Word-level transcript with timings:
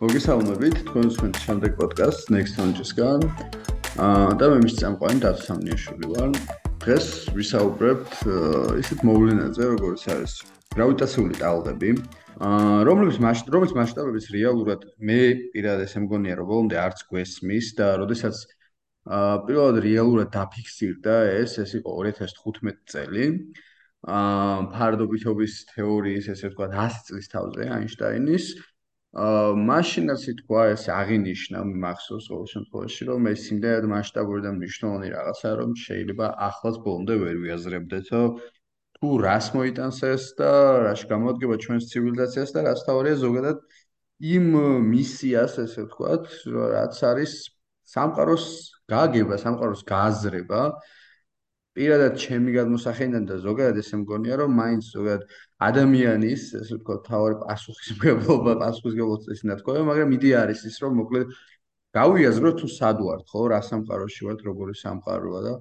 მოგესალმებით 0.00 0.78
თქვენს 0.88 1.16
ჩვენ 1.20 1.32
შემდეგ 1.44 1.72
პოდკასტ 1.76 2.30
Next 2.32 2.56
Launch-ისგან. 2.56 3.20
აა 4.00 4.30
და 4.40 4.46
მე 4.48 4.58
მის 4.64 4.74
წამყვანი 4.80 5.20
დათო 5.20 5.42
სამნიაშვილი 5.44 6.06
ვარ. 6.12 6.30
დღეს 6.80 7.08
ვისაუბრებთ 7.36 8.14
ისეთ 8.80 9.04
მოვლენაზე, 9.04 9.62
როგორც 9.76 10.02
არის 10.14 10.32
გრავიტაციული 10.72 11.34
ტალღები, 11.42 11.90
აა 12.48 12.78
რომლის 12.88 13.20
მასშტაბ 13.20 13.52
რომლის 13.52 13.76
მასშტაბებიც 13.76 14.26
რეალურად 14.40 14.88
მე 15.04 15.20
პირადად 15.52 15.84
ესე 15.84 15.98
მგონია, 16.08 16.34
რომ 16.40 16.48
ბოლომდე 16.48 16.76
არც 16.80 16.98
გვესმის 17.12 17.66
და 17.76 17.86
როდესაც 18.00 18.36
პირველად 19.04 19.84
რეალურად 19.84 20.32
დაფიქსირდა 20.32 21.14
ეს, 21.44 21.60
ეს 21.60 21.76
იყო 21.76 21.90
2015 22.08 22.88
წელი. 22.88 23.24
აა 24.08 24.72
ფარდობითობის 24.72 25.52
თეორიის 25.76 26.32
ესე 26.32 26.48
ვთქვათ 26.48 26.72
100 26.88 27.04
წლის 27.04 27.26
თავზე 27.36 27.68
აინშტაინის 27.68 28.44
აა 28.56 28.69
მაშინაც 29.10 30.22
თქვა 30.38 30.62
ეს 30.70 30.84
აღინიშნა 30.94 31.60
მახსოვს 31.82 32.26
ყოველ 32.30 32.46
შემთხვევაში 32.54 33.06
რომ 33.10 33.26
ეს 33.26 33.42
იმდენად 33.50 33.84
მასშტაბური 33.90 34.42
და 34.46 34.50
მნიშვნელოვანი 34.54 35.08
რაღაცაა 35.14 35.54
რომ 35.60 35.70
შეიძლება 35.82 36.26
ახლაც 36.46 36.76
ბოლომდე 36.84 37.14
ვერ 37.22 37.36
ვიაზრებდეთო 37.42 38.22
თუ 39.00 39.08
რას 39.26 39.46
მოიტანს 39.56 39.98
ეს 40.14 40.24
და 40.38 40.50
რაში 40.86 41.06
გამოდგება 41.10 41.56
ჩვენს 41.64 41.90
ცივილიზაციას 41.90 42.50
და 42.54 42.60
რაც 42.70 42.80
თავია 42.86 43.16
ზოგადად 43.26 43.58
იმ 44.30 44.46
მისიას 44.94 45.58
ესე 45.64 45.82
ვთქვათ 45.90 46.24
რაც 46.78 47.02
არის 47.10 47.32
სამყაროს 47.90 48.46
გაგება 48.94 49.36
სამყაროს 49.42 49.82
გააზრება 49.90 50.62
პირადად 51.74 52.14
ჩემი 52.22 52.54
გადმოსახედიდან 52.54 53.24
და 53.26 53.42
ზოგადად 53.42 53.82
ესე 53.82 53.96
მგონია 54.06 54.38
რომ 54.44 54.54
მაინც 54.60 54.84
ზოგადად 54.94 55.22
ადამიანის 55.68 56.42
ესე 56.60 56.78
ვთქვათ 56.78 57.02
თავი 57.08 57.34
პასუხისმგებლობა 57.44 58.54
პასუხისმგებლობა 58.62 59.34
ისე 59.36 59.48
ნათქვამი 59.50 59.82
მაგრამ 59.90 60.14
იდეა 60.16 60.38
არის 60.44 60.64
ის 60.70 60.76
რომ 60.84 60.96
მოკლედ 61.00 61.34
გავიაზროთ 61.98 62.56
თუ 62.62 62.68
სად 62.76 63.02
ვართ 63.06 63.22
ხო 63.32 63.42
რა 63.52 63.60
სამყაროში 63.68 64.26
ვართ 64.28 64.40
როგორი 64.48 64.74
სამყაროა 64.80 65.40
და 65.46 65.52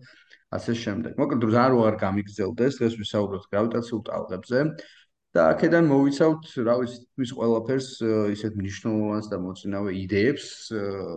ასე 0.60 0.74
შემდეგ 0.84 1.20
მოკლედ 1.20 1.44
რა 1.58 1.66
რო 1.74 1.80
არ 1.90 1.96
გამიგზელდეს 2.06 2.80
დღეს 2.80 2.96
ვისაუბროთ 3.02 3.44
გრავიტაციულ 3.54 4.02
ტალღებზე 4.10 4.60
და 5.38 5.42
აქედან 5.54 5.86
მოვიცავთ 5.86 6.46
რა 6.66 6.76
ვიცი 6.80 7.00
თვის 7.06 7.32
ყველაფერს 7.38 7.90
ისეთ 8.34 8.54
მნიშვნელოვანს 8.58 9.28
და 9.30 9.38
მოწინავე 9.44 9.92
იდეებს 10.00 10.48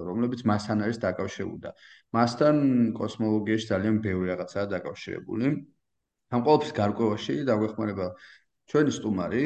რომლებიც 0.09 0.43
მასთან 0.51 0.85
არის 0.85 0.99
დაკავშირებული 1.07 1.61
და 1.65 1.73
მასთან 2.13 2.57
კოსმოლოგიაში 2.97 3.67
ძალიან 3.73 3.97
ბევრი 4.05 4.27
რაღაცაა 4.33 4.67
დაკავშირებული. 4.77 5.47
ამ 6.33 6.41
ყოველთვის 6.45 6.73
გარკვევაში 6.77 7.35
დაგვეხმარება 7.49 8.07
ჩვენი 8.71 8.93
სტუმარი 8.99 9.45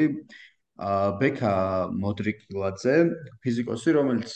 ბექა 1.21 1.53
მოდრიკილაძე, 1.89 2.95
ფიზიკოსი, 3.41 3.89
რომელიც 3.97 4.29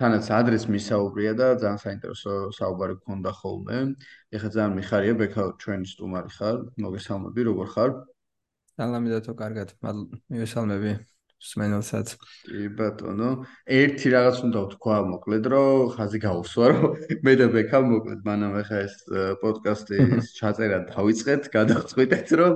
თანაც 0.00 0.24
ადრეს 0.32 0.64
მისაუბრია 0.72 1.32
და 1.36 1.46
ძალიან 1.60 1.80
საინტერესო 1.84 2.32
საუბარი 2.56 2.96
გქონდა 3.04 3.30
ხოლმე. 3.36 3.78
ეხლა 4.32 4.48
ძალიან 4.56 4.72
მიხარია 4.80 5.14
ბექა 5.20 5.42
ჩვენი 5.60 5.86
სტუმარი 5.92 6.30
ხარ. 6.32 6.56
მოგესალმები, 6.80 7.40
როგორ 7.50 7.66
ხარ? 7.76 7.90
სალამი 8.80 9.08
და 9.12 9.18
თო 9.20 9.32
კარგად. 9.36 9.68
მივესალმები. 10.32 10.92
სმენელსაც. 11.40 12.08
კი 12.44 12.68
ბატონო, 12.76 13.30
ერთი 13.64 14.08
რაღაც 14.12 14.40
უნდა 14.44 14.60
ვთქვა 14.60 14.96
მოკლედ, 15.08 15.44
რომ 15.52 15.92
ხაზი 15.96 16.18
გავუსვა, 16.20 16.66
რომ 16.72 16.84
მე 17.24 17.32
და 17.40 17.46
ბექა 17.54 17.78
მოკლედ 17.80 18.20
მანამ 18.28 18.56
ახლა 18.60 18.78
ეს 18.84 18.94
პოდკასტის 19.40 20.28
ჩაწერა 20.36 20.78
დავიწყეთ, 20.92 21.42
გადავწყვიტეთ, 21.56 22.28
რომ 22.40 22.52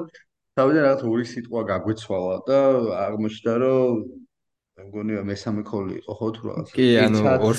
თავიდან 0.58 0.84
რაღაც 0.86 1.02
ორი 1.10 1.24
სიტყვა 1.30 1.62
გაგვეცვალა 1.70 2.36
და 2.48 2.58
აღმოჩნდა, 3.04 3.54
რომ 3.64 4.04
მე 4.74 4.84
მგონია 4.88 5.20
მესამე 5.26 5.62
ქოლი 5.66 5.96
იყო 6.00 6.14
ხო 6.18 6.28
თუ 6.34 6.42
რაღაც 6.50 6.70
კი 6.74 6.86
ანუ 6.98 7.18
ორ 7.46 7.58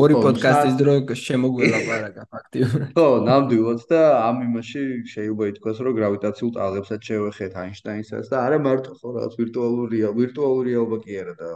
ორი 0.00 0.18
პოდკასტის 0.24 0.74
დრო 0.78 0.92
შემოგველაპარაკა 1.18 2.26
ფაქტიურად. 2.30 2.84
ხო 2.94 3.06
ნამდვილად 3.26 3.82
და 3.90 4.02
ამ 4.22 4.36
იმაში 4.46 4.82
შეიძლება 5.12 5.48
ითქვას 5.50 5.80
რომ 5.82 5.96
გრავიტაციულ 5.98 6.52
ტალღებსაც 6.58 7.10
შევეხეთ 7.10 7.58
აინშტაინსაც 7.62 8.30
და 8.30 8.36
არა 8.46 8.58
მარტო 8.66 8.94
ხო 9.00 9.08
რაღაც 9.18 9.34
ვირტუალური 9.40 9.98
ვირტუალური 10.20 10.68
რეალობა 10.70 10.98
კი 11.02 11.18
არა 11.22 11.34
და 11.42 11.50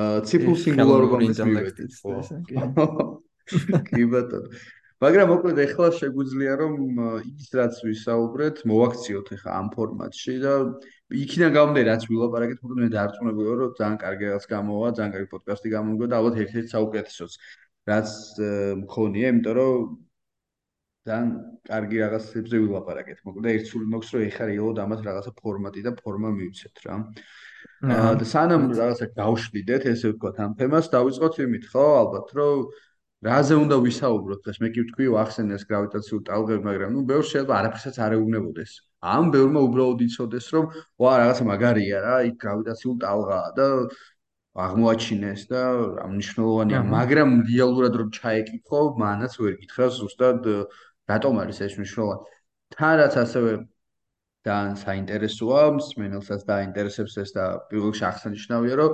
აა 0.00 0.24
ციფრულ 0.24 0.56
სინგულარობას 0.64 1.44
მივედით 1.44 1.92
ხო. 2.00 2.12
კი 3.92 4.02
ბატონო 4.08 4.48
მაგრამ 5.04 5.28
მოკლედ 5.32 5.58
ეხლა 5.64 5.88
შეგვიძლია 5.98 6.52
რომ 6.60 6.74
ის 7.28 7.48
რაც 7.58 7.80
ვისაუბრეთ 7.86 8.62
მოვაქციოთ 8.70 9.28
ეხლა 9.36 9.50
ამ 9.60 9.66
ფორმატში 9.74 10.34
და 10.44 10.52
იქიდან 11.24 11.50
გამომდინარე 11.56 11.90
რაც 11.90 12.06
ვილაპარაკეთ 12.12 12.62
მოკლედ 12.64 12.80
მე 12.84 12.88
დარწმუნებული 12.94 13.48
ვარ 13.50 13.58
რომ 13.64 13.74
ძალიან 13.80 13.98
კარგი 14.04 14.24
რაღაც 14.30 14.46
გამოვა 14.54 14.88
ძალიან 14.98 15.12
კარგი 15.16 15.28
პოდკასტი 15.34 15.74
გამომიგო 15.74 16.08
და 16.08 16.20
ალბათ 16.20 16.40
ერთ-ერთი 16.44 16.72
საუკეთესოც 16.74 17.32
რაც 17.92 18.08
მქონია 18.84 19.32
იმიტომ 19.34 19.56
რომ 19.60 19.84
ძალიან 21.04 21.28
კარგი 21.68 21.98
რაღაცებზე 22.00 22.56
ვილაპარაკეთ. 22.64 23.18
მოკლედ 23.28 23.48
ერთ 23.52 23.66
სულ 23.70 23.82
მოქს 23.92 24.08
რომ 24.14 24.22
ეხლა 24.24 24.44
რეალოდ 24.50 24.78
ამას 24.84 25.00
რაღაცა 25.04 25.32
ფორმატი 25.40 25.80
და 25.84 25.92
ფორმა 26.00 26.30
მივცეთ 26.38 26.76
რა. 26.86 26.96
და 28.20 28.24
სანამ 28.32 28.64
რაღაცა 28.72 29.06
გავშლიდეთ 29.20 29.82
ესე 29.92 30.06
ვთქვათ 30.14 30.36
ამ 30.44 30.52
თემას 30.60 30.86
დავიწყოთ 30.96 31.34
იმით 31.44 31.64
ხო 31.72 31.84
ალბათ 32.00 32.28
რომ 32.40 32.56
რაზე 33.24 33.54
უნდა 33.64 33.76
ვისაუბროთ? 33.84 34.40
დღეს 34.44 34.58
მე 34.62 34.68
კი 34.74 34.80
ვთქვი 34.84 35.06
ახსენეს 35.24 35.62
გრავიტაციულ 35.68 36.20
ტალღებს 36.28 36.64
მაგრამ 36.68 36.90
ნუ 36.96 37.02
ბევრს 37.10 37.28
შეიძლება 37.32 37.54
არაფერსაც 37.60 37.96
არ 38.04 38.12
ეუბნებოდეს. 38.16 38.72
ამ 39.14 39.24
ბევრმა 39.34 39.60
უბრალოდ 39.68 40.00
იცოდეს 40.08 40.46
რომ 40.54 40.64
ვა 41.00 41.12
რაღაცა 41.20 41.44
მაგარია 41.52 41.98
რა 42.04 42.16
იქ 42.28 42.36
გრავიტაციულ 42.44 42.96
ტალღაა 43.04 43.48
და 43.58 43.66
აღმოაჩინეს 44.64 45.42
და 45.50 45.62
რა 45.98 46.06
მნიშვნელოვანია. 46.12 46.80
მაგრამ 46.96 47.30
რეალურად 47.48 47.94
რომ 48.00 48.08
ჩაეკითხო 48.18 48.80
მანაც 49.02 49.32
ვერ 49.40 49.54
გითხრა 49.60 49.86
ზუსტად 49.98 50.40
რატომ 51.10 51.34
არის 51.42 51.58
ეს 51.66 51.74
მნიშვნელოვანი? 51.80 52.22
თან 52.76 52.92
რაც 53.00 53.14
ასევე 53.24 53.52
ძალიან 54.44 54.74
საინტერესოა 54.84 55.60
მსმენელსაც 55.80 56.40
დაინტერესებს 56.52 57.14
ეს 57.24 57.30
და 57.36 57.44
პირველ 57.68 57.88
რიგში 57.88 58.04
აღსანიშნავია 58.10 58.74
რომ 58.80 58.92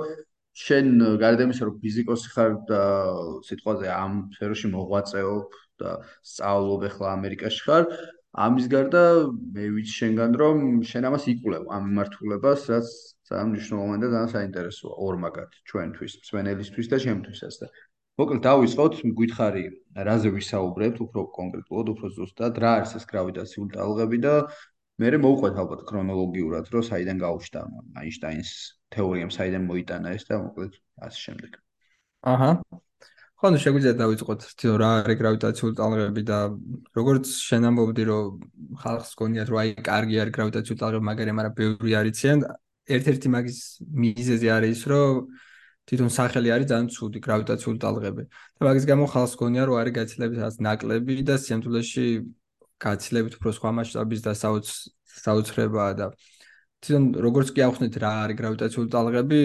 შენ 0.57 0.87
გარდა 1.21 1.47
იმისა 1.47 1.67
რომ 1.67 1.75
ფიზიკოსი 1.83 2.31
ხარ 2.35 2.55
და 2.69 2.81
სიტყვაზე 3.47 3.87
ამ 3.95 4.15
სფეროში 4.35 4.71
მოღვაწეობ 4.71 5.59
და 5.81 5.91
სწავლობ 6.31 6.81
ახლა 6.89 7.13
ამერიკაში 7.17 7.61
ხარ 7.67 7.87
ამის 8.47 8.67
გარდა 8.71 9.03
მე 9.55 9.69
ვიცი 9.75 9.93
შენგან 9.99 10.35
რომ 10.41 10.59
შენ 10.91 11.07
ამას 11.11 11.27
იკვლევ 11.35 11.63
ამ 11.75 11.87
მიმართულებას 11.87 12.67
რაც 12.71 12.91
ძალიან 13.31 13.49
მნიშვნელოვანი 13.51 14.03
და 14.03 14.09
ძალიან 14.11 14.33
საინტერესოა 14.35 14.93
ორმაგად 15.07 15.57
ჩვენთვის 15.71 16.13
მსვენელისთვის 16.21 16.91
და 16.91 16.97
ჩემთვისაც 17.05 17.55
და 17.63 17.67
მოკლედ 18.19 18.41
დავიწყოთ 18.47 18.95
მგვითხარი 19.07 19.65
რაზე 20.07 20.29
ვისაუბრებთ 20.35 20.97
უფრო 21.05 21.21
კონკრეტულად 21.39 21.91
უფრო 21.95 22.07
ზუსტად 22.17 22.59
რა 22.63 22.71
არის 22.79 22.95
ეს 22.99 23.05
გრავიტაციული 23.11 23.71
ტალღები 23.75 24.19
და 24.27 24.35
მე 24.99 25.17
მოვყვეთ 25.23 25.55
ალბათ 25.61 25.81
ქრონოლოგიურად 25.87 26.65
რომ 26.73 26.83
საიდან 26.89 27.17
გაუჩნდა 27.21 27.61
აინშტაინის 28.01 28.51
თეორიამ 28.91 29.31
საიდან 29.31 29.63
მოიტანა 29.71 30.07
ეს 30.17 30.23
და 30.27 30.39
მოკლედ 30.43 30.73
ასე 31.07 31.19
შემდეგ. 31.25 31.51
აჰა. 32.31 32.51
ხო, 33.41 33.49
ნუ 33.49 33.57
შეგვიძლია 33.57 33.93
დავიწყოთ 33.97 34.41
თვითონ 34.45 34.75
რა 34.81 34.89
არის 35.01 35.17
გრავიტაციული 35.21 35.73
ტალღები 35.79 36.23
და 36.29 36.39
როგორც 36.93 37.25
შენ 37.41 37.63
ამბობდი 37.71 38.03
რომ 38.05 38.25
ხალხს 38.83 39.11
გონიათ 39.17 39.47
რომ 39.49 39.61
აი 39.61 39.69
კარგი 39.89 40.15
არის 40.21 40.33
გრავიტაციული 40.37 40.79
ტალღები, 40.81 41.05
მაგრამ 41.09 41.41
არა 41.41 41.51
ბევრი 41.57 41.91
არიციან. 42.01 42.37
ერთ-ერთი 42.91 43.27
მაგის 43.33 43.59
მიზეზი 44.03 44.47
არის 44.57 44.71
ის 44.77 44.83
რომ 44.91 45.13
თვითონ 45.89 46.09
სახელი 46.13 46.49
არის 46.53 46.67
ძალიან 46.69 46.87
ცუდი 46.93 47.19
გრავიტაციული 47.25 47.79
ტალღები. 47.81 48.23
და 48.29 48.61
მაგის 48.69 48.85
გამო 48.91 49.05
ხალხს 49.09 49.33
გონია 49.41 49.63
რომ 49.65 49.75
არის 49.81 49.93
გაცილებით 49.97 50.39
რაც 50.45 50.55
ნაკლები 50.61 51.15
და 51.25 51.35
სიამთულეში 51.41 52.05
გაცილებით 52.81 53.37
უფრო 53.37 53.49
სხვა 53.57 53.71
მასშტაბის 53.77 54.21
და 54.25 54.33
საოცრებაა 55.21 55.91
და 56.01 56.05
თვითონ 56.81 57.03
როგორც 57.21 57.53
კი 57.53 57.61
ახსნით 57.67 57.95
რა 58.01 58.11
არის 58.25 58.37
გრავიტაციული 58.41 58.89
ტალღები, 58.89 59.39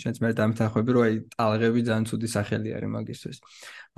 შენც 0.00 0.16
მე 0.22 0.30
დამეთანხმები 0.38 0.90
რომ 0.94 1.02
აი 1.06 1.14
ტალღები 1.34 1.80
ძალიან 1.88 2.04
ცუდი 2.10 2.28
სახელი 2.30 2.70
არის 2.78 2.90
მაგისთვის. 2.94 3.36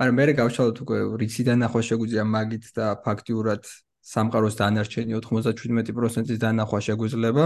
მაგრამ 0.01 0.15
მე 0.19 0.25
გავშალოთ 0.41 0.77
უკვე 0.83 0.97
რიციდან 1.21 1.57
ნახვა 1.63 1.81
შეგვიძლია 1.89 2.23
მაგით 2.33 2.65
და 2.73 2.85
ფაქტიურად 3.05 3.61
სამყაროს 4.03 4.55
დანარჩენი 4.59 5.15
97%-ის 5.15 6.39
დანახვა 6.43 6.79
შეგვიძლია. 6.87 7.45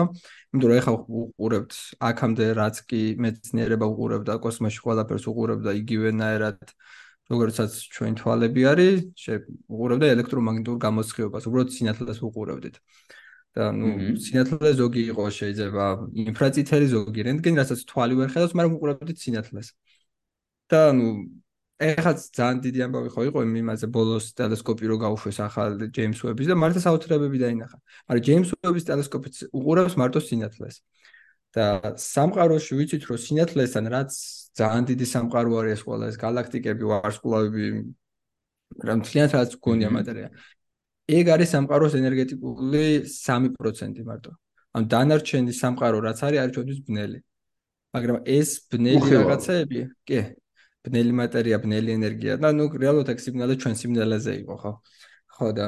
იმიტომ 0.53 0.69
რომ 0.71 0.77
ეხლა 0.80 0.94
უყურებთ 1.21 1.73
აქამდე 2.09 2.45
რაც 2.57 2.75
კი 2.89 3.01
მეცნიერება 3.21 3.85
უყურებდა 3.94 4.33
კოსმოსში 4.41 4.81
ყველაფერს 4.85 5.25
უყურებდა 5.30 5.71
იგივენაერად 5.81 6.62
როგორცაც 7.31 7.71
ჩვენ 7.95 8.13
თვალები 8.19 8.62
არის, 8.71 8.97
შეუყურებდა 9.24 10.06
ელექტრომაგნიტურ 10.15 10.77
გამოსხივებას, 10.85 11.47
უბრალოდ 11.50 11.69
სინათლეს 11.75 12.19
უყურებდით. 12.24 12.77
და 13.57 13.74
ნუ 13.74 13.89
სინათლე 14.21 14.69
ზოგი 14.77 15.03
იყო 15.12 15.24
შეიძლება 15.33 15.85
ინფრაწითელი 16.29 16.88
ზოგი 16.94 17.21
რენტგენი 17.27 17.57
რასაც 17.57 17.79
თვალი 17.89 18.13
ვერ 18.19 18.29
ხედავს 18.33 18.53
მაგრამ 18.53 18.74
უყურებდით 18.77 19.18
სინათლეს. 19.18 19.68
და 20.69 20.81
ნუ 20.94 21.07
ეხლა 21.77 22.12
ძალიან 22.38 22.57
დიდი 22.65 22.79
ამბავი 22.85 23.09
ხო 23.13 23.21
იყო 23.30 23.39
იმაზე 23.45 23.88
ბოლოს 23.97 24.25
ტელესკოპი 24.38 24.85
რო 24.89 24.97
გაუშვეს 25.01 25.38
ახალ 25.47 25.69
ჯეიმს 25.95 26.19
უების 26.25 26.47
და 26.51 26.56
მარტო 26.57 26.80
საოცრებები 26.85 27.38
დაინახა. 27.38 27.77
მაგრამ 28.09 28.23
ჯეიმს 28.27 28.50
უების 28.57 28.83
ტელესკოპიც 28.89 29.35
უყურებს 29.57 29.94
მარტო 30.01 30.19
სინათლეს. 30.27 30.75
და 31.56 31.95
სამყაროში 31.97 32.73
ვიცით 32.77 33.03
რომ 33.09 33.18
სინათლესთან 33.25 33.85
რაც 33.94 34.12
ძალიან 34.57 34.83
დიდი 34.89 35.06
სამყარო 35.13 35.51
არის 35.62 35.81
ყველა 35.88 36.06
ეს 36.12 36.18
galaktikები, 36.24 36.83
ვარსკვლავები, 36.92 37.65
რომ 38.88 39.00
თლიანად 39.07 39.31
რაც 39.38 39.51
გონია 39.65 39.89
მატერია. 39.95 40.30
ეგ 41.07 41.25
არის 41.36 41.50
სამყაროს 41.56 41.94
ენერგეტიკული 42.01 42.83
3% 43.07 44.04
მარტო. 44.09 44.31
ან 44.75 44.83
დანარჩენი 44.94 45.54
სამყარო 45.62 45.98
რაც 46.07 46.19
არის 46.27 46.39
არის 46.42 46.54
ჩვენთვის 46.56 46.80
ბნელი. 46.88 47.19
მაგრამ 47.95 48.18
ეს 48.38 48.50
ბნელი 48.71 49.09
რაღაცეები, 49.15 49.80
კი, 50.07 50.19
ბნელი 50.86 51.13
მატერია, 51.19 51.57
ბნელი 51.63 51.89
ენერგია 51.98 52.33
და 52.42 52.50
ნუ 52.57 52.65
რეალურად 52.83 53.07
ეს 53.13 53.24
სიგნალი 53.27 53.54
ჩვენ 53.62 53.75
სიგნალაზე 53.81 54.33
იყო, 54.42 54.56
ხო? 54.62 54.71
ხო 55.38 55.48
და 55.57 55.65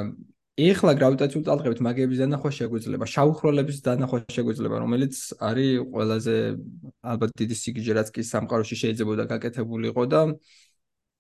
ეხლა 0.60 0.92
გრავიტაციული 1.00 1.46
ტალღებით 1.48 1.80
მაგების 1.88 2.20
დანახვა 2.24 2.50
შეგვიძლია, 2.60 3.08
შავხროლების 3.14 3.78
დანახვა 3.86 4.20
შეგვიძლია, 4.36 4.80
რომელიც 4.84 5.16
არის 5.50 5.72
ყველაზე 5.94 6.36
ალბათ 7.14 7.32
დიდი 7.42 7.56
სიგიჟე 7.62 7.94
რაც 8.00 8.10
კი 8.16 8.22
სამყაროში 8.30 8.76
შეიძლება 8.82 9.28
გაკეთებულიყო 9.32 10.04
და 10.14 10.22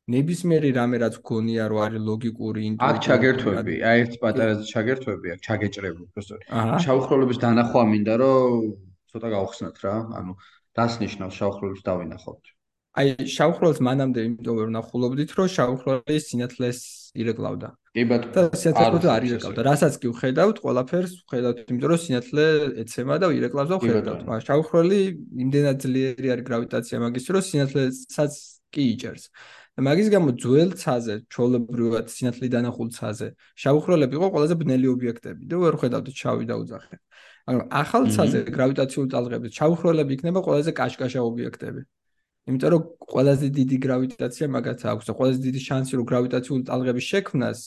ნებისმიერი 0.09 0.69
რამე 0.73 0.97
რაც 1.05 1.15
გქონია 1.21 1.63
რომ 1.69 1.79
არის 1.85 2.01
ლოგიკური 2.09 2.61
ინტუიტივი 2.69 2.97
აქ 2.97 3.03
ჩაგერთვები, 3.05 3.75
აი 3.89 3.97
ერთ 4.03 4.13
პატარაზე 4.23 4.63
ჩაგერთვები 4.73 5.27
აქ 5.33 5.39
ჩაგეჭრები 5.47 5.99
უბრალოდ. 6.05 6.41
შავხროლების 6.85 7.37
დანახვა 7.45 7.83
მინდა 7.93 8.15
რომ 8.23 8.55
ცოტა 9.13 9.29
გავხსნათ 9.35 9.77
რა, 9.85 9.95
ანუ 10.17 10.31
დასნიშნავს 10.79 11.35
შავხროლებს 11.39 11.81
დავინახოთ. 11.85 12.41
აი 12.99 13.07
შავხროლს 13.29 13.79
მანამდე 13.85 14.19
იმიტომ 14.27 14.55
ვერ 14.59 14.69
ნახულობდით 14.73 15.31
რომ 15.37 15.47
შავხროლის 15.55 16.23
სინათლეს 16.29 16.79
ირეკლავდა. 17.17 17.69
კი 17.95 18.03
ბატონო. 18.09 18.33
და 18.35 18.57
სინათლე 18.61 19.09
არ 19.09 19.23
ირეკლავდა. 19.29 19.61
რასაც 19.65 19.93
კი 20.01 20.07
ვხედავთ, 20.13 20.57
ყველაფერს 20.63 21.13
ვხედავთ, 21.25 21.57
იმიტომ 21.69 21.89
რომ 21.89 21.99
სინათლე 22.05 22.45
ეცემა 22.83 23.15
და 23.17 23.25
ირეკლავს 23.33 23.69
და 23.69 23.75
ვხედავთ. 23.81 24.21
მაგრამ 24.29 24.45
შავხროლი 24.49 24.99
იმდენად 25.43 25.77
ძლიერი 25.83 26.27
არის 26.33 26.45
გრავიტაცია 26.49 26.95
მაგის 27.01 27.25
რომ 27.33 27.43
სინათლესაც 27.49 28.33
კი 28.69 28.81
იჭერს. 28.93 29.25
და 29.79 29.79
მაგის 29.87 30.07
გამო 30.11 30.29
ძველ 30.43 30.71
ცაზე, 30.75 31.15
ჩოლებრივად 31.31 32.05
სინათლე 32.11 32.45
დანახულ 32.51 32.87
ცაზე, 32.91 33.27
შავხროლები 33.55 34.13
იყო 34.19 34.27
ყველაზე 34.35 34.55
ბნელი 34.59 34.87
ობიექტები 34.91 35.41
და 35.47 35.55
ვერ 35.55 35.73
ვხედავთ 35.79 36.07
შავი 36.19 36.45
და 36.51 36.55
უძახე. 36.59 36.95
მაგრამ 37.47 37.65
ახალ 37.71 38.03
ცაზე 38.13 38.39
გრავიტაციული 38.53 39.09
ტალღებით 39.09 39.51
შავხროლები 39.55 40.11
იქნება 40.19 40.39
ყველაზე 40.45 40.71
კაშკაშა 40.75 41.19
ობიექტები. 41.23 41.81
იმიტომ 42.49 42.69
რომ 42.73 42.83
ყველაზე 43.13 43.47
დიდი 43.59 43.77
გრავიტაცია 43.85 44.45
მაგათ 44.55 44.79
აქვს 44.91 45.05
და 45.09 45.13
ყველაზე 45.19 45.39
დიდი 45.47 45.61
შანსი 45.67 45.93
რომ 45.99 46.05
გრავიტაციული 46.11 46.63
ტალღების 46.69 47.05
შექმნას 47.13 47.59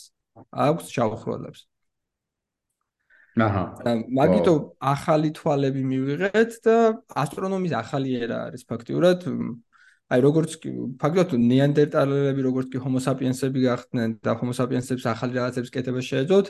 აქვს 0.67 0.85
შავხროლებს. 0.95 1.61
აჰა. 3.41 3.63
მაგითო 4.13 4.53
ახალი 4.95 5.31
თვალები 5.33 5.83
მივიღეთ 5.93 6.53
და 6.67 6.77
ასტრონომიის 7.23 7.75
ახალი 7.83 8.11
ერა 8.25 8.39
არის 8.53 8.63
ფაქტიურად. 8.69 9.21
აი 10.13 10.21
როგორც 10.21 10.53
კი 10.61 10.71
ფაქტობრივად 11.01 11.47
ნეანდერტალელები 11.53 12.41
როგორც 12.45 12.67
კი 12.73 12.79
ჰომო 12.85 13.01
საპიენსები 13.01 13.61
გახდნენ 13.65 14.11
და 14.21 14.31
ჰომო 14.37 14.53
საპიენსებს 14.53 15.05
ახალი 15.09 15.33
რაღაცებს 15.41 15.73
კეთება 15.73 16.01
შეეძლოთ, 16.05 16.47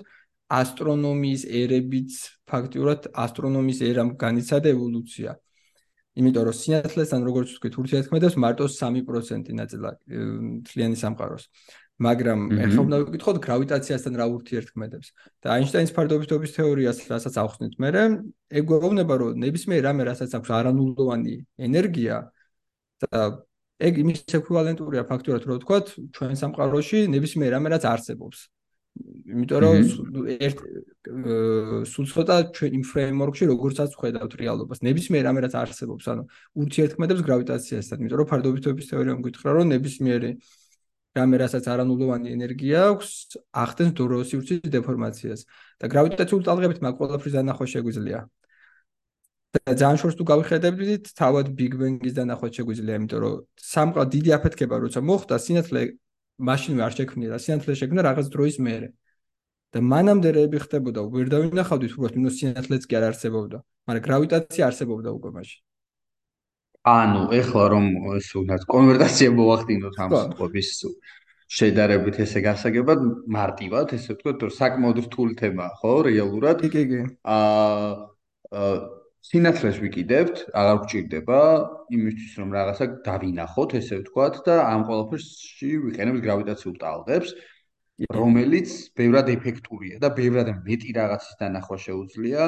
ასტრონომიის 0.51 1.43
ერებიც 1.63 2.11
ფაქტიურად 2.51 3.01
ასტრონომიის 3.15 3.81
ერამ 3.87 4.11
განიცადა 4.19 4.69
ევოლუცია. 4.75 5.31
იმიტომ 6.13 6.45
რომ 6.49 6.57
სინათლესთან 6.61 7.21
როგორც 7.29 7.49
ვთქვით 7.57 7.75
ურთიერთქმედებს 7.83 8.37
მარტო 8.45 8.65
3% 8.69 9.53
ნაწილა 9.57 9.91
თლიანი 10.69 10.97
სამყაროს. 11.03 11.45
მაგრამ 12.03 12.41
ეხლა 12.67 12.81
უნდა 12.83 12.97
ვიკითხოთ 13.07 13.37
გრავიტაციასთან 13.47 14.15
რა 14.21 14.27
ურთიერთქმედებს. 14.37 15.09
და 15.43 15.47
აინშტაინის 15.57 15.93
ფარდობითობის 15.97 16.55
თეორიას 16.57 16.99
რასაც 17.13 17.35
ახსნით 17.45 17.75
მე 17.79 17.89
ეგ 18.59 18.65
გვეუბნება 18.69 19.15
რომ 19.23 19.39
ნებისმიერ 19.45 19.83
რამე 19.89 20.03
რასაც 20.11 20.31
აქვს 20.37 20.51
არანულოვანი 20.59 21.35
ენერგია 21.69 22.17
და 23.03 23.21
ეგ 23.83 23.95
იმის 24.03 24.19
ეკვივალენტურია 24.39 25.03
ფაქტურად 25.11 25.43
რომ 25.47 25.57
ვთქვათ 25.59 25.87
ჩვენ 26.17 26.37
სამყაროში 26.43 26.99
ნებისმიერ 27.15 27.51
რამე 27.57 27.69
რაც 27.75 27.85
არსებობს. 27.93 28.39
იმიტომ 29.33 29.59
რომ 29.65 29.77
ერთ 30.47 30.59
სულ 31.03 32.07
ცოტა 32.13 32.37
იმ 32.63 32.83
ფრეიმვორკში 32.87 33.45
როგორცაც 33.51 33.95
ხედავთ 33.99 34.33
რეალობას. 34.39 34.79
ნებისმიერ 34.87 35.23
რამე 35.27 35.41
რაც 35.45 35.55
არსებობს 35.63 36.05
ანუ 36.13 36.23
ურთიერთქმედებს 36.63 37.23
გრავიტაციასთან. 37.27 37.97
იმიტომ 38.03 38.19
რომ 38.23 38.29
ფარდობითობის 38.31 38.87
თეორია 38.91 39.15
მგითხრა 39.19 39.51
რომ 39.57 39.67
ნებისმიერი 39.75 40.31
რამე 41.19 41.37
რასაც 41.43 41.65
არანულოვანი 41.73 42.29
ენერგია 42.37 42.79
აქვს 42.93 43.11
ახდენს 43.51 43.93
დროის 43.99 44.29
სივრცის 44.31 44.71
დეფორმაციას. 44.77 45.41
და 45.83 45.85
გრავიტაციული 45.93 46.45
ტალღებით 46.47 46.79
მაგ 46.87 46.95
ყველაფრის 47.03 47.35
დანახვა 47.37 47.67
შეგვიძლია. 47.75 48.21
და 49.53 49.73
ძალიან 49.77 49.99
შორს 50.01 50.17
თუ 50.17 50.25
გავიხედებდით 50.33 51.05
თავად 51.13 51.47
ბიგ 51.59 51.73
ბენგის 51.81 52.15
დანახვა 52.17 52.49
შეგვიძლია 52.57 52.95
იმიტომ 52.97 53.21
რომ 53.21 53.35
სამყარო 53.61 54.05
დიდი 54.15 54.31
აფეთქება 54.39 54.77
როცა 54.81 55.01
მოხდა 55.05 55.37
სინათლე 55.45 55.83
მაშინვე 56.49 56.83
არ 56.87 56.93
შექმნია 56.99 57.31
და 57.35 57.39
სინათლე 57.45 57.73
შექმნა 57.81 58.01
რაღაც 58.09 58.27
დროის 58.33 58.57
მერე. 58.65 58.89
და 59.73 59.81
მანამდე 59.93 60.31
რეები 60.37 60.59
ხდებოდა, 60.63 61.01
ვერ 61.13 61.27
დავინახავდით 61.33 61.93
უბრალოდ 61.97 62.17
მინუს 62.21 62.39
სინათლეც 62.39 62.83
კი 62.89 62.99
არ 62.99 63.05
არსებობდა, 63.09 63.59
მაგრამ 63.89 64.07
გრავიტაცია 64.07 64.63
არსებობდა 64.69 65.11
უკვე 65.17 65.31
მაშინ. 65.37 65.61
ანუ 66.83 67.23
ეხლა 67.41 67.65
რომ 67.73 67.85
ეს 68.19 68.29
უნდათ 68.43 68.63
კონვერტაცია 68.75 69.29
მოვახდინოთ 69.39 69.99
ამ 70.03 70.11
სიტყვების 70.19 70.71
შედარებით 71.53 72.17
ესე 72.25 72.41
გასაგებად 72.43 73.05
მარტივად 73.37 73.95
ესე 73.97 74.17
ვთქვათ 74.17 74.43
რომ 74.43 74.53
საკმაოდ 74.57 74.99
რთული 75.07 75.37
თემაა 75.39 75.71
ხო 75.79 75.93
რეალურად? 76.09 76.59
კი 76.65 76.69
კი 76.75 76.83
კი. 76.91 77.01
აა 77.23 78.67
სინათლეს 79.23 79.79
ვიკიდებთ, 79.79 80.41
აღარ 80.59 80.79
გჭირდება 80.83 81.41
იმისთვის 81.95 82.33
რომ 82.43 82.49
რაღაცა 82.59 82.87
დავინახოთ, 83.07 83.75
ესე 83.79 83.99
ვთქვათ 84.03 84.41
და 84.49 84.57
ამ 84.67 84.83
ყველაფერში 84.89 85.71
ვიყენებთ 85.87 86.25
გრავიტაციულ 86.27 86.75
ტალღებს, 86.83 87.31
რომელიც 88.01 88.71
ბევრად 88.97 89.29
ეფექტურია 89.37 89.99
და 90.03 90.09
ბევრად 90.17 90.49
მეტი 90.67 90.91
რაღაცის 90.97 91.35
დანახვა 91.41 91.77
შეუძლია, 91.87 92.43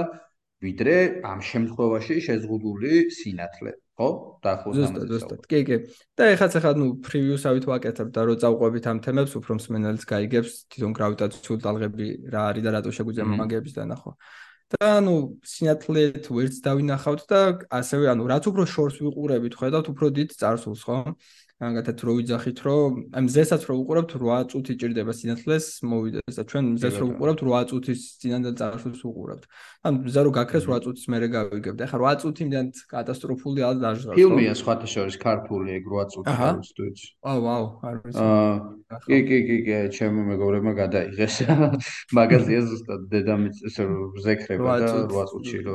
ვიდრე 0.64 0.96
ამ 1.28 1.40
შემთხვევაში 1.44 2.16
შეზღუდული 2.24 2.92
სინათლე, 3.12 3.72
ხო? 3.98 4.08
დაახლოებით 4.44 4.80
ამაზე. 4.80 5.02
ზუსტად, 5.04 5.12
ზუსტად. 5.12 5.40
კი, 5.50 5.60
კი. 5.68 5.76
და 6.16 6.22
ეხაც 6.34 6.52
ახლა 6.58 6.72
ნუ 6.80 6.86
პრევიუსავით 7.04 7.64
ვაკეთებ 7.68 8.08
და 8.14 8.20
რო 8.24 8.34
წავყვებით 8.40 8.84
ამ 8.88 8.98
თემებს, 9.04 9.32
უფრო 9.40 9.52
მსმენელს 9.60 10.04
გაიგებს 10.08 10.52
თვითონ 10.72 10.92
გრავიტაციული 10.98 11.60
ტალღები 11.66 12.06
რა 12.32 12.42
არის 12.50 12.62
და 12.64 12.70
რატო 12.78 12.90
შეგვიძლია 12.96 13.24
მაგების 13.28 13.76
დანახვა. 13.76 14.12
და 14.74 14.86
ანუ 14.98 15.14
სინათლეთ 15.44 16.24
ვერც 16.34 16.54
დავინახავთ 16.64 17.22
და 17.30 17.40
ასევე 17.68 18.04
ანუ 18.10 18.24
რაც 18.32 18.44
უფრო 18.48 18.64
შორს 18.64 18.96
ვიყურებით 19.04 19.54
ხედავთ 19.60 19.86
უფრო 19.92 20.06
დიდ 20.18 20.30
წარსულს 20.40 20.82
ხო 20.88 20.96
მაგათაც 21.64 21.98
რო 22.04 22.12
ვიძახით 22.18 22.58
რომ 22.66 22.92
ამ 23.16 23.24
ზესაც 23.32 23.62
რო 23.68 23.74
ვიყურებთ 23.80 24.12
8 24.20 24.48
წუთი 24.52 24.74
ჭირდება 24.80 25.12
სინათლეს 25.16 25.66
მოვიდეს 25.88 26.36
და 26.38 26.44
ჩვენ 26.50 26.64
ზეს 26.82 26.96
რო 27.00 27.06
ვიყურებთ 27.10 27.40
8 27.48 27.68
წუთის 27.70 28.00
წინანდელ 28.20 28.54
წარსულს 28.60 29.00
ვიყურებთ 29.00 29.44
ანუ 29.84 30.12
ზა 30.14 30.20
რო 30.24 30.30
გაქრეს 30.38 30.64
8 30.68 30.84
წუთის 30.84 31.06
მერე 31.12 31.28
გავიგებთ. 31.34 31.78
ახლა 31.86 32.12
8 32.12 32.20
წუთი 32.24 32.42
მიდან 32.48 32.66
კატასტროფული 32.92 33.60
არ 33.68 33.76
დაჟღავს 33.84 34.16
ფილმია 34.18 34.54
სხვათა 34.60 34.88
შორის 34.94 35.16
ქართული 35.24 35.68
ეგ 35.78 35.84
8 35.88 36.12
წუთი 36.12 36.34
არის 36.34 36.68
სტუდიო 36.74 37.08
აუ 37.32 37.38
ვაუ 37.44 37.64
არ 37.88 37.96
ვიცი. 38.04 38.24
კი 39.08 39.18
კი 39.28 39.38
კი 39.48 39.56
კი 39.66 39.74
ჩემო 39.96 40.22
მეგობრებმა 40.30 40.72
გადაიღეს. 40.80 41.34
მაგაზია 42.18 42.60
ზუსტად 42.68 43.00
დედამიწ 43.12 43.56
ესე 43.68 43.82
ზექრება 44.24 44.76
და 44.84 44.88
8 45.08 45.28
წუთში 45.32 45.58
რო 45.64 45.74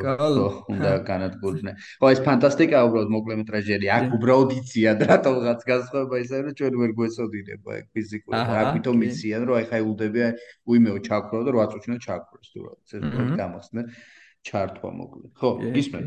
უნდა 0.74 0.91
განადგურდნენ. 1.10 1.75
ხო 2.01 2.08
ეს 2.13 2.19
ფანტასტიკაა 2.27 2.84
უბრალოდ 2.89 3.10
მოკლემეტრაჟიანი 3.17 3.88
აქ 3.98 4.05
უბრალოდ 4.17 4.50
იციან 4.60 4.98
რატომღაც 5.10 5.60
განსხვავება 5.79 6.15
ისე 6.24 6.38
რომ 6.43 6.53
ჩვენ 6.59 6.74
ვერ 6.83 6.91
გვეცოდინება 7.00 7.69
ეგ 7.79 7.86
ფიზიკურად. 7.95 8.53
აკვითომ 8.62 8.98
იციან 9.09 9.41
რომ 9.48 9.55
აი 9.59 9.65
ხა 9.71 9.77
უდები 9.91 10.21
უიმეო 10.69 10.98
ჩაქრო 11.07 11.39
და 11.48 11.51
8 11.55 11.71
წუთში 11.74 12.00
ჩაქროს 12.05 12.48
თუ 12.53 12.59
რა 12.67 12.74
ეს 12.83 12.91
გამახსნე 13.39 13.81
ჩართვა 14.48 14.89
მოკლედ. 15.00 15.31
ხო 15.39 15.50
ისმენ 15.81 16.05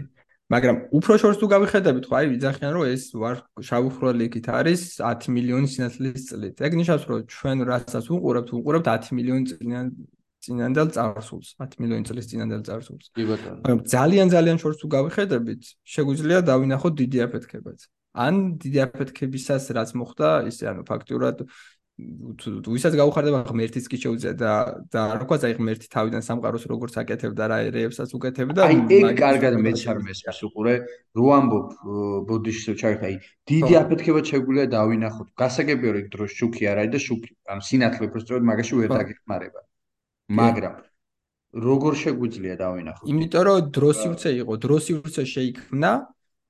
მაგრამ 0.53 0.77
უფრო 0.93 1.13
შორს 1.17 1.39
თუ 1.41 1.47
გავიხედებით 1.49 2.05
ხო 2.09 2.15
აი 2.19 2.27
ვიძახიან 2.33 2.73
რომ 2.77 2.85
ეს 2.93 3.05
ვარ 3.17 3.37
შავხროლი 3.69 4.25
იქით 4.29 4.47
არის 4.53 4.81
10 5.01 5.29
მილიონი 5.33 5.69
სინათლის 5.73 6.25
წლით. 6.29 6.57
ეგ 6.67 6.73
ნიშნავს 6.81 7.05
რომ 7.09 7.21
ჩვენ 7.35 7.59
რასაც 7.73 8.05
უყურებთ 8.13 8.49
უყურებთ 8.59 8.87
10 8.93 9.17
მილიონი 9.17 9.45
წლიან 9.49 9.87
წინანდელ 10.45 10.89
წარსულს 10.97 11.49
10 11.63 11.81
მილიონი 11.81 12.05
წლის 12.11 12.27
წინანდელ 12.29 12.63
წარსულს. 12.69 13.07
კი 13.17 13.25
ბატონო. 13.31 13.61
მაგრამ 13.65 13.81
ძალიან 13.97 14.27
ძალიან 14.35 14.57
შორს 14.61 14.77
თუ 14.83 14.87
გავიხედებით 14.97 15.63
შეგვიძლია 15.95 16.39
დავინახოთ 16.51 16.93
დიდი 17.01 17.19
აფეთქებაც 17.27 17.81
ან 18.13 18.59
დიდი 18.63 18.79
აფეთქებისას 18.87 19.71
რაც 19.77 19.95
მოხდა 19.97 20.29
ისე 20.51 20.65
ანუ 20.73 20.83
ფაქტურად 20.89 21.47
თუ 22.41 22.73
ვისაც 22.73 22.95
გაუხარდება 22.97 23.45
ღმერთიც 23.47 23.85
კი 23.93 23.99
შეუძლია 24.01 24.33
და 24.41 24.53
და 24.89 25.01
რა 25.21 25.27
ქვია 25.29 25.51
ღმერთი 25.59 25.87
თავიდან 25.93 26.23
სამყაროს 26.25 26.65
როგორც 26.73 26.95
აკეთებდა 27.03 27.45
რა 27.53 27.59
ერეებსაც 27.69 28.11
უკეთებდა 28.17 28.61
აი 28.65 28.77
ეგ 28.97 29.13
კარგად 29.21 29.55
მეცარმეს 29.61 30.25
უყურე. 30.49 30.75
რო 31.13 31.27
ამბობ 31.37 31.67
ბუდიშს 32.29 32.65
ჩაიხა 32.81 33.07
აი 33.13 33.17
დიდი 33.53 33.73
აფეთქება 33.83 34.21
შეგვიძლია 34.25 34.67
დავინახოთ. 34.73 35.29
გასაგებია 35.37 35.91
რომ 35.93 36.01
ეგ 36.03 36.09
დროს 36.17 36.31
შუქი 36.33 36.63
არ 36.73 36.79
არის 36.81 36.93
და 36.97 36.99
შუქი 37.07 37.31
ანუ 37.53 37.63
სინათლე 37.69 38.05
უბრალოდ 38.09 38.43
მაგაში 38.51 38.73
ვერ 38.81 38.89
დაგეხმარება. 38.97 39.61
მაგრამ 40.33 40.75
როგორ 41.53 41.93
შეგვიძლია 42.03 42.55
დავინახოთ? 42.57 43.05
იმიტომ 43.13 43.43
რომ 43.47 43.59
დროსიურცე 43.77 44.31
იყო, 44.41 44.53
დროსიურცე 44.65 45.23
შეიქმნა 45.29 45.93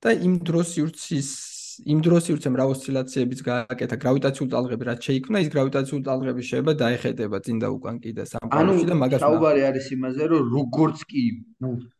და 0.03 0.09
იმ 0.27 0.33
დროსიურცის 0.47 1.52
იმ 1.93 1.99
დროსიურცემ 2.05 2.57
რა 2.59 2.65
ოსცილაციებიც 2.73 3.39
გააკეთა 3.47 3.97
გრავიტაციული 4.03 4.51
ტალღები 4.53 4.87
რაც 4.89 5.07
შეიქმნა, 5.07 5.41
ის 5.43 5.49
გრავიტაციული 5.53 6.03
ტალღები 6.07 6.41
შეიძლება 6.49 6.73
დაეხედება 6.83 7.37
წინ 7.45 7.57
და 7.63 7.67
უკან 7.77 7.95
კიდე 8.03 8.23
სამყაროში 8.33 8.85
და 8.89 8.97
მაგას 9.03 9.23
საუბარი 9.23 9.61
არის 9.69 9.87
იმაზე, 9.97 10.23
რომ 10.33 10.43
როგორც 10.57 10.97
კი 11.13 11.23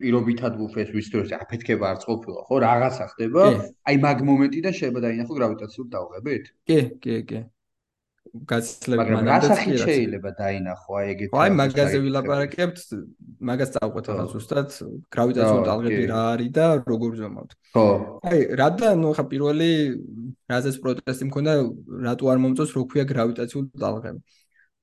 პირობითად 0.02 0.52
ვუფეს 0.60 0.88
ვისწრებს 0.94 1.34
აფეთქება 1.40 1.84
არ 1.94 1.98
წყობილა, 2.04 2.40
ხო, 2.48 2.56
რაღაცა 2.66 3.04
ხდება, 3.14 3.42
აი 3.88 3.96
მაგ 4.04 4.18
მომენტიდან 4.28 4.72
შეიძლება 4.78 5.04
დაინახო 5.08 5.32
გრავიტაციული 5.40 5.90
ტალღებით? 5.94 6.44
კი, 6.68 6.80
კი, 7.00 7.16
კი. 7.28 7.40
გაცილებით 8.50 9.10
მანამდე 9.14 9.48
რა 9.50 9.56
შეიძლება 9.84 10.30
დაინახო 10.38 10.96
აი 10.98 11.10
ეგეთი 11.14 11.38
აი 11.38 11.50
მაგაზე 11.60 11.98
ვილაპარაკებთ 12.04 12.78
მაგას 13.50 13.72
წავყვეთ 13.74 14.08
ახლა 14.10 14.24
ზუსტად 14.32 14.78
გრავიტაციული 15.16 15.66
ტალღები 15.68 16.02
რა 16.10 16.22
არის 16.34 16.50
და 16.58 16.66
როგორ 16.88 17.12
ზომავთ 17.20 17.52
ხო 17.76 17.84
აი 18.30 18.40
რადგან 18.62 19.04
ნუ 19.04 19.12
ახლა 19.14 19.24
პირველი 19.34 19.70
რაზეც 20.54 20.80
პროტესტი 20.82 21.28
მქონდა 21.30 21.52
რატო 22.08 22.32
არ 22.34 22.42
მომწონს 22.44 22.74
რო 22.74 22.82
ქვია 22.90 23.04
გრავიტაციული 23.12 23.84
ტალღები 23.84 24.20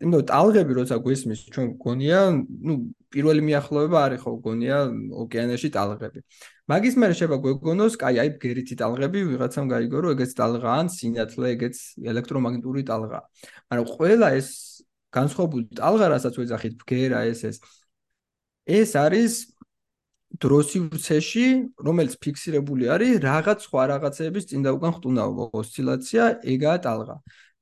იმიტომ 0.02 0.24
ტალღები 0.32 0.72
როცა 0.80 0.96
გვესმის 1.06 1.42
ჩვენ 1.54 1.68
გონია 1.82 2.22
ნუ 2.38 2.74
პირველი 3.14 3.42
მიახლოება 3.46 3.98
არის 4.08 4.24
ხო 4.24 4.32
გონია 4.48 4.78
ოკეანეში 5.24 5.70
ტალღები 5.76 6.24
მაგის 6.72 6.96
მერე 7.02 7.16
შეიძლება 7.20 7.38
გვეგონოს 7.46 7.96
კაი 8.02 8.20
აი 8.24 8.30
ბგერითი 8.38 8.76
ტალღები 8.82 9.22
ვიღაცამ 9.32 9.72
გაიგო 9.72 10.02
რომ 10.06 10.14
ეგეც 10.16 10.32
ტალღა 10.40 10.76
ან 10.82 10.92
სინათლე 10.96 11.48
ეგეც 11.56 11.78
ელექტრომაგნიტური 12.12 12.84
ტალღა 12.90 13.20
მაგრამ 13.72 13.88
ყველა 13.96 14.28
ეს 14.40 14.50
განსხვავებული 15.18 15.64
ტალღა 15.80 16.08
რასაც 16.16 16.38
ვეძახით 16.42 16.74
ბგერა 16.84 17.24
ეს 17.32 17.42
ეს 17.50 17.58
ეს 18.80 18.92
არის 19.06 19.34
დროსიურცეში 20.40 21.48
რომელიც 21.88 22.14
ფიქსირებული 22.24 22.88
არის 22.96 23.20
რაღაც 23.26 23.66
სხვა 23.68 23.84
რაღაცეების 23.92 24.48
წინ 24.52 24.62
და 24.66 24.72
უკან 24.78 24.92
ხტუნაობა 24.96 25.44
ოსცილაცია 25.60 26.24
ეგაა 26.56 26.78
ტალღა 26.88 27.16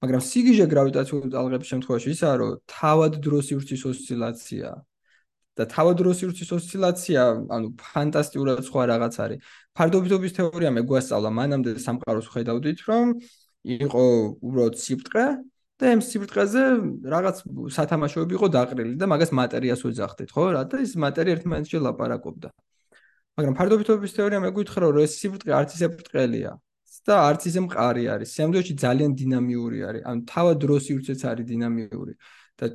მაგრამ 0.05 0.21
სიგიჟე 0.29 0.65
გრავიტაციული 0.73 1.29
ტალღების 1.33 1.71
შემთხვევაში 1.73 2.09
ისაა 2.15 2.35
რომ 2.41 2.51
თავად 2.77 3.17
დროსიურცის 3.25 3.81
ოსცილაცია 3.89 4.69
და 5.59 5.65
თავადროსიურცის 5.67 6.49
ოსცილაცია, 6.55 7.21
ანუ 7.55 7.67
ფანტასტიკურად 7.83 8.63
სხვა 8.63 8.83
რაღაც 8.93 9.15
არის. 9.23 9.39
ფარდობითობის 9.75 10.35
თეორია 10.39 10.71
მე 10.71 10.81
გვასწავლა, 10.87 11.29
მანამდე 11.39 11.69
სამყაროს 11.83 12.27
ხედავდით, 12.31 12.79
რომ 12.87 13.07
იყო 13.75 14.03
უბრალოდ 14.39 14.75
სიბრტყე 14.79 15.25
და 15.79 15.85
ამ 15.95 16.01
სიბრტყეზე 16.03 16.63
რაღაც 17.15 17.37
სათამაშოები 17.75 18.33
იყო 18.39 18.47
დაყრილი 18.55 18.95
და 18.99 19.05
მაგას 19.11 19.31
მატერიას 19.35 19.83
ვეძახდით, 19.83 20.29
ხო? 20.31 20.43
რა 20.55 20.63
და 20.71 20.79
ეს 20.83 20.95
მატერია 20.95 21.35
ერთმანეთში 21.39 21.77
ლაპარაკობდა. 21.87 22.49
მაგრამ 23.39 23.55
ფარდობითობის 23.59 24.15
თეორია 24.15 24.39
მე 24.43 24.51
გითხრა, 24.55 24.87
რომ 24.95 25.03
ეს 25.07 25.13
სიბრტყე 25.19 25.51
არც 25.59 25.69
ისე 25.75 25.87
ბრტყელია 25.95 26.51
და 27.07 27.15
არც 27.29 27.41
ისე 27.49 27.61
მყარი 27.65 28.03
არის. 28.13 28.29
სამდროში 28.37 28.73
ძალიან 28.83 29.11
დინამიური 29.21 29.79
არის. 29.89 30.03
ანუ 30.09 30.21
თავად 30.29 30.55
დროსიურცეც 30.63 31.21
არის 31.31 31.45
დინამიური 31.51 32.13
და 32.59 32.65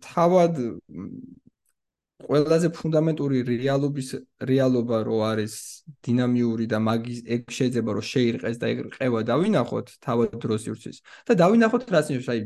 თავად 0.00 0.52
ყველაზე 2.26 2.68
ფუნდამენტური 2.76 3.38
რეალობის 3.48 4.08
რეალობა 4.50 4.98
რო 5.08 5.18
არის 5.30 5.54
დინამიური 6.06 6.66
და 6.72 6.78
მაგის 6.88 7.18
ეგ 7.36 7.42
შეიძლება 7.58 7.90
რომ 7.96 8.06
შეირყეს 8.12 8.56
და 8.62 8.66
ეგ 8.74 8.78
ყევა 8.96 9.20
დავინახოთ 9.30 9.86
თავად 10.06 10.38
დროს 10.44 10.62
ირცის 10.70 11.02
და 11.28 11.32
დავინახოთ 11.42 11.82
რაც 11.94 12.06
ნიშნავს 12.12 12.30
აი 12.34 12.40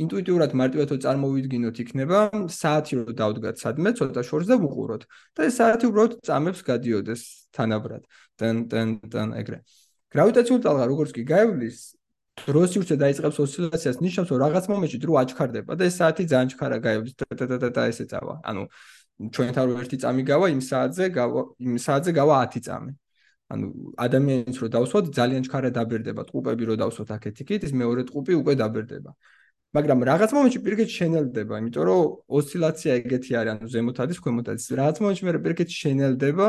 ინტუიტიურად 0.00 0.54
მარტივად 0.56 0.92
რო 0.92 0.98
წარმოვიდგინოთ 1.04 1.80
იქნება 1.84 2.20
საათი 2.56 2.98
რო 2.98 3.14
დავდგათ 3.20 3.56
სადმე 3.62 3.90
ცოტა 3.98 4.22
შორს 4.28 4.46
და 4.50 4.56
ვუყუროთ. 4.62 5.02
და 5.36 5.40
ეს 5.48 5.54
საათი 5.60 5.84
უბრალოდ 5.90 6.12
წამებს 6.26 6.60
გადიოდეს 6.64 7.22
თანაბრად. 7.52 8.02
თან 8.38 8.56
თან 8.72 8.88
თან 9.12 9.28
ეგრე. 9.40 9.58
გრავიტაციული 10.12 10.62
ტალღა 10.64 10.84
როგორც 10.92 11.10
კი 11.16 11.22
გაივლის 11.28 11.78
დროს 12.48 12.70
ირცე 12.80 12.96
დაიწყებს 13.04 13.38
ოსცილაციას 13.44 13.96
ნიშნავს 14.00 14.28
რომ 14.32 14.38
რაღაც 14.44 14.64
მომენტში 14.72 14.98
დრო 15.04 15.12
აჩქარდება 15.22 15.72
და 15.76 15.82
ეს 15.84 15.94
საათი 16.00 16.22
ძალიან 16.32 16.48
ჩქარა 16.52 16.78
გაივლის. 16.86 17.14
და 17.20 17.44
და 17.52 17.56
და 17.60 17.68
და 17.76 17.82
ესე 17.92 18.04
წავა. 18.08 18.34
ანუ 18.48 18.62
ჩვენთან 19.36 19.64
რო 19.68 19.74
ერთი 19.82 19.96
წამი 20.02 20.22
გავა 20.30 20.46
იმ 20.54 20.60
საათზე 20.70 21.04
გავა 21.16 21.40
იმ 21.66 21.76
საათზე 21.86 22.12
გავა 22.18 22.34
10 22.42 22.60
წამი. 22.66 22.92
ანუ 23.52 23.66
ადამიანის 24.06 24.58
რო 24.62 24.68
დავსვათ 24.74 25.04
ძალიან 25.18 25.42
ჩქარა 25.46 25.70
დაბერდება. 25.78 26.22
ტყუპები 26.28 26.64
რო 26.68 26.74
დავსვათ 26.82 27.10
აქეთ 27.16 27.34
იქით 27.44 27.62
ის 27.68 27.72
მეორე 27.80 28.02
ტყუპი 28.08 28.32
უკვე 28.40 28.54
დაბერდება. 28.62 29.10
მაგრამ 29.76 29.98
რაღაც 30.10 30.30
მომენტში 30.36 30.60
პირიქით 30.64 30.90
შენელდება 30.98 31.54
იმიტომ 31.60 31.84
რომ 31.88 32.00
ოსცილაცია 32.38 32.90
ეგეთი 33.00 33.32
არის 33.40 33.52
ანუ 33.52 33.66
ზემოთ 33.72 33.96
არის 34.04 34.18
ქვემოთ 34.24 34.46
არის 34.52 34.64
რაღაც 34.80 34.96
მომენტში 35.02 35.24
მე 35.28 35.32
პირიქით 35.44 35.70
შენელდება 35.82 36.48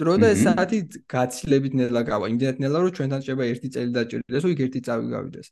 დრო 0.00 0.14
და 0.20 0.26
ეს 0.34 0.40
საათი 0.46 0.78
გაცილებით 1.14 1.72
ნელა 1.80 2.02
გავა. 2.10 2.24
იმდენად 2.32 2.56
ნელა 2.64 2.78
რომ 2.84 2.92
ჩვენთან 2.96 3.20
შეიძლება 3.24 3.44
ერთი 3.52 3.68
წელი 3.74 3.90
დაჭირდეს 3.96 4.42
რომ 4.44 4.52
იქ 4.54 4.60
ერთი 4.66 4.80
წავი 4.86 5.06
გავიდეს. 5.16 5.48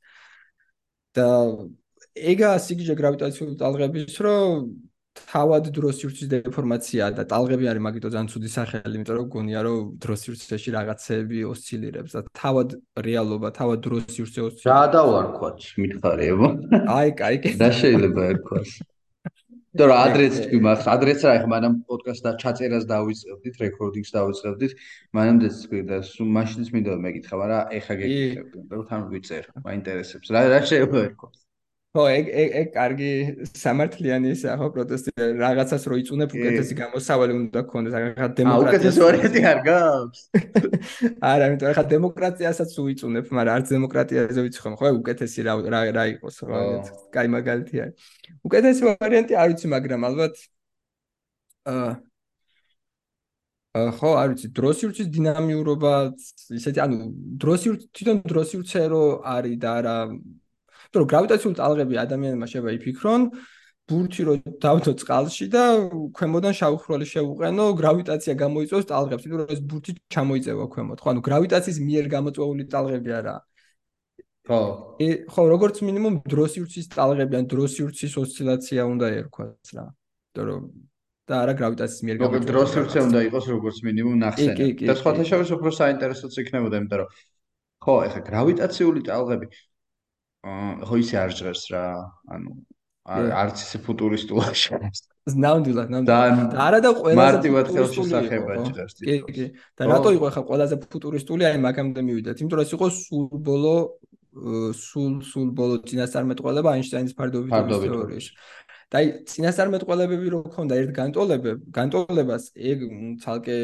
და 1.16 1.28
ეგა 2.32 2.50
სიგიჟე 2.66 2.94
გრავიტაციული 3.00 3.54
ტალღების 3.62 4.16
რომ 4.24 4.48
თავად 5.28 5.70
დროსიურცის 5.76 6.28
დეფორმაცია 6.32 7.08
და 7.18 7.22
ტალღები 7.28 7.68
არის 7.70 7.82
მაგიტო 7.86 8.08
ძალიან 8.14 8.28
ცუდი 8.32 8.50
სახელი, 8.54 8.94
იმიტომ 8.98 9.16
რომ 9.18 9.26
გონია 9.34 9.60
რომ 9.66 9.78
დროსიურცში 10.04 10.70
რაღაცები 10.76 11.38
ოსცილირებს 11.52 12.12
და 12.16 12.20
თავად 12.42 12.68
რეალობა, 13.08 13.48
თავად 13.58 13.78
დროსიურცე 13.86 14.40
ოსცილირებს. 14.48 14.68
რა 14.70 14.82
დავარქვათ, 14.94 15.58
მითხარიებო? 15.82 16.48
აი, 16.98 17.08
კაი, 17.18 17.36
კაი. 17.42 17.56
რა 17.58 17.70
შეიძლება 17.80 18.22
ერქვას? 18.32 18.70
და 19.78 19.86
რა 19.86 19.96
ადრესს 20.08 20.38
თქვი 20.48 20.58
მაგ 20.64 20.86
ადრესს 20.90 21.24
რა 21.28 21.32
ეხა 21.38 21.48
მანამ 21.52 21.74
პოდკასტს 21.86 22.24
და 22.24 22.30
ჩაწერას 22.42 22.84
დავიწყებდით, 22.88 23.58
რეკორდინგს 23.62 24.12
დავიწყებდით, 24.16 24.72
მანამდე 25.14 25.48
თქვი 25.54 25.80
და 25.90 25.98
მაშინაც 26.38 26.68
მინდა 26.74 26.96
მეკითხა, 27.04 27.34
მაგრამ 27.42 27.76
ეხა 27.78 27.94
გეკითხებდი, 28.00 28.64
რომ 28.74 28.86
თან 28.88 29.00
ვიწერ, 29.12 29.44
მაინტერესებს. 29.68 30.32
რა 30.34 30.40
რა 30.50 30.60
შეიძლება 30.64 30.98
ერქვას? 31.08 31.47
ხო, 31.96 32.02
ეგ 32.12 32.26
ეგ 32.28 32.50
ეგ 32.60 32.66
კარგი 32.76 33.10
სამართლიანი 33.48 34.32
ისაა 34.34 34.56
ხო 34.60 34.66
პროტესტი 34.74 35.10
რაღაცას 35.40 35.84
რო 35.88 35.96
იწუნებ 36.02 36.34
უკეთესი 36.36 36.74
გამოსავალი 36.80 37.32
უნდა 37.38 37.60
გქონდეს 37.64 37.94
რაღაცა 37.96 38.26
დემოკრატია. 38.40 38.68
უკეთესი 38.68 39.00
ვარიანტი 39.04 39.40
არ 39.50 39.60
გაქვს. 39.68 40.20
არა, 41.32 41.44
იმიტომ 41.48 41.72
ხა 41.78 41.84
დემოკრატიასაც 41.92 42.70
უიწუნებ, 42.84 43.26
მაგრამ 43.38 43.54
არც 43.56 43.72
დემოკრატიაზე 43.72 44.40
ვიცი 44.44 44.60
ხომ, 44.64 44.74
ხო, 44.76 44.90
უკეთესი 45.00 45.40
რა 45.48 45.54
რა 45.72 45.80
რა 45.96 46.04
იყოს 46.12 46.36
ხო, 46.44 46.60
კაი 47.16 47.28
მაგალითი 47.32 47.76
არის. 47.84 47.96
უკეთესი 48.44 48.82
ვარიანტი 48.88 49.32
არ 49.40 49.48
ვიცი, 49.48 49.66
მაგრამ 49.72 50.00
ალბათ 50.12 50.34
აა 51.72 51.88
ხო, 53.96 54.10
არ 54.18 54.28
ვიცი, 54.32 54.48
დროსიურცის 54.60 55.08
დინამიურობა 55.16 55.92
ისეთი, 56.58 56.78
ანუ 56.84 56.96
დროსიურც 57.42 57.80
თვითონ 57.96 58.18
დროსიურცე 58.28 58.82
რო 58.92 59.02
არის 59.24 59.56
და 59.62 59.72
არა 59.80 59.96
იმიტომ 60.88 61.00
რომ 61.02 61.08
გრავიტაციული 61.12 61.56
ტალღები 61.60 61.94
ადამიანებმა 62.04 62.46
შეიძლება 62.48 62.72
იფიქრონ 62.78 63.22
ბურთი 63.88 64.22
რო 64.28 64.34
დავთო 64.60 64.92
წყალში 65.00 65.46
და 65.52 65.62
ქვემოდან 66.16 66.54
შავხროლი 66.60 67.06
შეუყენო 67.08 67.64
გრავიტაცია 67.80 68.34
გამოიწვევს 68.42 68.88
ტალღებს 68.88 69.24
იმიტომ 69.24 69.40
რომ 69.40 69.52
ეს 69.54 69.60
ბურთი 69.68 69.92
ჩამოიწევა 70.12 70.66
ქვემოთ. 70.74 70.98
ხო 71.00 71.08
ანუ 71.12 71.20
გრავიტაციის 71.28 71.78
მიერ 71.88 72.04
გამოწვეული 72.16 72.64
ტალღები 72.72 73.10
არა. 73.20 73.34
ხო. 74.48 74.60
ე 75.00 75.08
ხო 75.32 75.42
როგორც 75.54 75.76
მინიმუმ 75.88 76.14
დროსიურცის 76.34 76.86
ტალღები 76.92 77.34
ან 77.40 77.44
დროსიურცის 77.52 78.12
ოსცილაცია 78.22 78.80
უნდა 78.92 79.06
ერქვას 79.20 79.68
რა. 79.76 79.86
იმიტომ 79.88 80.46
რომ 80.48 80.62
და 81.28 81.34
არა 81.44 81.54
გრავიტაციის 81.60 82.02
მიერ 82.08 82.16
გამოწვეული 82.20 82.48
დროსიურცე 82.52 82.98
უნდა 83.08 83.20
იყოს 83.28 83.46
როგორც 83.52 83.76
მინიმუმ 83.88 84.16
ნახსენები 84.24 84.88
და 84.88 84.94
სხვათა 85.00 85.24
შორის 85.28 85.50
უფრო 85.56 85.70
საინტერესოც 85.80 86.32
იქნებოდა 86.44 86.80
იმიტომ 86.80 86.98
რომ 87.02 87.08
ხო 87.84 87.94
ეხა 88.08 88.20
გრავიტაციული 88.28 89.00
ტალღები 89.08 89.46
ხო 90.88 90.94
ისე 91.02 91.16
არ 91.24 91.30
ჟღერს 91.38 91.64
რა 91.72 91.84
ანუ 92.34 92.50
არც 93.08 93.62
ისე 93.64 93.78
ფუტურისტულად 93.86 94.54
ჟღერს 94.64 95.00
ნამდვილად 95.28 95.88
ნამდვილად. 95.92 96.52
და 96.52 96.58
არა 96.66 96.78
და 96.84 96.90
ყველაზე 96.96 97.20
მარტივად 97.20 97.66
ხელშესახება 97.74 98.52
ჟღერს 98.68 98.94
კი 99.00 99.16
კი. 99.28 99.46
და 99.76 99.82
რატო 99.92 100.10
იყო 100.16 100.28
ხა 100.36 100.42
ყველაზე 100.48 100.76
ფუტურისტული? 100.88 101.42
აი 101.48 101.58
მაგამდე 101.64 102.00
მივიდეთ. 102.08 102.36
იმიტომ 102.40 102.56
რომ 102.58 102.64
ეს 102.64 102.72
იყო 102.76 102.86
სულ 102.96 103.26
ბოლო 103.48 103.74
სულ 104.38 105.12
სულ 105.24 105.48
ბოლო 105.58 105.74
წინასწარმეტყველება 105.88 106.68
აინშტაინის 106.76 107.14
ფარდობითობის 107.18 107.80
თეორიაში 107.84 108.30
და 108.88 109.00
აი 109.00 109.08
წინასწარმეტყველებები 109.28 110.30
რო 110.32 110.40
ქონდა 110.54 110.74
ერთ 110.80 110.90
განტოლებებ 110.96 111.58
განტოლებას 111.76 112.44
ეგ 112.56 112.78
ცალკე 113.20 113.56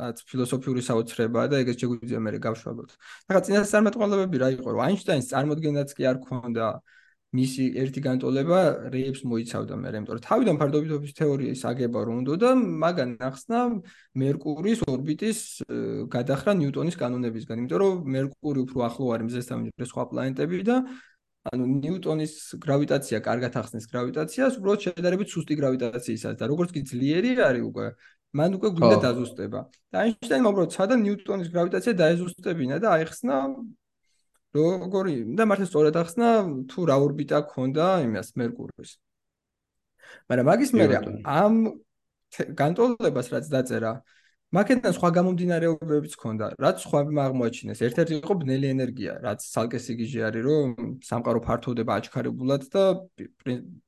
რაც 0.00 0.22
ფილოსოფიური 0.30 0.82
საოცრებაა 0.88 1.50
და 1.52 1.60
ეგეც 1.64 1.84
შეგვიძლია 1.84 2.20
მე 2.24 2.30
გავშვაბოთ. 2.48 2.90
ახლა 3.28 3.40
წინასწარმეტყველებები 3.48 4.36
რა 4.40 4.48
იყო? 4.56 4.68
რომ 4.72 4.82
აინშტაინს 4.88 5.30
წარმოქმნაც 5.32 5.88
კი 5.92 6.02
არ 6.08 6.18
ქონდა 6.24 6.66
მისი 7.34 7.64
ერთი 7.82 8.00
განტოლება 8.06 8.58
რეებს 8.94 9.24
მოიცავდა 9.26 9.74
მე, 9.74 9.88
იმიტომ 9.90 10.14
რომ 10.16 10.24
თავიდან 10.28 10.58
ფარდობითობის 10.60 11.12
თეორიის 11.18 11.62
აგება 11.70 12.00
რომ 12.06 12.16
უნდა 12.22 12.34
და 12.42 12.50
მაგან 12.84 13.10
ახსნა 13.28 13.60
მერკურის 14.22 14.84
ორბიტის 14.86 15.38
გადახრა 16.14 16.52
ნიუტონის 16.62 16.96
კანონებისგან, 17.02 17.56
იმიტომ 17.64 17.80
რომ 17.82 18.06
მერკური 18.14 18.60
უფრო 18.64 18.78
ახლო 18.86 19.04
არის 19.18 19.26
მზესთან 19.28 19.66
ვიდრე 19.66 19.84
სხვა 19.90 20.04
პლანეტები 20.14 20.62
და 20.70 20.76
ანუ 21.52 21.64
ნიუტონის 21.84 22.34
გრავიტაცია 22.56 23.18
კარგად 23.20 23.56
ახსნის 23.60 23.86
გრავიტაციას, 23.92 24.56
უბრალოდ 24.60 24.80
შედარებით 24.84 25.28
სუსტი 25.28 25.54
გრავიტაციისას 25.60 26.36
და 26.40 26.44
როგორც 26.48 26.70
კი 26.72 26.80
ძლიერი 26.88 27.32
არის 27.44 27.64
უკვე, 27.68 27.86
მან 28.32 28.50
უკვე 28.58 28.68
გვინდა 28.74 28.98
დაზუსტება. 29.04 29.60
და 29.92 29.96
აინშტაინმა 30.04 30.48
უბრალოდ 30.54 30.72
სადა 30.72 30.94
ნიუტონის 31.04 31.48
გრავიტაცია 31.54 31.92
დაეზუსტებინა 32.00 32.76
და 32.80 32.88
აიხსნა 32.96 33.36
როგორი 34.54 35.14
და 35.36 35.42
მართლა 35.50 35.66
სწორად 35.68 35.96
ახსნა 36.00 36.28
თუ 36.70 36.80
რა 36.88 36.96
ორბიტა 37.04 37.38
ქონდა 37.52 37.86
იმას 38.06 38.28
მერკურის. 38.38 38.90
მაგრამ 40.30 40.46
მაგის 40.48 40.70
მერე 40.78 40.94
ამ 41.26 41.54
განტოლებას 42.58 43.28
რაც 43.34 43.46
დაწერა 43.50 43.92
მაგენთან 44.54 44.92
სხვა 44.94 45.08
გამომდინარეობებიც 45.18 46.14
ქონდა 46.22 46.46
რაც 46.64 46.76
სხვა 46.84 46.98
აღმოაჩინეს. 47.24 47.78
ერთ-ერთი 47.86 48.14
იყო 48.22 48.34
ბნელი 48.42 48.66
ენერგია 48.74 49.12
რაც 49.26 49.40
ცალკე 49.54 49.78
სიგიჟე 49.86 50.20
არის 50.28 50.42
რომ 50.48 50.68
სამყარო 51.08 51.40
ფართოვდება 51.46 51.92
აჩქარებულად 51.98 52.62
და 52.74 52.82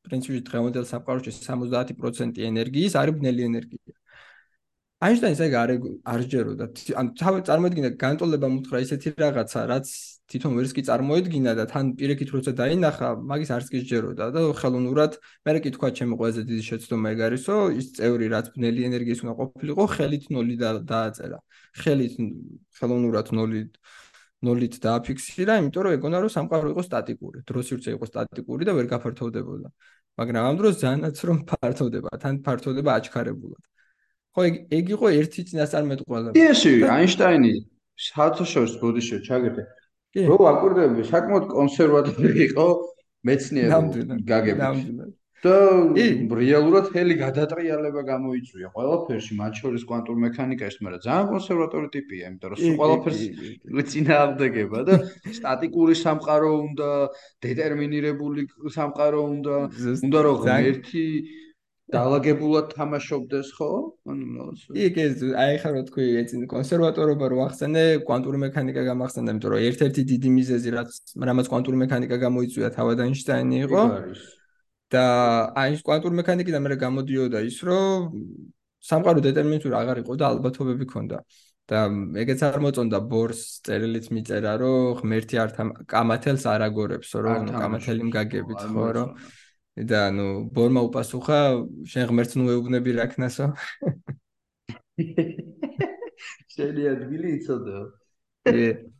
პრინციპში 0.06 0.40
დღევანდელ 0.48 0.84
სამყაროში 0.92 1.30
70% 1.38 2.42
ენერგიის 2.50 2.98
არის 3.02 3.14
ბნელი 3.20 3.42
ენერგია 3.50 3.94
აინშტაინს 5.04 5.40
ეგ 5.44 5.54
არ 5.60 5.70
არ 6.08 6.22
ჯეროდა 6.32 6.66
ან 7.00 7.08
თავი 7.20 7.40
წარმოედგინა 7.48 7.88
განტოლება 8.00 8.48
მუთხრა 8.48 8.78
ისეთი 8.84 9.10
რაღაცა 9.20 9.64
რაც 9.68 9.90
თვითონ 10.32 10.54
ვერს 10.56 10.72
კი 10.76 10.82
წარმოედგინა 10.88 11.52
და 11.58 11.66
თან 11.72 11.90
პირიქით 12.00 12.30
როცა 12.36 12.52
დაინახა 12.60 13.10
მაგის 13.32 13.50
არც 13.56 13.68
კი 13.74 13.82
ჯეროდა 13.90 14.30
და 14.36 14.40
ხელოვნურად 14.60 15.18
მე 15.44 15.56
კი 15.66 15.70
თქვა 15.76 15.90
ჩემი 16.00 16.16
ყველაზე 16.20 16.40
დიდი 16.48 16.64
შეცდომა 16.70 17.12
ეგ 17.12 17.20
არისო 17.28 17.56
ის 17.76 17.86
წევრი 18.00 18.26
რაც 18.32 18.46
ბნელი 18.56 18.88
ენერგიის 18.88 19.20
უნდა 19.26 19.34
ყოფილიყო 19.42 19.84
ხელით 19.96 20.24
ნოლი 20.32 20.56
და 20.64 20.70
დააწერა 20.92 21.38
ხელით 21.84 22.16
ხელოვნურად 22.80 23.28
ნოლი 23.36 23.62
ნოლით 24.48 24.74
დააფიქსირა 24.80 25.60
იმიტომ 25.60 25.82
რომ 25.84 25.92
ეგონა 26.00 26.18
რომ 26.24 26.30
სამყარო 26.36 26.72
იყო 26.72 26.82
სტატიკური 26.88 27.38
დროს 27.48 27.66
ირწე 27.76 27.90
იყო 27.96 28.06
სტატიკური 28.12 28.62
და 28.68 28.72
ვერ 28.76 28.86
გაფართოვდებოდა. 28.96 29.68
მაგრამ 30.20 30.42
ამ 30.48 30.56
დროს 30.60 30.74
ძალიანაც 30.82 31.16
რომ 31.28 31.38
ფართოვდება 31.50 32.10
თან 32.20 32.34
ფართოვდება 32.46 32.90
აჩქარებულად 33.00 33.62
ხო 34.36 34.44
ეგ 34.44 34.54
ეგ 34.68 34.86
იყო 34.96 35.06
ერთი 35.16 35.40
წინასწარმეტყველი. 35.48 36.36
ისე 36.36 36.70
აინშტაინი 36.92 37.52
საერთაშორისო 37.96 38.76
ბოდიში 38.84 39.20
ჩაგერდე. 39.24 39.62
რო 40.28 40.36
აკვირდები 40.52 41.02
საკმაოდ 41.08 41.44
კონსერვატიული 41.56 42.32
იყო 42.52 42.66
მეცნიერი 43.24 44.20
გაგებით. 44.28 45.16
და 45.46 45.56
რეალურად 46.40 46.86
ჰელი 46.94 47.14
გადატრიალება 47.20 48.02
გამოიწვია 48.08 48.68
ყველაფერში, 48.76 49.32
მათ 49.40 49.52
შორის 49.60 49.82
კვანტურ 49.88 50.16
მექანიკაში, 50.26 50.78
მაგრამ 50.84 51.02
ძალიან 51.06 51.26
კონსერვატორი 51.32 51.88
ტიპია, 51.96 52.22
იმიტომ 52.30 52.50
რომ 52.52 52.78
ყველაფერს 52.80 53.20
წინააღმდეგება 53.92 54.78
და 54.88 54.94
სტატიკური 55.38 55.94
სამყარო 56.02 56.50
უნდა, 56.66 56.90
დეტერმინირებული 57.46 58.40
სამყარო 58.78 59.20
უნდა, 59.36 59.54
უნდა 60.08 60.18
რომ 60.26 60.38
ერთი 60.56 61.04
დაალაგებულად 61.94 62.72
თამაშობდეს 62.74 63.50
ხო? 63.54 63.70
ანუ 64.10 64.46
იქ 64.74 64.96
ეს 64.98 65.20
აი 65.38 65.58
ხარო 65.62 65.82
თქვი 65.86 66.06
ეცი 66.22 66.40
კონსერვატორობა 66.50 67.26
რო 67.30 67.38
ახსენე, 67.46 67.84
კვანტური 68.02 68.38
მექანიკა 68.42 68.82
გამახსენდა, 68.90 69.30
იმიტომ 69.36 69.52
რომ 69.54 69.66
ერთ-ერთი 69.70 70.02
დიდი 70.10 70.30
მიზეზი 70.34 70.70
რაც 70.74 70.90
რამაც 71.30 71.46
კვანტური 71.52 71.78
მექანიკა 71.86 72.16
გამოიწვია 72.26 72.68
თავად 72.74 72.98
აინშტაინი 73.06 73.56
იყო. 73.70 73.82
და 74.90 75.04
აი 75.62 75.78
კვანტური 75.86 76.14
მექანიკიდან 76.22 76.62
მე 76.66 76.76
გამოდიოდა 76.82 77.38
ის, 77.46 77.58
რომ 77.66 77.98
სამყარო 78.82 79.20
დეტერმინისტური 79.22 79.74
აღარ 79.78 79.98
იყო 80.02 80.12
და 80.18 80.24
ალბათობები 80.30 80.86
ქონდა. 80.90 81.18
და 81.66 81.90
ეგეც 82.22 82.40
არ 82.46 82.62
მოწონდა 82.62 82.98
ბორს 83.10 83.58
წერილით 83.66 84.06
მიწერა, 84.14 84.52
რომ 84.62 85.02
ღმერთი 85.02 85.34
არ 85.42 85.50
კამათელს 85.90 86.44
არ 86.46 86.62
აგორებს, 86.62 87.10
რომ 87.18 87.50
კამათელი 87.50 88.06
მგაგებით, 88.06 88.60
ხო, 88.70 88.86
რომ 88.94 89.08
და 89.76 90.00
ნუ 90.16 90.26
ბორმა 90.56 90.80
უპასუხა 90.88 91.38
შენ 91.92 92.04
ღმერთს 92.08 92.34
ნუ 92.40 92.44
ეუბნები 92.56 92.96
რაკნასო 92.96 93.52
შენი 96.56 96.82
ადგილი 96.96 97.28
იცოდო 97.36 97.80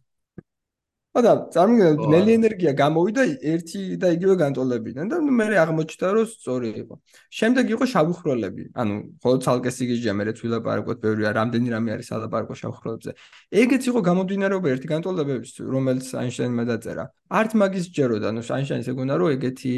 და 1.25 1.33
წარმოგიდგენთ 1.53 2.11
ნელი 2.13 2.33
ენერგია 2.37 2.73
გამოვიდა 2.77 3.23
ერთი 3.53 3.97
და 4.01 4.11
იგივე 4.17 4.35
განტოლებიდან 4.43 5.09
და 5.13 5.21
მე 5.25 5.47
აღმოჩნდა 5.65 6.09
რომ 6.13 6.27
სწორი 6.29 6.69
იყო. 6.83 6.95
შემდეგ 7.33 7.67
იყო 7.73 7.85
შავხროლები 7.93 8.65
ანუ 8.77 8.95
ხოლმე 9.23 9.41
ცალკე 9.47 9.71
სიგიჟია 9.77 10.13
მე 10.13 10.25
რეცვილაპარაკოთ 10.29 10.99
ბევრია 11.05 11.31
რამდენი 11.41 11.69
რამე 11.73 11.91
არის 11.97 12.09
ალაპარაკო 12.17 12.55
შავხროლებზე 12.61 13.11
ეგეც 13.63 13.83
იყო 13.91 14.01
გამომდინარეობა 14.09 14.69
ერთი 14.77 14.87
განტოლებების 14.93 15.53
რომელიც 15.73 16.07
აინშტაინმა 16.21 16.65
დაწერა. 16.69 17.05
არც 17.33 17.51
მაგის 17.61 17.87
ჯეროდა 17.97 18.27
ანუ 18.29 18.41
აინშტაინს 18.57 18.89
ეგონა 18.93 19.15
რომ 19.17 19.29
ეგეთი 19.37 19.73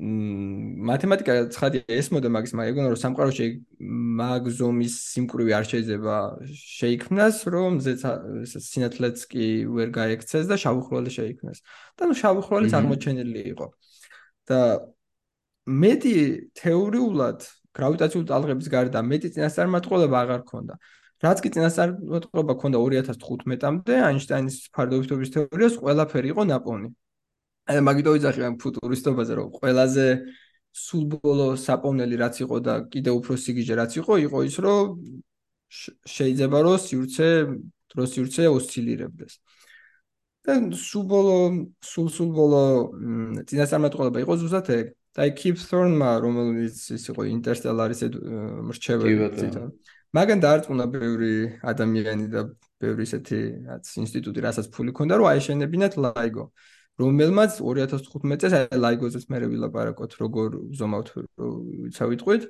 მათემატიკა 0.00 1.34
ცხადია 1.52 1.84
ესმოდა 1.92 2.28
მაგის 2.32 2.54
მაგრამ 2.56 2.72
ეგონა 2.72 2.88
რომ 2.92 3.00
სამყაროში 3.00 3.46
მაგზომის 4.20 4.94
სიმკვრივე 5.12 5.52
არ 5.58 5.66
შეიძლება 5.68 6.14
შეიქმნას 6.56 7.40
რომ 7.52 7.76
სინათლეც 7.84 9.24
კი 9.28 9.48
ვერ 9.68 9.92
გაექცეს 9.92 10.48
და 10.48 10.56
შავხროლი 10.62 11.12
შეიქმნას 11.16 11.60
და 12.00 12.08
ნუ 12.08 12.16
შავხროლიც 12.16 12.72
აღმოჩენილი 12.80 13.42
იყო. 13.52 13.66
და 14.48 14.60
მეტი 15.68 16.16
თეორიულად 16.56 17.38
გრავიტაციული 17.76 18.26
ტალღების 18.32 18.68
გარდა 18.72 19.04
მეტი 19.04 19.28
წინასწარმეტყველება 19.36 20.16
აღარ 20.24 20.42
ქონდა. 20.48 20.74
რაც 21.20 21.38
კი 21.44 21.48
წინასწარმეტყველება 21.54 22.54
ქონდა 22.56 22.78
2015-მდე 22.80 23.94
აინშტაინის 24.08 24.56
ფარდობითობის 24.72 25.28
თეორიას 25.36 25.74
ყველაფერი 25.84 26.32
იყო 26.32 26.42
ნაპოვნი 26.48 26.88
აი 27.68 27.82
მაგიტო 27.86 28.10
ვიძახი 28.16 28.40
ამ 28.48 28.54
ფუტურისტობაზე 28.62 29.32
რომ 29.38 29.48
ყველაზე 29.58 30.06
სულ 30.70 31.04
ბოლო 31.18 31.46
საპოვნელი 31.58 32.16
რაც 32.22 32.36
იყო 32.44 32.56
და 32.62 32.74
კიდე 32.92 33.10
უფრო 33.18 33.34
სიგიჟე 33.44 33.74
რაც 33.80 33.92
იყო 34.00 34.14
იყო 34.26 34.38
ის 34.46 34.56
რომ 34.64 34.86
შეიძლება 36.14 36.58
რომ 36.66 36.76
სივრცე 36.86 37.28
დრო 37.90 38.04
სივრცე 38.06 38.42
ოსცილირებდეს. 38.54 39.34
და 40.46 40.52
სულ 40.72 41.04
ბოლო 41.10 41.36
სულ 41.84 42.08
სულ 42.16 42.30
ბოლო 42.38 42.62
წინასწარმეტყველება 43.44 44.18
იყო 44.24 44.34
ზუსტად 44.40 44.70
ეგ. 44.78 44.86
და 45.14 45.18
აი 45.26 45.30
კიპ 45.36 45.56
თორნმა 45.58 46.10
რომელიც 46.22 46.76
ის 46.96 47.04
იყო 47.10 47.22
ინტერსტელარის 47.34 48.00
მრჩეველი 48.70 49.26
თვითონ 49.36 49.68
მაგან 50.16 50.38
დაარწმუნა 50.42 50.86
ბევრი 50.94 51.34
ადამიანი 51.72 52.26
და 52.30 52.40
ბევრი 52.82 53.02
ისეთი 53.06 53.38
რაც 53.70 53.84
ინსტიტუტი 54.02 54.40
რასაც 54.46 54.66
ფული 54.74 54.94
ქონდა 54.94 55.18
რომ 55.18 55.26
აეშენებინათ 55.34 55.94
ლაიგო 55.98 56.44
რომელმაც 57.00 57.60
2015 57.62 58.42
წელს 58.42 58.54
აი 58.58 58.80
ლაიგოზეს 58.84 59.26
მე 59.32 59.38
ვილაპარაკოთ 59.52 60.16
როგორ 60.22 60.56
ზომავთ 60.80 61.08
ვიცავიტყვით 61.16 62.42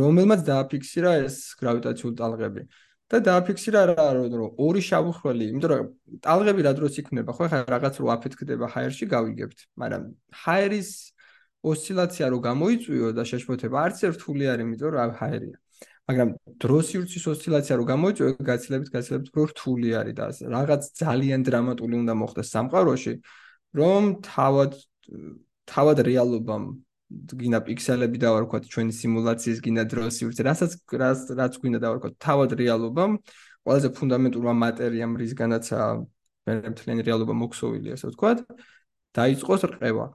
რომელმაც 0.00 0.40
დააფიქსირა 0.48 1.12
ეს 1.24 1.36
გრავიტაციული 1.60 2.16
ტალღები. 2.20 2.62
და 3.08 3.18
დააფიქსირა 3.24 3.82
რა 3.88 4.06
რომ 4.20 4.50
ორი 4.60 4.82
შავხრელი 4.84 5.44
იმიტომ 5.48 5.70
რომ 5.72 5.86
ტალღები 6.20 6.60
რა 6.66 6.72
დროს 6.76 6.98
იქნება 7.00 7.32
ხო? 7.32 7.44
ხა 7.48 7.58
რაღაც 7.72 7.94
რო 8.04 8.08
აფეთქდება 8.14 8.66
ჰაერში 8.68 9.04
გავიგებთ 9.08 9.58
მაგრამ 9.80 10.02
ჰაერის 10.44 10.90
ოსცილაცია 11.64 12.26
რო 12.28 12.38
გამოიწვიო 12.48 13.08
და 13.16 13.22
შეშფოთება 13.30 13.76
არც 13.88 13.98
ერთული 14.12 14.44
არის 14.52 14.64
იმიტომ 14.68 14.90
რომ 14.92 15.10
ჰაერია. 15.20 15.56
მაგრამ 16.08 16.28
დროს 16.62 16.86
ირცის 16.96 17.24
ოსცილაცია 17.32 17.74
რო 17.80 17.84
გამოიწვიო 17.92 18.28
გაცილებით 18.48 18.88
გაცილებით 18.92 19.26
უფრო 19.32 19.44
რთული 19.52 19.88
არის 20.00 20.14
და 20.20 20.26
რაღაც 20.56 20.82
ძალიან 21.00 21.40
დრამატული 21.48 21.94
უნდა 22.02 22.14
მოხდეს 22.22 22.48
სამყაროში 22.54 23.12
რომ 23.76 24.20
თავად 24.24 24.76
თავად 25.68 25.98
რეალობამ 26.08 26.64
გინდა 27.08 27.60
პიქსელები 27.64 28.18
დავარქვათ 28.20 28.64
ჩვენი 28.72 28.92
სიმულაციის 29.00 29.60
გინდა 29.64 29.84
დროს 29.92 30.16
ივცე 30.24 30.42
რასაც 30.48 30.72
რაც 31.02 31.20
რაც 31.40 31.54
გინდა 31.62 31.80
დავარქვათ 31.84 32.14
თავად 32.20 32.50
რეალობამ 32.60 33.12
ყველაზე 33.64 33.88
ფუნდამენტურმა 33.96 34.52
მატერიამ 34.64 35.12
რისგანაცა 35.20 35.80
მერემთლიანი 36.48 37.02
რეალობა 37.08 37.34
მოქსოვილი 37.42 37.96
ასე 37.96 38.12
ვთქვათ 38.12 38.38
დაიწყოს 39.18 39.62
რყევა. 39.72 40.06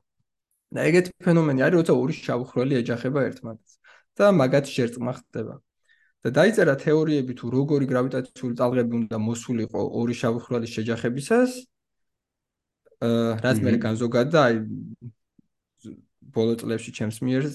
და 0.73 0.79
ეგეთი 0.89 1.11
ფენომენი 1.25 1.61
არის 1.65 1.77
როცა 1.81 1.93
ორი 2.01 2.13
შავხრელი 2.17 2.73
ეჯახება 2.81 3.19
ერთმანეთს 3.29 3.73
და 4.17 4.25
მაგათ 4.41 4.65
შერწყმა 4.73 5.13
ხდება. 5.17 5.55
და 6.23 6.29
დაიწერა 6.39 6.75
თეორიები 6.85 7.33
თუ 7.39 7.45
როგორი 7.57 7.85
გრავიტაციული 7.93 8.55
ტალღები 8.61 8.93
უნდა 9.01 9.17
მოსულიყო 9.29 9.81
ორი 10.01 10.15
შავხრელის 10.21 10.71
შეჯახებისას 10.77 11.51
რაც 13.01 13.57
მე 13.63 13.77
განზოგად 13.83 14.27
და 14.33 14.39
აი 14.49 14.55
ბოლო 16.33 16.53
წლებში 16.59 16.91
ჩემს 16.97 17.21
მიერ 17.25 17.47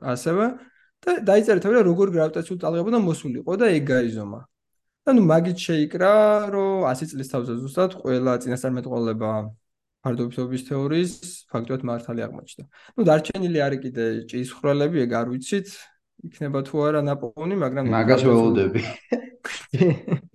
ასევე 0.00 0.44
და 1.04 1.10
დაიწერა 1.28 1.60
თორე 1.62 1.82
როგორ 1.86 2.12
გრავიტაციული 2.16 2.60
ტალღები 2.64 2.90
და 2.94 3.00
მოსულიყო 3.04 3.52
და 3.60 3.66
ეგ 3.76 3.84
გაიზომა. 3.92 4.40
და 5.06 5.10
ნუ 5.14 5.22
მაგით 5.22 5.58
შეიკრა 5.62 6.12
რომ 6.50 6.82
100 6.90 7.06
წლის 7.10 7.28
თავზე 7.30 7.52
ზუსტად 7.62 7.92
ყველა 8.02 8.32
წინასწარმეტყველება 8.42 9.30
ფარდობითობის 10.02 10.62
თეორიის 10.66 11.12
ფაქტობრივად 11.50 11.82
მართალი 11.90 12.20
აღმოჩნდა. 12.26 12.64
ნუ 12.96 13.02
დარჩენილი 13.06 13.58
არის 13.66 13.80
კიდე 13.86 14.04
ჭის 14.30 14.50
ხრელები, 14.58 14.98
ეგ 15.06 15.12
არ 15.20 15.26
ვიცით, 15.30 15.68
იქნება 16.26 16.58
თუ 16.66 16.74
არა 16.90 17.00
ნაპოვნი, 17.06 17.54
მაგრამ 17.62 17.84
მაგას 17.94 18.22
ველოდები. 18.26 18.82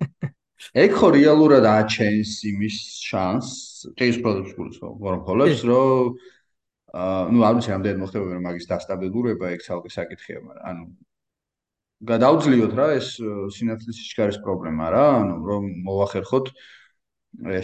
ეგ 0.72 0.90
ხო 0.96 1.08
რეალურად 1.12 1.66
აჩენს 1.68 2.30
იმის 2.48 2.76
შანსს 3.04 3.92
ტის 3.98 4.18
პროდუქტს 4.24 4.78
ვარქოლებს 4.80 5.64
რომ 5.68 6.16
აა 6.92 7.28
ნუ 7.32 7.40
არ 7.48 7.54
ვიცი 7.56 7.70
რამდენი 7.72 7.98
მოხდება 8.00 8.24
რომ 8.36 8.44
მაგის 8.48 8.68
დასტაბილურება 8.72 9.50
ეგ 9.52 9.60
ცალკე 9.66 9.90
საკითხია 9.92 10.38
მაგრამ 10.44 10.64
ანუ 10.72 10.84
გადავძლიოთ 12.12 12.72
რა 12.78 12.86
ეს 12.98 13.08
სინათლის 13.56 13.96
სიჩქარის 14.00 14.38
პრობლემა 14.44 14.86
რა 14.96 15.04
ანუ 15.20 15.34
რომ 15.50 15.64
მოახერხოთ 15.88 16.46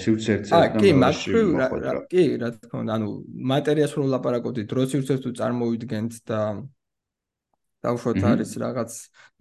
სივრცეზე 0.05 0.53
და 0.53 0.68
კი 0.77 0.92
მაგრამ 1.01 2.05
კი 2.12 2.25
რა 2.40 2.49
თქმა 2.61 2.79
უნდა 2.85 2.92
ანუ 2.99 3.09
მატერიას 3.53 3.92
რო 3.97 4.05
ლაპარაკობთ 4.16 4.64
დრო 4.68 4.85
სივრცეს 4.92 5.21
თუ 5.25 5.31
წარმოვიდგენთ 5.40 6.12
და 6.29 6.40
დავშოთ 7.85 8.23
არის 8.33 8.53
რაღაც 8.64 8.90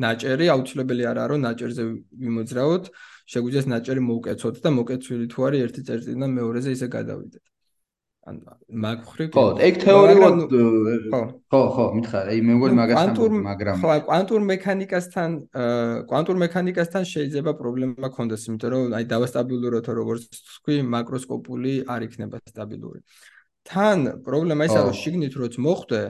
ნაჭერი 0.03 0.47
აუცილებელი 0.55 1.03
არაა 1.11 1.27
რომ 1.31 1.39
ნაჭერზე 1.47 1.83
ვიმოძრაოთ 2.23 2.85
შეგვიძლია 3.27 3.71
ნაჭერი 3.73 4.01
მოუკეცოთ 4.07 4.55
და 4.63 4.69
მოკეცვილი 4.77 5.25
თუ 5.33 5.39
არის 5.47 5.63
ერთი 5.67 5.81
წერტილიდან 5.87 6.31
მეორეზე 6.39 6.69
ისე 6.77 6.87
გადავიდეთ. 6.97 7.45
ან 8.27 8.39
მაგ 8.83 8.99
ხრივ 9.07 9.29
ხო, 9.31 9.43
ეგ 9.63 9.75
თეორიულად 9.83 10.35
ხო, 11.47 11.61
ხო, 11.75 11.85
მითხარ, 11.95 12.25
აი 12.33 12.39
მე 12.43 12.53
მგონი 12.59 12.75
მაგას 12.75 12.97
მაგრამ 13.47 13.77
ხო, 13.79 13.95
კვანტურ 14.07 14.41
მექანიკასთან 14.51 15.29
კვანტურ 16.11 16.37
მექანიკასთან 16.43 17.03
შეიძლება 17.07 17.51
პრობლემა 17.61 18.09
ქონდეს, 18.11 18.43
იმიტომ 18.51 18.69
რომ 18.75 18.97
აი 18.99 19.07
დავასტაბილუროთ 19.13 19.87
როგორც 19.99 20.27
თქვი, 20.59 20.75
მაკროსკოპული 20.91 21.73
არ 21.87 22.01
იქნება 22.07 22.43
სტაბილური. 22.51 22.99
თან 23.63 23.99
პრობლემა 24.27 24.67
ისაა, 24.67 24.83
რომ 24.91 24.95
შიგნით 25.03 25.33
როც 25.39 25.55
მოხვდე, 25.63 26.01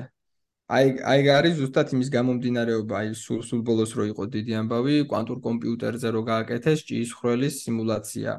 აი 0.68 0.88
აი 1.00 1.30
არის 1.32 1.54
ზუსტად 1.62 1.94
იმის 1.96 2.10
გამომდინარეობა, 2.12 2.96
აი 3.00 3.12
სულ 3.16 3.40
სულ 3.48 3.62
ბოლოს 3.68 3.92
რო 3.96 4.06
იყო 4.12 4.24
დიდი 4.36 4.54
ამბავი, 4.62 4.96
კვანტურ 5.08 5.40
კომპიუტერზე 5.48 6.10
რო 6.12 6.22
გააკეთეს 6.28 6.84
ჭიის 6.90 7.12
ხრელის 7.20 7.56
სიმულაცია. 7.64 8.32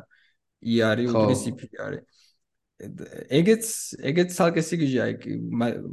ი 0.61 0.75
არის 0.91 1.09
უდრის 1.09 1.43
იფი 1.49 1.67
არის. 1.87 2.05
ეგეც 2.79 3.65
ეგეც 4.11 4.29
ცალკე 4.37 4.63
სიგიჟე 4.63 5.01
აი 5.03 5.15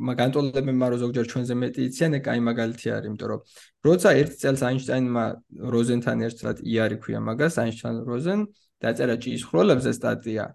მაგანტოლებენ 0.10 0.76
მარო 0.82 0.98
ზოგჯერ 1.02 1.26
ჩვენზე 1.32 1.56
მეტი 1.62 1.82
იციან, 1.88 2.12
ეგ 2.20 2.26
აი 2.34 2.40
მაგალითი 2.50 2.88
არის, 2.96 3.08
იმიტომ 3.10 3.30
რომ 3.32 3.42
როცა 3.88 4.10
ერთ 4.22 4.34
წელს 4.42 4.62
აინშტაინმა 4.70 5.26
როზენთან 5.74 6.18
ერთად 6.28 6.56
ი 6.62 6.76
არის 6.86 7.00
ქვია 7.02 7.20
მაგას, 7.26 7.56
აინშტაინ 7.64 7.98
როზენ 8.12 8.40
დაწერა 8.84 9.16
ჭიის 9.24 9.44
ხრელებზე 9.50 9.92
სტატია. 9.98 10.46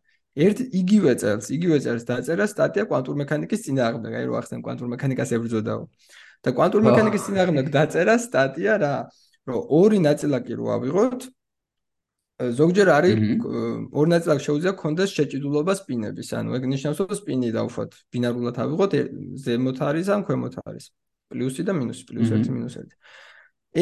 ერთ 0.47 0.59
იგივე 0.81 1.13
წელს, 1.21 1.47
იგივე 1.57 1.77
წელს 1.85 2.03
დაწერა 2.11 2.47
სტატია 2.53 2.85
კვანტურ 2.91 3.15
მექანიკის 3.23 3.61
წინააღმდეგ, 3.67 4.13
აი 4.19 4.25
რო 4.31 4.35
ახსენ 4.41 4.61
კვანტურ 4.65 4.89
მექანიკას 4.95 5.31
ებრძოდაო. 5.37 5.83
და 6.41 6.51
კვანტურ 6.57 6.81
მექანიკის 6.89 7.23
წინააღმდეგ 7.29 7.67
დაწერა 7.69 8.15
სტატია 8.17 8.75
რა, 8.81 8.95
რომ 9.45 9.61
ორი 9.81 9.99
ნაწილაკი 10.01 10.53
რო 10.57 10.67
ავიღოთ, 10.77 11.21
ზოგჯერ 12.41 12.89
არის 12.97 13.17
ორი 13.93 14.09
ნაწილაკი 14.17 14.43
შეუძლია 14.49 14.73
კონდეს 14.81 15.11
შეჭიდულობა 15.17 15.73
სპინების, 15.81 16.29
ანუ 16.41 16.51
ეგ 16.57 16.65
ნიშნავს, 16.73 16.99
რომ 17.05 17.13
სპინი 17.21 17.49
დავუშვათ, 17.53 17.91
ბინარულად 18.09 18.57
ავიღოთ, 18.65 18.93
ზემოთ 19.45 19.79
არის 19.85 20.07
ან 20.09 20.21
ქვემოთ 20.25 20.55
არის. 20.65 20.85
პლუსი 21.31 21.63
და 21.63 21.73
მინუსი, 21.77 22.03
პლუს 22.11 22.31
1 22.35 22.51
მინუს 22.51 22.75
1. 22.81 22.97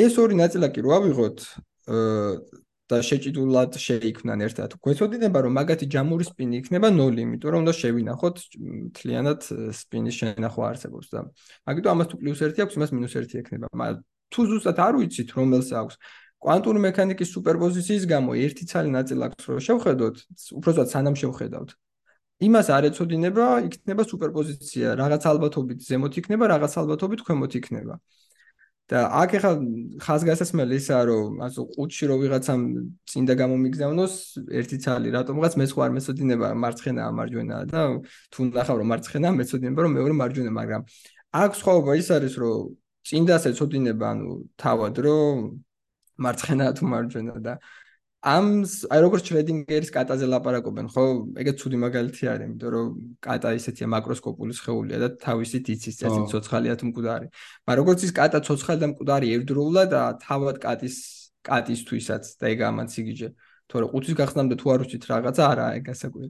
ეს 0.03 0.15
ორი 0.21 0.35
ნაწილაკი 0.37 0.81
რო 0.85 0.91
ავიღოთ, 0.99 1.39
და 2.89 2.99
შეჭიდულად 3.09 3.77
შეიქმნან 3.77 4.41
ერთად. 4.49 4.77
გვეცოდინება 4.81 5.39
რომ 5.45 5.53
მაგათი 5.59 5.87
ჯამური 5.93 6.25
სპინი 6.25 6.55
იქნება 6.61 6.89
0, 6.89 7.21
იმიტომ 7.25 7.51
რომ 7.53 7.61
უნდა 7.65 7.75
შევინახოთ 7.81 8.37
მთლიანად 8.59 9.41
სპინის 9.81 10.15
შენახვა 10.21 10.65
არსებობს 10.73 11.07
და 11.13 11.19
მაგიტო 11.69 11.89
ამას 11.93 12.07
თუ 12.09 12.17
პლუს 12.23 12.41
1 12.49 12.63
აქვს, 12.65 12.75
იმას 12.79 12.91
მინუს 12.97 13.15
1 13.21 13.37
ექნება. 13.43 13.67
მაგრამ 13.77 14.01
თუ 14.33 14.41
ზუსტად 14.49 14.79
არ 14.87 14.95
ვიცით 15.01 15.29
რომელს 15.37 15.69
აქვს 15.81 15.97
კვანტური 16.39 16.81
მექანიკის 16.87 17.33
სუპერპოზიციის 17.35 18.05
გამო 18.07 18.31
ერთი 18.39 18.65
ცალი 18.71 18.91
ნაწილი 18.95 19.23
აქვს 19.27 19.45
რომ 19.51 19.61
შევხედოთ, 19.69 20.17
უბრალოდ 20.59 20.89
სანამ 20.95 21.17
შევხედავთ. 21.19 21.71
იმას 22.47 22.69
არ 22.71 22.85
ეცოდინება, 22.95 23.47
იქნება 23.67 24.03
სუპერპოზიცია, 24.07 24.95
რაღაც 25.01 25.23
ალბათობით 25.27 25.83
ზემოთ 25.83 26.19
იქნება, 26.23 26.45
რაღაც 26.55 26.73
ალბათობით 26.79 27.25
ქვემოთ 27.27 27.53
იქნება. 27.59 27.99
და 28.89 29.01
აქ 29.21 29.31
ახლა 29.37 29.53
ხაზგასასმელი 30.01 30.77
ისაა 30.81 31.03
რომ 31.09 31.41
ასე 31.45 31.61
ყუთში 31.77 32.05
რო 32.09 32.15
ვიღაცამ 32.23 32.63
წინდა 33.11 33.35
გამომიგზავნოს 33.41 34.15
ერთი 34.61 34.77
ცალი 34.85 35.13
რატომღაც 35.13 35.53
მე 35.61 35.67
სხვა 35.69 35.83
არ 35.87 35.93
მეცოდინება 35.97 36.49
მარცხენა 36.65 37.03
ამარჯვენა 37.13 37.57
და 37.73 37.83
თუ 38.33 38.41
ნახავ 38.49 38.77
რომ 38.81 38.89
მარცხენა 38.93 39.29
მეცოდინება 39.41 39.81
რომ 39.85 39.93
მეორე 39.99 40.15
მარჯვენა 40.23 40.53
მაგრამ 40.61 40.83
აქ 41.43 41.51
სხვაობა 41.61 41.93
ის 42.01 42.09
არის 42.17 42.35
რომ 42.41 42.73
წინდას 43.09 43.45
ეცოდინება 43.53 44.07
ანუ 44.13 44.33
თავად 44.57 44.95
რომ 45.05 45.37
მარცხენა 46.25 46.67
თუ 46.79 46.85
მარჯვენა 46.93 47.35
და 47.45 47.53
ამ 48.19 48.67
აი 48.67 49.01
როგორც 49.05 49.29
შრედინგერის 49.31 49.93
კატაზე 49.95 50.27
ლაპარაკობენ, 50.27 50.87
ხო? 50.91 51.03
ეგეც 51.39 51.57
ცუდი 51.63 51.79
მაგალითი 51.79 52.25
არის, 52.27 52.47
იმიტომ 52.51 52.71
რომ 52.75 52.87
კატა 53.23 53.53
ისეთია 53.55 53.87
მაკროსკოპული 53.95 54.53
სხეულია 54.59 54.99
და 54.99 55.09
თავისით 55.23 55.71
იცის 55.71 55.95
წესი 56.03 56.21
ცოცხალია 56.27 56.75
თუ 56.83 56.85
მკვდარი. 56.91 57.27
მაგრამ 57.63 57.79
როგორც 57.79 58.01
ის 58.03 58.13
კატა 58.19 58.39
ცოცხალი 58.43 58.79
და 58.83 58.89
მკვდარი 58.91 59.27
ერთდროულად 59.39 59.89
და 59.95 60.03
თავად 60.19 60.57
კატის 60.59 60.97
კატისთვისაც 61.47 62.25
და 62.43 62.45
ეგ 62.51 62.59
ამაც 62.67 62.91
იგიჯე. 62.99 63.29
თორე 63.71 63.87
ყუთის 63.87 64.15
გახსნამდე 64.19 64.55
თუ 64.59 64.67
არ 64.75 64.81
უჩით 64.83 65.05
რაღაცა 65.07 65.43
არაა 65.53 65.71
ეგ 65.79 65.83
გასაკვირი. 65.87 66.29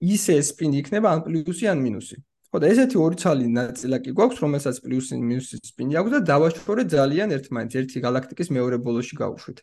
ისე 0.00 0.34
სპინი 0.40 0.76
იქნება 0.80 1.08
ან 1.12 1.20
პლუსი 1.28 1.64
ან 1.68 1.78
მინუსი. 1.84 2.16
ხო 2.50 2.56
და 2.56 2.66
ესეთი 2.72 2.96
ორი 2.96 3.16
ცალი 3.20 3.46
ნაწილაკი 3.52 4.10
გვაქვს, 4.16 4.38
რომელსაც 4.42 4.76
პლუსი 4.80 5.20
მინუსი 5.20 5.60
სპინი 5.60 5.92
აქვს 6.00 6.10
და 6.16 6.20
დავაშორეთ 6.30 6.88
ძალიან 6.88 7.28
ერთმანეთს, 7.36 7.74
ერთი 7.78 7.98
galaktikis 8.00 8.48
მეორე 8.48 8.76
ბოლოში 8.80 9.14
გავუშვით. 9.20 9.60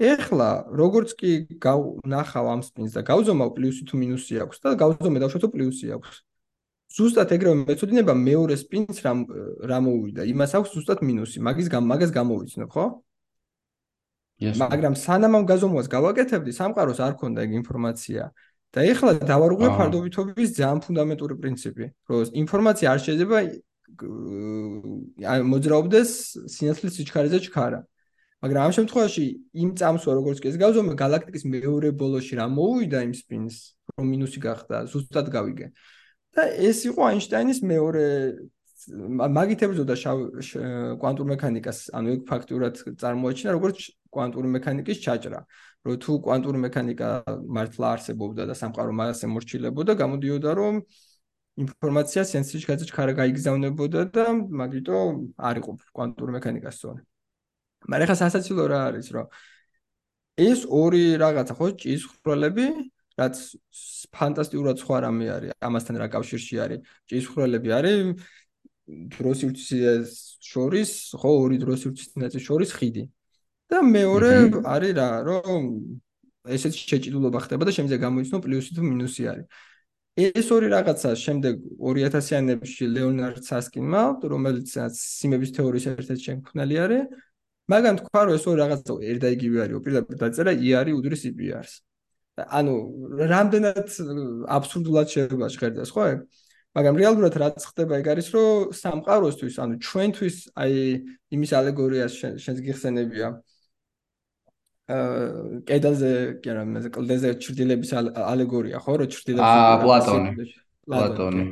ეხლა 0.00 0.48
როგორც 0.72 1.12
კი 1.18 1.32
ნახავ 2.08 2.46
ამ 2.48 2.60
სპინს 2.64 2.96
და 2.96 3.02
გავზომავ 3.04 3.50
პლუსი 3.56 3.82
თუ 3.88 3.94
მინუსი 4.00 4.34
აქვს 4.44 4.58
და 4.64 4.68
გავზომე 4.80 5.18
დავშოთო 5.22 5.48
პლუსი 5.52 5.86
აქვს. 5.96 6.16
ზუსტად 6.92 7.32
ეგრევე 7.32 7.56
მეცოდინება 7.68 8.12
მეორე 8.12 8.54
სპინს 8.56 9.00
რა 9.04 9.12
რა 9.68 9.78
მოუვიდა. 9.84 10.22
იმას 10.32 10.52
აქვს 10.58 10.70
ზუსტად 10.76 11.00
მინუსი. 11.00 11.40
მაგის 11.40 11.68
მაგას 11.72 12.10
გამოვიცნობ, 12.12 12.68
ხო? 12.72 12.86
მაგრამ 14.42 14.94
სანამ 14.98 15.32
ამ 15.38 15.44
გაზომვას 15.46 15.86
გავაკეთებდი, 15.88 16.50
სამყაროს 16.52 16.98
არ 17.00 17.14
ქონდა 17.20 17.40
ეგ 17.46 17.52
ინფორმაცია. 17.62 18.22
და 18.72 18.80
ეხლა 18.88 19.12
დავარღვია 19.28 19.70
ფარდობითობის 19.76 20.56
ძალიან 20.56 20.78
ფუნდამენტური 20.80 21.34
პრინციპი, 21.42 21.84
რომ 22.08 22.32
ინფორმაცია 22.42 22.86
არ 22.92 23.00
შეიძლება 23.04 23.38
მოძრაობდეს 25.52 26.10
სინათლის 26.48 26.92
სიჩქარეზე 26.96 27.38
ჩქარა. 27.44 27.84
მაგრამ 28.42 28.62
ამ 28.66 28.72
შემთხვევაში 28.74 29.24
იმ 29.62 29.70
წამსვა 29.78 30.12
როგორც 30.18 30.38
კი 30.42 30.48
ეს 30.50 30.56
გავზომე 30.58 30.94
galaktikis 30.98 31.44
მეორე 31.46 31.88
ბოლოში 31.94 32.38
რა 32.42 32.46
მოუვიდა 32.50 32.98
იმ 33.06 33.12
spins 33.14 33.54
რომ 33.94 34.06
მინუსი 34.14 34.38
გახდა 34.42 34.76
ზუსტად 34.90 35.30
გავიგე. 35.30 35.66
და 36.34 36.42
ეს 36.68 36.78
იყო 36.90 37.00
აინშტაინის 37.12 37.60
მეორე 37.62 38.04
მაგით 39.36 39.60
ებრძოდა 39.62 39.94
კვანტურ 40.98 41.26
მექანიკას 41.32 41.78
ანუ 41.94 42.08
ეგ 42.16 42.22
ფაქტურად 42.30 42.74
წარმოაჩინა 42.98 43.50
როგორც 43.54 43.78
კვანტური 44.10 44.48
მექანიკის 44.56 44.98
ჩაჭრა 45.04 45.40
რომ 45.86 45.94
თუ 46.02 46.12
კვანტური 46.26 46.58
მექანიკა 46.66 47.08
მართლა 47.46 47.86
არსებობდა 47.94 48.42
და 48.50 48.54
სამყარო 48.58 48.92
მაგას 48.98 49.22
ემორჩილებოდა 49.28 49.92
გამოდიოდა 50.02 50.50
რომ 50.58 50.74
ინფორმაცია 51.62 52.22
სენსის 52.32 52.66
გაძ 52.66 52.80
ჩქარა 52.90 53.12
გაიგზავნებოდა 53.22 54.02
და 54.16 54.26
მაგიტო 54.62 54.98
არ 55.48 55.56
იყო 55.62 55.70
კვანტური 55.94 56.32
მექანიკას 56.38 56.74
სწორი 56.80 57.11
მაგრამ 57.90 58.08
ხა 58.10 58.16
სასაცილო 58.22 58.64
რა 58.72 58.80
არის 58.90 59.08
რომ 59.16 59.26
ეს 60.38 60.60
ორი 60.68 61.04
რაღაცა 61.22 61.54
ხო 61.58 61.66
ჭის 61.82 62.02
ხროლები 62.22 62.66
რაც 63.20 63.36
ფანტასტიკურად 64.16 64.76
სხვა 64.82 64.96
რამე 65.04 65.26
არის 65.36 65.50
ამასთან 65.68 65.96
რა 66.00 66.06
კავშირში 66.14 66.56
არის. 66.64 66.80
ჭის 67.08 67.24
ხროლები 67.32 67.70
არის 67.78 67.98
დროსივცის 69.16 70.08
შორის 70.52 70.90
ხო 71.20 71.30
ორი 71.44 71.56
დროსივცის 71.64 72.16
ნაწის 72.22 72.42
შორის 72.48 72.70
ხიდი. 72.78 73.04
და 73.70 73.78
მეორე 73.80 74.32
არის 74.68 74.92
რა 75.00 75.08
რომ 75.28 75.62
ესეც 76.44 76.74
შეჭიდულობა 76.76 77.38
ხდება 77.44 77.62
და 77.68 77.72
შემიძლია 77.76 78.00
გამოიცნო 78.04 78.38
პლუსი 78.44 78.70
თუ 78.76 78.82
მინუსი 78.84 79.22
არის. 79.32 79.46
ეს 80.12 80.46
ორი 80.52 80.68
რაღაცა 80.76 81.10
შემდეგ 81.24 81.54
2000-იანებში 81.80 82.84
ლეონარდ 82.96 83.44
სასკინმა 83.48 84.02
რომელიც 84.32 84.68
სიმების 84.92 85.50
თეორიის 85.56 85.86
ერთ-ერთი 85.92 86.22
შემქმნელი 86.28 86.76
არის 86.84 87.02
მაგრამ 87.72 87.96
თქვა 88.02 88.20
რომ 88.26 88.34
ეს 88.36 88.44
ორი 88.50 88.58
რაღაცა 88.62 88.92
ერთ 89.10 89.20
და 89.24 89.28
იგივე 89.36 89.58
არის 89.64 89.82
პირდაპირ 89.86 90.16
დაწერა 90.22 90.52
ი 90.52 90.68
არის 90.80 90.94
უდრის 90.98 91.22
იპიარს 91.32 91.74
ანუ 92.58 92.74
რამდენად 93.32 93.88
აბსურდულად 94.56 95.06
შეიძლება 95.12 95.46
შეხედას 95.54 95.90
ხო 95.92 96.04
მაგრამ 96.72 96.96
რეალურად 96.96 97.34
რაც 97.36 97.60
ხდება 97.68 98.00
ეგ 98.00 98.06
არის 98.16 98.28
რომ 98.32 98.72
სამყაროსთვის 98.72 99.56
ანუ 99.60 99.74
ჩვენთვის 99.84 100.36
აი 100.56 100.76
იმის 101.36 101.50
ალეგორიას 101.60 102.12
შენს 102.40 102.60
გიხსენებია. 102.64 103.28
აა 104.92 105.62
კედელზე 105.68 106.10
კი 106.42 106.48
არა 106.52 106.62
მე 106.72 106.80
კლდეზე 106.96 107.28
ჭრდილების 107.44 107.90
ალეგორია 108.32 108.78
ხო 108.82 108.92
რომ 109.00 109.08
ჭრდილები 109.12 109.52
აა 109.52 109.76
პლატონი 109.84 110.30
პლატონი 110.88 111.44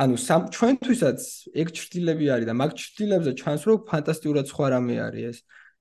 ანუ 0.00 0.16
სამ 0.16 0.42
ჩვენთვისაც 0.54 1.20
ეგ 1.60 1.72
ჭრდილები 1.76 2.26
არის 2.34 2.46
და 2.48 2.54
მაგ 2.56 2.70
ჭრდილებზე 2.80 3.32
ჩანს 3.40 3.62
რომ 3.68 3.82
ფანტასტიკურად 3.90 4.46
სხვა 4.48 4.66
რამე 4.74 4.96
არის 5.06 5.24
ეს 5.28 5.38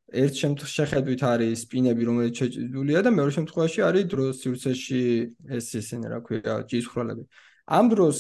ერთ 0.10 0.34
შემთხვევაში 0.42 0.76
შეხედვით 0.80 1.22
არის 1.30 1.64
სპინები, 1.66 2.04
რომელიც 2.10 2.34
შეჭიდულია 2.42 3.00
და 3.06 3.10
მეორე 3.14 3.34
შემთხვევაში 3.38 3.80
არის 3.86 4.06
დროს 4.10 4.34
სივრცეში 4.42 5.02
ეს 5.58 5.66
ისინი 5.80 6.06
რა 6.10 6.20
ქვია, 6.26 6.54
ჭისხრალები. 6.70 7.24
ამ 7.70 7.86
დროს 7.94 8.18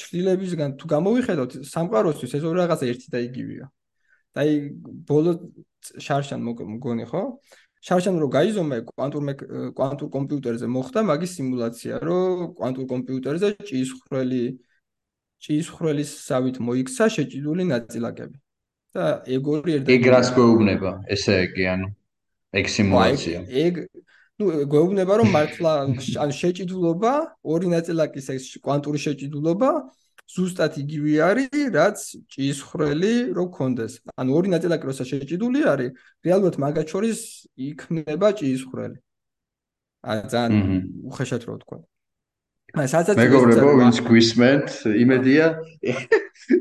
ჭრილებისგან 0.00 0.70
თუ 0.80 0.86
გამოვიხედოთ, 0.96 1.50
სამყაროსთვის 1.72 2.32
ეს 2.36 2.44
ორი 2.48 2.56
რაღაცა 2.64 2.84
ერთი 2.92 3.08
და 3.12 3.18
იგივეა. 3.28 3.66
და 4.32 4.40
აი 4.44 4.52
ბოლო 5.08 5.32
შარშან 6.00 6.40
მოგონი 6.40 7.04
ხო? 7.08 7.22
შარშან 7.86 8.16
რო 8.20 8.28
გაიზომე 8.36 8.76
კვანტურ 8.88 9.22
კვანტურ 9.76 10.08
კომპიუტერზე 10.16 10.66
მოხდა 10.76 11.00
მაგის 11.10 11.32
სიმულაცია, 11.36 11.94
რომ 12.00 12.56
კვანტურ 12.58 12.86
კომპიუტერზე 12.92 13.48
ჭისხრელი 13.68 14.44
ჭისხრელის 15.44 16.10
სავით 16.26 16.56
მოიქცა 16.66 17.06
შეჭიდული 17.16 17.64
ნაწილაკები. 17.72 18.36
და 18.96 19.06
ეგ 19.28 19.42
ორი 19.52 19.70
ერთ 19.76 19.88
ეგ 19.92 20.02
რას 20.14 20.28
გვეუბნება 20.36 20.90
ესე 21.12 21.34
იგი 21.46 21.64
ანუ 21.72 21.88
ეგ 22.56 22.66
სიმულაცია? 22.76 23.38
ეგ 23.64 23.74
ну 24.40 24.44
გვეუბნება 24.72 25.14
რომ 25.20 25.28
მართლა 25.36 25.72
ან 26.24 26.30
შეჭიდულობა 26.40 27.12
ორი 27.52 27.68
ნაწილაკის 27.76 28.26
ეს 28.36 28.44
კვანტური 28.64 28.98
შეჭიდულობა 29.04 29.70
ზუსტად 30.26 30.76
იგივე 30.82 31.12
არის 31.28 31.60
რაც 31.76 31.98
ჭისხრელი 32.34 33.14
რო 33.36 33.44
კონდეს 33.56 33.92
ანუ 34.20 34.30
ორი 34.38 34.48
ნაწილაკი 34.54 34.84
როცა 34.90 35.04
შეჭიდული 35.12 35.60
არის 35.72 35.90
რეალურად 36.26 36.56
მაგათ 36.64 36.86
შორის 36.92 37.20
იქნება 37.68 38.28
ჭისხრელი 38.40 38.98
ა 40.02 40.12
ძალიან 40.32 40.52
უხეშად 41.10 41.42
რო 41.46 41.54
ვთქვა 41.56 41.78
სადაც 42.74 43.16
მეგობრებო 43.20 43.72
ვინც 43.78 44.02
გვისმენთ 44.06 44.74
იმედია? 45.06 45.46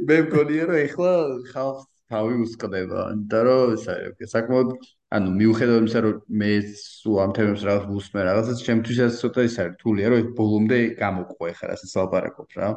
მე 0.09 0.17
მგონია 0.25 0.63
რომ 0.69 0.77
ეხლა 0.85 1.11
ხალხს 1.49 1.87
თავი 2.13 2.35
უსყდება, 2.45 3.01
იმიტომ 3.15 3.41
რომ 3.47 4.29
საკმაოდ 4.29 4.69
ანუ 5.15 5.31
მიუხედავად 5.39 5.81
იმისა, 5.85 5.99
რომ 6.05 6.15
მე 6.41 6.51
სულ 6.77 7.17
ამ 7.25 7.31
თემებს 7.37 7.65
რაღაც 7.65 7.85
ვუსმენ, 7.89 8.23
რაღაცას 8.29 8.63
ჩემთვის 8.67 8.99
ეს 9.05 9.19
ცოტა 9.21 9.45
ის 9.49 9.55
არის 9.63 9.73
რთულია, 9.75 10.07
რომ 10.13 10.21
ეს 10.21 10.27
ბოლომდე 10.37 10.79
გამოყვე 11.01 11.51
ხარ 11.57 11.73
ასე 11.75 11.85
სალაპარაკობ 11.93 12.57
რა. 12.59 12.69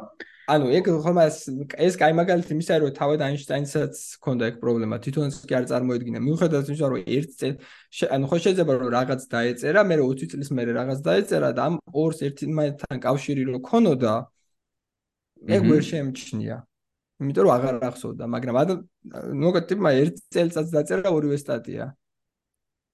ანუ 0.49 0.69
ეგ 0.77 0.87
ხომ 1.03 1.17
ეს 1.21 1.95
კაი 1.99 2.13
მაგალითი 2.17 2.51
იმისა, 2.55 2.77
რომ 2.81 2.91
თავად 2.97 3.21
აინშტაინსაც 3.25 3.93
ჰქონდა 4.17 4.43
ეგ 4.49 4.55
პრობლემა, 4.63 4.97
თვითონაც 5.03 5.35
კი 5.49 5.53
არ 5.59 5.65
წარმოედგინა. 5.69 6.19
მიუხედავად 6.25 6.71
იმისა, 6.73 6.87
რომ 6.89 7.01
ერთ 7.17 7.29
წელ 7.39 7.53
ანუ 8.15 8.25
ხო 8.29 8.37
შეიძლება 8.45 8.73
რომ 8.81 8.89
რაღაც 8.97 9.21
დაეწერა, 9.33 9.81
მე 9.89 9.95
20 10.01 10.31
წლის 10.33 10.49
მერე 10.57 10.71
რაღაც 10.79 10.99
დაეწერა 11.05 11.49
და 11.53 11.61
ამ 11.69 11.75
ორს 11.93 12.19
ერთმანეთთან 12.25 12.97
კავშირი 13.05 13.43
რო 13.49 13.59
ქონოდა 13.69 14.13
ეგ 15.55 15.61
ვერ 15.69 15.83
შეემჩნია. 15.91 16.57
იმიტომ 17.19 17.43
რომ 17.45 17.53
აღარ 17.57 17.75
ახსოვდა, 17.89 18.23
მაგრამ 18.33 18.55
მოგეთ 19.43 19.65
ტიპმა 19.69 19.89
ერთ 20.01 20.15
წელიწადს 20.33 20.71
დაწერა 20.75 21.09
ორივე 21.13 21.37
სტატია. 21.37 21.85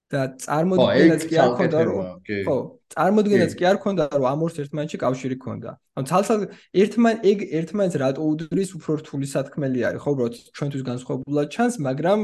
და 0.06 0.20
წარმოდგენაც 0.38 1.22
კი 1.26 1.38
არ 1.42 1.52
ქონდა 1.58 1.78
რომ 1.86 2.04
ხო, 2.46 2.56
წარმოდგენაც 2.94 3.52
კი 3.58 3.64
არ 3.66 3.78
ქონდა 3.82 4.04
რომ 4.14 4.26
ამ 4.30 4.42
ორს 4.46 4.56
ერთმანეთში 4.62 4.98
კავშირი 5.02 5.36
ქონდა. 5.42 5.70
ანუ 5.98 6.06
თალსა 6.10 6.34
ერთმან 6.82 7.16
ეგ 7.30 7.38
ერთმანეთს 7.60 7.96
რატო 8.02 8.22
უდრის 8.30 8.70
უფრო 8.78 8.92
რთული 9.00 9.26
სათქმელი 9.26 9.80
არის, 9.90 10.00
ხო, 10.04 10.10
უბრალოდ 10.14 10.34
ჩვენთვის 10.56 10.84
განსხვავებულად 10.90 11.46
ჩანს, 11.56 11.74
მაგრამ 11.82 12.20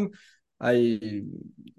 აი 0.62 0.80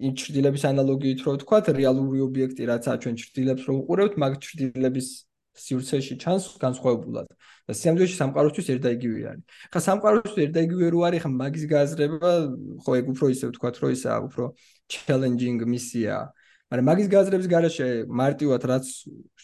იმ 0.04 0.14
ჭრილების 0.20 0.64
ანალოგიით 0.68 1.20
რო 1.24 1.32
ვთქვა, 1.40 1.58
რეალური 1.80 2.20
ობიექტი 2.28 2.64
რაცა 2.68 2.92
ჩვენ 3.04 3.16
ჭრილებს 3.24 3.64
რო 3.68 3.74
უყურებთ, 3.80 4.14
მაგ 4.20 4.34
ჭრილების 4.44 5.08
სივრცეში 5.54 6.16
ჩანს 6.18 6.46
განსხვავებულად 6.60 7.28
და 7.70 7.74
სიამდვილეში 7.78 8.16
სამყაროსთვის 8.20 8.70
ერთ 8.74 8.82
და 8.84 8.92
იგივე 8.98 9.20
არის. 9.32 9.44
ხა 9.72 9.80
სამყაროსთვის 9.88 10.42
ერთ 10.44 10.54
და 10.58 10.62
იგივე 10.68 10.88
რო 10.94 11.00
არის, 11.08 11.22
ხა 11.24 11.30
მაგის 11.30 11.66
გააზრება 11.74 12.32
ხო 12.84 12.92
ეგ 13.00 13.06
უფრო 13.14 13.26
ისე 13.34 13.46
ვთქვათ, 13.54 13.76
რომ 13.84 13.92
ისა 13.94 14.14
უფრო 14.28 14.44
challenging 14.90 15.60
მისია. 15.62 16.18
მაგრამ 16.72 16.86
მაგის 16.90 17.08
გააზრების 17.14 17.48
garaშე 17.54 17.88
მარტივად 18.22 18.62
რაც 18.72 18.86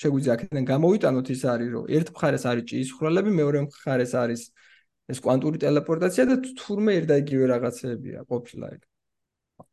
შეგვიძლია 0.01 0.33
აქედან 0.35 0.63
გამოვიტანოთ 0.69 1.27
ის 1.35 1.41
არის, 1.53 1.69
რომ 1.75 1.83
ერთ 1.99 2.07
მხარეს 2.15 2.43
არის 2.49 2.63
ჭიისხრალები, 2.69 3.31
მეორე 3.39 3.59
მხარეს 3.69 4.13
არის 4.23 4.41
ეს 5.09 5.19
კვანტური 5.25 5.57
ტელეპორტაცია 5.65 6.23
და 6.29 6.35
თურმე 6.61 6.91
ერთ 6.99 7.07
და 7.09 7.15
იგივე 7.23 7.45
რაღაცებია 7.53 8.19
ყოფილა 8.29 8.67
ეგ. 8.75 8.81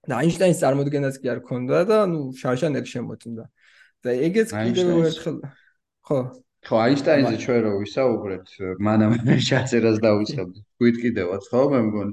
და 0.06 0.14
აინშტაინის 0.20 0.60
წარმოდგენაც 0.62 1.14
კი 1.22 1.26
არ 1.32 1.40
ქონდა 1.48 1.78
და 1.90 1.98
ნუ 2.10 2.20
შარშან 2.40 2.72
ეგ 2.80 2.86
შემოწმდა. 2.92 3.44
და 4.06 4.14
ეგეც 4.26 4.52
კიდევ 4.54 4.88
ერთხელ 5.08 5.36
ხო 6.06 6.18
ხო 6.66 6.76
აინშტაინზე 6.86 7.36
ჩვენ 7.42 7.60
რო 7.66 7.72
ვისაუბრეთ 7.82 8.46
მანამ 8.86 9.12
შეაწერას 9.48 9.98
დავიწყებ 10.06 10.48
თქვით 10.56 10.96
კიდევაც 11.04 11.48
ხო 11.50 11.62
მე 11.72 11.80
მგონი 11.88 12.12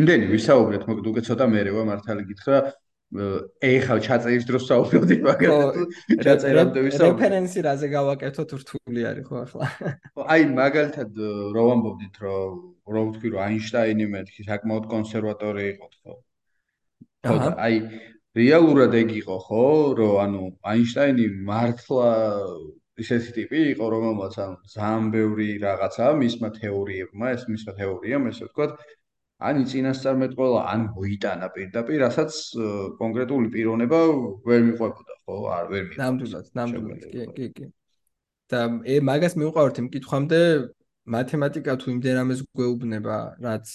იმდენი 0.00 0.26
ვისაუბრეთ 0.32 0.82
მოკლედ 0.88 1.10
უკვე 1.12 1.22
ცოტა 1.28 1.46
მერევა 1.54 1.82
მართალი 1.90 2.26
გითხრა 2.30 2.58
ეხლა 3.08 3.96
ჩაწერის 4.04 4.44
დროს 4.44 4.64
საუბრობდი 4.68 5.16
მაგალითად 5.24 6.24
ჩაწერამდე 6.26 6.80
ვისაუბრეთ 6.84 7.08
რეფერენსი 7.08 7.60
რაზე 7.64 7.88
გავაკეთოთ 7.94 8.50
რთული 8.60 9.06
არის 9.08 9.24
ხო 9.28 9.36
ახლა? 9.48 9.66
აი 10.28 10.42
მაგალითად 10.52 11.10
რო 11.56 11.62
ვამბობდით 11.68 12.16
რომ 12.20 12.58
რო 12.84 13.02
ვთქვი 13.08 13.28
რომ 13.32 13.40
აინშტაინი 13.48 14.06
მეთქი 14.12 14.44
საკმაოდ 14.50 14.84
კონსერვატორი 14.92 15.64
იყო 15.72 15.86
ხო? 15.88 16.18
ხო 17.32 17.38
აი 17.56 17.74
რეალურად 18.36 18.92
ეგ 19.00 19.08
იყო 19.24 19.36
ხო 19.48 19.64
რომ 20.02 20.14
ანუ 20.28 20.42
აინშტაინი 20.68 21.26
მართლა 21.48 22.12
ისეთი 22.98 23.30
ტიპი 23.34 23.58
იყო, 23.72 23.86
რომელმაც 23.94 24.34
ან 24.42 24.52
ძალიან 24.74 25.04
ბევრი 25.14 25.48
რაღაცა 25.62 26.06
მისმა 26.18 26.48
თეორიებმა, 26.58 27.26
ეს 27.36 27.44
მისმა 27.46 27.72
თეორიამ, 27.78 28.26
ესე 28.30 28.48
ვთქვათ, 28.48 28.72
ან 29.38 29.60
იწინასწარმეტყველა, 29.62 30.60
ან 30.72 30.80
მოიტანა 30.96 31.48
პირდაპირ, 31.54 31.98
რასაც 32.02 32.32
კონკრეტული 32.98 33.48
პიროვნება 33.54 33.98
ვერ 34.48 34.60
მიყვებოდა, 34.68 35.14
ხო? 35.22 35.36
არ 35.54 35.64
ვერ 35.70 35.82
მიყვებოდა. 35.86 36.02
ნამდვილად, 36.02 36.46
ნამდვილად, 36.58 37.04
კი, 37.12 37.26
კი, 37.36 37.46
კი. 37.54 37.66
და 38.50 38.60
ე 38.82 38.98
მაგას 38.98 39.34
მიუყვართ 39.38 39.78
იმ 39.78 39.88
კითხვამდე, 39.94 40.40
მათემატიკა 41.06 41.72
თუ 41.78 41.86
იმდენ 41.94 42.16
ამას 42.22 42.40
გვეუბნება, 42.58 43.16
რაც 43.46 43.66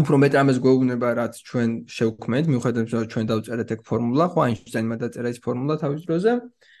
უფრო 0.00 0.16
მეტ 0.24 0.34
ამას 0.40 0.58
გვეუბნება, 0.64 1.08
რაც 1.20 1.34
ჩვენ 1.52 1.70
შევქმნით, 1.92 2.46
მიუხედავად 2.48 2.84
იმისა, 2.88 2.98
რომ 3.02 3.10
ჩვენ 3.12 3.26
დავწერეთ 3.28 3.68
ეგ 3.76 3.80
ფორმულა, 3.84 4.26
ხო, 4.32 4.38
აინშტაინმა 4.48 4.96
დაწერა 5.02 5.28
ეს 5.28 5.38
ფორმულა 5.44 5.74
თავის 5.84 6.02
დროზე. 6.08 6.32
აჰა. 6.32 6.71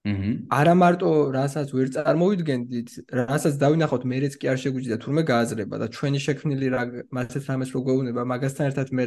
არა 0.00 0.74
მარტო 0.80 1.10
რასაც 1.34 1.72
ვერ 1.76 1.88
წარმოვიდგენდით, 1.92 2.88
რასაც 3.12 3.54
დავინახოთ 3.60 4.04
მეც 4.08 4.36
კი 4.40 4.48
არ 4.48 4.58
შეგვიძლია 4.62 4.96
თურმე 4.96 5.22
გააზრება 5.28 5.76
და 5.76 5.86
ჩვენი 5.92 6.20
შექმნილი 6.24 6.66
რა 6.72 6.82
მასეთ 7.12 7.44
რამეს 7.52 7.70
რო 7.76 7.80
გვეუბნება, 7.84 8.24
მაგასთან 8.32 8.64
ერთად 8.72 8.88
მე 8.96 9.04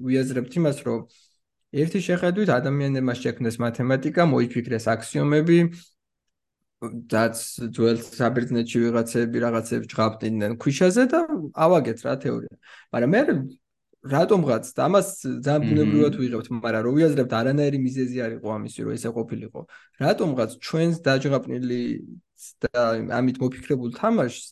ვიაზრებთ 0.00 0.52
იმას, 0.56 0.78
რომ 0.88 0.98
ერთი 1.76 2.00
შეხედვით 2.08 2.48
ადამიანებმა 2.56 3.14
შექმნეს 3.20 3.56
მათემატიკა, 3.60 4.22
მოიფიქრეს 4.32 4.86
აქსიომები, 4.96 5.58
დაც 6.80 7.36
ძველ 7.76 7.98
საბერძნეთში 8.00 8.78
ვიღაცები 8.80 9.38
რაღაცებს 9.44 9.86
ჯღაპდნენ 9.92 10.56
ქვიშაზე 10.56 11.04
და 11.12 11.20
ავაგეთ 11.52 11.98
რა 12.08 12.14
თეორია. 12.24 12.54
მაგრამ 12.96 13.10
მე 13.12 13.20
რატომღაც 14.00 14.64
და 14.72 14.80
ამას 14.88 15.08
ძალიან 15.44 15.62
ბუნებრივად 15.68 16.14
ვიღებთ, 16.16 16.46
მაგრამ 16.56 16.82
რო 16.88 16.92
ვიაზრებთ 16.96 17.32
არანაირი 17.36 17.78
მიზეზი 17.84 18.18
არ 18.24 18.32
იყო 18.40 18.48
ამისი, 18.56 18.78
რომ 18.84 18.92
ესე 18.96 19.10
ყოფილიყო. 19.12 19.60
რატომღაც 20.00 20.50
ჩვენს 20.56 20.96
დაჯღაპნილი 21.04 21.80
და 22.64 22.82
ამით 23.20 23.36
მოფიქრებულ 23.44 23.90
თამაშს 24.00 24.44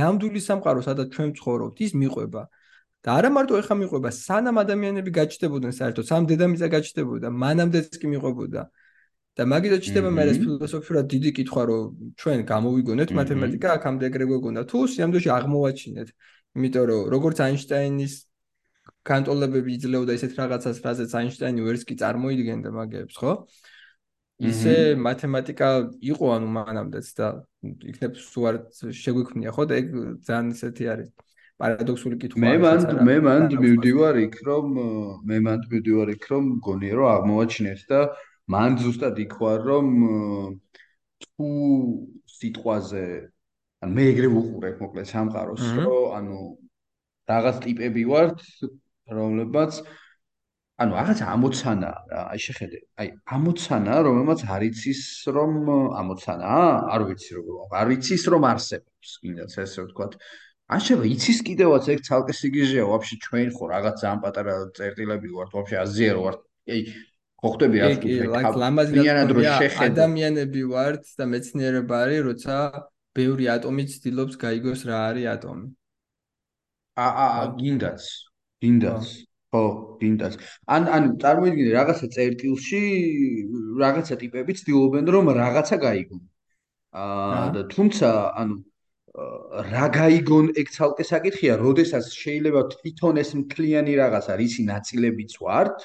ნამდვილი 0.00 0.40
სამყარო, 0.48 0.80
სადაც 0.88 1.08
ჩვენ 1.14 1.28
ვცხოვრობთ, 1.36 1.76
ის 1.84 1.92
მიყვება. 2.00 2.42
და 3.04 3.08
არა 3.20 3.30
მარტო 3.36 3.54
ეხა 3.60 3.74
მიყვება, 3.84 4.08
სანამ 4.16 4.56
ადამიანები 4.64 5.10
გაჩნდებოდნენ 5.20 5.72
საერთოდ, 5.76 6.04
სამ 6.08 6.22
დედამიწა 6.24 6.66
გაჩნდებოდა, 6.72 7.28
მანამდეც 7.28 7.92
კი 8.00 8.06
მიყვებოდა. 8.08 8.62
და 9.34 9.42
მაგითაც 9.50 9.80
ჩდება 9.82 10.10
მე 10.14 10.24
ეს 10.30 10.38
ფილოსოფიურად 10.40 11.06
დიდი 11.10 11.30
კითხვა, 11.36 11.62
რომ 11.68 11.82
ჩვენ 12.22 12.38
გამოვიგონეთ 12.48 13.10
მათემატიკა, 13.18 13.68
აქამდე 13.76 14.04
ეგრე 14.08 14.24
გვეგონა 14.30 14.62
თუ 14.70 14.78
სიამდვილეში 14.94 15.30
აღმოვაჩინეთ. 15.36 16.08
იმიტომ 16.54 16.84
რომ 16.90 17.00
როგორც 17.14 17.36
აინშტაინის 17.46 18.14
კანტოლებები 19.04 19.76
იძლეოდა 19.76 20.16
ისეთ 20.16 20.32
რაღაცას, 20.40 20.80
რაზეც 20.84 21.12
აინშტაინი 21.20 21.64
ვერც 21.64 21.82
კი 21.88 21.94
წარმოიდგენდა 22.00 22.70
მაგებს, 22.72 23.16
ხო? 23.20 23.32
ისე 24.50 24.74
მათემატიკა 24.98 25.68
იყო 26.10 26.30
ანუ 26.36 26.48
მანამდეც 26.56 27.06
და 27.18 27.26
იქნებ 27.62 28.16
სულ 28.18 28.44
არ 28.50 28.56
შეგვიქმნია, 29.04 29.52
ხო? 29.54 29.64
და 29.70 29.74
ეგ 29.78 29.86
ძალიან 30.26 30.48
ისეთი 30.56 30.84
არის 30.94 31.10
პარადოქსული 31.60 32.16
კითხვა. 32.18 32.40
მე 32.42 32.54
მანდ 32.64 32.88
მე 33.06 33.16
მანდ 33.28 33.56
მივდივარ 33.62 34.16
იქ, 34.24 34.34
რომ 34.48 34.66
მე 35.30 35.38
მანდ 35.46 35.68
მივდივარ 35.70 36.08
იქ, 36.16 36.24
რომ 36.32 36.44
გონია 36.66 36.94
რომ 36.98 37.08
აღმოვაჩინეთ 37.14 37.84
და 37.92 38.00
მანდ 38.50 38.82
ზუსტად 38.84 39.20
იქ 39.24 39.36
ვარ, 39.38 39.60
რომ 39.70 39.86
თუ 41.22 41.48
სიტყვაზე 42.34 43.04
ან 43.84 43.90
მე 43.94 44.04
ეგრე 44.12 44.28
ვუყურებ 44.34 44.82
მოკლედ 44.82 45.08
სამყაროს, 45.12 45.64
რომ 45.78 46.16
ანუ 46.18 46.40
რაღაც 47.30 47.56
ტიპები 47.64 48.02
ვართ, 48.10 48.42
რომლებაც 49.10 49.72
ანუ 50.74 50.96
რაღაც 50.98 51.20
ამოცანა 51.22 51.90
რა 52.10 52.20
აი 52.34 52.40
შეხედე 52.44 52.78
აი 52.98 53.08
ამოცანა 53.36 53.94
რომელმაც 54.06 54.40
არ 54.54 54.62
იცის 54.68 55.02
რომ 55.36 55.52
ამოცანა 56.00 56.54
არ 56.94 57.04
ვიცი 57.10 57.30
როგორ 57.38 57.76
არ 57.80 57.92
იცის 57.94 58.24
რომ 58.34 58.42
არსებობს 58.50 59.10
კიდაც 59.22 59.54
ესე 59.64 59.80
ვთქვათ. 59.84 60.12
ან 60.74 60.80
შეიძლება 60.80 61.06
იცის 61.14 61.38
კიდევაც 61.46 61.84
ეგ 61.94 61.98
ცალკე 62.08 62.34
სიგიჟეა 62.40 62.84
ვაფშე 62.90 63.16
ჩვენ 63.24 63.48
ხო 63.54 63.64
რაღაც 63.74 63.94
ძალიან 64.02 64.20
პატარა 64.24 64.54
წერტილები 64.74 65.28
ვართ 65.36 65.50
ვაფშე 65.54 65.76
აზიერო 65.84 66.20
ვართ. 66.26 66.40
აი 66.74 66.80
ხო 67.38 67.48
ხტები 67.54 67.76
რა 67.84 68.52
ლამაზი 68.64 68.94
რა 68.98 69.56
ადამიანები 69.86 70.62
ვართ 70.74 71.02
და 71.14 71.24
მეცნიერება 71.30 71.96
არის 72.02 72.20
როცა 72.28 72.54
ბევრი 73.14 73.44
ატომი 73.56 73.84
ცდილობს 73.94 74.34
გაიგოს 74.42 74.80
რა 74.90 74.98
არის 75.14 75.26
ატომი. 75.38 75.66
აა 76.98 77.12
აა 77.26 77.44
გინდაც 77.62 78.02
გინდაც 78.64 79.14
ხო 79.54 79.62
გინდაც 80.02 80.36
ან 80.76 80.86
ან 80.98 81.10
წარმოიდგინე 81.22 81.72
რაღაცა 81.78 82.06
წერტილში 82.16 82.82
რაღაცა 83.82 84.14
ტიპები 84.22 84.52
ცდილობენ 84.60 85.10
რომ 85.14 85.32
რაღაცა 85.40 85.76
გაიგონ. 85.86 86.22
აა 87.02 87.44
და 87.54 87.62
თუმცა 87.74 88.08
ანუ 88.40 88.56
რა 89.14 89.86
გაიგონ 89.94 90.46
ეგ 90.60 90.70
ცალკე 90.74 91.04
საკითხია, 91.06 91.54
როდესაც 91.62 92.06
შეიძლება 92.18 92.62
თვითონ 92.74 93.20
ეს 93.22 93.30
მთლიანი 93.40 93.92
რაღაცა 94.02 94.32
რისი 94.40 94.62
ნაწილებიც 94.70 95.36
ვართ. 95.44 95.76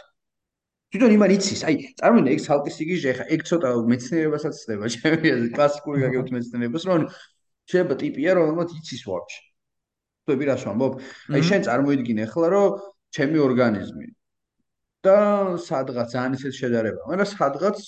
თვითონ 0.89 1.11
იმან 1.17 1.31
იცის, 1.37 1.61
აი, 1.69 1.75
წარმოიდგინე 2.01 2.33
ეგ 2.33 2.41
ცალკე 2.45 2.71
სიგიჟე, 2.77 3.11
ხა 3.19 3.25
ეგ 3.35 3.41
ცოტა 3.49 3.69
მეცნიერებასაც 3.91 4.55
ხდება, 4.63 4.89
ჩემი 4.95 5.27
აზრით, 5.33 5.53
კლასიკური 5.57 5.97
გაგებთ 6.05 6.33
მეცნიერებას, 6.37 6.83
რომ 6.89 7.05
შეიძლება 7.69 7.95
ტიპია, 8.01 8.29
რომელმაც 8.39 8.73
იცის 8.79 9.03
ვაფშე. 9.05 9.41
ხტები 10.29 10.45
რა 10.45 10.55
შევამბობ? 10.61 10.93
აი, 11.33 11.41
შენ 11.49 11.61
წარმოიდგინე 11.65 12.21
ახლა, 12.29 12.47
რომ 12.53 12.67
ჩემი 13.17 13.37
ორგანიზმი 13.41 14.07
და 15.01 15.17
სადღაც 15.65 16.07
ძალიან 16.13 16.33
ისეთ 16.37 16.53
შედარება, 16.59 17.01
მაგრამ 17.09 17.29
სადღაც 17.33 17.79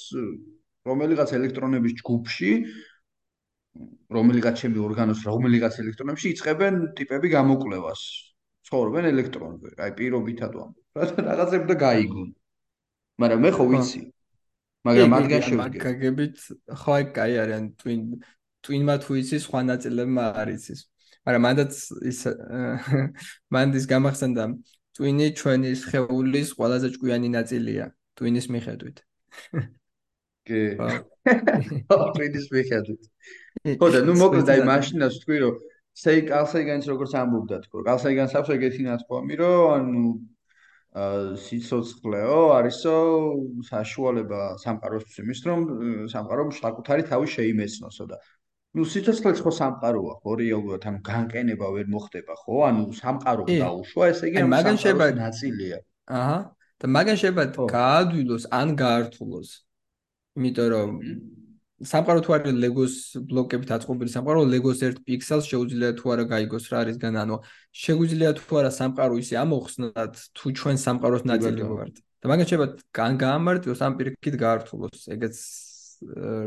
რომელიღაც 0.89 1.29
ელექტრონების 1.37 1.93
ჯგუფში 2.01 2.51
რომელიღაც 4.11 4.55
ჩემი 4.61 4.79
ორგანოს 4.87 5.19
რომელიღაც 5.27 5.73
ელექტრონებში 5.83 6.27
იწებენ 6.33 6.75
ტიპები 6.97 7.27
გამოკვლევას. 7.37 8.01
ცხოვრობენ 8.67 9.05
ელექტრონზე, 9.11 9.69
აი 9.83 9.91
პირობითად 9.99 10.51
ვამბობ. 10.57 10.83
რაღაცები 11.27 11.65
და 11.71 11.75
გაიგონ. 11.85 12.29
მაგრამ 13.21 13.39
მე 13.45 13.51
ხო 13.55 13.65
ვიცი. 13.71 14.01
მაგრამ 14.87 15.09
მათგან 15.13 15.41
შევდგე. 15.47 15.61
მაგაგებით 15.61 16.35
ხო 16.81 16.91
აი 16.97 17.03
კაი 17.15 17.33
არიან 17.43 17.65
twin 17.79 18.01
twin-მა 18.61 18.95
თუ 19.01 19.11
იცის 19.21 19.41
სხვა 19.47 19.59
ნაწილებმა 19.71 20.25
არ 20.41 20.49
იცის. 20.55 20.79
მაგრამ 21.27 21.43
მანდაც 21.45 21.73
ის 22.11 22.19
მანდის 23.53 23.85
გამახსენდა 23.91 24.43
twin-ი 24.97 25.27
ჩვენი 25.39 25.71
სხეულის 25.81 26.49
ყველაზე 26.57 26.87
ჭკვიანი 26.95 27.29
ნაწილია 27.37 27.85
twin-ის 28.17 28.47
მიხედვით. 28.53 28.97
კი. 30.47 30.61
twin-ის 32.17 32.47
მიხედვით. 32.55 33.03
ხო 33.77 33.87
და 33.93 33.99
ნუ 34.07 34.13
მოკლედ 34.17 34.49
აი 34.55 34.65
მაშინას 34.65 35.21
თქვი 35.21 35.37
რომ 35.45 35.55
სეი 36.01 36.21
კალსაიგანს 36.27 36.85
როგორც 36.91 37.13
ამბობდა 37.21 37.57
თქო 37.67 37.83
კალსაიგანს 37.87 38.35
აქვს 38.39 38.53
ეგეთი 38.57 38.81
ნათქვამი 38.87 39.35
რომ 39.41 39.65
ანუ 39.77 40.03
სიცოცხლეო 40.91 42.37
არისო 42.57 42.95
საშუალება 43.69 44.39
სამყაროს 44.63 45.19
იმის 45.23 45.39
რომ 45.47 45.59
სამყარო 46.11 46.47
საკუთარი 46.57 47.05
თავი 47.11 47.27
შეიმეცნოსო 47.35 48.07
და 48.11 48.17
ნუ 48.71 48.83
სიცოცხლეც 48.87 49.37
ხო 49.43 49.51
სამყაროა 49.59 50.13
ხო 50.23 50.31
რეალურად 50.39 50.85
ანუ 50.87 50.99
განყენება 51.03 51.67
ვერ 51.75 51.87
მოხდება 51.91 52.33
ხო 52.43 52.55
ანუ 52.69 52.83
სამყარო 53.01 53.43
დაუშვა 53.51 54.05
ესე 54.11 54.29
იგი 54.31 54.43
მაგან 54.55 54.77
შეიძლება 54.83 55.07
ნაწილია. 55.19 55.77
აჰა. 56.07 56.39
და 56.81 56.85
მაგან 56.95 57.17
შეიძლება 57.21 57.65
გაადვილოს 57.75 58.43
ან 58.59 58.67
გაართულოს. 58.81 59.49
იმიტომ 60.39 60.67
რომ 60.71 60.89
სამყარო 61.91 62.19
თუ 62.25 62.31
არის 62.37 62.55
ლეგოს 62.63 62.95
ბლოკებით 63.29 63.69
აწყობილი 63.75 64.11
სამყარო 64.13 64.41
ლეგოს 64.53 64.79
ერთ 64.87 64.97
პიქსელს 65.07 65.45
შეუძლია 65.51 65.89
თუ 65.99 66.05
არა 66.13 66.25
გაიგოს 66.31 66.65
რა 66.71 66.77
არის 66.85 66.97
გან 67.03 67.15
ანუ 67.23 67.35
შეგვიძლია 67.83 68.31
თუ 68.39 68.51
არა 68.61 68.71
სამყარო 68.79 69.15
ისე 69.23 69.35
ამოხსნათ 69.43 70.13
თუ 70.37 70.45
ჩვენ 70.61 70.77
სამყაროს 70.85 71.23
ნაწილი 71.31 71.61
ვართ. 71.73 71.95
და 72.21 72.25
მაგას 72.31 72.47
შეიძლება 72.49 72.67
გან 72.97 73.11
გაამარტივოს 73.25 73.81
ამ 73.81 73.93
პირიქით 73.97 74.35
გაართულოს 74.45 74.99
ეგეც 75.15 75.35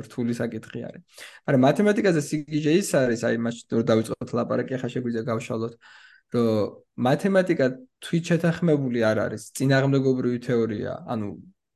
რთული 0.05 0.35
საკითხი 0.35 0.81
არის. 0.89 1.03
მაგრამ 1.47 1.63
მათემატიკაზე 1.69 2.21
სიგიჟე 2.29 2.73
ის 2.81 2.91
არის 2.99 3.21
აი 3.29 3.37
მას 3.47 3.57
რომ 3.71 3.87
დავიწყოთ 3.91 4.31
ლაპარაკი 4.39 4.73
ახლა 4.79 4.89
შეგვიძლია 4.95 5.25
გავშალოთ 5.31 5.75
რომ 6.35 6.75
მათემატიკა 7.09 7.67
თვით 8.05 8.25
შეთანხმებული 8.31 9.01
არ 9.11 9.19
არის 9.25 9.43
წინააღმდეგობრივი 9.57 10.39
თეორია. 10.49 10.93
ანუ 11.13 11.29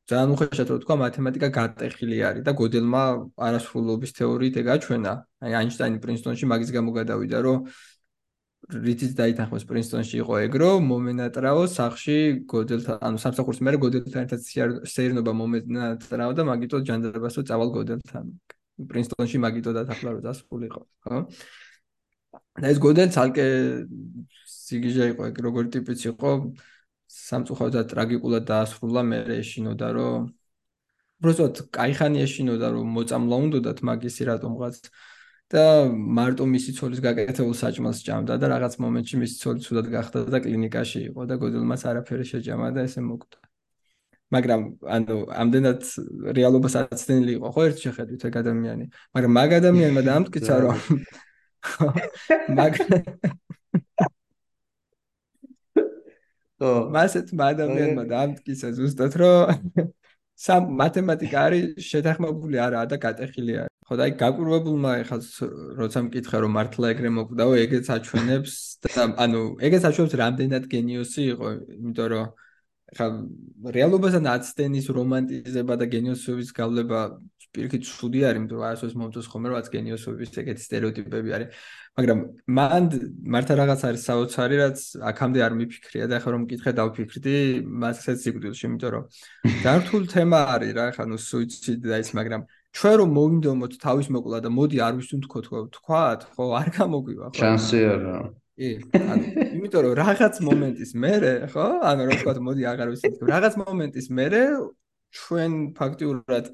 ძალიან 0.08 0.30
უხეშად 0.34 0.68
რო 0.72 0.76
თქვა 0.82 0.94
მათემატიკა 1.04 1.48
გატეხილი 1.52 2.18
არის 2.28 2.42
და 2.48 2.52
გოდელმა 2.56 3.02
არასრულობის 3.46 4.10
თეორიით 4.18 4.56
ეგაჩვენა 4.62 5.12
აი 5.44 5.52
აინშტაინი 5.60 5.98
პრინსტონში 6.04 6.48
მაგის 6.48 6.70
გამო 6.76 6.90
გადავიდა 6.96 7.38
რომ 7.44 7.58
რითიც 8.68 9.12
დაითანხმეს 9.16 9.64
პრინსტონში 9.68 10.16
იყო 10.20 10.34
ეგრო, 10.44 10.70
მომენატრაო 10.84 11.64
სახში 11.72 12.16
გოდელთან, 12.52 12.98
ანუ 13.00 13.20
სამსახურის 13.22 13.60
მერე 13.64 13.80
გოდელთან 13.84 14.26
ერთად 14.26 14.40
სეირნობა 14.92 15.32
მომენატრაო 15.40 16.32
და 16.36 16.42
მაგიტო 16.48 16.82
ჯანდაბასო 16.88 17.44
წავალ 17.48 17.70
გოდელთან. 17.78 18.24
პრინსტონში 18.92 19.38
მაგიტო 19.42 19.70
დათახლა 19.74 20.10
რომ 20.14 20.22
დასულიყო, 20.28 20.82
ხო? 21.04 21.16
და 22.60 22.66
ეს 22.68 22.78
გოდელ 22.78 23.08
ცალკე 23.10 23.46
სიგიჟე 24.46 25.04
იყო, 25.16 25.22
ეგ 25.32 25.36
როგორი 25.48 25.68
ტიპიც 25.74 26.00
იყო, 26.12 26.30
სამწუხაროდ 27.08 27.72
და 27.72 27.82
ტრაგიკულად 27.88 28.44
დაასრულა 28.48 29.02
მე 29.10 29.18
ეშინოდა 29.40 29.88
რომ 29.96 30.26
უბრალოდ 31.18 31.60
кайხანი 31.74 32.20
ეშინოდა 32.24 32.68
რომ 32.76 32.90
მოწამლა 32.96 33.36
უნდათ 33.44 33.80
მაგისი 33.88 34.28
რატომღაც 34.28 34.76
და 35.52 35.64
მარტო 36.18 36.44
მისი 36.52 36.72
ცოლის 36.78 37.00
გაკეთებულ 37.04 37.54
საჭმელს 37.56 38.00
ჭამდა 38.06 38.34
და 38.40 38.46
რაღაც 38.52 38.74
მომენტში 38.84 39.20
მისი 39.22 39.36
ცოლი 39.42 39.60
ცუდად 39.64 39.86
გახდა 39.94 40.18
და 40.34 40.38
კლინიკაში 40.44 41.00
იყო 41.08 41.24
და 41.30 41.34
გოდელმაც 41.40 41.82
არაფერი 41.92 42.24
შეჭამა 42.32 42.68
და 42.76 42.84
ესე 42.88 43.00
მოკვდა. 43.00 43.38
მაგრამ 44.28 44.60
ანუ 44.96 45.16
ამდენად 45.42 45.80
რეალობას 46.36 46.74
აცდენილი 46.84 47.32
იყო 47.40 47.48
ხო 47.54 47.62
ერთ 47.68 47.78
შეხედვით 47.84 48.22
ეგ 48.28 48.34
ადამიანი? 48.44 48.84
მაგრამ 49.16 49.32
მაგ 49.40 49.50
ადამიანმა 49.60 50.02
დაამტკიცა 50.08 50.54
რომ 50.64 50.78
მაგ 52.60 52.74
ხო 56.58 56.70
მასეთ 56.94 57.28
ადამიანმა 57.38 58.04
დაამტკიცა 58.10 58.68
ზუსტად 58.78 59.16
რომ 59.22 59.88
სამ 60.38 60.68
მათემატიკა 60.78 61.38
არის 61.48 61.64
შეთანხმებული 61.90 62.60
არაა 62.66 62.86
და 62.92 62.96
გატეხილი 63.04 63.54
არის. 63.60 63.72
ხო 63.88 63.96
და 63.98 64.04
აი 64.06 64.12
გაკურვებულმა 64.22 64.90
ეხლა 65.02 65.18
როცა 65.80 66.00
მკითხე 66.06 66.38
რომ 66.44 66.52
მართლა 66.58 66.86
ეგრე 66.94 67.10
მოკვდაო 67.18 67.52
ეგეც 67.64 67.86
აჩვენებს 67.96 68.52
და 68.84 69.06
ანუ 69.24 69.40
ეგეც 69.66 69.82
აჩვენებს 69.88 70.14
რამდენად 70.22 70.64
გენიოსი 70.74 71.22
იყო 71.32 71.46
იმიტომ 71.78 72.08
რომ 72.12 72.26
ხა 72.98 73.06
რეალობასთან 73.78 74.28
აცდენის 74.34 74.86
რომანტიზება 74.98 75.74
და 75.80 75.86
გენიოსობის 75.94 76.50
გავლება 76.60 77.00
პირიქით 77.54 77.82
ცუდი 77.88 78.20
არის, 78.28 78.38
იმიტომ 78.38 78.58
რომ 78.58 78.66
არასოდეს 78.68 78.96
მომწონს 79.00 79.28
ხოლმე 79.32 79.48
რაც 79.54 79.66
გენიოსობის 79.72 80.30
ეგეთი 80.42 80.62
სტერეოტიპები 80.68 81.30
არის. 81.38 81.48
მაგრამ 81.98 82.18
მან 82.58 82.84
მართა 83.34 83.54
რაღაც 83.58 83.80
არის 83.88 84.02
საოცარი, 84.08 84.56
რაც 84.62 84.78
აქამდე 85.10 85.40
არ 85.42 85.52
მიფიქრია 85.58 86.06
და 86.06 86.14
ახლა 86.20 86.30
რომ 86.34 86.42
მკითხე 86.46 86.72
დავფიქრდი, 86.78 87.36
მასაც 87.84 88.18
სიკვდილში, 88.22 88.64
იმიტომ 88.68 88.90
რომ 88.94 89.04
დართულ 89.64 90.02
თემა 90.12 90.40
არის 90.54 90.72
რა, 90.78 90.86
ხა 90.94 91.04
ნუ 91.10 91.18
სუიციდი 91.18 91.86
და 91.90 91.96
ის, 91.98 92.10
მაგრამ 92.14 92.42
ჩვენ 92.78 92.94
რომ 93.00 93.10
მოვინდომოთ 93.18 93.72
თავის 93.82 94.08
მოკლა 94.14 94.38
და 94.44 94.50
მოდი 94.52 94.78
არ 94.78 94.94
ვისუნ 95.00 95.20
თქო 95.26 95.38
თქვათ, 95.74 96.20
ხო, 96.36 96.44
არ 96.60 96.68
გამოგვივა, 96.78 97.26
ხო? 97.32 97.38
შანსი 97.40 97.80
არა. 97.88 98.16
კი, 98.58 98.70
ანუ 98.92 99.24
იმიტომ 99.58 99.80
რომ 99.86 99.92
რაღაც 99.98 100.34
მომენტის 100.44 100.90
მერე, 101.02 101.32
ხო? 101.50 101.66
ანუ 101.88 102.02
რა 102.06 102.14
თქვა, 102.22 102.32
მოდი 102.46 102.62
აღარ 102.70 102.88
ვიცი, 102.92 103.08
რაღაც 103.32 103.54
მომენტის 103.58 104.06
მერე 104.18 104.42
ჩვენ 105.18 105.52
ფაქტიურად 105.78 106.44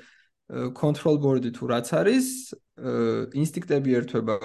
control 0.50 1.16
board-ი 1.24 1.50
თუ 1.56 1.64
რაც 1.72 1.88
არის, 1.96 2.26
ინსტინქტები 3.32 3.90
ერთვება 3.96 4.36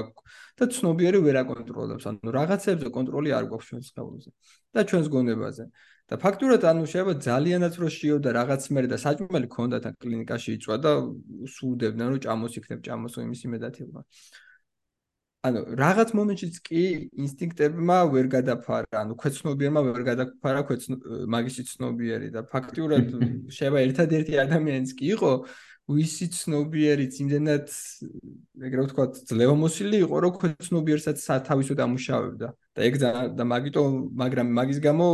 და 0.59 0.65
ცნობიერი 0.69 1.19
ვერ 1.25 1.35
აკონტროლებს. 1.43 2.03
ანუ 2.07 2.29
რაღაცებზე 2.39 2.91
კონტროლი 2.97 3.29
არ 3.35 3.45
გვაქვს 3.51 3.67
ჩვენს 3.69 3.88
ხელზე 3.95 4.31
და 4.73 4.81
ჩვენს 4.89 5.07
გონებაზე. 5.15 5.65
და 6.09 6.17
ფაქტურად 6.17 6.63
ანუ 6.65 6.83
შეიძლება 6.89 7.13
ძალიანაც 7.21 7.73
რო 7.77 7.89
შიოდა 7.93 8.29
რაღაც 8.33 8.63
მერე 8.73 8.88
და 8.89 8.97
საჭმელი 8.97 9.47
ქონდა 9.55 9.77
თან 9.83 9.93
კლინიკაში 10.02 10.50
იწვა 10.58 10.75
და 10.81 10.91
სუდებდნენ 11.54 12.08
რომ 12.10 12.19
ჭამოს 12.25 12.54
იქნებ 12.60 12.79
ჭამოს 12.87 13.13
იმის 13.21 13.41
იმედათი 13.45 13.83
ვარ. 13.93 14.06
ანუ 15.39 15.60
რაღაც 15.79 16.10
მომენტშიც 16.17 16.56
კი 16.67 16.81
ინსტინქტებმა 17.23 17.97
ვერ 18.12 18.25
გადაფარა, 18.35 18.95
ანუ 19.06 19.13
ქვეცნობიერმა 19.21 19.81
ვერ 19.85 20.02
გადაფარა 20.10 20.62
ქვეც 20.67 20.81
მაგისი 21.35 21.63
ცნობიერი 21.69 22.27
და 22.33 22.41
ფაქტურად 22.54 23.06
შეიძლება 23.56 23.79
ერთადერთი 23.87 24.33
ადამიანიც 24.45 24.89
კი 25.00 25.06
იყო 25.15 25.31
ვისი 25.90 26.27
ცნობიერიც 26.29 27.15
იმდენად 27.23 27.71
ეგრე 28.67 28.83
ვთქვათ 28.85 29.15
ძლევამოსილი 29.29 30.02
იყო 30.06 30.17
რომ 30.25 30.33
ქვეცნობიერსაც 30.42 31.17
სათავისო 31.17 31.73
დამუშავებდა. 31.79 32.48
და 32.77 32.79
ეგ 32.85 32.96
და 33.35 33.44
მაგიტო 33.54 33.81
მაგრამ 34.21 34.48
მაგის 34.60 34.79
გამო 34.85 35.08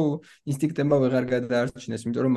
ინსტინქტებმა 0.51 0.97
ვეღარ 1.03 1.25
გადაარჩინეს 1.31 2.03
იმიტომ 2.05 2.23
რომ 2.27 2.35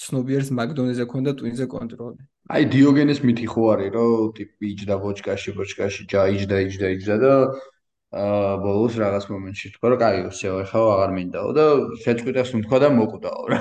ცნობიერს 0.00 0.48
მაგდონეზე 0.58 1.04
ქონდა 1.12 1.32
ტვინზე 1.38 1.66
კონტროლი. 1.74 2.20
აი 2.50 2.62
დიოგენეს 2.72 3.20
მითი 3.26 3.46
ხო 3.52 3.62
არის 3.76 3.90
რომ 3.96 4.32
ტიპი 4.40 4.64
იჯდა 4.72 4.96
ბოჭკაში 5.04 5.50
ბოჭკაში 5.58 6.02
ჯა 6.10 6.22
იჯდა 6.34 6.56
იჯდა 6.66 6.86
იჯდა 6.96 7.16
და 7.22 7.32
აა 8.16 8.52
ბოლოს 8.64 8.94
რაღაც 9.02 9.24
მომენტში 9.32 9.70
თქვა 9.74 9.88
რომ 9.92 9.98
კაი 10.00 10.20
უცეო 10.28 10.54
ეხლა 10.64 10.80
აღარ 10.92 11.10
მინდაო 11.16 11.50
და 11.56 11.64
შეწყვიტეს 12.04 12.50
მთქვა 12.56 12.78
და 12.84 12.88
მოკვდაო 12.96 13.42
რა. 13.52 13.60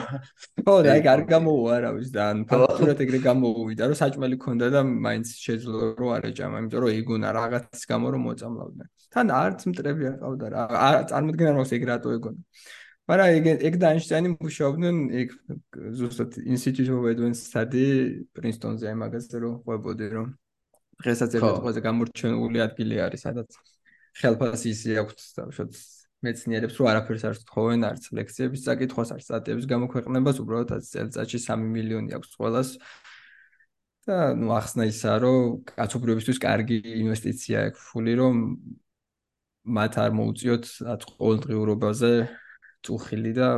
ხო 0.63 0.75
და 0.85 0.95
ეგ 0.99 1.09
არ 1.13 1.21
გამოვა 1.31 1.75
რა 1.85 1.89
ვიცი 1.95 2.13
და 2.15 2.23
ან 2.31 2.37
ფაქტურად 2.51 3.03
ეგრე 3.05 3.19
გამოუვიდა 3.25 3.83
რომ 3.91 3.99
საჭმელი 4.01 4.37
ქონდა 4.45 4.67
და 4.75 4.81
მაინც 4.85 5.27
შეძლო 5.45 5.79
რომ 5.99 6.09
არ 6.15 6.23
ეჭამა, 6.31 6.55
იმიტომ 6.63 6.79
რომ 6.85 6.91
ეგონა 6.99 7.29
რაღაცის 7.39 7.83
გამო 7.91 8.07
რომ 8.15 8.21
მოწამლავდნენ. 8.29 8.87
თან 9.15 9.27
არც 9.43 9.59
მტრები 9.71 10.03
არ 10.11 10.17
ყავდა 10.23 10.47
რა. 10.55 10.63
წარმოიდგინე 11.11 11.51
რომ 11.55 11.65
ეგ 11.75 11.83
რატო 11.91 12.09
ეგონა. 12.15 12.41
მაგრამ 13.05 13.27
ეგ 13.37 13.45
ეგ 13.69 13.75
და 13.81 13.85
აინშტაინი 13.93 14.29
მუშაობდნენ 14.41 14.95
ეგ 15.21 15.27
ზუსტად 15.99 16.41
Institute 16.41 16.89
of 16.89 17.05
Advanced 17.05 17.45
Study 17.51 17.85
პრინსტონზე 18.33 18.89
აი 18.89 18.97
მაგაზე 19.03 19.37
რომ 19.45 19.53
ყვებოდი 19.61 20.07
რომ 20.15 20.27
დღესაც 21.05 21.37
ერთ 21.37 21.45
ყველაზე 21.61 21.81
გამორჩეული 21.85 22.59
ადგილი 22.65 22.95
არის 23.05 23.25
სადაც 23.27 23.59
ხელფასისი 24.19 24.95
აქვს 25.01 25.25
თავშოთ 25.37 25.79
მეცნიერებს 26.25 26.77
რომ 26.79 26.87
არაფერს 26.91 27.23
არ 27.29 27.35
თხოვენ 27.49 27.81
არც 27.89 28.03
ლექციების 28.17 28.61
წაკითხვას 28.65 29.09
არც 29.15 29.25
სტატიების 29.27 29.65
გამოქვეყნებას 29.71 30.39
უბრალოდ 30.43 30.71
წელიწადში 30.89 31.39
3 31.45 31.67
მილიონი 31.75 32.15
აქვს 32.17 32.29
ყველას. 32.39 32.69
და 34.05 34.37
ნუ 34.37 34.49
ახსნა 34.53 34.85
ისა 34.85 35.13
რომ 35.17 35.65
კაცობრიობისთვის 35.65 36.37
კარგი 36.37 36.77
ინვესტიცია 37.01 37.57
აქვს 37.73 37.85
ფული 37.89 38.13
რომ 38.21 38.35
მათ 39.65 39.93
არ 39.97 40.11
მოუწიოთ 40.13 40.65
ყოველდღიურობაზე 41.17 42.11
წუხილი 42.85 43.31
და 43.33 43.49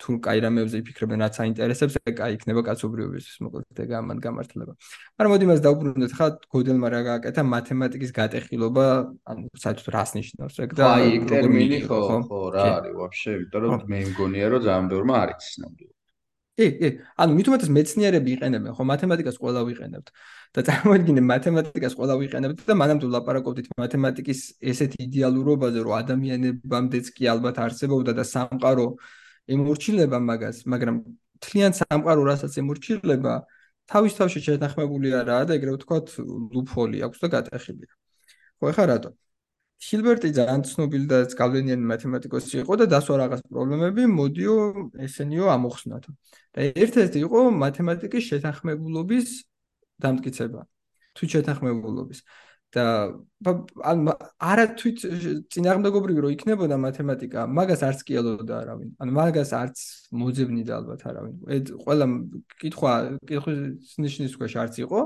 თუ 0.00 0.16
კაი 0.24 0.40
რამეებზე 0.44 0.80
იფიქრებენ 0.80 1.22
რაც 1.24 1.36
აინტერესებს, 1.44 1.94
ეგ 2.08 2.14
კაი 2.20 2.32
იქნება 2.38 2.62
კაცობრიობისთვის, 2.68 3.36
მოკლედ 3.44 3.82
ეგ 3.84 3.90
ამან 4.00 4.18
გამართლება. 4.24 4.72
მაგრამ 5.20 5.32
მოდი 5.34 5.46
მას 5.50 5.60
დაუბრუნდეთ 5.66 6.12
ხა 6.16 6.26
გოდელმა 6.56 6.88
რა 6.94 7.00
გააკეთა 7.10 7.42
მათემატიკის 7.54 8.10
გატეხილობა, 8.16 8.86
ანუ 9.30 9.44
საერთოდ 9.60 9.88
რას 9.94 10.10
ნიშნავს 10.16 10.56
ეგ 10.64 10.70
და 10.80 10.84
აი 10.96 11.08
ტერმინი 11.28 11.80
ხო 11.84 12.00
ხო 12.26 12.40
რა 12.56 12.66
არის 12.80 12.94
ვაფშე, 12.96 13.30
იმიტომ 13.36 13.60
რომ 13.68 13.88
მე 13.92 13.98
მგონია 14.10 14.46
რომ 14.50 14.60
ძალიან 14.66 14.86
ბევრმა 14.90 15.14
არ 15.20 15.28
იცის 15.36 15.56
ნამდვილად. 15.60 15.96
კი, 16.60 16.66
კი. 16.76 16.88
ანუ 17.16 17.32
მithumetes 17.38 17.70
მეცნიერები 17.72 18.30
იყენებენ, 18.36 18.72
ხო, 18.76 18.84
მათემატიკას 18.84 19.36
ყველა 19.40 19.60
ვიყენებთ. 19.68 20.08
და 20.50 20.64
წარმოიდგინე 20.66 21.22
მათემატიკას 21.22 21.94
ყველა 21.94 22.14
ვიყენებთ 22.20 22.62
და 22.66 22.74
მანამდე 22.74 23.06
ლაპარაკობდით 23.14 23.66
მათემატიკის 23.78 24.40
ესეთ 24.72 24.96
იდეალურობაზე, 25.06 25.78
რომ 25.86 25.94
ადამიანებამდეც 26.02 27.06
კი 27.14 27.30
ალბათ 27.30 27.56
არსებობდა 27.64 28.12
და 28.18 28.24
სამყარო 28.26 28.86
ემორჩილება 29.54 30.18
მაგას, 30.30 30.64
მაგრამ 30.72 30.96
თლიან 31.44 31.72
სამყარო 31.80 32.22
რასაც 32.30 32.52
ემორჩილება, 32.62 33.34
თავის 33.90 34.12
თავში 34.18 34.40
შეთანხმებული 34.46 35.08
არაა 35.20 35.48
და 35.50 35.52
ეგრევე 35.58 35.76
ვთქვათ, 35.80 36.06
ლუფოლი 36.54 36.98
აქვს 37.06 37.18
და 37.22 37.28
გატეხილია. 37.34 37.92
ხო, 38.60 38.64
ეხა 38.70 38.84
რატო? 38.90 39.10
ჰილბერტი 39.80 40.28
ძალიან 40.36 40.62
ცნობილი 40.68 41.06
და 41.08 41.18
გავლენიანი 41.40 41.84
მათემატიკოსი 41.88 42.60
იყო 42.62 42.74
და 42.80 42.86
დასვა 42.92 43.14
რაღაც 43.24 43.40
პრობლემები, 43.48 44.02
მოდიო 44.12 44.56
ესენიო 45.06 45.46
ამოხსნათ. 45.56 46.04
და 46.54 46.60
ერთ-ერთი 46.84 47.18
იყო 47.24 47.38
მათემატიკის 47.64 48.22
შეთანხმებულობის 48.30 49.26
დამტკიცება. 50.04 50.60
თუ 51.16 51.22
შეთანხმებულობის. 51.32 52.18
და 52.70 52.84
ან 53.82 54.10
არა 54.38 54.64
თვით 54.78 55.02
წინააღმდეგობრივი 55.50 56.22
რო 56.22 56.28
იქნებოდა 56.36 56.76
მათემატიკა, 56.78 57.46
მაგას 57.50 57.82
არც 57.88 58.02
კი 58.06 58.18
ელოდა 58.20 58.54
არავინ. 58.62 58.90
ანუ 59.02 59.14
მაგას 59.18 59.50
არც 59.58 59.78
მოძებნიდა 60.14 60.72
ალბათ 60.78 61.02
არავინ. 61.10 61.34
ეს 61.56 61.72
ყველა 61.82 62.06
კითხვა, 62.62 62.92
კითხვის 63.26 63.96
ნიშნის 64.04 64.36
ქვეშ 64.38 64.54
არც 64.62 64.74
იყო. 64.86 64.98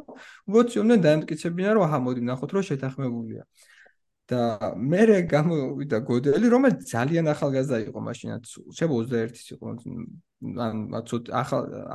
უბრალოდ 0.49 0.69
ცნობდნენ 0.75 1.01
დაემტკიცებინა 1.07 1.71
რომ 1.79 1.87
აჰა, 1.89 1.99
მოდი 2.05 2.21
ნახოთ 2.29 2.51
რომ 2.53 2.63
შეთანხმებულია. 2.69 3.45
და 4.25 4.73
მე 4.73 5.29
გამოვიდა 5.29 5.99
გოდელი, 6.09 6.49
რომელიც 6.49 6.81
ძალიან 6.89 7.29
ახალგაზრდა 7.29 7.79
იყო 7.93 8.01
მაშინაც. 8.09 8.45
შეიძლება 8.73 8.95
21-ის 9.05 9.47
იყო. 9.53 9.67
ან 10.65 10.77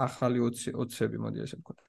ახალი 0.06 0.38
20 0.46 0.78
20-ები 0.78 1.18
მოდი 1.26 1.42
ესე 1.46 1.58
ვქოთ. 1.58 1.89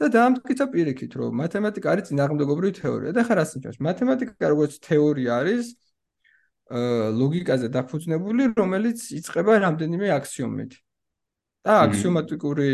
და 0.00 0.08
დაამტკიცა 0.16 0.64
პირიქით, 0.72 1.12
რომ 1.20 1.30
მათემატიკა 1.44 1.86
არის 1.92 2.04
წინააღმდეგობრივი 2.08 2.72
თეორია. 2.80 3.10
და 3.12 3.22
ხარ 3.28 3.38
ასე 3.44 3.54
ნიშნავს, 3.60 3.78
მათემატიკა 3.88 4.46
როგორც 4.52 4.72
თეორია 4.80 5.30
არის 5.44 5.66
აა 6.70 7.10
ლოგიკაზე 7.20 7.66
დაფუძნებული, 7.76 8.42
რომელიც 8.56 8.98
იწყება 9.18 9.52
რამდენიმე 9.66 10.06
აქსიომით. 10.18 10.72
და 11.60 11.72
აქსიომატიკური 11.84 12.70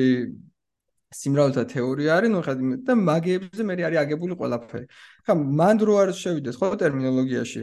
სიმრავლეთა 1.19 1.65
თეორია 1.75 2.11
არის, 2.19 2.31
ნუ 2.31 2.41
ხადი 2.47 2.65
და 2.87 2.93
მაგიებზე 2.95 3.63
მე 3.67 3.75
არის 3.89 3.99
აგებული 4.05 4.35
ყველაფერი. 4.39 4.87
ხა 5.27 5.35
მანდ 5.35 5.81
რო 5.87 5.95
არ 6.03 6.11
შევიდეს 6.23 6.57
ხო 6.61 6.67
ტერმინოლოგიაში. 6.83 7.63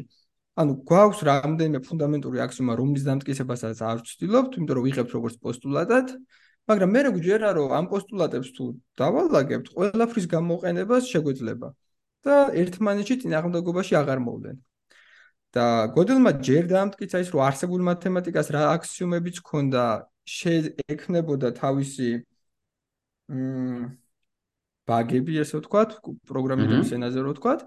ანუ 0.59 0.71
გვაქვს 0.89 1.21
რამდენიმე 1.29 1.79
ფუნდამენტური 1.87 2.37
აქსიომა, 2.45 2.73
რომლის 2.77 3.03
დამტკიცებასაც 3.07 3.77
არ 3.89 3.97
ვცდილობთ, 4.03 4.51
იმიტომ 4.59 4.75
რომ 4.77 4.83
ვიღებთ 4.85 5.11
როგორც 5.17 5.35
პოსტულატად. 5.43 6.07
მაგრამ 6.69 6.89
მე 6.95 7.01
გვჯერა 7.15 7.49
რომ 7.57 7.69
ამ 7.77 7.85
პოსტულატებს 7.91 8.49
თუ 8.55 8.65
დავალაგებთ, 8.99 9.67
ყველაფრის 9.75 10.25
გამოყენებას 10.35 11.03
შეგვეძლება 11.11 11.69
და 12.23 12.35
ერთმანეთში 12.61 13.15
წინააღმდეგობაში 13.23 13.93
აღარ 14.01 14.19
მოვლენ. 14.27 14.57
და 15.53 15.65
გოდელმა 15.95 16.31
ჯერ 16.47 16.63
დაამტკიცა 16.73 17.17
ის 17.23 17.29
რომ 17.33 17.41
არსებული 17.45 17.83
მათემატიკას 17.85 18.47
რა 18.55 18.61
აქსიომებიც 18.73 19.37
ქონდა, 19.49 19.83
შეექნებოდა 20.25 21.49
თავისი 21.59 22.09
მ 23.29 23.91
ბაგები, 24.89 25.37
ესე 25.43 25.59
ვთქვათ, 25.59 25.99
პროგრამირების 26.27 26.89
ენაზე 26.97 27.19
რო 27.23 27.31
ვთქვათ. 27.35 27.61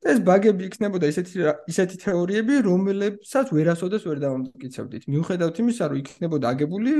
და 0.00 0.06
ეს 0.16 0.20
ბაგები 0.24 0.64
იქნებოდა 0.64 1.06
ისეთი 1.12 1.34
ისეთი 1.68 1.96
თეორიები, 2.04 2.54
რომლებსაც 2.64 3.46
ვერასოდეს 3.52 4.02
ვერ 4.08 4.18
დავამტკიცებდით. 4.24 5.02
მიუხედავად 5.12 5.56
იმისა, 5.60 5.84
რომ 5.92 5.98
იქნებოდა 6.00 6.46
აგებული 6.56 6.92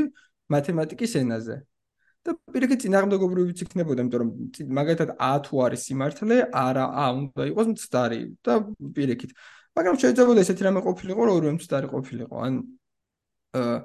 მათემატიკის 0.54 1.12
ენაზე. 1.22 1.56
და 2.20 2.34
პირიქით 2.52 2.82
წინააღმდეგობრივიც 2.84 3.60
იქნებოდა, 3.64 4.02
იმიტომ 4.04 4.20
რომ 4.22 4.30
მაგალითად 4.76 5.10
A 5.16 5.32
თუ 5.40 5.54
არის 5.64 5.80
სიმართლე, 5.88 6.36
არა 6.52 6.84
A 7.04 7.06
უნდა 7.16 7.42
იყოს 7.48 7.66
მცდარი 7.72 8.20
და 8.44 8.52
პირიქით. 8.96 9.30
მაგრამ 9.76 9.96
შეიძლება 10.02 10.36
ესეთი 10.44 10.62
რამე 10.68 10.80
ყოფილიყო, 10.84 11.20
რომ 11.24 11.34
ორივე 11.40 11.52
მცდარი 11.56 11.88
ყოფილიყო. 11.94 12.34
ან 12.44 12.52
აა 13.56 13.76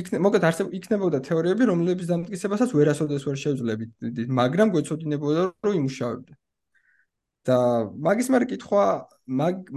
იქნე 0.00 0.18
მოგეთ 0.24 0.42
არსებ 0.48 0.66
იქნებოდა 0.78 1.18
თეორიები, 1.28 1.64
რომლებიც 1.72 2.06
დამტკიცებასაც 2.12 2.70
ვერასოდეს 2.78 3.22
ვერ 3.28 3.36
შევძლებთ, 3.44 3.90
მაგრამ 4.40 4.68
გვეცოდინებოდა, 4.74 5.42
რომ 5.64 5.74
იმუშავებდა. 5.80 6.34
და 7.44 7.56
მაგის 8.00 8.28
მერე 8.32 8.46
კითხვა 8.52 8.84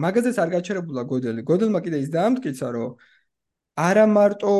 მაგაზეც 0.04 0.38
არ 0.40 0.50
გაჩერებულა 0.56 1.04
გოდელი. 1.12 1.42
გოდელმა 1.44 1.80
კიდე 1.84 1.98
ის 2.00 2.10
დაამტკიცა, 2.16 2.68
რომ 2.72 2.96
არა 3.76 4.06
მარტო 4.08 4.54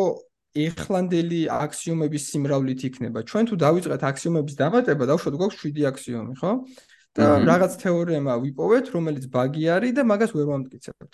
ეხლანდელი 0.56 1.42
აქსიომების 1.52 2.24
სიმრავლით 2.32 2.82
იქნება. 2.90 3.20
ჩვენ 3.30 3.44
თუ 3.50 3.56
დავიწყეთ 3.64 4.02
აქსიომების 4.10 4.56
დამატება, 4.62 5.04
დავუშვათ 5.12 5.36
გვაქვს 5.42 5.60
7 5.64 5.86
აქსიომი, 5.92 6.34
ხო? 6.40 6.52
და 7.18 7.26
რაღაც 7.50 7.74
თეორემა 7.82 8.34
ვიპოვეთ, 8.46 8.86
რომელიც 8.94 9.26
ბაგი 9.34 9.64
არის 9.74 9.94
და 9.98 10.02
მაგას 10.06 10.32
ვერ 10.38 10.46
ვამტკიცებთ. 10.54 11.14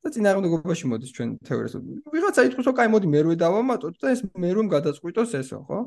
და 0.00 0.08
წინააღმდეგობაში 0.16 0.84
მოდის 0.88 1.10
ჩვენ 1.16 1.30
თეორიას. 1.44 1.74
ვიღაცა 2.08 2.40
იტყვის, 2.48 2.66
რომ 2.68 2.74
კაი, 2.76 2.88
მოდი 2.88 3.06
მერვე 3.14 3.34
დავამატოთ 3.36 3.94
და 4.00 4.06
ეს 4.16 4.20
მერვემ 4.32 4.68
გადაწყვიტოს 4.72 5.30
ესო, 5.40 5.60
ხო? 5.68 5.78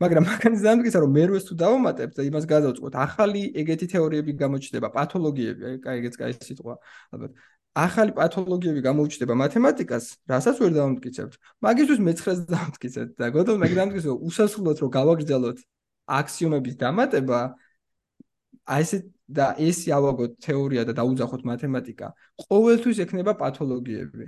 მაგრამ 0.00 0.24
მაგანის 0.28 0.62
დამტკიცა, 0.64 0.98
რომ 1.04 1.12
მერვეს 1.16 1.44
თუ 1.48 1.54
დავამატებთ 1.56 2.14
და 2.16 2.22
იმას 2.28 2.44
გადავწყვეტ, 2.52 2.94
ახალი 2.96 3.42
ეგეთი 3.60 3.86
თეორიები 3.92 4.32
გამოჩნდება, 4.40 4.88
პათოლოგიები, 4.92 5.62
კაი, 5.84 5.96
ეგეც 6.00 6.14
კაი 6.20 6.32
სიტყვა, 6.36 6.74
ალბათ. 7.16 7.32
ახალი 7.76 8.12
პათოლოგიები 8.16 8.80
გამოუჩნდება 8.88 9.34
მათემატიკას, 9.36 10.04
რასაც 10.32 10.56
ვერ 10.62 10.72
დავამტკიცებთ. 10.76 11.34
მაგისთვის 11.66 11.98
მეცხრეს 12.06 12.38
დავამტკიცეთ 12.48 13.08
და 13.20 13.26
გოდო 13.36 13.56
მე 13.60 13.68
დამტკიცე 13.76 14.10
უსასრულოდ 14.28 14.76
რომ 14.80 14.90
გავაგრძელოთ 14.96 15.58
აქსიომების 16.20 16.74
დამატება 16.80 17.40
აი 18.76 18.82
ეს 18.86 18.90
და 19.28 19.46
ეს 19.58 19.78
ავაგოთ 19.98 20.32
თეორია 20.46 20.82
და 20.88 20.92
დაუძახოთ 20.96 21.42
მათემატიკა. 21.52 22.06
ყოველთვის 22.46 22.96
ექნება 23.04 23.32
პათოლოგიები. 23.42 24.24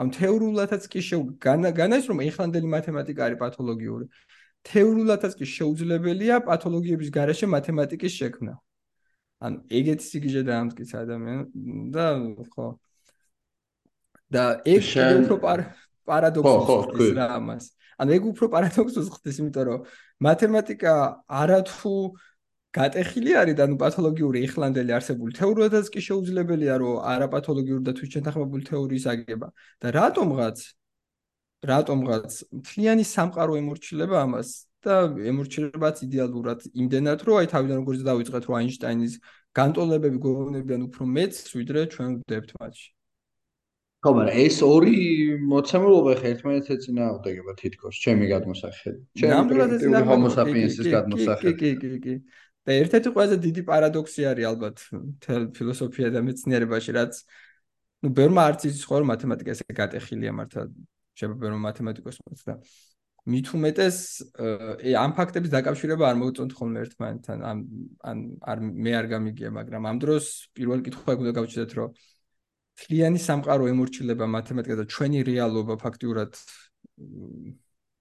ამ 0.00 0.08
თეორიულადაც 0.16 0.82
კი 0.92 1.00
შევ 1.08 1.20
განაის 1.40 2.04
რომ 2.10 2.18
ეხლანდელი 2.28 2.68
მათემატიკა 2.76 3.20
არის 3.26 3.38
პათოლოგიური. 3.44 4.04
თეორიულადაც 4.68 5.32
კი 5.38 5.46
შეუძლებელია 5.56 6.36
პათოლოგიების 6.44 7.08
გარეშე 7.16 7.46
მათემატიკის 7.56 8.12
შექმნა. 8.20 8.54
ანუ 9.40 9.56
ეგეთი 9.72 10.04
სიგიჟე 10.04 10.42
დაამტკიცა 10.50 10.96
ადამიან 11.04 11.40
და 11.94 12.04
ხო 12.52 12.66
და 14.30 14.44
ეგ 14.64 14.82
უფრო 15.26 15.36
პარადოქსი 16.06 16.56
ხდება 16.86 17.14
რა 17.18 17.26
ამას. 17.38 17.64
ანუ 18.00 18.10
ეგ 18.16 18.24
უფრო 18.30 18.46
პარადოქსი 18.54 19.00
ხდება, 19.10 19.36
იმიტომ 19.42 19.64
რომ 19.68 19.80
მათემატიკა 20.26 20.94
არათუ 21.42 21.94
გატეხილი 22.70 23.32
არის 23.42 23.56
და 23.58 23.64
ნუ 23.66 23.76
პათოლოგიური 23.82 24.38
ეხლანდელი 24.46 24.92
არსებული 24.94 25.34
თეორიადაც 25.34 25.86
კი 25.90 26.00
შეუძლებელია 26.06 26.74
რომ 26.82 26.94
არაპათოლოგიური 27.12 27.82
და 27.82 27.92
თვითშეთანხმებული 27.98 28.62
თეორიის 28.70 29.04
აგება 29.10 29.48
და 29.82 29.88
რატომღაც 29.98 30.58
რატომღაც 31.70 32.30
მთლიანი 32.60 33.04
სამყარო 33.10 33.58
ემორჩილება 33.58 34.16
ამას 34.22 34.48
და 34.86 34.94
ემორჩილებაც 35.32 35.96
იდეალურად 36.06 36.60
იმდენად 36.78 37.20
რომ 37.26 37.36
აი 37.42 37.46
თავიდან 37.52 37.76
როგორც 37.82 38.00
დავიწყეთ 38.06 38.44
რომ 38.48 38.54
აინშტაინის 38.60 39.14
განტოლებები 39.58 40.18
გვეუბნებიან 40.24 40.86
უფრო 40.86 41.06
მეც, 41.16 41.42
ვიდრე 41.58 41.80
ჩვენ 41.94 42.10
ვდებთ 42.22 42.50
მათში. 42.60 42.88
ხო, 44.00 44.10
მაგრამ 44.16 44.36
ეს 44.40 44.56
ორი 44.64 44.96
მოცემულობა 45.44 46.12
ხა 46.20 46.28
ერთმანეთს 46.32 46.72
ეწინააღმდეგება 46.74 47.52
თითქოს, 47.60 47.94
ჩემი 48.00 48.24
გადმოსახედით. 48.32 49.02
ჩემი 49.20 50.04
homo 50.08 50.28
sapiens-ის 50.32 50.86
გადმოსახედით. 50.88 51.56
კი, 51.60 51.70
კი, 51.76 51.88
კი, 51.90 51.98
კი. 52.00 52.14
და 52.64 52.76
ერთ-ერთი 52.80 53.08
ყველაზე 53.14 53.36
დიდი 53.44 53.62
პარადოქსი 53.68 54.22
არის 54.30 54.46
ალბათ 54.50 54.76
თელ 55.24 55.42
ფილოსოფია 55.56 56.08
და 56.12 56.20
მეცნიერებაში, 56.24 56.90
რაც 56.96 57.12
ну, 58.04 58.08
ბერმა 58.16 58.42
არც 58.52 58.68
ის 58.68 58.84
ხო 58.84 59.00
მათემატიკა 59.04 59.50
ესე 59.56 59.64
გატეხილია 59.80 60.32
მართლა, 60.36 60.62
შეიძლება 61.16 61.40
ბერმა 61.40 61.60
მათემატიკოსმაც 61.68 62.40
და 62.48 62.54
მით 63.30 63.46
უმეტეს 63.52 63.96
ამ 64.96 65.12
ფაქტების 65.16 65.50
დაკავშირება 65.52 66.04
არ 66.08 66.16
მოგწონთ 66.20 66.52
ხოლმე 66.56 66.78
ერთმანეთთან, 66.84 67.38
ან 67.44 67.58
ან 68.00 68.18
არ 68.40 68.58
მე 68.64 68.92
არ 69.00 69.06
გამიგია, 69.12 69.50
მაგრამ 69.56 69.82
ამ 69.90 69.96
დროს 70.00 70.24
პირველ 70.56 70.80
კითხვა 70.86 71.16
ეგ 71.16 71.18
უნდა 71.24 71.32
გავჩნდეთ, 71.36 71.72
რომ 71.76 71.88
თლიანი 72.80 73.20
სამყარო 73.20 73.68
ემორჩილება 73.72 74.26
მათემატიკა 74.36 74.76
და 74.80 74.84
ჩვენი 74.94 75.18
რეალობა 75.30 75.74
ფაქტიურად 75.84 76.38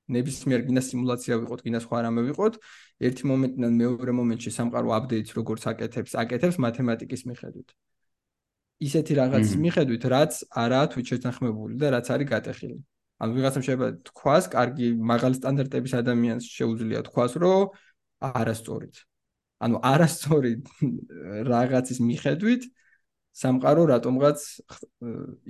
ნებისმიერ 0.10 0.62
გინა 0.68 0.82
სიმულაცია 0.90 1.36
ვიყოთ, 1.44 1.60
გინა 1.66 1.80
სხვა 1.86 1.98
რამე 2.06 2.22
ვიყოთ, 2.30 2.54
ერთი 3.10 3.24
მომენტიდან 3.30 3.74
მეორე 3.82 4.12
მომენტში 4.20 4.52
სამყარო 4.58 4.90
აპდეიტს 4.98 5.36
როგორც 5.38 5.68
აკეთებს, 5.72 6.16
აკეთებს 6.24 6.58
მათემატიკის 6.66 7.22
მიხედვით. 7.30 7.70
ისეთი 8.80 9.14
რაღაცის 9.20 9.56
მიხედვით, 9.60 10.04
რაც 10.16 10.34
არაა 10.64 10.86
თვით 10.92 11.06
შეთანხმებული 11.12 11.74
და 11.82 11.88
რაც 12.00 12.08
არის 12.16 12.28
გატეხილი. 12.32 12.78
ანუ 13.20 13.32
ვიღაცამ 13.36 13.64
შეიძლება 13.68 13.88
თქვას, 14.08 14.44
კარგი 14.56 14.88
მაღალი 15.12 15.36
სტანდარტების 15.40 15.94
ადამიანს 16.00 16.44
შეუძლია 16.48 17.00
თქვას, 17.12 17.32
რომ 17.44 17.64
არასწორით. 18.24 18.96
ანუ 19.60 19.76
არასწორი 19.84 20.54
რაღაცის 21.52 22.00
მიხედვით 22.00 22.64
სამყარო 23.36 23.84
რატომღაც 23.94 24.40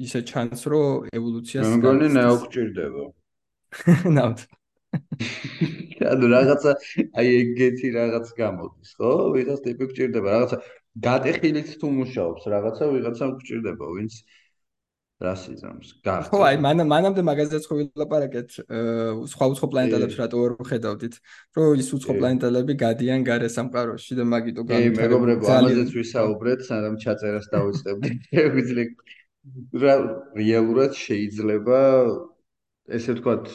ისე 0.06 0.22
ჩანს, 0.30 0.62
რომ 0.72 1.10
ევოლუციას 1.16 1.68
მე 1.68 1.78
მგონი 1.80 2.08
ნეო 2.16 2.36
გჭირდება. 2.46 3.06
ნავთ. 4.18 4.46
ანუ 6.12 6.26
რაღაცა 6.34 6.72
აი 7.22 7.28
ეგეთი 7.40 7.90
რაღაც 7.96 8.28
გამოდის, 8.40 8.92
ხო? 8.98 9.12
ვიღაც 9.36 9.60
ტიპი 9.66 9.90
გჭირდება, 9.92 10.28
რაღაცა 10.36 10.58
გატეხილით 11.06 11.70
თუ 11.82 11.88
მუშაობს, 12.00 12.48
რაღაცა 12.54 12.84
ვიღაცამ 12.96 13.32
გჭირდება, 13.40 13.86
ვინც 13.96 14.14
იზამს? 15.52 15.88
გახდა. 16.00 16.32
ხო, 16.32 16.40
აი 16.48 16.58
მან 16.64 16.84
მანამდე 16.88 17.22
მაგაზეც 17.28 17.64
ხო 17.68 17.76
ვილაპარაკეთ, 17.80 18.50
სხვა 19.28 19.46
უცხო 19.52 19.68
პლანეტელებს 19.74 20.16
რატო 20.16 20.38
ვერ 20.40 20.54
ხედავდით, 20.70 21.16
რომ 21.60 21.82
ის 21.84 21.90
უცხო 22.00 22.14
პლანეტელები 22.24 22.74
გადიან 22.80 23.20
გარე 23.28 23.50
სამყაროში 23.52 24.14
და 24.16 24.24
მაგიტო 24.32 24.62
განვითარება. 24.64 24.96
კი, 24.96 25.04
მეგობრებო, 25.04 25.46
ამაზეც 25.60 25.90
ვისაუბრეთ, 26.00 26.60
სანამ 26.70 26.96
ჩაწერას 27.04 27.48
დავიწყებდი. 27.52 28.10
შეგვიძლია 28.40 29.94
რეალურად 30.40 30.96
შეიძლება 30.96 31.80
ესე 32.90 33.14
ვთქვათ, 33.16 33.52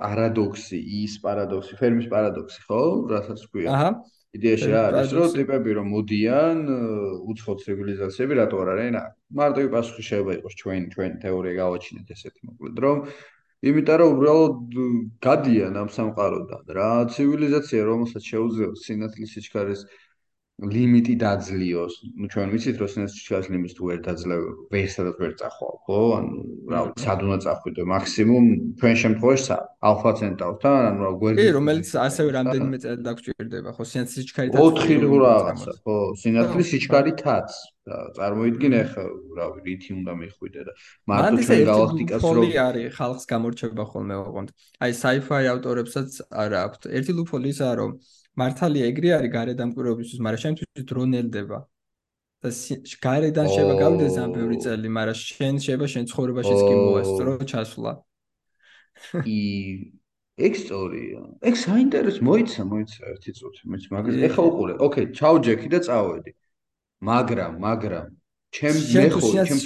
პარადოქსი, 0.00 0.78
ის 1.04 1.18
პარადოქსი, 1.24 1.76
ფერმის 1.80 2.08
პარადოქსი, 2.12 2.60
ხო? 2.68 2.80
რასაც 3.12 3.44
ქვია. 3.50 3.74
აჰა. 3.74 3.90
იდეაში 4.38 4.68
რა 4.70 4.80
არის, 4.90 5.12
რომ 5.18 5.32
ტიპები 5.34 5.70
რომ 5.78 5.86
მოდიან, 5.94 6.58
უცხო 7.32 7.52
ცივილიზაციები 7.64 8.38
რატო 8.38 8.56
არ 8.62 8.68
არიან? 8.74 8.96
მარტივი 9.40 9.68
პასუხი 9.74 10.02
შეიძლება 10.06 10.32
იყოს 10.38 10.54
ჩვენ 10.60 10.82
ჩვენ 10.94 11.12
თეორია 11.24 11.54
გავაჩინეთ 11.60 12.12
ესეთი 12.14 12.40
მოკლედ, 12.50 12.76
რომ 12.84 12.96
იმიტომ 13.60 13.96
რომ 14.00 14.12
უბრალოდ 14.16 14.54
გადიან 15.20 15.74
ამ 15.82 15.88
სამყაროდან 15.96 16.62
რა 16.78 16.90
ცივილიზაცია 17.12 17.80
რომელსაც 17.90 18.22
შეუძლია 18.32 18.68
სინათლის 18.84 19.34
სიჩქარის 19.36 19.82
ლიმიტი 20.60 21.14
დაძლიოს. 21.16 21.94
ну 22.20 22.28
ჩვენ 22.28 22.48
ვიცით 22.52 22.76
რომ 22.80 22.88
სინას 22.92 23.12
ჩიქას 23.16 23.46
ლიმიტს 23.48 23.74
თუ 23.80 23.82
ვერ 23.88 24.00
დაძლევ, 24.04 24.40
ვერსადაც 24.68 25.16
ვერ 25.16 25.32
წახვალ, 25.40 25.74
ხო? 25.88 25.98
ანუ 26.20 26.36
რა 26.68 26.80
ვიცი, 26.84 27.00
სად 27.00 27.18
უნდა 27.24 27.38
წახვიდე 27.44 27.82
მაქსიმუმ 27.94 28.46
ჩვენ 28.80 28.94
შემთხვევაში 29.02 29.56
ალფა 29.88 30.10
ცენტავთან, 30.20 30.80
ანუ 30.90 31.00
რა 31.00 31.12
გვერდი. 31.20 31.38
კი, 31.40 31.48
რომელიც 31.56 31.88
ასევე 32.06 32.28
რამდენიმე 32.36 32.76
წელი 32.84 33.00
დაგჭირდება, 33.08 33.70
ხო? 33.76 33.82
სინას 33.88 34.10
სიჩქარით 34.20 34.52
4 34.52 35.00
თუ 35.00 35.16
რაღაცა, 35.24 35.72
ხო? 35.84 35.96
სინათლის 36.20 36.66
სიჩქარითაც. 36.72 37.50
და 37.90 37.96
წარმოიდგინე 38.16 38.80
ხა, 38.92 39.04
რა 39.40 39.46
ვიცი, 39.56 39.64
რითი 39.66 39.90
უნდა 39.98 40.12
მიხვიდე 40.20 40.60
და 40.68 40.72
მარტო 41.10 41.42
ჩვენ 41.48 41.62
galaktikas 41.70 42.20
რო 42.20 42.28
ფოლი 42.28 42.50
არის 42.60 42.88
ხალხს 42.98 43.24
გამორჩება 43.32 43.84
ხოლმე 43.90 44.16
ოღონდ. 44.20 44.48
აი 44.84 44.92
sci-fi 45.00 45.44
ავტორებსაც 45.54 46.10
არა 46.28 46.58
აქვთ. 46.66 46.82
ერთი 46.92 47.12
ლუფოლი 47.18 47.48
ისაა 47.54 47.74
რომ 47.80 47.90
მართალია 48.42 48.84
ეგრე 48.92 49.10
არის 49.18 49.30
გარე 49.36 49.52
დამკვირვებისთვის, 49.60 50.20
მაგრამ 50.26 50.42
შემთხვევით 50.44 50.86
დრონელდება. 50.92 51.58
და 52.40 52.50
გარედან 53.04 53.46
შეიძლება 53.52 53.76
გავიდეს 53.84 54.14
ამ 54.16 54.30
ბევრი 54.32 54.56
წელი, 54.64 54.88
მაგრამ 54.96 55.16
შენ 55.20 55.54
შეიძლება 55.60 55.88
შენ 55.92 56.04
ცხოვრებაშიც 56.08 56.60
კი 56.68 56.74
მოასწრო 56.80 57.32
ჩასვლა. 57.50 57.92
ი 59.28 59.40
ექსტორია. 60.48 61.20
ეგ 61.44 61.54
საინტერესო 61.60 62.20
მოიცა, 62.24 62.62
მოიცა 62.64 63.02
ერთი 63.12 63.30
წუთი, 63.36 63.62
მეც 63.72 63.84
მაგას 63.92 64.14
ეხა 64.28 64.42
უყურე. 64.48 64.74
ოკეი, 64.86 65.06
ჩაო 65.18 65.36
ჯექი 65.44 65.68
და 65.68 65.78
წავედი. 65.84 66.32
მაგრამ, 67.04 67.52
მაგრამ 67.60 68.08
ჩემ 68.56 68.76
მე 68.96 69.04
ხო 69.12 69.20
ჩემ 69.44 69.60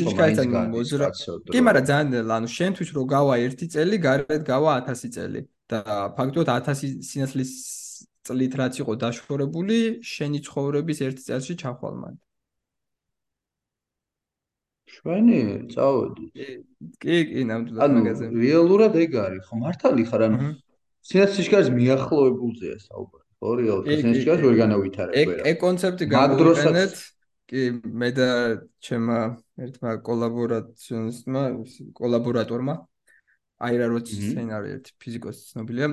მოზრა. 0.75 1.07
კი, 1.55 1.61
მაგრამ 1.63 1.85
ძალიან, 1.91 2.27
ანუ 2.37 2.49
შენთვის 2.59 2.91
რო 2.91 3.03
გავა 3.15 3.35
ერთი 3.47 3.67
წელი, 3.71 3.97
გარეთ 4.03 4.43
გავა 4.51 4.73
1000 4.83 5.15
წელი 5.15 5.41
და 5.71 5.79
ფაქტობრივად 6.19 6.49
1000 6.59 7.03
სინათლის 7.07 7.53
წლით 8.25 8.53
რაც 8.61 8.75
იყო 8.83 8.93
დაშორებული 9.05 9.79
შენი 10.03 10.39
ცხოვრების 10.47 10.99
ერთ 11.07 11.19
წელში 11.27 11.55
ჩახვალმან. 11.63 12.15
შვენი, 14.95 15.41
წავედი. 15.75 16.25
კი, 17.03 17.17
კი, 17.29 17.41
ნამდვილად 17.51 17.95
მაგაზე. 17.97 18.25
ანუ 18.31 18.39
რეალურად 18.45 18.95
ეგ 19.05 19.13
არის, 19.25 19.43
ხო 19.49 19.55
მართალი 19.65 20.05
ხარ, 20.09 20.23
ანუ 20.29 20.39
სინათლისკარს 21.09 21.69
მიახლოებულზეა 21.75 22.77
საუბარი. 22.87 23.27
ხო, 23.41 23.49
რეალურად 23.61 23.97
სინათლისკარს 24.01 24.43
ვერ 24.45 24.55
განავითარებ 24.63 25.13
ვერა. 25.15 25.43
ეგ 25.45 25.49
ეგ 25.51 25.57
კონცეფტი 25.65 26.05
გამოვიყენეთ. 26.15 26.95
კი, 27.45 27.63
მე 27.85 28.09
და 28.17 28.29
ჩემმა 28.81 29.21
ერთმა 29.61 29.91
კოლაბორაციონისტმა, 30.09 31.43
კოლაბორატორმა 31.93 32.75
აირაროც 33.61 34.07
სცენარი 34.09 34.69
ერთი 34.79 34.91
ფიზიკოსი 34.97 35.43
ცნობილია. 35.53 35.89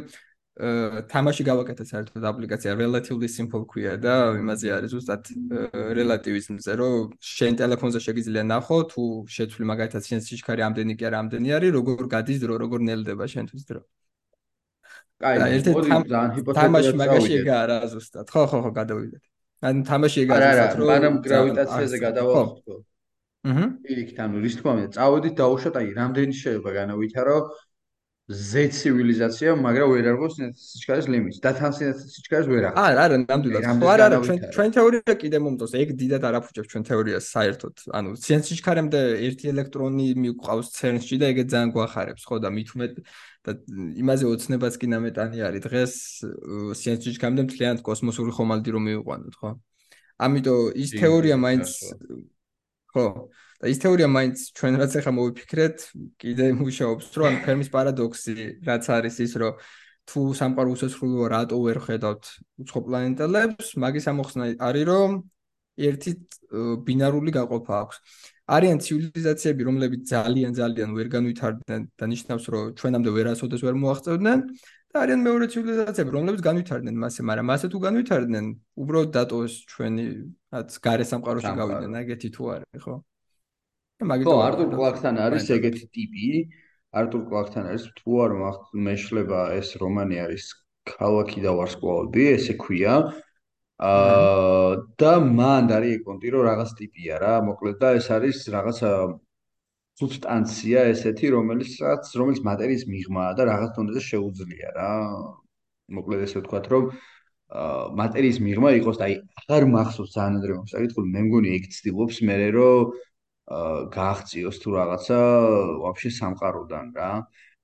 თამაში 0.59 1.43
გავაკეთე 1.47 1.85
საერთოდ 1.87 2.25
აპლიკაცია 2.27 2.75
relatively 2.75 3.29
simple 3.31 3.63
ქვია 3.71 3.95
და 3.95 4.35
იმაზე 4.35 4.67
არის 4.75 4.91
ზუსტად 4.91 5.23
relativism-ზე 5.95 6.73
რომ 6.75 7.15
შენ 7.23 7.55
ტელეფონზე 7.61 7.99
შეგიძლია 8.03 8.43
ნახო 8.51 8.77
თუ 8.91 9.03
შეცვლი 9.31 9.63
მაგალითად 9.71 10.03
შენ 10.11 10.19
სიჩქარე 10.27 10.61
ამდენი 10.67 10.93
კი 10.99 11.07
არა 11.07 11.17
ამდენი 11.23 11.55
არის 11.55 11.71
როგორ 11.79 12.03
გადის 12.11 12.43
დრო 12.43 12.59
როგორ 12.67 12.79
ნელდება 12.83 13.25
შენთვის 13.31 13.63
დრო. 13.71 13.81
კაი 15.23 15.35
ძალიან 15.39 15.63
ჰიპოთეტურად 16.35 16.59
თამაში 16.59 16.93
მაგაში 16.99 17.33
ეგა 17.39 17.55
არა 17.63 17.77
ზუსტად. 17.95 18.25
ხო 18.27 18.43
ხო 18.51 18.59
ხო 18.67 18.71
გადავიდეთ. 18.75 19.23
ან 19.71 19.75
თამაში 19.87 20.17
ეგა 20.27 20.33
არა 20.35 20.51
ზუსტად 20.51 20.79
რომ 20.81 20.87
მაგრამ 20.91 21.15
გრავიტაციაზე 21.31 21.97
გადავახოთ 22.05 22.57
ხო. 22.67 22.75
აჰა 23.41 23.65
იქით 23.89 24.17
ანუ 24.21 24.37
რის 24.43 24.55
თქმა 24.57 24.71
უნდა 24.77 24.89
წავედით 24.95 25.35
დაუშვათ 25.41 25.75
აი 25.79 25.87
რამდენი 25.97 26.35
შეიძლება 26.37 26.71
განავითარო 26.77 27.37
ზე 28.32 28.63
ცივილიზაცია, 28.71 29.49
მაგრამ 29.59 29.88
ვერ 29.91 30.05
არგოს 30.11 30.34
სიჩქარის 30.39 31.07
ლიმიტს. 31.11 31.38
და 31.43 31.51
თან 31.57 31.71
სიჩქარის 31.75 32.47
ვერ 32.51 32.63
აღწევს. 32.71 32.88
არა, 32.88 33.01
არა, 33.05 33.15
ნამდვილად. 33.27 33.63
ხო, 33.67 33.88
არა, 33.91 34.03
არა, 34.07 34.17
ჩვენ 34.27 34.38
ჩვენ 34.55 34.69
თეორია 34.75 35.13
კიდე 35.21 35.38
მომწონს. 35.43 35.73
ეგ 35.82 35.89
დიდად 36.01 36.23
არაფუჭებს 36.29 36.69
ჩვენ 36.71 36.84
თეორიას 36.89 37.25
საერთოდ. 37.36 37.75
ანუ 37.97 38.09
სიჩქარემდე 38.21 38.99
ერთი 39.27 39.45
ელექტრონი 39.53 40.07
მიყვავს 40.23 40.67
CERN-ში 40.77 41.15
და 41.21 41.25
ეგეც 41.34 41.47
ძალიან 41.51 41.69
გვახარებს, 41.75 42.23
ხო 42.23 42.36
და 42.39 42.49
მით 42.55 42.69
უმეტ 42.75 42.93
და 43.45 43.51
იმაზე 44.01 44.25
ოცნებაც 44.32 44.73
კი 44.79 44.88
ნამეტანი 44.93 45.38
არის. 45.47 45.61
დღეს 45.67 45.93
სიჩქარემდე 46.82 47.41
მთლიანად 47.47 47.79
კოსმოსური 47.84 48.32
ხომალდი 48.32 48.69
რომ 48.75 48.84
მივიყვანოთ, 48.88 49.36
ხო? 49.41 49.49
ამიტომ 50.21 50.59
ის 50.77 50.89
თეორია 51.01 51.36
მაინც 51.41 51.67
ხო 52.93 53.05
და 53.62 53.70
ის 53.70 53.78
თეორია 53.78 54.07
მაინც 54.09 54.38
ჩვენ 54.57 54.74
რაც 54.82 54.91
ახლა 54.97 55.12
მოვიფიქრეთ, 55.22 55.78
კიდე 56.18 56.45
მუშაობს, 56.57 57.05
რომ 57.14 57.26
ან 57.30 57.36
ფერმის 57.45 57.70
პარადოქსი, 57.70 58.36
რაც 58.66 58.84
არის 58.89 59.16
ის, 59.22 59.34
რომ 59.38 59.53
თუ 60.09 60.22
სამყარო 60.34 60.70
უსასრულოა, 60.76 61.28
რატო 61.30 61.57
ვერ 61.62 61.78
ხედავთ 61.86 62.24
უცხო 62.66 62.80
პლანეტელებს, 62.89 63.68
მაგის 63.78 64.05
ამოხსნა 64.12 64.43
არის, 64.57 64.86
რომ 64.89 65.09
ერთი 65.78 66.12
ბინარული 66.86 67.32
გაყოფა 67.38 67.74
აქვს. 67.86 67.97
არიან 68.51 68.78
ცივილიზაციები, 68.84 69.62
რომლებიც 69.70 70.01
ძალიან 70.12 70.51
ძალიან 70.57 70.89
ვერ 70.97 71.07
განვითარდნენ 71.16 71.82
და 71.95 72.05
ნიშნავს, 72.12 72.45
რომ 72.51 72.64
ჩვენამდე 72.76 73.09
ვერასოდეს 73.16 73.62
ვერ 73.64 73.76
მოაღწევდნენ 73.80 74.39
და 74.91 74.97
არიან 75.03 75.22
მეორე 75.24 75.45
ცივილიზაციები, 75.53 76.12
რომლებიც 76.18 76.41
განვითარდნენ 76.49 76.95
მასე, 76.99 77.22
მაგრამ 77.30 77.47
მასე 77.47 77.68
თუ 77.72 77.78
განვითარდნენ, 77.88 78.45
უბრალოდ 78.82 79.12
დატოვეს 79.16 79.53
ჩვენი 79.72 80.05
რაც 80.51 80.70
გარე 80.84 81.05
სამყაროში 81.07 81.53
გავიდნენ, 81.62 81.91
აგეთი 82.01 82.30
თუ 82.36 82.43
არის, 82.51 82.84
ხო? 82.84 82.95
ხო, 84.01 84.33
არტურ 84.41 84.69
კლარკთან 84.73 85.17
არის 85.21 85.49
ეგეთი 85.53 85.85
ტიპი. 85.93 86.27
არტურ 86.91 87.21
კლარკთან 87.29 87.67
არის 87.71 87.83
თუ 87.97 88.11
არ 88.25 88.31
მეშლება 88.73 89.41
ეს 89.57 89.77
რომანი 89.81 90.17
არის 90.25 90.45
ქალაქი 90.89 91.43
და 91.45 91.51
ვარსკვლავები, 91.57 92.23
ესე 92.37 92.55
ქვია. 92.57 92.95
აა 93.81 94.71
და 95.01 95.13
მან 95.21 95.69
არის 95.77 95.93
ეკონტი 96.01 96.33
რომ 96.33 96.41
რაღაც 96.49 96.69
ტიპია 96.81 97.13
რა, 97.21 97.33
მოკლედ 97.45 97.77
და 97.81 97.89
ეს 97.97 98.07
არის 98.17 98.37
რაღაც 98.55 98.79
სუბსტანცია 100.01 100.79
ესეთი, 100.93 101.27
რომელიც 101.37 101.71
რაც 101.85 102.11
რომელიც 102.17 102.39
მატერიის 102.49 102.83
მიღმაა 102.93 103.31
და 103.37 103.43
რაღაც 103.53 103.71
დონეზე 103.77 104.01
შეუძლია 104.11 104.69
რა. 104.77 104.91
მოკლედ 105.97 106.21
ესე 106.25 106.37
ვთქვათ, 106.41 106.65
რომ 106.73 106.83
აა 107.51 107.79
მატერიის 108.01 108.37
მიღმა 108.47 108.69
იყოს 108.79 108.97
და 108.99 109.05
აი 109.09 109.15
აღარ 109.41 109.63
მახსოვს 109.75 110.11
ძალიან 110.17 110.35
ადრე 110.39 110.53
მომსაკითხული, 110.57 111.07
მე 111.15 111.21
მგონი 111.27 111.49
ეგ 111.57 111.63
ცდილობს 111.75 112.17
მე 112.27 112.35
რომ 112.55 112.93
გააღწიოს 113.49 114.57
თუ 114.61 114.69
რაღაცა 114.77 115.17
ვაფშე 115.83 116.09
სამყაროდან 116.19 116.85
რა. 116.95 117.11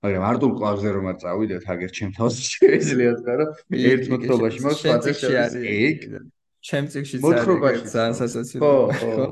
მაგრამ 0.03 0.23
არტურ 0.29 0.51
კლავზე 0.57 0.89
რომ 0.93 1.05
არ 1.11 1.17
წავიდეთ, 1.21 1.63
აგერ 1.73 1.91
ჩემ 1.97 2.11
თავს 2.17 2.35
შეიძლება 2.53 3.13
თქვა, 3.21 3.33
რომ 3.41 3.49
ერთ 3.91 4.03
მოთხრობაში 4.13 4.59
მაქვს 4.65 4.83
ფანტასტიკა 4.87 5.45
ეგ 5.67 5.97
ჩემ 6.67 6.85
წიგში 6.91 7.15
ძალიან 7.23 7.81
ძალიან 7.87 8.13
სასაცილო. 8.19 8.61
ხო, 8.61 8.73
ხო. 9.01 9.25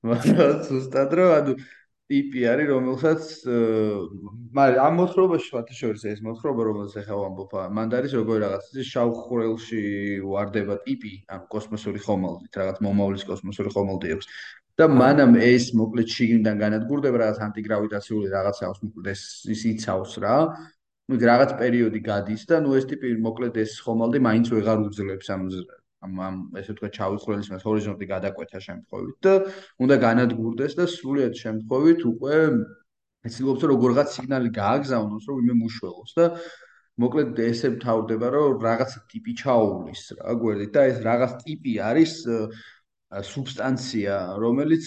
მაგრამ 0.00 0.56
ზუსტად 0.68 1.10
რომ 1.20 1.30
ანუ 1.36 1.52
ტიპი 2.10 2.40
არის, 2.50 2.66
რომელსაც 2.74 3.22
მაგრამ 4.50 4.80
ამ 4.82 4.94
მოთხრობაში 4.98 5.50
ფათაშორის 5.54 6.04
ეს 6.10 6.22
მოთხრობა, 6.26 6.62
რომელსაც 6.66 6.96
ახლა 7.04 7.18
ვამბობ, 7.22 7.52
მანდ 7.76 7.92
არის 8.00 8.12
როგორი 8.18 8.40
რაღაც 8.44 8.64
ის 8.82 8.88
შავ 8.90 9.10
ხვრელში 9.26 9.82
ვარდება 10.26 10.74
ტიპი, 10.86 11.12
ანუ 11.30 11.44
კოსმოსური 11.54 12.02
ხომალდით, 12.02 12.52
რაღაც 12.62 12.82
მომავლის 12.82 13.26
კოსმოსური 13.30 13.70
ხომალდი 13.70 14.16
აქვს. 14.16 14.26
და 14.80 14.86
მანამ 14.88 15.34
ეს 15.44 15.70
მოკლედ 15.76 16.08
შიგნიდან 16.16 16.60
განადგურდება 16.64 17.20
რაღაც 17.22 17.38
ანტიგრავიტაციული 17.46 18.28
რაღაცა 18.34 18.62
აქვს 18.68 18.80
მოკლედ 18.86 19.10
ეს 19.12 19.22
ის 19.54 19.64
იცავს 19.72 20.12
რა. 20.24 20.36
რაღაც 21.10 21.50
პერიოდი 21.60 22.00
გადის 22.06 22.42
და 22.50 22.56
ნუ 22.64 22.70
ეს 22.78 22.84
ტიპი 22.90 23.08
მოკლედ 23.26 23.54
ეს 23.64 23.72
ხომალდი 23.84 24.18
მაინც 24.26 24.46
ვეღარ 24.54 24.78
უძლებს 24.86 25.30
ამ 25.34 25.42
ამ 26.06 26.12
ამ 26.26 26.36
ესე 26.60 26.72
ვთქვათ 26.72 26.92
ჩავიცხრელის 26.96 27.48
მას 27.52 27.64
ჰორიზონტი 27.68 28.06
გადაკვეთა 28.14 28.60
შემთხვევით 28.66 29.16
და 29.26 29.32
უნდა 29.84 29.96
განადგურდეს 30.06 30.72
და 30.78 30.84
სრულიად 30.88 31.34
შემთხვევით 31.44 32.00
უკვე 32.12 32.36
ეცილობს 33.28 33.62
როგორღაც 33.72 34.08
სიგნალი 34.16 34.50
გააგზავნოს 34.60 35.24
რომ 35.28 35.42
იმე 35.44 35.54
მუშველოს 35.60 36.12
და 36.16 36.26
მოკლედ 37.00 37.38
ესე 37.44 37.68
მთავრდება, 37.76 38.28
რომ 38.34 38.64
რაღაც 38.64 38.96
ტიპი 39.10 39.32
ჩაულის 39.40 40.02
რა 40.20 40.32
გვერდით 40.40 40.72
და 40.74 40.82
ეს 40.90 40.98
რაღაც 41.04 41.32
ტიპი 41.44 41.72
არის 41.90 42.12
სუბსტანცია, 43.10 44.16
რომელიც 44.38 44.84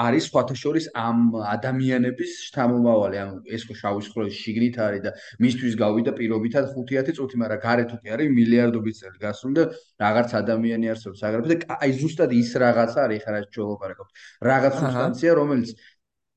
არის 0.00 0.26
სხვათა 0.30 0.54
შორის 0.56 0.86
ამ 0.96 1.18
ადამიანების 1.44 2.30
შთამომავალი, 2.48 3.18
ანუ 3.20 3.34
ეს 3.52 3.66
ხო 3.68 3.74
შავი 3.76 4.04
სხვრელი 4.06 4.32
შიგნით 4.32 4.78
არის 4.80 5.02
და 5.04 5.12
მისთვის 5.44 5.76
გავიდა 5.76 6.14
პირობითად 6.16 6.70
5-10 6.72 7.18
წუთი, 7.20 7.36
მაგრამ 7.42 7.60
გარეთ 7.66 7.90
უკვე 8.00 8.14
არის 8.16 8.32
მილიარდობით 8.32 8.96
წელი 9.00 9.18
გასული 9.20 9.54
და 9.60 9.64
რაღაც 10.00 10.28
ადამიანი 10.40 10.86
არსებობს 10.96 11.20
აგრეთვე 11.28 11.56
და 11.60 11.76
აი 11.76 11.90
ზუსტად 12.00 12.30
ის 12.40 12.50
რაღაც 12.64 12.92
არის, 13.04 13.20
ხა 13.28 13.30
რა 13.36 13.40
ჩოლოპარაკობთ. 13.52 14.10
რაღაც 14.40 14.74
სუბსტანცია, 14.80 15.30
რომელიც 15.36 15.70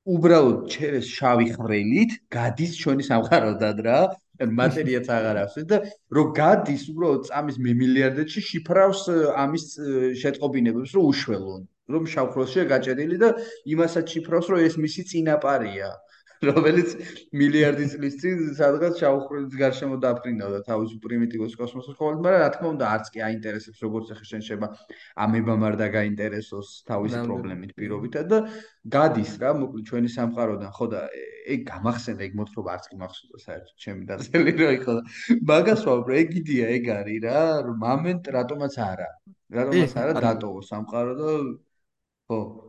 უბრალოდ 0.10 0.60
ჩერეს 0.74 1.08
შავი 1.08 1.48
ხრელით 1.56 2.12
გადის 2.36 2.72
ჩვენი 2.84 3.04
სამყაროდან 3.08 3.78
რა 3.88 4.00
მატერიაც 4.40 5.10
აღარ 5.12 5.38
აქვს 5.44 5.66
და 5.70 5.80
რო 6.16 6.24
გადის 6.38 6.84
უბრალოდ 6.94 7.26
წამის 7.30 7.58
მიმილიარდებში 7.66 8.42
შიფრავს 8.50 9.02
ამის 9.44 9.66
შეტყობინებებს 10.22 10.96
რომ 10.96 11.10
უშველონ 11.12 11.66
რომ 11.90 12.04
შავხროსშია 12.14 12.66
გაჭედილი 12.70 13.18
და 13.20 13.30
იმასაც 13.76 14.16
შიფრავს 14.16 14.50
რომ 14.54 14.60
ეს 14.70 14.76
მისი 14.80 15.04
წინაპარია 15.12 15.90
რომელიც 16.48 16.94
მილიარდი 17.36 17.86
წლის 17.92 18.16
წინ 18.22 18.44
სადღაც 18.56 19.00
შავხროლის 19.02 19.56
გარშემო 19.60 19.98
დაფრინავდა 20.04 20.60
თავის 20.68 20.94
პრიმიტივოს 21.04 21.56
კოსმოსის 21.60 21.98
ხოლმე, 22.00 22.22
მაგრამ 22.24 22.44
რა 22.44 22.50
თქმა 22.56 22.70
უნდა 22.76 22.86
არც 22.96 23.10
კი 23.14 23.24
აინტერესებს 23.28 23.84
როგორც 23.84 24.14
ახლა 24.16 24.28
შენ 24.32 24.46
შეება 24.48 24.68
ამებამ 25.26 25.66
არ 25.68 25.76
დაგაინტერესოს 25.84 26.70
თავისი 26.88 27.20
პრობლემით 27.28 27.72
პირობითად 27.76 28.32
და 28.32 28.40
გადის 28.96 29.32
რა 29.44 29.52
მოკლედ 29.60 29.84
ჩვენი 29.92 30.10
სამყაროდან. 30.16 30.72
ხო 30.80 30.86
და 30.96 31.02
ეგ 31.50 31.60
გამახსენდა 31.68 32.24
ეგ 32.30 32.34
მოთხრობა 32.40 32.70
არც 32.78 32.86
კი 32.88 32.96
მახსოვდა 33.04 33.40
საერთოდ 33.44 33.76
ჩემი 33.84 34.04
დაწელი 34.10 34.52
რა 34.64 34.72
იყო 34.80 34.92
და 34.96 35.02
მაგას 35.52 35.82
ვაუბრე 35.90 36.14
ეგ 36.24 36.30
იდეა 36.40 36.68
ეგ 36.78 36.90
არის 37.00 37.20
რა 37.28 37.40
მომენტ 37.84 38.24
რატომაც 38.40 38.74
არა. 38.80 39.10
რატომაც 39.60 39.94
არა 39.98 40.14
დატოვო 40.24 40.60
სამყარო 40.72 41.14
და 41.20 41.30
ხო 42.30 42.69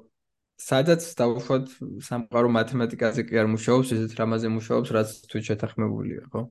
სადაც 0.61 1.07
დავუშვათ 1.17 1.73
სამყარო 2.05 2.53
მათემატიკაზე 2.57 3.25
კი 3.29 3.41
არ 3.41 3.49
მუშაობს, 3.55 3.95
ისეთ 3.97 4.13
რამაზე 4.21 4.53
მუშაობს, 4.57 4.93
რაც 4.97 5.09
თვით 5.33 5.45
შეთანხმებულია, 5.51 6.23
ხო? 6.29 6.43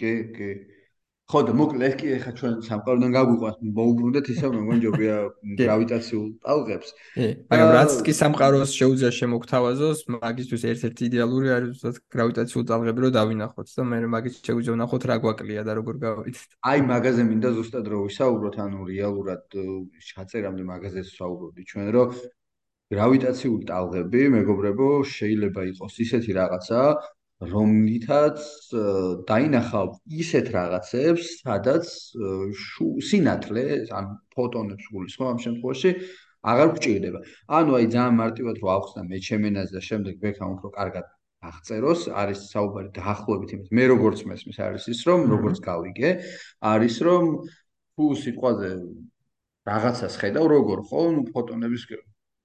კი, 0.00 0.12
კი. 0.34 0.50
ხო 1.30 1.40
და 1.46 1.52
მოკლედ 1.54 1.92
კი 2.00 2.06
ეხა 2.16 2.30
ჩვენ 2.34 2.54
სამყაროდან 2.66 3.12
გაგვიყვანს, 3.14 3.58
მოუბრუნდეთ 3.78 4.30
ისე 4.34 4.48
მე 4.50 4.60
მგონია 4.66 5.18
გრავიტაციულ 5.60 6.26
ტალღებს. 6.42 6.88
მაგრამ 7.54 7.70
რაც 7.76 7.92
კი 8.02 8.12
სამყაროს 8.18 8.70
შეუძლია 8.74 9.10
შემოგთავაზოს, 9.14 9.98
მაგისთვის 10.10 10.62
ერთ-ერთი 10.74 11.02
იდეალური 11.06 11.48
არის 11.54 11.70
უბრალოდ 11.78 12.02
გრავიტაციულ 12.16 12.64
ტალღები 12.66 13.00
რო 13.06 13.10
დავინახოთ 13.14 13.68
და 13.78 13.82
მე 13.86 13.98
მაგის 14.10 14.34
შეუძლია 14.42 14.74
ვნახოთ 14.74 15.02
რა 15.06 15.16
გვაკლია 15.22 15.62
და 15.62 15.72
როგორ 15.78 15.94
გავიდეთ. 16.02 16.50
აი 16.66 16.78
მაგაზე 16.90 17.22
მინდა 17.30 17.50
ზუსტად 17.54 17.86
რო 17.94 17.98
ვისაუბროთ, 18.10 18.56
ანუ 18.66 18.78
რეალურად 18.90 19.42
ჩაწერამდე 20.10 20.62
მაგაზეც 20.66 21.06
ვსაუბრობდი 21.14 21.62
ჩვენ, 21.70 21.86
რომ 21.94 22.08
გრავიტაციული 22.90 23.64
ტალღები, 23.70 24.22
მეგობრებო, 24.34 24.88
შეიძლება 25.06 25.62
იყოს 25.70 25.94
ისეთი 26.04 26.32
რაღაცა, 26.40 26.80
რომლითაც 27.40 28.38
დაინახავ 29.30 29.88
ისეთ 30.22 30.46
რაღაცებს, 30.56 31.28
სადაც 31.44 31.86
სინათლე, 33.08 33.64
ან 33.96 34.10
ფოტონებს 34.34 34.90
გულისხმობ 34.92 35.28
ამ 35.30 35.38
შემთხვევაში, 35.46 35.90
აღარ 36.50 36.68
გჭირდება. 36.76 37.20
ანუ 37.56 37.70
აი 37.78 37.86
ძალიან 37.94 38.14
მარტივად 38.20 38.56
რო 38.60 38.68
ავხსნა 38.76 39.02
მე 39.08 39.18
ჩემენას 39.28 39.68
და 39.76 39.80
შემდეგ 39.88 40.14
ბექამ 40.20 40.50
უფრო 40.56 40.68
კარგად 40.76 41.06
აღწეროს, 41.48 42.00
არის 42.20 42.40
საუბარი 42.52 42.90
დაახლოებით 42.96 43.50
იმის. 43.56 43.68
მე 43.76 43.84
როგორც 43.92 44.18
მესმის 44.28 44.58
არის 44.60 44.84
ის, 44.92 45.00
რომ 45.08 45.20
როგორც 45.32 45.58
გავიგე, 45.64 46.10
არის 46.60 46.96
რომ 47.06 47.24
თუ 47.96 48.04
სიტყვაზე 48.24 48.70
რაღაცას 49.68 50.14
ხედავ, 50.20 50.44
როგორ 50.56 50.78
ხო, 50.88 51.00
ნუ 51.16 51.22
ფოტონების 51.32 51.84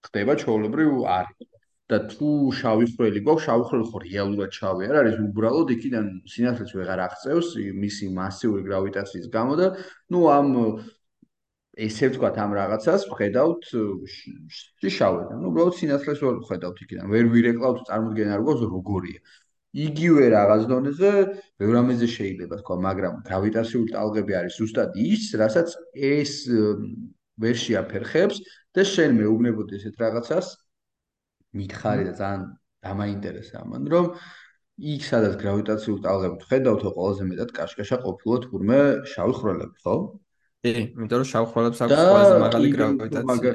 ხდება 0.06 0.34
ჩაოლებრივ 0.42 0.92
არის. 1.20 1.52
და 1.86 1.98
თუ 2.10 2.30
შავი 2.58 2.88
ხრელი 2.98 3.20
გვაქვს, 3.26 3.44
შავი 3.46 3.66
ხრელი 3.70 3.86
ხო 3.90 4.00
რეალურად 4.04 4.56
შავი 4.58 4.88
არ 4.90 4.96
არის, 5.02 5.18
უბრალოდ 5.22 5.74
იქიდან 5.76 6.06
სინათლეს 6.34 6.72
ვეღარ 6.78 7.02
აღწევს 7.06 7.50
მისი 7.84 8.06
მასიური 8.16 8.62
გრავიტაციის 8.66 9.28
გამო 9.36 9.54
და 9.60 9.68
ნუ 10.10 10.22
ამ 10.38 10.50
ესე 11.86 12.10
ვთქვათ 12.10 12.36
ამ 12.42 12.52
რაღაცას 12.58 13.06
ვხედავთ 13.12 13.64
შავიდან. 14.98 15.38
ნუ 15.44 15.48
უბრალოდ 15.52 15.76
სინათლეს 15.78 16.20
ვერ 16.26 16.36
ვხედავთ 16.42 16.78
იქიდან. 16.86 17.06
ვერ 17.14 17.26
ვირეკლავთ 17.36 17.80
წარმოდგენა 17.86 18.32
არ 18.34 18.42
გვაქვს 18.50 18.66
როგორია. 18.74 19.20
იგივე 19.76 20.26
რაღაც 20.32 20.62
დონეზე 20.72 21.12
ბევრ 21.60 21.76
ამაზე 21.84 22.08
შეიძლება 22.16 22.56
თქვა, 22.64 22.76
მაგრამ 22.88 23.14
გრავიტაციული 23.28 23.90
ტალღები 23.92 24.34
არის 24.40 24.54
ზუსტად 24.58 24.96
ის, 24.96 25.24
რასაც 25.36 25.70
ეს 25.94 26.34
ვერ 27.42 27.56
შეაფერხებს 27.66 28.38
და 28.76 28.86
შენ 28.92 29.18
მეუბნებოდი 29.20 29.78
ესეთ 29.80 29.96
რაღაცას 30.04 30.48
მითხარი 31.56 32.04
და 32.10 32.14
ძალიან 32.20 32.44
დამაინტერესა 32.86 33.64
ამან, 33.64 33.88
რომ 33.92 34.06
იქ 34.76 35.02
სადაც 35.08 35.36
გრავიტაციულ 35.40 36.00
ტალღებს 36.04 36.48
ხედავთ, 36.52 36.82
ყველაზე 36.96 37.28
მეტად 37.32 37.52
კაშკაშა 37.56 37.98
ყოფილო 38.06 38.38
თურმე 38.46 38.80
შავი 39.12 39.36
ხრელები, 39.40 39.78
ხო? 39.86 39.96
კი, 40.66 40.74
იმიტომ 40.96 41.22
რომ 41.22 41.30
შავ 41.32 41.46
ხრელებს 41.54 41.80
აქვს 41.86 42.02
ყველაზე 42.12 42.40
მაღალი 42.44 42.72
გრავიტაცია, 42.76 43.54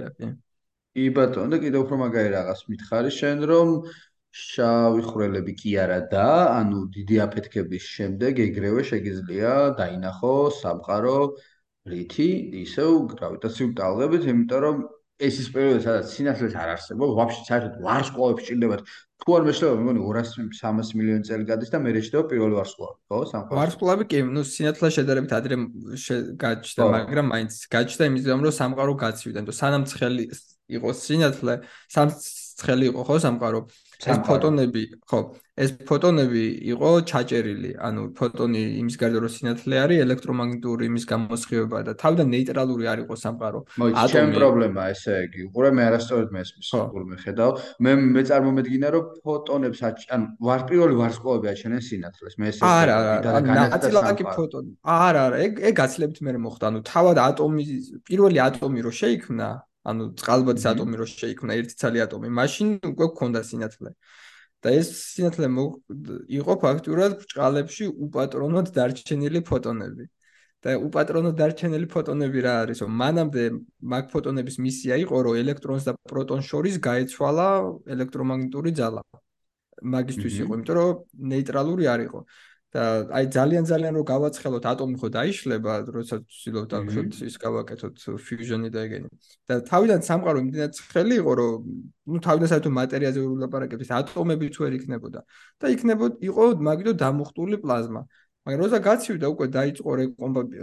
კი. 0.97 1.05
ბატონო, 1.17 1.51
და 1.53 1.59
კიდევ 1.65 1.85
უფრო 1.85 1.97
მაგარი 2.01 2.31
რაღაც 2.35 2.61
მითხარი 2.73 3.11
შენ, 3.21 3.45
რომ 3.51 3.69
შავი 4.31 5.03
ხრელები 5.11 5.53
კი 5.61 5.71
არა 5.85 6.01
და, 6.11 6.27
ანუ 6.57 6.81
დიდი 6.97 7.17
აფეთქების 7.27 7.85
შემდეგ 7.95 8.43
ეგრევე 8.47 8.83
შეგიძლია 8.91 9.53
დაინახო 9.79 10.35
სამყარო 10.57 11.19
რითი, 11.93 12.29
ისევ 12.65 12.91
გრავიტაციულ 13.13 13.71
ტალღებით, 13.81 14.27
იმიტომ 14.33 14.61
რომ 14.65 14.77
ეს 15.21 15.37
ის 15.43 15.49
პერიოდი 15.53 15.85
სადაც 15.85 16.13
სინათლეს 16.17 16.55
არ 16.57 16.69
არსებობს, 16.75 17.13
ვაფშე 17.19 17.43
საერთოდ 17.49 17.75
ვარსკვლავები 17.85 18.45
ჭირდებათ. 18.49 18.85
თუ 19.21 19.35
არ 19.37 19.43
მეშლება, 19.45 19.73
მე 19.77 19.83
მგონი 19.85 20.01
200-300 20.01 20.95
მილიონი 20.97 21.25
წელი 21.29 21.45
გადის 21.51 21.73
და 21.75 21.79
მე 21.85 21.91
რეჩდება 21.93 22.25
პირველი 22.31 22.55
ვარსკვლავი, 22.57 22.97
ხო, 23.05 23.19
სამყაროში. 23.33 23.59
ვარსკვლავი 23.61 24.05
კი, 24.09 24.19
ну, 24.33 24.41
სინათლე 24.49 24.89
შედარებით 24.97 25.33
ადრე 25.37 25.57
გაჩნდა, 26.41 26.83
მაგრამ 26.97 27.27
მაინც 27.37 27.53
გაჩნდა 27.69 28.05
იმის 28.11 28.25
გამო, 28.31 28.41
რომ 28.49 28.55
სამყარო 28.61 28.93
გაცივდა, 29.05 29.39
იმიტომ 29.45 29.59
სანამ 29.61 29.85
ცხელი 29.93 30.25
იყოს 30.81 30.97
სინათლე, 31.05 31.55
ცხელი 32.61 32.85
იყო 32.93 33.01
ხო 33.09 33.17
სამყარო 33.25 33.61
ეს 34.01 34.19
ფოტონები 34.25 34.83
ხო 35.09 35.19
ეს 35.61 35.71
ფოტონები 35.89 36.45
იყო 36.73 36.91
ჩაჭერილი. 37.11 37.71
ანუ 37.87 38.03
ფოტონი 38.17 38.63
იმის 38.81 38.97
გარდა 39.01 39.19
რომ 39.25 39.33
სინათლე 39.37 39.77
არის 39.85 39.99
ელექტრომაგნიტური 40.05 40.83
იმის 40.91 41.05
გამოსხივება 41.13 41.79
და 41.89 41.93
თავიდან 42.01 42.29
ნეიტრალური 42.35 42.85
არ 42.93 42.99
იყო 43.05 43.15
სამყარო. 43.25 43.61
ატომი 43.77 44.13
ჩემ 44.13 44.31
პრობლემა 44.41 44.83
ესე 44.95 45.15
იგი. 45.27 45.41
უყურე 45.51 45.71
მე 45.77 45.83
არასწორად 45.89 46.29
მესმის 46.37 46.71
უყურე 46.81 47.17
ხედავ. 47.25 47.51
მე 47.85 47.91
მე 48.15 48.23
წარმომედგინა 48.31 48.89
რომ 48.95 49.05
ფოტონებს 49.25 49.81
ანუ 50.17 50.27
ვარსპირველი 50.49 50.95
ვარსკვლავები 51.01 51.47
აჩენენ 51.53 51.83
სინათლეს. 51.89 52.35
მე 52.41 52.47
ესე 52.51 52.61
არა 52.65 52.95
არა 53.21 53.41
ნაწილაკი 53.51 54.25
ფოტონი. 54.33 54.73
არა 54.81 55.21
არა 55.29 55.37
ეგ 55.45 55.53
ეგ 55.69 55.75
გაცილებით 55.83 56.19
მე 56.25 56.31
მოხდა. 56.47 56.65
ანუ 56.71 56.81
თავად 56.89 57.17
ატომი 57.29 57.63
პირველი 58.09 58.39
ატომი 58.49 58.81
რო 58.87 58.93
შეიქმნა 59.03 59.49
ანუ 59.91 60.05
წყალბადის 60.21 60.67
ატომი 60.73 60.95
რო 61.01 61.07
შეიქმნა 61.09 61.53
ერთი 61.57 61.75
ცალი 61.81 62.01
ატომი, 62.05 62.29
მაშინ 62.29 62.69
უკვე 62.85 63.07
გქონდა 63.17 63.41
სინათლე. 63.49 63.91
და 64.65 64.73
ეს 64.77 64.89
სინათლე 65.15 65.47
იყო 66.41 66.55
ფაქტურად 66.65 67.13
ბრჭყალებში 67.21 67.85
უპატრონოდ 68.07 68.67
დარჩენილი 68.77 69.41
ფოტონები. 69.51 70.05
და 70.61 70.77
უპატრონოდ 70.77 71.35
დარჩენილი 71.41 71.87
ფოტონები 71.89 72.41
რა 72.45 72.55
არის? 72.63 72.79
რომ 72.85 72.93
მანამდე 73.03 73.45
მაგ 73.93 74.05
ფოტონების 74.13 74.57
მისია 74.61 74.95
იყო, 75.05 75.17
რომ 75.25 75.39
ელექტრონს 75.43 75.85
და 75.89 75.93
პროტონს 76.13 76.45
შორის 76.53 76.77
გაეცვალა 76.85 77.49
ელექტრომაგნიტური 77.95 78.71
ძალა. 78.77 79.03
მაგისტვის 79.81 80.35
იყო, 80.45 80.53
იმიტომ 80.61 80.77
რომ 80.77 80.91
ნეიტრალური 81.33 81.85
არ 81.89 82.01
იყო. 82.05 82.19
და 82.71 82.83
აი 83.11 83.25
ძალიან 83.35 83.65
ძალიან 83.67 83.95
რო 83.99 84.03
გავაცხელოთ 84.07 84.65
ატომი 84.71 84.97
ხო 85.03 85.09
დაიშლება, 85.11 85.73
როდესაც 85.91 86.23
ვცდილობთ 86.23 86.71
აღშოთ 86.79 87.11
ის 87.27 87.37
გავაკეთოთ 87.45 87.95
ფიუჟენი 88.27 88.69
და 88.71 88.81
ეგენი. 88.87 89.09
და 89.51 89.55
თავიდან 89.71 90.01
სამყარო 90.07 90.39
იმდენად 90.45 90.73
ცხელი 90.79 91.15
იყო, 91.19 91.33
რომ 91.41 91.53
ნუ 92.15 92.19
თავიდან 92.27 92.49
საერთოდ 92.53 92.73
მატერიაზე 92.79 93.19
ვერ 93.21 93.31
ვლაპარაკებთ, 93.35 93.91
ატომები 94.01 94.47
თუ 94.55 94.61
ვერ 94.65 94.75
იქნებოდა. 94.79 95.21
და 95.61 95.67
იქნებოდა 95.75 96.17
იყო 96.31 96.45
მაგიტო 96.71 96.93
დამუხტული 97.05 97.57
პლაზმა. 97.65 98.03
მაგრამ 98.47 98.61
როცა 98.65 98.79
გაცივდა 98.89 99.27
უკვე 99.35 99.47
დაიწყო 99.59 99.91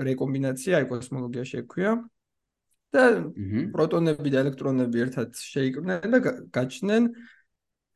რეკომბინაცია, 0.09 0.73
აი 0.79 0.85
კოსმოლოგიაში 0.91 1.55
ექვია. 1.63 1.91
და 2.95 3.03
პროტონები 3.75 4.29
და 4.31 4.37
ელექტრონები 4.47 4.97
ერთად 5.05 5.35
შეიკრნენ 5.35 6.07
და 6.07 6.19
გაჩნდნენ 6.55 7.03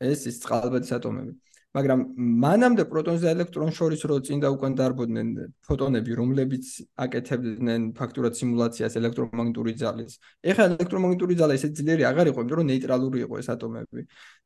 ეს 0.04 0.28
ის 0.28 0.42
წყალბადის 0.44 0.92
ატომები. 0.98 1.32
მაგრამ 1.72 2.00
მანამდე 2.44 2.84
პროტონს 2.92 3.22
და 3.24 3.32
ელექტრონს 3.32 3.76
შორის 3.80 4.02
რო 4.12 4.18
წინ 4.28 4.42
და 4.44 4.50
უკან 4.52 4.74
დარბოდნენ 4.76 5.28
ფოტონები, 5.64 6.12
რომლებიც 6.20 6.66
აკეთებდნენ 7.06 7.82
ფაქტურად 7.96 8.36
სიმულაციას 8.36 8.98
ელექტრომაგნიტური 9.00 9.74
ძალის. 9.80 10.14
ეხლა 10.52 10.64
ელექტრომაგნიტური 10.72 11.34
ძალა 11.40 11.56
ისე 11.56 11.70
ძლიერი 11.80 12.04
აღარ 12.12 12.32
იყო, 12.32 12.40
იმიტომ 12.44 12.60
რომ 12.60 12.68
ნეიტრალური 12.72 13.20
იყო 13.24 13.36
ეს 13.40 13.48
ატომები. 13.56 14.02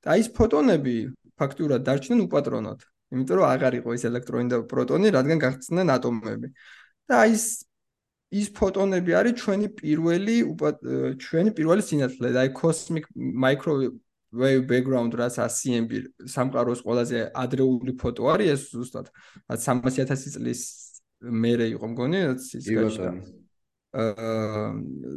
და 0.06 0.12
ის 0.22 0.28
ფოტონები 0.38 0.96
ფაქტურად 1.34 1.82
დარჩნენ 1.90 2.20
უპატრონოდ, 2.30 2.80
იმიტომ 3.10 3.36
რომ 3.42 3.46
აღარ 3.56 3.74
იყო 3.82 3.90
ის 3.98 4.04
ელექტრონი 4.06 4.48
და 4.54 4.58
პროტონი, 4.70 5.08
რადგან 5.18 5.38
გახსნდნენ 5.46 5.88
ატომები. 5.98 6.48
და 7.10 7.20
ის 7.26 7.66
ის 8.34 8.50
ფოტონები 8.58 9.12
არის 9.16 9.34
ჩვენი 9.42 9.68
პირველი 9.80 10.36
ჩვენი 11.24 11.52
პირველი 11.58 11.82
სინათლე 11.86 12.30
და 12.36 12.40
აი 12.44 12.50
cosmic 12.58 13.06
micro 13.16 13.74
wave 14.36 14.66
background 14.68 15.16
რაც 15.16 15.38
ACMB 15.46 15.92
სამყაროს 16.36 16.84
ყველაზე 16.86 17.20
ადრეული 17.44 17.94
ფოტო 18.02 18.24
არის 18.34 18.50
ეს 18.56 18.62
ზუსტად 18.76 19.08
300000 19.48 20.36
წლის 20.36 20.62
მერე 21.46 21.68
იყო 21.76 21.86
მგონი 21.94 22.20
რაც 22.28 22.42
ის 22.60 22.66
გაჩნდა. 22.68 23.12
აა 23.96 24.64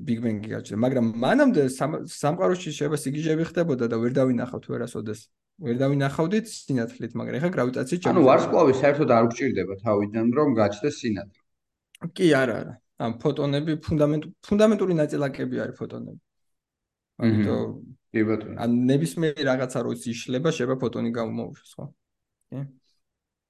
big 0.06 0.18
bang-ი 0.22 0.48
გაჩნდა. 0.54 0.78
მაგრამ 0.84 1.06
მანამდე 1.24 1.62
სამყაროში 2.22 2.70
შეიძლება 2.70 2.98
სიგიჟები 3.04 3.44
ხდებოდა 3.50 3.84
და 3.90 3.96
ვერ 3.98 4.12
დავინახავთ 4.18 4.64
ვერასოდეს 4.70 5.20
ვერ 5.58 5.76
დავინახავდით 5.82 6.46
სინათლით 6.46 7.12
მაგრამ 7.18 7.38
ეხა 7.42 7.50
გრავიტაციით 7.58 8.06
ანუ 8.06 8.22
ვარსკვლავი 8.30 8.72
საერთოდ 8.78 9.10
არ 9.18 9.24
უჭირდება 9.28 9.74
თავიდან 9.82 10.26
რომ 10.38 10.48
გაჩნდეს 10.54 10.94
სინათლე. 11.02 11.40
კი 12.14 12.26
არა 12.38 12.54
არა. 12.62 12.74
ამ 12.98 13.12
ფოტონები 13.22 13.72
ფუნდამენტური 13.82 14.94
ნაწილაკები 15.02 15.56
არის 15.62 15.76
ფოტონები 15.78 16.18
ამიტომ 17.18 17.70
კი 18.14 18.22
ბატონო. 18.28 18.54
ან 18.62 18.70
ნებისმიერ 18.88 19.42
რაღაცა 19.48 19.78
რო 19.84 19.92
იშლება, 20.12 20.48
შეიძლება 20.54 20.76
ფოტონი 20.82 21.10
გამომოუშვეს, 21.18 21.72
ხო? 21.76 21.84
კი. 22.48 22.60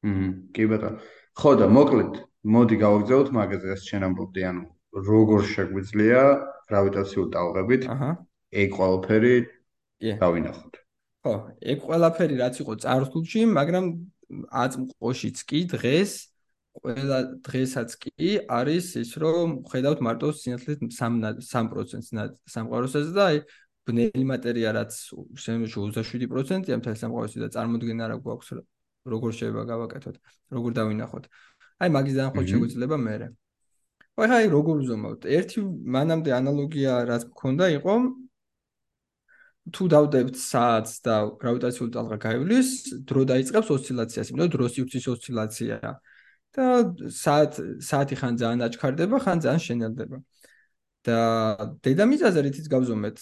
მმ, 0.08 0.30
კი 0.54 0.64
ბატონო. 0.72 0.98
ხო 1.38 1.50
და 1.60 1.66
მოკლედ, 1.70 2.14
მოდი 2.48 2.76
გავაგზავნოთ 2.82 3.28
მაგაზე 3.38 3.68
ეს 3.76 3.82
ჩვენ 3.88 4.02
ამბობდი, 4.08 4.42
ანუ 4.50 4.62
როგორ 5.08 5.40
შეგვიძლია 5.52 6.22
გრავიტაციული 6.68 7.30
ტალღებით 7.34 7.82
აჰა 7.92 8.10
ეგ 8.58 8.68
ყველაფერი 8.78 9.34
დავინახოთ. 10.18 10.74
ხო, 11.22 11.34
ეგ 11.60 11.78
ყველაფერი 11.84 12.34
რაც 12.40 12.54
იყო 12.62 12.74
წარსულში, 12.82 13.40
მაგრამ 13.52 13.84
აწმყოშიც 14.48 15.38
კი 15.48 15.60
დღეს 15.72 16.12
ყველა 16.82 17.18
დღესაც 17.46 17.94
კი 18.02 18.30
არის 18.58 18.86
ის 19.02 19.10
რომ 19.22 19.54
ხედავთ 19.70 20.02
მარტო 20.06 20.28
სინათლის 20.40 20.78
3 20.98 21.38
3%-ს 21.42 22.10
სამყაროსაც 22.54 23.10
და 23.16 23.24
აი 23.32 23.38
ბნელი 23.88 24.24
მატერია 24.28 24.70
რაც 24.76 24.92
შემოში 25.44 25.76
27%-ია 25.80 26.76
მთელი 26.80 26.98
სამყაროსი 27.02 27.44
და 27.44 27.48
წარმოქმნა 27.56 28.08
რა 28.12 28.16
გვაქვს 28.24 28.50
როგორ 29.08 29.30
შეიძლება 29.38 29.64
გავაკეთოთ 29.72 30.16
როგორ 30.56 30.72
დავინახოთ. 30.78 31.24
აი 31.78 31.88
მაგის 31.96 32.14
დაახლოებით 32.18 32.50
შეგვიძლია 32.52 32.98
მე 33.06 33.14
აი 34.18 34.30
აი 34.38 34.46
როგორ 34.50 34.76
ვზომავთ 34.82 35.26
ერთი 35.38 35.60
მანამდე 35.94 36.30
ანალოგია 36.38 36.94
რაც 37.10 37.22
მქონდა 37.30 37.66
იყო 37.78 37.94
თუ 39.74 39.84
დავდებთ 39.94 40.34
საათს 40.42 40.94
და 41.06 41.14
გრავიტაციული 41.42 41.92
ტალღა 41.94 42.16
გაივლის 42.24 42.68
დრო 43.08 43.22
დაიწყებს 43.30 43.68
ოსცილაციას 43.76 44.30
იმიტომ 44.32 44.50
დრო 44.54 44.66
სივრცის 44.74 45.06
ოსცილაცია 45.12 45.78
და 46.56 46.66
საათ 47.22 47.52
საათი 47.88 48.14
ხან 48.20 48.34
ძალიან 48.40 48.60
აჩქარდება 48.68 49.16
ხან 49.24 49.38
ძალიან 49.44 49.62
შენელდება. 49.68 50.18
და 51.06 51.18
დედამიწაზე 51.86 52.40
რითიც 52.44 52.66
გავზომეთ 52.72 53.16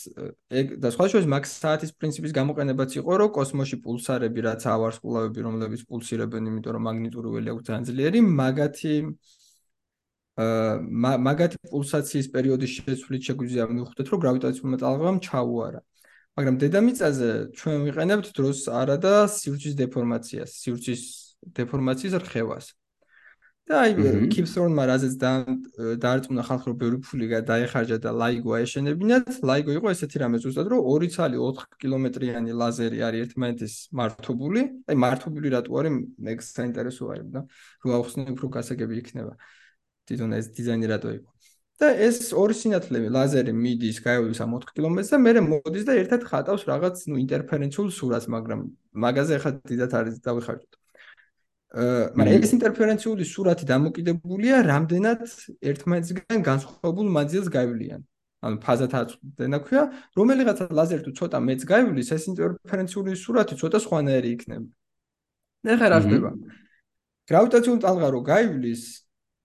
ეგ 0.61 0.67
და 0.83 0.91
სხვა 0.95 1.07
შორის 1.13 1.27
მაგ 1.29 1.45
საათის 1.47 1.93
პრინციპის 2.01 2.33
გამოყენებაც 2.39 2.97
იყო 2.99 3.13
რომ 3.21 3.31
კოსმოსში 3.37 3.77
პულსარები 3.85 4.41
რაც 4.49 4.63
ავარსკვლავები 4.75 5.41
რომლებიც 5.47 5.83
პულსირებენ 5.91 6.49
იმიტომ 6.51 6.73
რომ 6.77 6.83
მაგნიტური 6.89 7.29
ველი 7.37 7.53
აქვს 7.53 7.67
ძალიან 7.69 7.85
ძლიერი 7.91 8.21
მაგათი 8.41 8.95
აა 10.37 11.13
მაგათი 11.27 11.59
პულსაციის 11.73 12.27
პერიოდის 12.33 12.71
შეცვლით 12.77 13.23
შეგვიძლია 13.29 13.65
მივხვდეთ 13.77 14.07
რომ 14.13 14.21
გრავიტაციულმა 14.25 14.79
ტალღამ 14.85 15.21
ჩაუარა. 15.27 15.81
მაგრამ 16.37 16.57
დედამიწაზე 16.61 17.31
ჩვენ 17.57 17.79
ვიყენებთ 17.89 18.27
დროს 18.37 18.59
არა 18.69 18.97
და 19.01 19.15
სივრცის 19.33 19.75
დეფორმაციას 19.81 20.51
სივრცის 20.65 21.03
დეფორმაციის 21.57 22.15
რხევას 22.25 22.67
და 23.67 23.79
აი 23.83 23.95
კიფსორნმა 24.31 24.83
რაზეც 24.87 25.15
დაარწმუნა 25.19 26.43
ხალხი 26.47 26.69
რომ 26.71 26.77
ბევრი 26.79 26.99
ფული 27.03 27.27
დაეხარჯა 27.51 27.97
და 28.05 28.11
ლაიგო 28.15 28.53
აეშენებინათ 28.59 29.41
ლაიგო 29.43 29.75
იყო 29.75 29.91
ესეთი 29.91 30.23
რამე 30.23 30.39
ზუსტად 30.45 30.71
რომ 30.71 30.87
ორი 30.93 31.09
ცალი 31.11 31.41
4 31.43 31.67
კილომეტრიანი 31.83 32.55
ლაზერი 32.63 33.03
არის 33.09 33.25
ერთმანეთის 33.27 33.75
მართობული. 33.99 34.63
აი 34.87 34.97
მართობული 35.03 35.49
რატო 35.57 35.73
არის? 35.83 35.99
მე 36.15 36.33
საინტერესო 36.47 37.11
არის 37.11 37.27
და 37.35 37.41
რო 37.83 37.91
ახსნე 37.99 38.31
უფრო 38.39 38.47
გასაგები 38.55 38.95
იქნება. 39.03 39.35
თვითონ 40.07 40.31
ეს 40.39 40.47
დიზაინი 40.55 40.87
რატო 40.87 41.09
იყო? 41.19 41.29
და 41.83 41.91
ეს 42.07 42.33
ორი 42.33 42.55
სინათლე 42.57 42.99
ლაზერი 43.13 43.53
მიდის 43.53 43.99
გაივლის 44.07 44.41
ამ 44.47 44.55
4 44.63 44.73
კილომეტრს 44.79 45.11
და 45.13 45.19
მე 45.21 45.41
მოდის 45.45 45.85
და 45.85 45.93
ერთად 46.01 46.23
ხატავს 46.31 46.63
რაღაც 46.71 47.03
ნუ 47.11 47.19
ინტერფერენციულ 47.21 47.89
სურათს 47.99 48.31
მაგრამ 48.33 48.61
მაგაზე 49.05 49.33
ახლა 49.37 49.51
დიდათ 49.61 49.93
არის 50.01 50.17
დავიხარჯოთ 50.25 50.86
მაგრამ 51.77 52.41
ეს 52.41 52.53
ინტერფერენციული 52.57 53.25
სურათი 53.29 53.67
დამოკიდებულია 53.69 54.65
რამდენად 54.65 55.21
ერთმანეთისგან 55.61 56.41
განსხვავებულ 56.41 57.07
მანძილს 57.13 57.49
გაივლიან. 57.53 58.01
ანუ 58.47 58.57
ფაზათა 58.65 58.97
აწვდენა 59.05 59.59
ქვია, 59.61 59.83
რომელიღაცა 60.17 60.65
ლაზერი 60.73 61.03
თუ 61.05 61.13
ცოტა 61.21 61.39
მეც 61.41 61.61
გაივლის, 61.69 62.09
ეს 62.17 62.25
ინტერფერენციული 62.33 63.13
სურათი 63.13 63.55
ცოტა 63.61 63.79
სხვანაირი 63.85 64.29
იქნება. 64.37 64.69
ნახე 65.69 65.87
რა 65.93 65.99
ხდება. 66.01 66.31
გრავიტაციული 67.29 67.81
ტალღა 67.85 68.09
რო 68.09 68.21
გაივლის, 68.25 68.83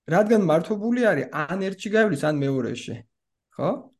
რადგან 0.07 0.41
მართობული 0.47 1.01
არის 1.11 1.27
ან 1.35 1.59
ერთში 1.67 1.89
გაივლის, 1.91 2.21
ან 2.23 2.35
მეორეში. 2.39 2.95
ხო? 3.59 3.90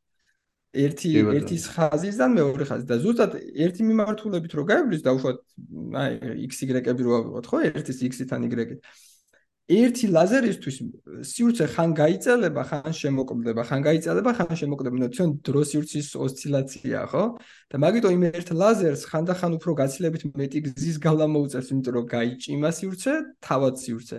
ერთი 0.72 1.10
ერთის 1.36 1.64
ხაზისგან 1.74 2.32
მეორე 2.32 2.64
ხაზი 2.64 2.86
და 2.88 2.96
ზუსტად 3.04 3.32
ერთი 3.36 3.84
მიმართულებით 3.84 4.52
რო 4.56 4.64
გაივლის 4.72 5.02
და 5.04 5.12
უშუალოდ 5.12 5.40
აი 6.00 6.12
XY-ები 6.48 7.02
რო 7.04 7.12
ავიღოთ 7.20 7.46
ხო? 7.52 7.58
ერთის 7.68 7.98
X-თან 8.08 8.48
Y-ით. 8.48 8.80
ერთი 9.72 10.06
ლაზერისთვის 10.16 10.76
სივრცე 11.28 11.66
ხან 11.76 11.90
გაიწელება 11.96 12.62
ხან 12.66 12.92
შემოკლდება 12.98 13.62
ხან 13.68 13.80
გაიწელება 13.84 14.30
ხან 14.32 14.56
შემოკლდება. 14.58 14.96
ნუ 14.96 15.08
თვითონ 15.12 15.30
დრო 15.44 15.62
სივრცის 15.70 16.08
ოსცილაცია 16.16 17.00
ხო? 17.12 17.24
და 17.68 17.76
მაგიტო 17.84 18.08
იმ 18.16 18.22
ერთ 18.32 18.48
ლაზერს 18.56 19.02
ხან 19.12 19.24
და 19.28 19.34
ხან 19.36 19.52
უფრო 19.60 19.70
გაცილებით 19.76 20.22
მეტი 20.40 20.58
გზის 20.72 20.96
გავლა 21.04 21.26
მოუწევს 21.36 21.68
იმიტომ 21.72 21.94
რომ 22.00 22.06
გაიჭიმა 22.16 22.70
სივრცე 22.80 23.12
თავად 23.44 23.74
სივრცე 23.76 24.18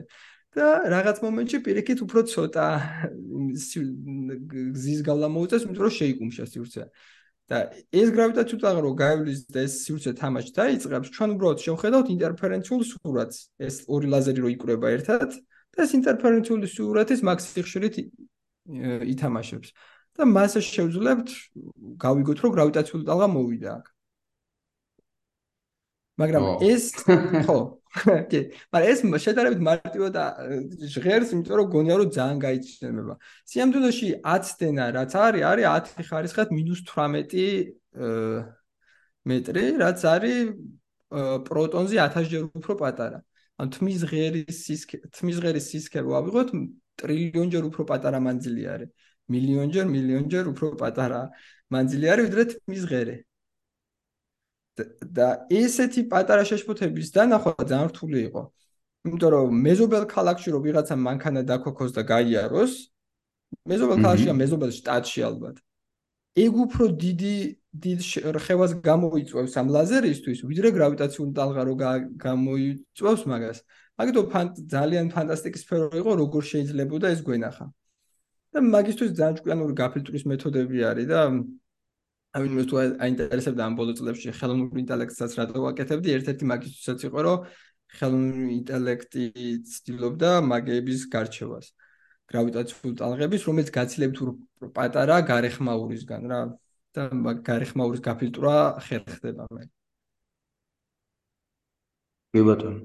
და 0.54 0.68
რაღაც 0.93 1.18
მომენტში 1.26 1.58
პირიქით 1.66 1.99
უფრო 2.06 2.20
ცოტა 2.30 2.68
გზის 4.54 5.01
გავლა 5.08 5.28
მოუწევს, 5.34 5.64
იმიტომ 5.66 5.84
რომ 5.86 5.93
შეიკუმშა 5.97 6.45
სივრცე. 6.54 6.84
და 7.43 7.58
ეს 7.91 8.08
გრავიტაციული 8.16 8.62
ტალღა 8.64 8.82
რო 8.86 8.91
გაივლის 9.04 9.39
და 9.51 9.60
ეს 9.68 9.74
სივრცე 9.84 10.12
თამაში 10.16 10.51
დაიწყებს, 10.56 11.08
ჩვენ 11.16 11.30
უბრალოდ 11.36 11.60
შევხედავთ 11.66 12.08
ინტერფერენციულ 12.16 12.82
სურათს. 12.88 13.38
ეს 13.60 13.76
ორი 13.91 14.08
ლაზერი 14.14 14.39
რო 14.45 14.49
იკვრება 14.56 14.88
ერთად 14.95 15.30
და 15.76 15.78
ეს 15.84 15.91
ინტერფერენციული 15.99 16.68
სურათის 16.72 17.20
მაქსიმალ 17.20 17.66
ხშირით 17.68 17.95
ითამაშებს. 19.14 19.70
და 20.14 20.24
მასე 20.30 20.62
შევძლებთ 20.62 21.30
გავიგოთ 21.97 22.38
რომ 22.45 22.51
გრავიტაციული 22.54 23.04
ტალღა 23.10 23.28
მოვიდა 23.34 23.70
აქ. 23.78 23.86
მაგრამ 26.22 26.43
ეს 26.62 26.84
ხო 27.01 27.58
კი, 28.32 28.39
მაგრამ 28.74 28.89
ეს 28.89 29.02
შედარებით 29.22 29.60
მარტივად 29.68 30.14
და 30.18 30.26
ჟღერს, 30.94 31.34
იმიტომ 31.36 31.58
რომ 31.60 31.68
გონია 31.74 31.96
რომ 32.02 32.10
ძალიან 32.18 32.39
გაიჩნდება. 32.41 33.16
სიამდვილეში 33.52 34.08
10 34.26 34.54
დენა 34.62 34.86
რაც 34.98 35.14
არის, 35.14 35.44
არის 35.52 35.66
10 35.70 36.08
ხარისხად 36.10 36.48
-18 36.58 38.50
მეტრი, 39.30 39.66
რაც 39.84 40.00
არის 40.14 40.38
პროტონზე 41.48 41.96
1000 42.02 42.26
ჯერ 42.34 42.44
უფრო 42.50 42.74
პატარა. 42.82 43.22
ან 43.62 43.70
თმის 43.70 44.02
ღერის 44.10 44.58
სისქე, 44.66 44.98
თმის 45.14 45.38
ღერის 45.44 45.66
სისქე 45.70 46.02
რო 46.02 46.18
ავიღოთ, 46.20 46.50
ტრილიონ 46.98 47.48
ჯერ 47.54 47.64
უფრო 47.70 47.86
პატარა 47.86 48.20
მანძილი 48.26 48.64
არის. 48.74 48.89
მილიონ 49.30 49.70
ჯერ, 49.74 49.86
მილიონ 49.94 50.26
ჯერ 50.34 50.46
უფრო 50.54 50.68
პატარა 50.82 51.22
მანძილი 51.70 52.06
არის, 52.14 52.26
ვიდრე 52.28 52.44
თმის 52.54 52.84
ღერე. 52.89 53.16
და 55.17 55.28
ესეთი 55.49 56.01
პატარა 56.11 56.43
შეშფოთების 56.49 57.11
დანახვა 57.15 57.53
ძალიან 57.69 57.89
რთული 57.91 58.19
იყო. 58.28 58.43
იმიტომ 59.05 59.30
რომ 59.34 59.47
მეზობელ 59.67 60.03
ქალაქში 60.13 60.49
რო 60.53 60.59
ვიღაცა 60.65 60.95
მანქანა 61.07 61.41
დაქოქოს 61.49 61.91
და 61.97 62.01
გაიაროს, 62.07 62.74
მეზობელ 63.69 63.97
ქალაქში 64.05 64.28
ან 64.34 64.38
მეზობელ 64.43 64.71
შტატში 64.80 65.19
ალბათ. 65.30 65.55
ეგ 66.34 66.53
უფრო 66.65 66.84
დიდი 66.97 67.36
დიდ 67.84 67.99
რხევას 68.38 68.71
გამოიწვევს 68.89 69.53
ამ 69.61 69.67
ლაზერისთვის, 69.76 70.39
ვიდრე 70.49 70.69
გრავიტაციული 70.78 71.32
ტალღა 71.38 71.61
რო 71.67 71.76
გამოიწვევს 72.26 73.24
მაგას. 73.30 73.57
მაგითო 73.97 74.21
ძალიან 74.74 75.05
ფანტასტიკის 75.13 75.61
სფერო 75.65 75.88
იყო, 76.01 76.11
როგორ 76.21 76.41
შეიძლება 76.51 76.97
და 77.03 77.07
ეს 77.13 77.21
გვენახა. 77.21 77.65
და 78.53 78.61
მაგისთვის 78.61 79.11
ძალიან 79.17 79.38
ჭკვიანური 79.41 79.74
გაფილტვის 79.82 80.24
მეთოდები 80.30 80.78
არის 80.89 81.07
და 81.09 81.19
აი 82.34 82.50
მე 82.50 82.64
თუ 82.70 82.76
აინტერესებდა 83.06 83.62
ამ 83.68 83.74
ბოლო 83.78 83.94
წლებში 83.98 84.34
ხელოვნური 84.34 84.82
ინტელექტსაც 84.84 85.32
რატო 85.38 85.60
ვაკეთებდი? 85.66 86.10
ერთ-ერთი 86.18 86.46
მაგისთვისაც 86.50 87.00
იყო 87.08 87.20
რომ 87.28 87.38
ხელოვნური 87.98 88.54
ინტელექტი 88.58 89.26
ცდილობდა 89.74 90.32
მაგების 90.50 91.02
გარჩევას 91.14 91.68
გრავიტაციული 92.34 92.96
ტალღების 93.02 93.46
რომელიც 93.50 93.70
გაცილებთ 93.78 94.18
პატარა 94.78 95.18
გარეხმაურისგან 95.30 96.22
რა 96.32 96.42
და 96.98 97.04
გარეხმაურის 97.50 98.02
გაფილტრა 98.08 98.56
ხერხდება 98.88 99.46
მე 99.54 99.64
კი 102.34 102.42
ბატონო. 102.50 102.82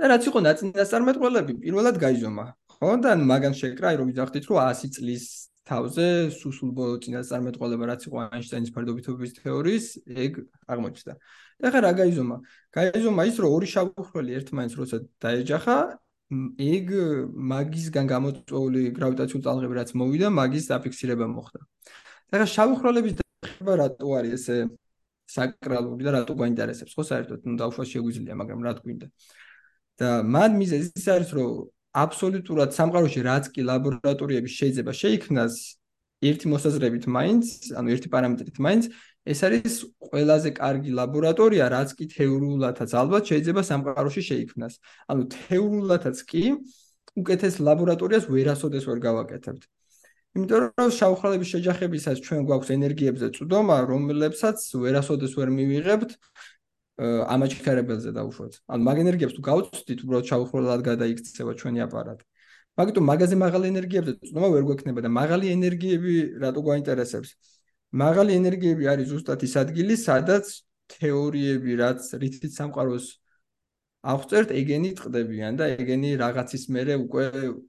და 0.00 0.04
რაც 0.12 0.24
იყო 0.30 0.40
ნაწინასწარმეტყველები 0.48 1.52
პირველად 1.64 1.96
გაიზომა 2.00 2.46
ხო? 2.78 2.90
და 3.04 3.10
მაგან 3.32 3.54
შეკრა 3.60 3.92
რომ 4.00 4.08
ვიძახდით 4.08 4.44
რომ 4.48 4.58
100 4.72 4.92
წლის 4.96 5.24
თავზე 5.68 6.06
სუსულ 6.32 6.70
ბოლო 6.78 6.96
წინასწარმეტყველება 7.04 7.84
რაც 7.90 8.02
იყო 8.08 8.16
აინშტაინის 8.24 8.72
ფარდობითობის 8.72 9.30
თეორიის 9.38 9.86
ეგ 10.24 10.32
აღმოჩნდა. 10.72 11.12
და 11.60 11.68
ხა 11.74 11.80
რა 11.84 11.92
გაიზომა? 12.00 12.36
გაიზომა 12.72 13.22
ის 13.28 13.36
რომ 13.42 13.50
ორი 13.56 13.68
შავხრელი 13.74 14.30
ერთმანეთს 14.38 14.76
როცა 14.80 14.96
დაეჯახა 15.24 15.76
ეგ 16.72 16.86
მაგისგან 17.52 18.06
გამოწვეული 18.14 18.80
გრავიტაციული 18.98 19.44
ტალღები 19.48 19.74
რაც 19.80 19.90
მოვიდა 20.00 20.28
მაგის 20.40 20.64
დაფიქსირება 20.72 21.26
მოხდა. 21.36 21.60
და 22.32 22.34
ხა 22.40 22.46
შავხრელების 22.56 23.14
დახება 23.20 23.72
რატო 23.82 24.06
არის 24.18 24.32
ესე 24.38 24.56
საკრალური 25.28 26.02
და 26.04 26.10
რატო 26.16 26.32
გვაინტერესებს? 26.32 26.92
ხო 26.96 27.04
საერთოდ 27.12 27.40
ნუ 27.44 27.54
დაუშვას 27.60 27.88
შეგვიძლია, 27.92 28.34
მაგრამ 28.40 28.60
რა 28.64 28.72
თქვინდა? 28.80 29.06
და 29.98 30.08
მან 30.22 30.50
მიზეზი 30.60 30.88
ის 30.94 31.06
არის 31.10 31.30
რომ 31.36 31.50
აბსოლუტურად 32.02 32.70
სამყაროში 32.78 33.20
რაც 33.26 33.44
კი 33.54 33.64
ლაბორატორიები 33.68 34.50
შეიძლება 34.58 34.92
შეიქმნას 35.02 35.54
ერთი 36.28 36.46
მოსაზრებით 36.50 37.04
მაინც, 37.14 37.44
ანუ 37.78 37.94
ერთი 37.94 38.08
პარამეტრით 38.10 38.56
მაინც, 38.58 38.84
ეს 39.28 39.40
არის 39.46 39.74
ყველაზე 40.08 40.50
კარგი 40.58 40.90
ლაბორატორია, 40.98 41.64
რაც 41.70 41.94
კი 41.94 42.04
თეორიულადაც 42.16 42.90
ალბათ 43.00 43.22
შეიძლება 43.30 43.62
სამყაროში 43.70 44.22
შეიქმნას. 44.30 44.74
ანუ 45.10 45.22
თეორიულადაც 45.36 46.16
კი 46.30 46.42
უკეთეს 47.18 47.54
ლაბორატორიას 47.62 48.24
ვერასოდეს 48.34 48.84
ვერ 48.88 48.98
გავაკეთებთ. 49.06 49.62
იმიტომ 50.38 50.60
რომ 50.78 50.90
შავხრალების 50.98 51.48
შეჯახებისას 51.54 52.18
ჩვენ 52.24 52.40
გვაქვს 52.48 52.70
ენერგიებზე 52.78 53.28
წვდომა, 53.36 53.76
რომლებსაც 53.90 54.58
ვერასოდეს 54.82 55.32
ვერ 55.38 55.48
მივიღებთ 55.58 56.10
ამაჩქარებელზე 56.98 58.10
დაუშვათ. 58.18 58.52
ანუ 58.74 58.82
მაგ 58.88 58.96
ენერგიებს 59.04 59.34
თუ 59.38 59.42
გავუწვდით, 59.48 59.98
უბრალოდ 60.02 60.26
ჩაუხროლად 60.30 60.80
გადაიქცევა 60.88 61.52
ჩვენი 61.60 61.78
აპარატი. 61.86 62.24
მაგიტომ 62.78 63.04
მაგაზე 63.10 63.36
მაღალი 63.38 63.66
ენერგიებზე 63.72 64.12
წვდომა 64.26 64.48
ვერ 64.54 64.64
გვექნება 64.66 65.00
და 65.06 65.10
მაღალი 65.10 65.46
ენერგიები 65.54 66.14
რატო 66.42 66.60
გვაინტერესებს? 66.66 67.30
მაღალი 68.02 68.32
ენერგიები 68.40 68.84
არის 68.92 69.06
ზუსტად 69.14 69.40
ის 69.46 69.54
ადგილი, 69.62 69.94
სადაც 69.94 70.46
თეორიები, 70.98 71.72
რაც 71.82 72.00
რითიც 72.22 72.52
სამყაროს 72.58 73.06
აღწერთ, 74.12 74.48
ეგენი 74.60 74.90
ტყდებიან 74.98 75.52
და 75.58 75.64
ეგენი 75.78 76.10
რაღაცის 76.22 76.64
მერე 76.74 76.94
უკვე 77.04 77.24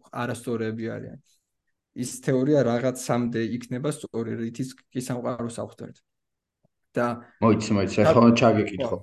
არასწორები 0.10 0.86
არიან. 0.96 1.18
ის 2.00 2.12
თეორია 2.26 2.60
რაღაცამდე 2.70 3.42
იქნება 3.58 3.90
სწორი, 3.98 4.34
რითიც 4.42 4.70
კი 4.94 5.02
სამყაროს 5.10 5.58
აღწერთ. 5.64 5.98
და 6.96 7.06
მოიცი 7.44 7.72
მოიცი 7.78 7.98
ახლა 8.04 8.32
ჩაგეკითხო. 8.40 8.98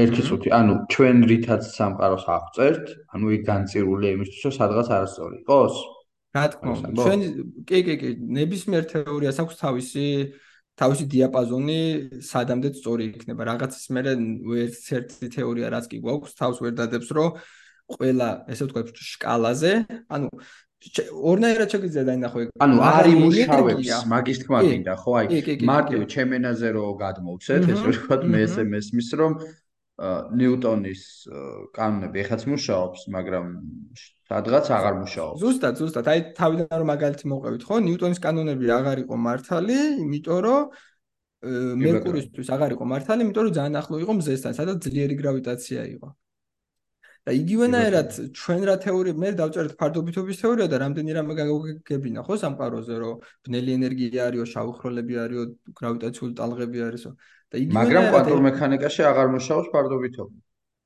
ერთი 0.00 0.22
წუთი 0.26 0.48
ანუ 0.50 0.72
ჩვენ 0.92 1.16
რითაც 1.30 1.62
სამყაროს 1.76 2.24
აღწერთ 2.36 2.84
ანუ 3.14 3.26
იქ 3.36 3.42
განწირული 3.50 4.06
იმისთვის 4.16 4.42
რომ 4.46 4.54
სადღაც 4.58 4.88
არასწორი 4.96 5.36
იყოს? 5.42 5.74
რა 6.36 6.44
თქმა 6.52 6.72
უნდა 6.76 6.88
ჩვენ 7.06 7.20
კი 7.68 7.78
კი 7.86 7.94
კი 8.02 8.10
ნებისმიერ 8.38 8.84
თეორიას 8.92 9.36
აქვს 9.42 9.56
თავისი 9.62 10.06
თავისი 10.76 11.04
დიაპაზონი 11.12 11.80
სადამდე 12.20 12.68
სწორი 12.76 13.04
იქნება. 13.16 13.42
რაღაცის 13.48 13.86
მერე 13.96 14.12
ერთ-ერთი 14.66 15.26
თეორია 15.36 15.66
რაც 15.72 15.86
კი 15.88 15.96
გვაქვს 16.04 16.36
თავს 16.36 16.58
ვერ 16.60 16.74
დადებს 16.76 17.08
რომ 17.16 17.30
ყველა 17.86 18.28
ესე 18.50 18.66
ვთქვათ 18.66 18.98
შკალაზე 18.98 19.72
ანუ 20.10 20.28
ორნაირად 20.76 21.68
შეგვიძლია 21.72 22.04
დაინახო 22.06 22.38
ეგ. 22.42 22.48
ანუ 22.62 22.74
არი 22.84 23.12
მუშავებს 23.16 23.88
მაგის 24.12 24.38
თქმა 24.44 24.58
მინდა, 24.66 24.94
ხო? 25.02 25.10
აი, 25.20 25.26
მარტივ 25.66 26.00
ჩემენაზე 26.14 26.68
რო 26.76 26.84
გადმოვცეთ, 27.00 27.62
ეს 27.72 27.80
რო 27.86 27.92
ვთქვათ, 27.96 28.22
მე 28.32 28.40
ესე 28.46 28.62
მესმის, 28.68 29.08
რომ 29.16 29.32
ნიუტონის 29.96 31.02
კანონები 31.72 32.18
ეხაც 32.20 32.42
მუშაობს, 32.52 33.00
მაგრამ 33.16 33.46
სადღაც 34.28 34.66
აღარ 34.76 34.94
მუშაობს. 35.00 35.38
ზუსტად, 35.40 35.74
ზუსტად. 35.80 36.04
აი, 36.12 36.20
თავიდან 36.36 36.76
რომ 36.76 36.88
მაგალითი 36.92 37.24
მოყვებით, 37.32 37.62
ხო? 37.64 37.74
ნიუტონის 37.88 38.20
კანონები 38.20 38.66
აღარ 38.76 38.98
იყო 39.08 39.14
მართალი, 39.16 39.78
იმიტომ 40.04 40.38
რომ 40.44 40.60
მერკურისთვის 41.80 42.48
აღარ 42.52 42.70
იყო 42.76 42.84
მართალი, 42.92 43.20
იმიტომ 43.24 43.42
რომ 43.48 43.54
ძალიან 43.56 43.76
ახლო 43.80 43.96
იყო 44.04 44.12
მზესთან, 44.20 44.52
სადაც 44.60 44.76
ძლიერი 44.84 45.14
გრავიტაცია 45.16 45.80
იყო. 45.96 46.08
და 47.26 47.32
იგივენაირად 47.34 48.10
ჩვენ 48.38 48.60
რა 48.68 48.74
თეორია 48.86 49.18
მე 49.18 49.30
დავწერეთ 49.40 49.72
ფარდობითობის 49.80 50.40
თეორია 50.42 50.66
და 50.70 50.78
რამდენი 50.78 51.14
რამე 51.16 51.34
გაგებინა 51.38 52.22
ხო 52.22 52.34
სამყაროზე 52.42 52.98
რომ 53.02 53.24
ბნელი 53.48 53.70
ენერგია 53.78 54.26
არისო 54.30 54.46
შავხროლები 54.54 55.14
არისო 55.26 55.44
გრავიტაციული 55.80 56.32
ტალღები 56.38 56.84
არისო. 56.86 57.10
და 57.50 57.56
იგივენაირად 57.62 57.78
მაგრამ 57.78 58.04
კვანტურ 58.14 58.40
მექანიკაში 58.46 59.02
აღარ 59.10 59.26
მუშაობს 59.34 59.68
ფარდობითობა 59.74 60.34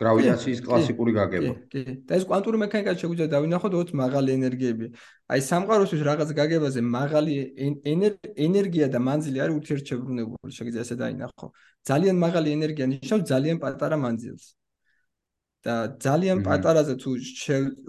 გრავიტაციის 0.01 0.61
კლასიკური 0.65 1.13
გაგება. 1.13 1.53
კი 1.73 1.81
და 2.09 2.13
ეს 2.17 2.25
კვანტური 2.25 2.57
მექანიკაში 2.65 3.01
შეგვიძლია 3.05 3.29
დავინახოთ 3.37 3.75
ოც 3.81 3.89
მაღალი 4.01 4.31
ენერგიები. 4.39 4.87
აი 5.29 5.41
სამყაროსთვის 5.45 6.03
რაღაც 6.09 6.31
გაგებაზე 6.41 6.81
მაღალი 6.81 7.35
ენერგია 8.47 8.87
და 8.89 8.99
მანძილი 9.09 9.39
არის 9.45 9.55
ურთიერთშებრუნებული 9.61 10.57
შეგვიძლია 10.57 10.85
ესე 10.89 10.97
დაინახო. 11.05 11.47
ძალიან 11.85 12.17
მაღალი 12.25 12.49
ენერგია 12.57 12.87
ნიშნავს 12.97 13.29
ძალიან 13.29 13.57
პატარა 13.61 14.01
მანძილს 14.01 14.45
და 15.61 15.75
ძალიან 16.01 16.41
პატარაზე 16.41 16.95
თუ 17.03 17.11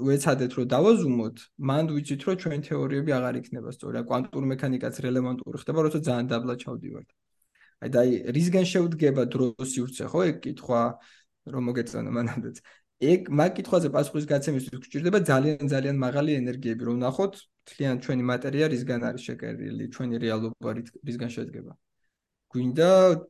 ვეცადეთ 0.07 0.51
რომ 0.59 0.65
დავაზუმოთ, 0.75 1.37
მანდ 1.69 1.87
ვიცით 1.95 2.21
რომ 2.27 2.35
ჩვენ 2.43 2.59
თეორიები 2.67 3.11
აღარ 3.17 3.35
იქნება 3.41 3.69
სწორი. 3.71 3.95
ა 4.01 4.03
კვანტური 4.09 4.47
მექანიკაც 4.53 4.95
რელევანტური 5.05 5.57
ხდება, 5.63 5.79
როცა 5.87 5.99
ძალიან 6.07 6.27
დაბლა 6.31 6.53
ჩავდივართ. 6.63 7.09
აი 7.81 7.89
და 7.95 7.99
აი 8.03 8.11
რისგან 8.35 8.65
შევდგება 8.71 9.23
დროსი 9.33 9.79
ურცე, 9.87 10.03
ხო, 10.11 10.19
ეგ 10.29 10.37
კითხვა 10.45 10.81
რომ 11.53 11.63
მოგეწონა 11.71 12.11
მანამდეც. 12.11 12.55
ეგ 13.01 13.21
მაგ 13.39 13.51
კითხვაზე 13.57 13.89
პასუხის 13.95 14.25
გაცემისთვის 14.29 14.81
გვჭირდება 14.83 15.19
ძალიან 15.31 15.65
ძალიან 15.73 15.97
მაღალი 15.97 16.31
ენერგიები, 16.41 16.83
რომ 16.85 16.97
ნახოთ 17.01 17.33
თლიან 17.71 17.97
ჩვენი 18.03 18.23
მატერია 18.31 18.65
რისგან 18.73 19.01
არის 19.09 19.21
შეკერილი, 19.25 19.85
ჩვენი 19.95 20.15
რეალობა 20.21 20.69
რისგან 21.07 21.29
შედგება. 21.33 21.73
გვინდა 22.51 22.89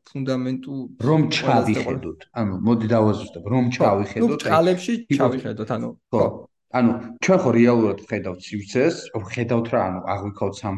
ფუნდამენტუ 0.10 0.76
რომ 1.08 1.22
ჩავიხედოთ. 1.38 2.20
ანუ 2.42 2.54
მოდი 2.68 2.88
დავაზუსტებ, 2.94 3.44
რომ 3.54 3.66
ჩავიხედოთ. 3.76 4.30
ნუ 4.32 4.38
წყალებში 4.44 4.94
ჩავიხედოთ, 5.18 5.70
ანუ 5.76 5.90
ხო. 6.12 6.26
ანუ 6.72 6.92
ჩვენ 7.24 7.40
ხო 7.44 7.50
რეალურად 7.60 8.00
ხედავთ 8.10 8.40
სივრცეს, 8.48 8.96
ხედავთ 9.36 9.68
რა, 9.76 9.80
ანუ 9.88 10.00
აღვიქავთ 10.14 10.56
სამ 10.62 10.76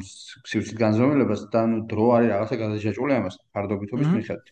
სივრცით 0.49 0.77
განზომილებას 0.83 1.41
და 1.53 1.59
ანუ 1.65 1.77
დრო 1.91 2.05
არის 2.17 2.29
რაღაცა 2.33 2.55
გადაჭაჭული 2.63 3.13
ამას 3.19 3.35
ფარდობითობის 3.53 4.09
მიხედვით. 4.17 4.47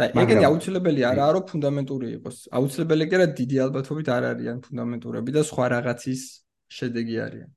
და 0.00 0.06
ეგენი 0.22 0.44
აუცილებელი 0.48 1.02
არაა 1.10 1.30
რომ 1.36 1.44
ფუნდამენტური 1.50 2.06
იყოს. 2.16 2.36
აუცილებელი 2.56 3.04
კი 3.10 3.14
არა 3.18 3.26
დიდი 3.40 3.56
ალბათობით 3.64 4.08
არ 4.16 4.24
არიან 4.32 4.56
ფუნდამენტურები 4.64 5.30
და 5.36 5.42
სხვა 5.50 5.66
რაღაცის 5.74 6.22
შედეგი 6.78 7.16
არიან. 7.26 7.50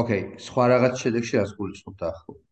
ოკეი, 0.00 0.22
სხვა 0.46 0.64
რაღაც 0.74 0.94
შედეგი 1.02 1.30
რას 1.40 1.50
გულისხმობ 1.58 1.94
დაახლოებით? 2.02 2.49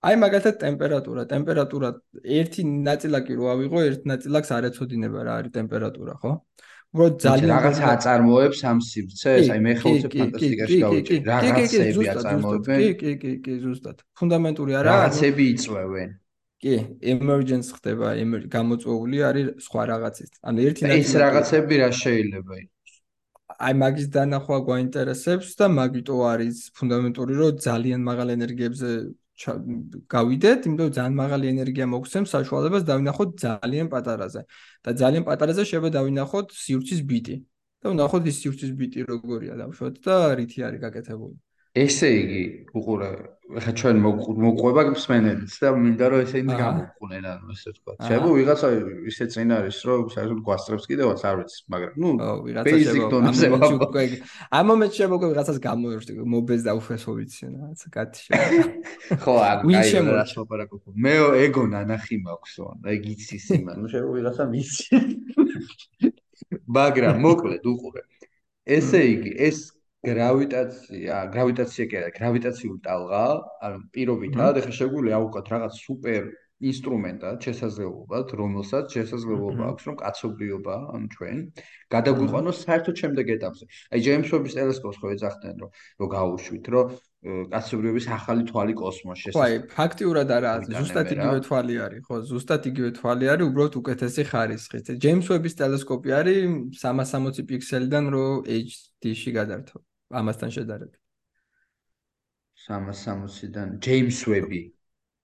აი 0.00 0.16
მაგალითად 0.16 0.56
ტემპერატურა, 0.64 1.22
ტემპერატურა 1.28 1.88
ერთი 2.24 2.62
ნაწილაკი 2.88 3.34
რო 3.36 3.48
ავიღო, 3.54 3.80
ერთ 3.90 4.06
ნაწილაკს 4.08 4.50
არ 4.56 4.68
ეცოდინება 4.70 5.24
რა 5.28 5.32
არის 5.40 5.52
ტემპერატურა, 5.56 6.14
ხო? 6.22 6.32
უბრალოდ 6.90 7.18
ძალიან 7.22 7.50
რაღაცა 7.54 7.84
აწარმოებს 7.94 8.60
ამ 8.70 8.78
სივრცეს, 8.82 9.50
აი 9.54 9.60
მე 9.66 9.74
ხო 9.78 9.90
უცებ 9.94 10.10
ფანტასტიკაში 10.20 10.78
გავიჭი. 10.84 11.16
რაღაცები 11.28 12.08
აწარმოებენ. 12.14 12.78
კი, 12.80 12.88
კი, 13.00 13.12
კი, 13.22 13.32
კი, 13.44 13.52
ზუსტად. 13.62 13.96
ფუნდამენტური 14.18 14.72
არა. 14.80 14.88
რაღაცები 14.90 15.44
იწვევენ. 15.54 16.10
კი, 16.64 16.74
emergence 17.14 17.68
ხდება, 17.76 18.08
გამოწვეული 18.56 19.18
არის 19.28 19.46
სხვა 19.68 19.82
რაღაცის. 19.92 20.30
ანუ 20.48 20.58
ერთი 20.66 20.82
ნაწილი 20.88 21.04
ეს 21.04 21.12
რაღაცები 21.24 21.74
რა 21.84 21.90
შეიძლება 22.00 22.54
იყოს? 22.64 22.92
აი 23.60 23.74
მაგის 23.84 24.06
დანახვა 24.16 24.58
გვაინტერესებს 24.66 25.48
და 25.60 25.66
მაგიტო 25.78 26.16
არის 26.32 26.56
ფუნდამენტური, 26.76 27.32
რომ 27.40 27.52
ძალიან 27.68 28.00
მაღალ 28.10 28.28
ენერგიებზე 28.36 28.90
გავიდეთ, 29.40 30.58
იმიტომ 30.68 30.86
რომ 30.86 30.94
ძალიან 30.98 31.14
მაღალი 31.20 31.46
ენერგია 31.54 31.86
მოგცემს 31.94 32.32
საშუალებას 32.36 32.82
დავინახოთ 32.90 33.30
ძალიან 33.44 33.86
პატარაზე. 33.94 34.42
და 34.84 34.90
ძალიან 35.00 35.24
პატარაზე 35.28 35.62
შეიძლება 35.64 35.90
დავინახოთ 35.98 36.46
სივრცის 36.64 37.00
ბიტი. 37.10 37.36
და 37.80 37.86
ვნახოთ 37.96 38.24
ის 38.28 38.36
სივრცის 38.44 38.72
ბიტი 38.76 39.00
როგორია 39.08 39.54
დავშვათ 39.56 39.94
და 40.04 40.16
რითი 40.36 40.58
არის 40.68 40.80
გაკეთებული. 40.84 41.36
ესე 41.76 42.08
იგი, 42.10 42.42
უყურე, 42.74 43.10
ხა 43.50 43.72
ჩვენ 43.74 43.96
მოყვება 44.02 44.82
მსმენელიც 44.94 45.54
და 45.58 45.70
მინდა 45.74 46.06
რომ 46.10 46.20
ესენი 46.22 46.54
გამოყვნენ, 46.60 47.24
ანუ 47.30 47.46
ესე 47.54 47.70
თქვა. 47.74 47.92
შეიძლება 48.06 48.30
ვიღაცა 48.38 48.68
ისე 49.10 49.24
წინ 49.34 49.48
არის, 49.58 49.78
რომ 49.90 50.04
საერთოდ 50.14 50.40
გვასწრებს 50.46 50.84
კიდევაც 50.90 51.20
არ 51.30 51.34
ვიცი, 51.40 51.58
მაგრამ 51.74 51.92
ნუ 51.98 52.10
basic 52.66 53.02
დონეზე 53.10 53.46
უკვე 53.50 54.02
ამ 54.54 54.64
მომენტში 54.70 54.98
შეიძლება 54.98 55.16
უკვე 55.18 55.28
ვიღაცას 55.30 55.58
გამოერჩი, 55.66 56.12
მობეს 56.34 56.62
და 56.66 56.72
უფესო 56.78 57.10
ვიცი, 57.18 57.42
რაღაცა 57.50 57.88
კაცი 57.90 58.22
ხო, 59.22 59.34
აი, 59.50 59.90
რას 60.14 60.32
ვაპარაკობ. 60.38 60.80
მე 60.94 61.14
ეგო 61.46 61.64
ნანახი 61.74 62.16
მაქვსო, 62.22 62.66
ეგ 62.86 63.02
იცის 63.14 63.46
იმან, 63.58 63.76
ნუ 63.82 63.86
შეიძლება 63.90 64.14
ვიღაცა 64.14 64.44
ვიცი. 64.54 64.94
მაგრამ 66.78 67.18
მოკლედ 67.26 67.66
უყურე. 67.66 68.02
ესე 68.70 69.00
იგი, 69.10 69.30
ეს 69.50 69.58
გრავიტაცია, 70.00 71.16
გრავიტაცია 71.34 71.84
კი 71.90 71.96
არა, 72.00 72.10
გრავიტაციული 72.16 72.80
ტალღა, 72.86 73.24
ანუ 73.68 73.80
პირობითად, 73.96 74.60
ეხლა 74.62 74.72
შეგვიძლია 74.80 75.18
აუყოთ 75.20 75.50
რაღაც 75.52 75.80
სუპერ 75.84 76.30
ინსტრუმენტად, 76.60 77.36
შესაძლებლობად, 77.40 78.32
რომელსაც 78.36 78.96
შესაძლებლობა 78.96 79.68
აქვს, 79.72 79.84
რომ 79.88 79.94
კაცობრიობა, 80.00 80.74
ანუ 80.92 81.06
ჩვენ, 81.16 81.38
გადაგვიყვანოს 81.94 82.58
საერთოდ 82.64 82.94
შემდეგ 83.00 83.26
ეტაპზე. 83.36 83.64
აი, 83.92 84.00
ჯეიმს 84.04 84.32
ვების 84.34 84.56
ტელესკოპს 84.60 84.98
ხო 85.00 85.12
ეძახდნენ, 85.16 85.56
რომ 85.60 85.70
რომ 86.00 86.08
გაუშვით, 86.16 86.64
რომ 86.74 86.84
კაცობრიობის 87.52 88.06
ახალი 88.16 88.42
თვალი 88.48 88.74
კოსმოსში 88.76 89.32
ხო, 89.32 89.40
აი, 89.44 89.56
ფაქტიურად 89.72 90.28
არა, 90.36 90.52
ზუსტად 90.68 91.08
იგივე 91.16 91.38
თვალი 91.48 91.74
არის, 91.84 92.00
ხო, 92.08 92.14
ზუსტად 92.28 92.62
იგივე 92.72 92.90
თვალი 92.96 93.24
არის, 93.32 93.44
უბრალოდ 93.48 93.74
უკეთესი 93.80 94.22
ხარისხით. 94.32 94.86
ჯეიმს 95.00 95.26
ვების 95.32 95.54
ტელესკოპი 95.60 96.10
არის 96.20 96.40
360 96.80 97.44
პიქსელიდან 97.48 98.04
რო 98.12 98.26
HD-ში 98.48 99.32
გადართო. 99.36 99.80
ამასთან 100.10 100.50
შედარებით. 100.56 100.94
360-დან 102.68 103.78
ჯეიმს 103.80 104.20
ვები. 104.28 104.62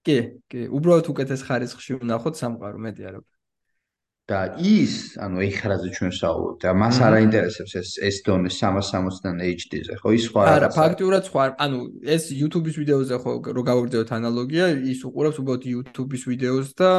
კი, 0.06 0.18
კი, 0.50 0.68
უბრალოდ 0.72 1.10
უკეთეს 1.12 1.42
ხარისხში 1.46 1.98
ვნახოთ 2.02 2.38
სამყარო, 2.40 2.78
მეტი 2.86 3.10
არა. 3.10 3.20
და 4.26 4.58
ის, 4.58 5.14
ანუ 5.22 5.38
ეხრაზე 5.46 5.88
ჩვენ 5.94 6.12
საუბრობთ, 6.18 6.58
და 6.66 6.70
მას 6.74 6.96
არ 6.98 7.14
აინტერესებს 7.14 7.72
ეს 7.78 7.90
ეს 8.08 8.16
დონე 8.26 8.50
360-დან 8.50 9.36
HD-ზე, 9.38 9.94
ხო? 10.02 10.14
ის 10.18 10.24
სხვა 10.26 10.46
არა, 10.50 10.70
ფაქტიურად 10.74 11.28
სხვა, 11.30 11.44
ანუ 11.62 11.78
ეს 12.02 12.24
YouTube-ის 12.34 12.74
ვიდეოზე 12.82 13.20
ხო 13.22 13.30
რო 13.54 13.62
გავაგრძელოთ 13.70 14.10
ანალოგია, 14.18 14.66
ის 14.90 15.00
უყურებს 15.06 15.38
უბრალოდ 15.38 15.62
YouTube-ის 15.70 16.22
ვიდეოს 16.26 16.68
და 16.74 16.90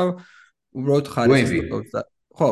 უბრალოდ 0.71 1.07
ხარისხობს 1.11 1.89
და 1.91 2.01
ხო, 2.37 2.49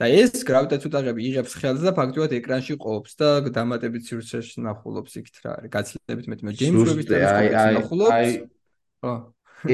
და 0.00 0.04
ეს 0.08 0.40
გრავიტაციული 0.48 0.92
ტალღები 0.96 1.20
იღებს 1.28 1.52
ხელს 1.60 1.82
და 1.84 1.92
ფაქტიურად 1.92 2.32
ეკრანში 2.40 2.74
ყოფს 2.80 3.12
და 3.20 3.28
დამატებით 3.52 4.08
სივრცეში 4.08 4.64
ნახულობს 4.64 5.12
იქით 5.20 5.36
რა 5.44 5.50
არის. 5.60 5.70
გაცილებით 5.76 6.26
მეტი 6.32 6.42
მე 6.46 6.52
ჯეიმს 6.56 6.88
ვების 6.88 7.06
ტელესკოპი 7.10 7.74
ნახულობს. 7.76 8.32
ხო. 9.04 9.12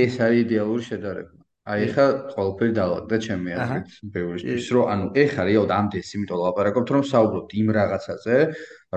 ეს 0.02 0.14
არის 0.18 0.40
idеალური 0.46 0.82
შედარება. 0.82 1.42
აი 1.62 1.84
ხა 1.94 2.04
ყოველფერი 2.34 2.72
დაალაგდა 2.74 3.16
ჩემი 3.22 3.50
აზრით 3.54 3.90
ბევრისთვის, 4.14 4.64
რომ 4.74 4.86
ანუ 4.92 5.04
ეხა 5.22 5.42
რეალურად 5.46 5.74
ამდენს 5.78 6.08
იმიტომ 6.18 6.38
ლაპარაკობთ, 6.42 6.88
რომ 6.90 7.02
საუბრობთ 7.06 7.50
იმ 7.62 7.68
რაღაცაზე, 7.78 8.36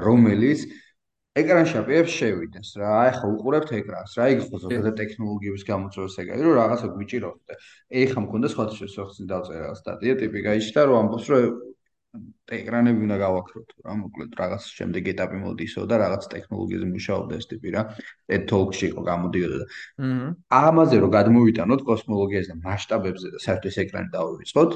რომელიც 0.01 0.59
ეკრანში 1.35 1.75
აპირებს 1.81 2.13
შევიდეს 2.15 2.69
რა. 2.79 2.89
აი 3.03 3.11
ხა 3.19 3.27
უყურებთ 3.35 3.71
ეკრანს 3.75 4.13
რა, 4.15 4.25
იგი 4.31 4.43
ხო 4.47 4.59
ზოგადად 4.65 4.95
ტექნოლოგიების 5.01 5.63
გამოწვევას 5.69 6.15
ეგარი, 6.23 6.41
რომ 6.47 6.55
რაღაცა 6.61 6.87
გვიჭიროთ 6.95 7.37
და 7.51 7.53
ეხა 8.01 8.19
მქონდა 8.25 8.47
სხვათა 8.55 8.89
შეხსი 8.95 9.23
დაწერა 9.31 9.71
სტატია 9.75 10.13
ტიპი 10.21 10.39
გაიჩნდა, 10.47 10.81
რომ 10.87 10.95
ამბობს, 11.03 11.27
რომ 11.35 11.43
ეკრანები 12.55 13.01
უნდა 13.05 13.17
გავაქროთ 13.19 13.69
რა, 13.83 13.93
მოკლედ 13.99 14.35
რაღაც 14.39 14.63
შემდეგ 14.77 15.07
ეტაპი 15.11 15.37
მოდისო 15.43 15.81
და 15.91 15.95
რაღაც 16.03 16.23
ტექნოლოგიაზე 16.31 16.87
მუშაობდა 16.91 17.33
ეს 17.41 17.45
ტიპი 17.51 17.69
რა. 17.75 17.81
TED 18.29 18.43
Talk-ში 18.51 18.85
იყო 18.91 19.01
გამოდიოდა 19.09 19.57
და 19.59 19.65
აჰა. 19.65 20.29
ამაზე 20.69 20.95
რომ 21.03 21.11
გადმოვიტანოთ 21.17 21.81
კოსმოლოგიაზე 21.89 22.49
და 22.53 22.57
მასშტაბებზე 22.63 23.27
და 23.35 23.39
საერთოდ 23.45 23.71
ეს 23.73 23.77
ეკრანი 23.83 24.09
დავივიწყოთ, 24.15 24.71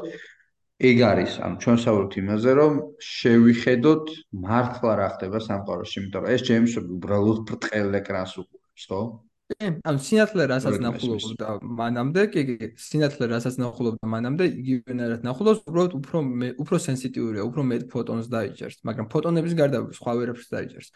ეგ 0.79 1.01
არის, 1.03 1.33
ანუ 1.43 1.57
ჩვენ 1.63 1.77
საუბრობთ 1.83 2.13
იმაზე, 2.21 2.51
რომ 2.59 2.75
შევიხედოთ 3.03 4.11
მართლა 4.45 4.93
რა 4.99 5.07
ხდება 5.15 5.39
სამყაროში, 5.43 5.95
იმიტომ 5.99 6.21
რომ 6.23 6.31
ეს 6.35 6.45
ჯეიმსები 6.47 6.93
უბრალოდ 6.97 7.41
ბრტყელ 7.49 7.97
ეკრანს 7.99 8.35
უყურებს, 8.39 8.85
ხო? 8.87 9.01
კი, 9.49 9.69
ანუ 9.89 10.01
სინათლე 10.05 10.45
რასაც 10.51 10.75
ნახულობდა 10.83 11.53
მანამდე, 11.79 12.25
კი, 12.33 12.41
კი, 12.49 12.67
სინათლე 12.79 13.29
რასაც 13.33 13.57
ნახულობდა 13.61 14.09
მანამდე, 14.13 14.47
იგივენერად 14.61 15.25
ნახულობს, 15.25 15.63
უბრალოდ 15.69 15.95
უფრო 15.99 16.21
უფრო 16.63 16.81
სენსიტიურია, 16.85 17.45
უფრო 17.49 17.65
მეტ 17.71 17.87
ფოტონს 17.93 18.29
დაიჭერს, 18.29 18.83
მაგრამ 18.85 19.09
ფოტონების 19.13 19.53
გარდა 19.59 19.81
სხვა 19.99 20.13
ვერაფერს 20.19 20.53
დაიჭერს. 20.53 20.89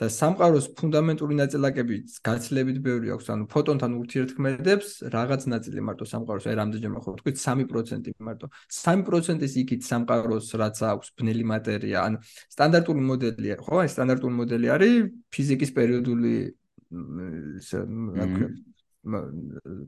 და 0.00 0.08
სამყაროს 0.08 0.66
ფუნდამენტური 0.80 1.34
ნაწილაკები 1.36 1.96
გაცილებით 2.24 2.78
ბევრი 2.80 3.10
აქვს, 3.14 3.26
ანუ 3.34 3.44
ფოტონთან 3.52 3.96
ურთიერთქმედებს 4.00 4.88
რაღაც 5.12 5.42
ნაწილი 5.52 5.80
მარტო 5.84 6.04
სამყაროს, 6.08 6.46
აი 6.48 6.56
რამდენჯერ 6.56 6.92
ხო 7.04 7.12
თქვით 7.20 7.36
3% 7.36 8.08
მარტო. 8.16 8.46
3%-ის 8.72 9.52
იქით 9.60 9.84
სამყაროს 9.84 10.48
რაც 10.56 10.80
აქვს 10.92 11.08
ბნელი 11.20 11.44
მატერია, 11.52 11.98
ანუ 12.08 12.16
სტანდარტული 12.54 13.02
მოდელია, 13.10 13.56
ხო? 13.60 13.74
აი 13.84 13.88
სტანდარტული 13.92 14.34
მოდელი 14.40 14.66
არის 14.72 14.94
ფიზიკის 15.28 15.70
პერიოდული 15.76 16.32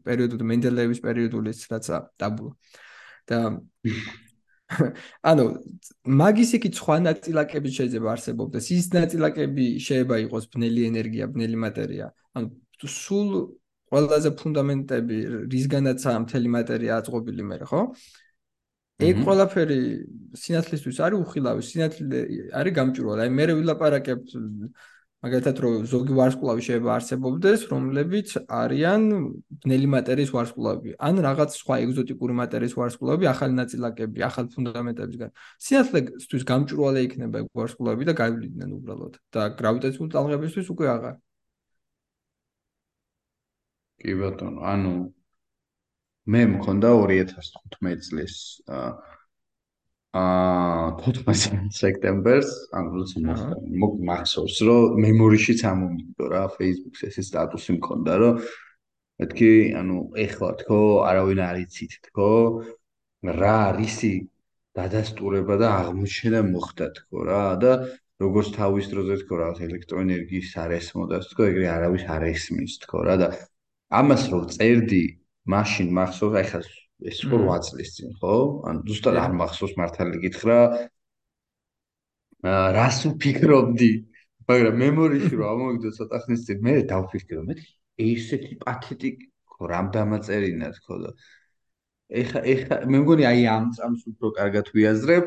პერიოდული 0.06 0.44
მენდელეევის 0.50 1.00
პერიოდული 1.04 1.52
რაცა 1.72 1.96
დაბულა. 2.18 2.52
და 3.28 3.38
ანუ 5.30 5.44
მაგის 6.08 6.50
იქით 6.56 6.74
სხვა 6.80 6.96
ნაწილაკები 7.06 7.70
შეიძლება 7.76 8.08
არსებობდეს. 8.14 8.64
ის 8.72 8.86
ნაწილაკები 8.96 9.66
შეიძლება 9.86 10.16
იყოს 10.26 10.44
ბნელი 10.54 10.86
ენერგია, 10.90 11.28
ბნელი 11.34 11.56
მატერია. 11.64 12.06
ანუ 12.34 12.46
სულ 12.82 13.28
ყველაზე 13.92 14.30
ფუნდამენტები, 14.40 15.16
რისგანაცაა 15.52 16.18
მთელი 16.24 16.48
მატერია 16.56 16.92
აწყობილი 17.02 17.44
მე, 17.44 17.58
ხო? 17.68 17.82
ეგ 19.02 19.16
ყველაფერი 19.26 19.78
სინათლისთვის 20.38 20.98
არის 21.04 21.18
უხილავი, 21.26 21.62
სინათლე 21.68 22.18
არის 22.56 22.72
გამჭვირვალე. 22.78 23.20
აი 23.26 23.30
მე 23.36 23.44
ვილაპარაკებ 23.58 24.20
მაგალითად 25.22 25.56
რომ 25.62 25.74
ზოგი 25.86 26.14
ვარსკვლავი 26.18 26.62
შეიძლება 26.66 26.94
არსებობდეს, 26.98 27.60
რომლებიც 27.70 28.28
არიან 28.58 29.02
ბნელი 29.62 29.88
მატერიის 29.94 30.32
ვარსკვლავები, 30.34 30.94
ან 30.98 31.20
რაღაც 31.26 31.54
სხვა 31.62 31.78
ეგზოტიკური 31.84 32.34
მატერიის 32.42 32.74
ვარსკვლავები, 32.74 33.28
ახალი 33.30 33.54
ნაწილაკები, 33.60 34.24
ახალ 34.26 34.50
ფუნდამენტებისგან. 34.54 35.30
სინათლესთვის 35.62 36.46
გამჭვირვალე 36.50 37.00
იქნება 37.06 37.44
ვარსკვლავები 37.54 38.04
და 38.10 38.14
გაივლიდნენ 38.18 38.70
უბრალოდ 38.82 39.14
და 39.30 39.42
გრავიტაციული 39.62 40.10
ტალღებისთვის 40.10 40.66
უკვე 40.74 40.86
აღარ. 40.96 41.14
კი 44.02 44.12
ბატონო, 44.18 44.60
ანუ 44.66 44.92
მე 46.34 46.42
მქონდა 46.58 46.88
2015 46.98 48.10
წლის 48.10 48.34
აა 48.66 48.90
აა 50.12 50.88
14 51.00 51.72
სექტემბერს, 51.72 52.50
ანუ 52.76 52.90
როცა 53.00 53.36
მახსოვს, 54.08 54.56
რომ 54.68 55.00
მემორიშიც 55.04 55.64
ამომიგდო 55.72 56.24
რა, 56.32 56.42
Facebook-ს 56.56 57.00
ეს 57.08 57.16
სტატუსი 57.32 57.78
მქონდა, 57.78 58.12
რომ 58.20 58.42
მეთქი, 59.22 59.52
ანუ 59.80 59.96
ეხლა 60.26 60.50
თქო, 60.60 60.80
არავინ 61.08 61.40
არ 61.48 61.56
იცით 61.64 61.92
თქო, 62.12 62.30
რა 63.22 63.54
არისი 63.70 64.12
დადასტურება 64.74 65.56
და 65.60 65.68
აღმოჩენა 65.78 66.40
მოხდა 66.48 66.86
თქო 66.96 67.18
რა 67.28 67.42
და 67.62 67.72
როგორც 68.22 68.48
თავის 68.56 68.86
დროზე 68.92 69.16
თქო 69.22 69.34
რაღაც 69.42 69.58
ელექტროენერგიის 69.68 70.50
არესმო 70.64 71.04
და 71.12 71.18
თქო 71.30 71.42
ეგრე 71.52 71.68
არავის 71.76 72.04
არ 72.14 72.24
ესმის 72.32 72.72
თქო 72.82 72.98
რა 73.06 73.14
და 73.22 73.28
ამას 74.00 74.22
რო 74.32 74.40
წერდი 74.56 75.04
მაშინ 75.54 75.88
მახსოვს 75.98 76.48
ხა 76.50 76.60
ეს 77.10 77.18
ხო 77.28 77.38
8 77.48 77.66
წლის 77.68 77.90
წინ 77.96 78.10
ხო? 78.20 78.34
ან 78.68 78.82
ზუსტად 78.88 79.16
არ 79.24 79.32
მახსოვს 79.40 79.74
მართალი 79.80 80.22
გითხრა 80.24 80.58
აა 82.52 82.66
რას 82.78 82.98
უფიქრობდი? 83.10 83.92
მაგრამ 84.48 84.74
მემორიში 84.82 85.34
რომ 85.38 85.48
ამოვიდო 85.54 85.90
ცოტა 85.98 86.18
ხნის 86.24 86.42
წინ 86.46 86.58
მე 86.66 86.72
დავფიქრე 86.92 87.42
მე 87.48 87.54
ესეთი 88.06 88.54
პათეტიკი 88.64 89.26
ხო 89.52 89.62
რამ 89.72 89.86
დამაწერინა 89.94 90.68
თქო 90.78 90.94
და 91.02 91.10
ეხა 92.22 92.40
ეხა 92.54 92.76
მე 92.92 92.98
მგონი 93.02 93.24
აი 93.30 93.44
ამ 93.56 93.66
წამს 93.76 94.02
უფრო 94.12 94.28
კარგად 94.38 94.66
ვიაზრებ. 94.76 95.26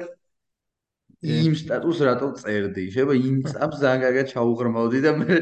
იმ 1.26 1.54
სტატუსს 1.62 2.02
რატო 2.08 2.28
წერდი? 2.42 2.84
შეიძლება 2.94 3.16
იმ 3.30 3.38
წამს 3.52 3.78
ძალიან 3.82 4.02
კარგად 4.06 4.26
ჩაუღრმავდი 4.34 5.00
და 5.06 5.12
მე 5.22 5.38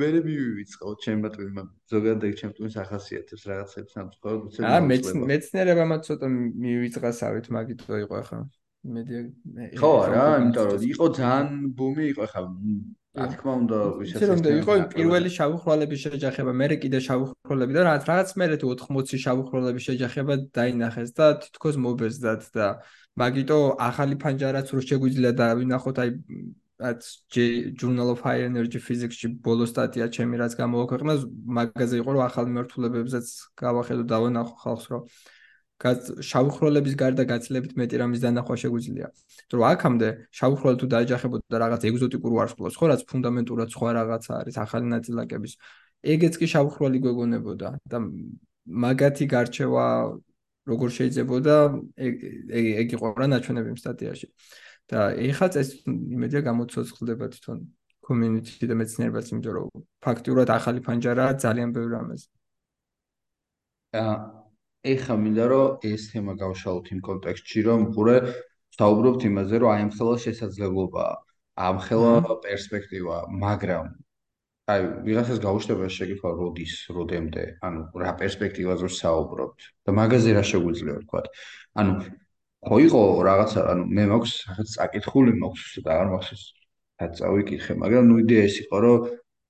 მე 0.00 0.08
მივივიწყო? 0.26 0.86
ჩემმა 1.04 1.28
თვითონ 1.34 1.68
ზოგადად 1.92 2.24
ეგ 2.28 2.34
ჩემ 2.40 2.52
თვითონ 2.56 2.82
ახასიათებს 2.84 3.42
რაღაცებს 3.50 3.92
ამ 4.00 4.08
სხვა 4.16 4.30
უცებ 4.44 4.62
აა 4.70 4.80
მეცნიერებამაც 5.32 6.00
ცოტა 6.08 6.26
მივიწყასავით 6.36 7.46
მაგითო 7.56 7.94
იყო 8.04 8.14
ახლა. 8.22 8.40
მედია 8.80 9.20
ხო 9.80 9.92
რა 10.12 10.24
იმიტომ 10.40 10.64
რომ 10.72 10.82
იყო 10.92 11.06
ძალიან 11.16 11.48
ბუმი 11.76 12.04
იყო 12.12 12.22
ახლა 12.28 12.40
რა? 13.18 13.26
თქმა 13.34 13.52
უნდა 13.60 13.78
ვისაც 14.00 14.22
ეს 14.22 14.28
რომ 14.30 14.40
იყო 14.62 14.74
პირველი 14.94 15.30
შავი 15.36 15.56
ხროლების 15.62 16.00
შეჯახება 16.06 16.52
მე 16.60 16.66
კიდე 16.84 16.98
შავი 17.06 17.24
ხროლები 17.48 17.72
და 17.76 17.80
რაღაც 17.88 18.04
რაღაც 18.10 18.28
მე 18.40 18.46
თუ 18.62 18.66
80 18.72 19.20
შავი 19.24 19.42
ხროლების 19.50 19.86
შეჯახება 19.88 20.34
დაინახეს 20.56 21.10
და 21.18 21.26
თითქოს 21.42 21.76
მობეზდათ 21.84 22.42
და 22.56 22.66
მაგიტო 23.20 23.58
ახალი 23.88 24.16
ფანჯარაც 24.22 24.66
რო 24.74 24.80
შეგვიძლია 24.90 25.32
დავინახოთ 25.42 25.96
აი 26.02 26.10
რაც 26.80 27.08
Journal 27.80 28.12
of 28.14 28.22
High 28.24 28.46
Energy 28.50 28.80
Physics-ში 28.86 29.28
ბოლო 29.44 29.66
სტატია 29.68 30.08
ჩემი 30.16 30.40
რაც 30.40 30.56
გამოაქვეყნა 30.60 31.14
მაგაზე 31.58 32.00
იყო 32.00 32.10
რომ 32.16 32.22
ახალი 32.28 32.56
მართულებებზეც 32.56 33.26
გავახედო 33.62 34.04
დავანახო 34.12 34.54
ხალხს 34.64 34.86
რომ 34.94 35.02
შავი 35.80 36.50
ხროლების 36.56 36.94
გარდა 37.00 37.24
გაცილებით 37.24 37.72
მეტი 37.80 37.96
რამის 38.00 38.20
დანახვა 38.20 38.56
შეგვიძლია. 38.62 39.06
რომ 39.52 39.62
აქამდე 39.64 40.08
შავი 40.28 40.56
ხროლი 40.60 40.76
თუ 40.80 40.86
დაეჯახებოდა 40.92 41.56
რაღაც 41.64 41.82
ეგზოტიკურ 41.88 42.32
ვარსკვლავს, 42.36 42.76
ხო, 42.76 42.86
რაც 42.92 43.00
ფუნდამენტურად 43.08 43.68
სხვა 43.72 43.88
რაღაცა 43.96 44.32
არის, 44.40 44.54
ახალი 44.60 44.86
ნაწილაკების, 44.92 45.52
ეგეც 46.04 46.34
კი 46.36 46.46
შავი 46.52 46.70
ხროლი 46.76 46.98
გვეგონებოდა 47.00 47.68
და 47.88 47.98
მაგათი 48.84 49.24
გარჩევა 49.32 49.86
როგორ 50.68 50.88
შეიძლებოდა 50.96 51.56
ეგ 51.96 52.14
ეგ 52.84 52.88
იყო 52.96 53.06
რა 53.16 53.26
ნაჩვენები 53.32 53.72
სტატიაში. 53.80 54.26
და 54.90 55.00
ეხლა 55.28 55.46
წეს 55.54 55.68
იმედია 55.86 56.40
გამოცოცხლდება 56.50 57.30
თვითონ 57.34 57.58
community 58.10 58.66
და 58.66 58.74
მეცნიერებაც 58.80 59.26
იმიტომ 59.30 59.54
რომ 59.56 59.86
ფაქტიურად 60.02 60.48
ახალი 60.58 60.80
ფანჯარაა 60.86 61.32
ძალიან 61.44 61.70
ბევრი 61.76 61.90
რამეს. 61.94 62.22
აა 64.00 64.14
ეხა 64.94 65.14
მინდა 65.22 65.46
რომ 65.52 65.88
ეს 65.92 66.02
თემა 66.10 66.32
გავშალოთ 66.42 66.86
იმ 66.94 67.00
კონტექსტში 67.08 67.60
რომ 67.68 67.80
მხურე 67.86 68.16
საუბრობთ 68.80 69.26
იმაზე 69.30 69.56
რომ 69.60 69.70
აი 69.74 69.80
ამ 69.84 69.90
ხელა 69.96 70.14
შესაძლებლობაა 70.24 71.14
ამ 71.68 71.76
ხელა 71.86 72.12
პერსპექტივა 72.46 73.16
მაგრამ 73.44 73.86
აი 74.72 74.80
ვიღაცას 75.06 75.38
გაუშვება 75.44 75.86
შეკითხვა 75.96 76.30
როდის 76.40 76.74
როდემდე 76.96 77.44
ანუ 77.66 77.80
რა 78.02 78.12
პერსპექტივაზე 78.22 78.88
საუბრობთ 78.96 79.68
და 79.84 79.90
მაგაზე 80.00 80.30
რა 80.38 80.44
შეგვიძლია 80.52 80.94
ვთქვა 81.00 81.22
ანუ 81.82 81.92
ხო 82.68 82.76
იყო 82.86 83.00
რაღაცა 83.28 83.60
ანუ 83.72 83.84
მე 83.96 84.04
მაქვს 84.12 84.32
რაღაც 84.48 84.74
წაკითხული 84.76 85.32
მაქვს 85.42 85.78
და 85.86 85.90
არ 86.00 86.08
მაქვს 86.12 86.30
ეს 86.36 86.44
წავიკითხე 87.20 87.76
მაგრამ 87.82 88.04
ნუ 88.10 88.16
იდეა 88.24 88.42
ეს 88.48 88.56
იყო 88.64 88.80
რომ 88.84 89.06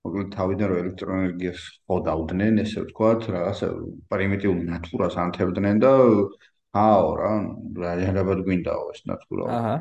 მოკლედ 0.07 0.29
თავიდან 0.37 0.69
რომ 0.71 0.79
ელექტროენერგიას 0.83 1.63
ხო 1.91 1.97
დავდნენ 2.09 2.61
ესე 2.65 2.79
ვთქვათ 2.85 3.27
რაღაცა 3.35 3.69
პრიმიტიულ 4.13 4.61
ნატურას 4.71 5.17
ანთებდნენ 5.25 5.83
და 5.85 5.93
აო 6.71 7.09
რა 7.19 7.33
რაჟანგაბად 7.83 8.45
გვინდაო 8.47 8.85
ეს 8.95 9.01
ნატურა. 9.11 9.45
აჰა 9.59 9.77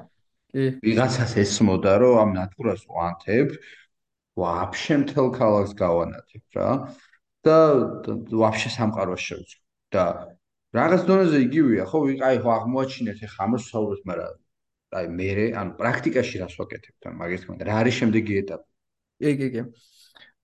კი. 0.49 0.63
ვიღაცას 0.81 1.33
ესმოდა 1.43 1.93
რომ 2.01 2.15
ამ 2.23 2.31
ნატურას 2.33 2.81
ვანთებ 2.89 3.53
ვაფშე 4.41 4.95
მთელ 5.05 5.27
ქალაქს 5.37 5.73
გავანათებ 5.77 6.43
რა 6.57 6.69
და 7.45 7.57
ვაფშე 8.41 8.69
სამყაროს 8.73 9.21
შევწვ 9.21 9.57
და 9.93 10.05
რაღაც 10.74 11.02
დონეზე 11.08 11.38
იგივეა 11.46 11.84
ხო 11.90 11.98
აი 12.28 12.38
ხო 12.44 12.50
აღმოაჩინეთ 12.58 13.18
ეხა 13.28 13.40
ამას 13.46 13.68
საუბრობთ 13.70 14.06
მაგრამ 14.10 14.34
აი 14.98 15.06
მე 15.18 15.28
ანუ 15.60 15.72
პრაქტიკაში 15.80 16.40
რას 16.42 16.54
ვაკეთებ 16.60 16.94
თან 17.02 17.18
მაგის 17.20 17.44
თქმა 17.44 17.66
რა 17.68 17.74
არის 17.82 17.94
შემდეგი 18.00 18.34
ეტაპი 18.42 18.66
კი 19.24 19.32
კი 19.40 19.48
კი 19.54 19.62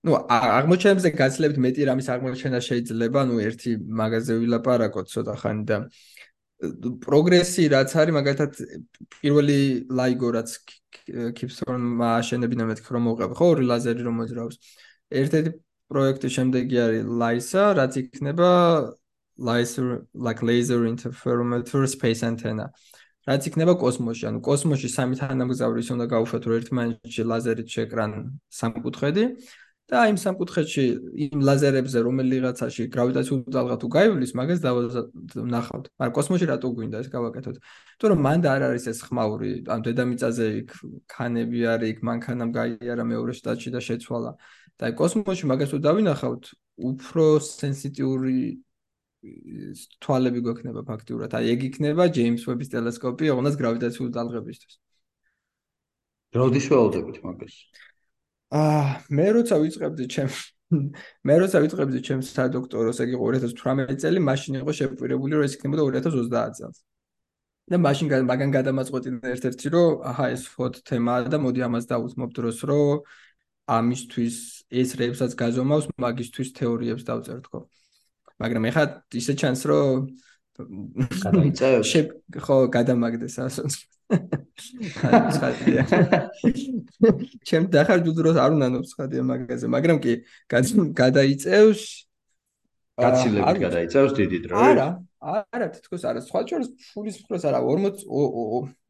ну 0.07 0.17
აღმოჩენებზე 0.35 1.09
გაცილებით 1.21 1.57
მეტი 1.65 1.87
რამის 1.89 2.07
აღმოჩენა 2.13 2.59
შეიძლება 2.67 3.21
ну 3.29 3.39
ერთი 3.47 3.71
მაღაზე 4.01 4.37
ვილაპარაკოთ 4.43 5.11
ცოტა 5.13 5.35
ხანი 5.41 5.63
და 5.69 5.77
პროგრესი 7.05 7.63
რაც 7.73 7.91
არის 8.01 8.15
მაგალითად 8.17 8.51
პირველი 9.17 9.59
ლაიგო 9.99 10.29
რაც 10.37 10.49
კიპსონ 11.37 11.81
მაშენებინა 12.01 12.65
მეთქი 12.71 12.89
რომ 12.95 13.03
მოუყევი 13.07 13.37
ხო 13.39 13.45
ორი 13.53 13.63
ლაზერი 13.71 14.01
რომ 14.07 14.15
მოძრაობს 14.21 14.57
ერთ-ერთი 15.21 15.51
პროექტი 15.91 16.29
შემდეგი 16.37 16.77
არის 16.85 17.01
ლაისა 17.21 17.63
რაც 17.79 17.93
იქნება 18.01 18.49
laser 19.38 20.06
like 20.14 20.42
laser 20.42 20.86
interferometer 20.86 21.86
space 21.86 22.22
antenna 22.22 22.70
რაც 23.26 23.46
იქნება 23.50 23.74
კოსმოსში 23.82 24.26
ანუ 24.30 24.40
კოსმოსში 24.46 24.88
სამი 24.96 25.16
თანამგზავრის 25.18 25.88
უნდა 25.94 26.04
გაუშვათ 26.14 26.44
ერთმანეთში 26.56 27.22
ლაზერით 27.26 27.72
შეკრან 27.74 28.12
სამკუთხედი 28.58 29.24
და 29.86 30.02
იმ 30.10 30.16
სამკუთხედში 30.18 30.84
იმ 31.30 31.42
ლაზერებზე 31.46 31.98
რომელიღაცაში 32.06 32.86
გრავიტაციულ 32.90 33.40
ძალღა 33.54 33.76
თუ 33.82 33.88
გაივლის, 33.94 34.32
მაგას 34.34 34.60
დავნახავთ. 34.66 35.84
მაგრამ 35.94 36.14
კოსმოსში 36.18 36.46
რატო 36.50 36.68
გვინდა 36.74 37.02
ეს 37.06 37.08
გავაკეთოთ? 37.14 37.56
იმიტომ 37.62 38.10
რომ 38.10 38.20
მანდ 38.26 38.44
არ 38.50 38.62
არის 38.66 38.84
ეს 38.90 38.98
ხმაური, 39.06 39.50
ან 39.70 39.80
დედამიწაზე 39.86 40.46
იქ 40.58 40.70
ქანები 41.06 41.60
არის, 41.70 41.88
იქ 41.94 41.98
მანქანამ 42.02 42.50
გაიარა 42.58 43.04
მეორე 43.06 43.32
შტატში 43.38 43.70
და 43.70 43.80
შეცვალა. 43.86 44.32
და 44.76 44.82
აი 44.90 44.92
კოსმოსში 44.98 45.44
მაგას 45.46 45.70
თუ 45.70 45.78
დავინახავთ, 45.86 46.44
უფრო 46.90 47.24
სენსიტიური 47.40 48.65
თვალები 50.02 50.40
გვექნება 50.46 50.82
ფაქტიურად. 50.90 51.36
აი 51.38 51.52
ეგ 51.54 51.60
იქნება 51.70 52.08
ჯეიმს 52.16 52.46
ვების 52.48 52.72
ტელესკოპი, 52.74 53.30
ოღონდ 53.34 53.58
გრავიტაციულ 53.60 54.10
ძალღებისთვის. 54.16 54.74
როდის 56.36 56.66
ველოდებით 56.70 57.16
მაგას? 57.24 57.54
აა 58.56 58.84
მე 59.10 59.26
როცა 59.36 59.54
ვიწყებდი 59.62 60.04
ჩემ 60.14 60.30
მე 61.26 61.34
როცა 61.42 61.62
ვიწყებდი 61.62 61.98
ჩემ 62.06 62.20
სადოქტოროს, 62.26 62.98
ეგ 63.02 63.10
იყო 63.14 63.24
2018 63.38 64.02
წელი, 64.02 64.18
მაშინ 64.28 64.60
იყო 64.62 64.72
შეპირებული, 64.80 65.32
რომ 65.38 65.46
ეს 65.46 65.54
იქნებოდა 65.58 65.82
2030 65.90 66.58
წელს. 66.58 66.78
და 67.66 67.78
მაშინ 67.82 68.10
მაგან 68.30 68.50
გადამაწყვეტი 68.54 69.10
ერთ-ერთი 69.34 69.68
რომ 69.74 70.02
აჰა 70.10 70.26
ეს 70.34 70.42
ფოტო 70.54 70.80
თემაა 70.86 71.30
და 71.32 71.38
მოდი 71.42 71.60
ამას 71.66 71.84
დავუთმობ 71.90 72.30
დროს, 72.38 72.58
რომ 72.70 73.02
ამისთვის 73.76 74.36
ეს 74.70 74.90
რეებსაც 75.00 75.32
გაზომავს, 75.40 75.86
მაგისთვის 76.04 76.48
თეორიებს 76.58 77.02
დავწერთ 77.10 77.44
ხო. 77.50 77.60
მაგრამ 78.42 78.68
ეხლა 78.70 78.84
ისე 79.20 79.32
ჩანს, 79.40 79.62
რომ 79.70 80.08
გადაიწევს. 81.24 81.92
ხო, 82.32 82.56
გადამაგდეს 82.72 83.36
ასოც. 83.44 83.74
ხალხია. 85.36 85.82
ჩემ 87.42 87.64
დახარჯულ 87.74 88.14
დროს 88.16 88.36
არ 88.38 88.50
უნდა 88.56 88.68
ნოფსხადია 88.76 89.22
მაგაზე, 89.26 89.66
მაგრამ 89.66 89.98
კი 89.98 90.12
გადაიწევს 90.94 91.82
გაცილებით 92.96 93.58
გადაიწევს 93.60 94.12
დიდი 94.16 94.38
დრო. 94.46 94.54
არა, 94.56 94.86
არა, 95.20 95.66
თითქოს 95.76 96.02
არა, 96.08 96.20
სხვა 96.24 96.40
შორის 96.48 96.68
ფულის 96.94 97.16
ფხროს 97.20 97.44
არა, 97.50 97.60
40 97.60 98.06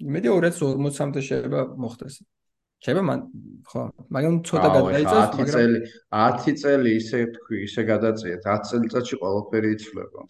იმედი 0.07 0.29
240-მდე 0.31 1.21
შეიძლება 1.27 1.61
მოხდეს. 1.75 2.15
შეიძლება 2.85 3.05
მან 3.09 3.21
ხო, 3.67 3.83
მაგრამ 4.13 4.35
ცოტა 4.47 4.69
გადაიწევს, 4.77 5.13
მაგრამ 5.17 5.47
10 5.47 5.53
წელი, 5.57 5.79
10 6.13 6.57
წელი 6.61 6.91
ისე 7.01 7.19
თქვი, 7.37 7.57
ისე 7.67 7.83
გადაწიეთ, 7.89 8.41
10 8.47 8.69
წელიწადში 8.71 9.15
ყველაფერი 9.23 9.69
იცვლება. 9.77 10.21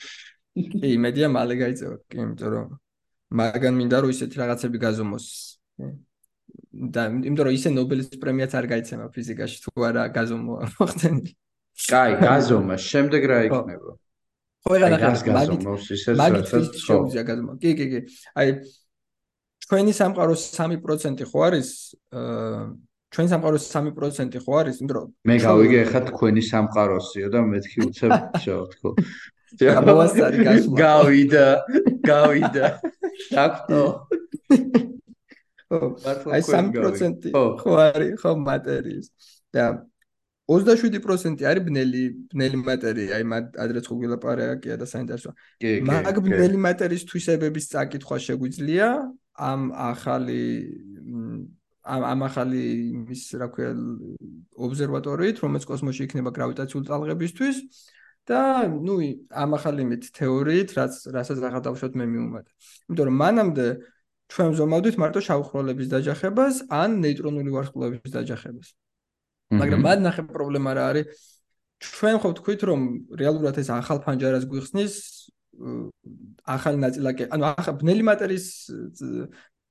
კი, 0.57 0.87
იმედია 0.97 1.27
მალე 1.37 1.55
გაიწევა, 1.63 1.97
კი, 2.07 2.17
იმიტომ 2.23 2.51
რომ 2.55 2.69
მაგან 3.41 3.75
მინდა 3.81 3.97
რომ 4.03 4.11
ისეთი 4.15 4.37
რაღაცები 4.43 4.79
გაზომოს. 4.87 5.27
და 6.77 7.03
იმიტომ 7.11 7.45
რომ 7.47 7.55
ისე 7.57 7.69
ნობელის 7.75 8.09
პრემიაც 8.23 8.53
არ 8.57 8.67
გაიცემა 8.71 9.07
ფიზიკაში 9.13 9.57
თუ 9.65 9.71
არა 9.89 10.03
გაზომო 10.17 10.55
მოხდენი. 10.79 11.31
კაი, 11.91 12.13
გაზომა, 12.23 12.77
შემდეგ 12.81 13.23
რა 13.29 13.39
იქნება? 13.49 13.91
ხო, 14.65 14.73
რა 14.81 14.89
გაზომოს 14.97 15.85
ისე 15.97 16.11
საერთოდ 16.17 16.65
შეუძლია 16.87 17.23
გაზომა. 17.29 17.53
კი, 17.61 17.71
კი, 17.77 17.87
კი. 17.93 18.01
აი 18.39 18.49
ჩვენი 19.67 19.93
სამყაროს 19.99 20.43
3% 20.57 21.27
ხო 21.31 21.39
არის 21.47 21.69
აა 22.15 22.61
ჩვენი 23.17 23.29
სამყაროს 23.33 23.65
3% 23.73 24.39
ხო 24.45 24.53
არის, 24.61 24.77
იმიტომ 24.83 24.97
რომ 24.99 25.09
მე 25.31 25.37
გავიგე 25.47 25.79
ახლა 25.87 26.01
თქვენი 26.11 26.43
სამყაროსიო 26.51 27.29
და 27.35 27.41
მეთქი 27.51 27.79
უცებ 27.87 28.13
შო 28.45 28.57
თქო. 28.73 28.89
გამოვასწარი 29.77 30.39
გასვლა. 30.47 30.77
გავიდა, 30.83 31.47
გავიდა. 32.05 32.67
დაგტო. 33.33 33.83
ხო 35.67 35.79
აი 36.31 36.43
3% 36.47 37.31
ხო 37.35 37.73
არის 37.83 38.13
ხო 38.23 38.33
მატერიის 38.39 39.07
და 39.51 39.65
27% 40.47 41.43
არის 41.43 41.63
ბნელი 41.67 42.03
ბნელი 42.31 42.59
მატერია 42.63 43.19
აი 43.19 43.25
ადრეც 43.65 43.89
ხო 43.91 43.97
გილაპარაკია 44.03 44.79
და 44.79 44.87
საინტერესოა 44.87 45.35
მაგ 45.91 46.21
ბნელი 46.23 46.59
მატერიის 46.63 47.07
თვისებების 47.11 47.67
წაკითხვა 47.75 48.17
შეგვიძლია 48.27 48.89
ამ 49.37 49.73
ახალი 49.73 50.45
ამ 51.87 52.03
ამ 52.03 52.21
ახალი 52.27 52.63
ის 53.15 53.23
რა 53.39 53.47
ქვია 53.55 53.71
ობსერვატორიით 54.67 55.43
რომელიც 55.45 55.65
კოსმოსში 55.71 56.03
იქნება 56.09 56.33
გრავიტაციული 56.35 56.89
ტალღებისთვის 56.89 57.57
და 58.27 58.41
ნუ 58.67 58.97
ამ 59.31 59.51
ახალი 59.55 59.87
მით 59.87 60.11
თეორიით 60.19 60.75
რაც 60.79 60.95
რასაც 61.15 61.39
ახლა 61.47 61.61
დავშოთ 61.69 61.93
მე 61.95 62.07
მიუმატე. 62.11 62.51
იმიტომ 62.91 63.07
რომ 63.07 63.17
მანამდე 63.23 63.67
ჩვენ 64.35 64.51
ზომავდით 64.59 64.97
მარტო 64.99 65.21
შავხროლების 65.29 65.87
დაჯახებას 65.95 66.55
ან 66.75 66.99
ნეიტრონული 67.07 67.51
ვარსკვლავების 67.55 68.11
დაჯახებას. 68.19 68.69
მაგრამ 69.55 69.81
მად 69.87 69.99
ნახე 70.03 70.23
პრობლემა 70.27 70.71
რა 70.75 70.85
არის? 70.91 71.07
ჩვენ 71.79 72.17
ხო 72.19 72.29
ვთქვით 72.35 72.61
რომ 72.67 72.81
რეალურად 73.21 73.57
ეს 73.63 73.69
ახალ 73.71 74.03
ფანჯარას 74.03 74.45
გვიხსნის 74.51 74.95
ახალი 76.47 76.79
ნაწილაკი, 76.85 77.29
ანუ 77.35 77.45
ახალ 77.53 77.75
ბნელი 77.81 78.03
მატერიის 78.07 78.47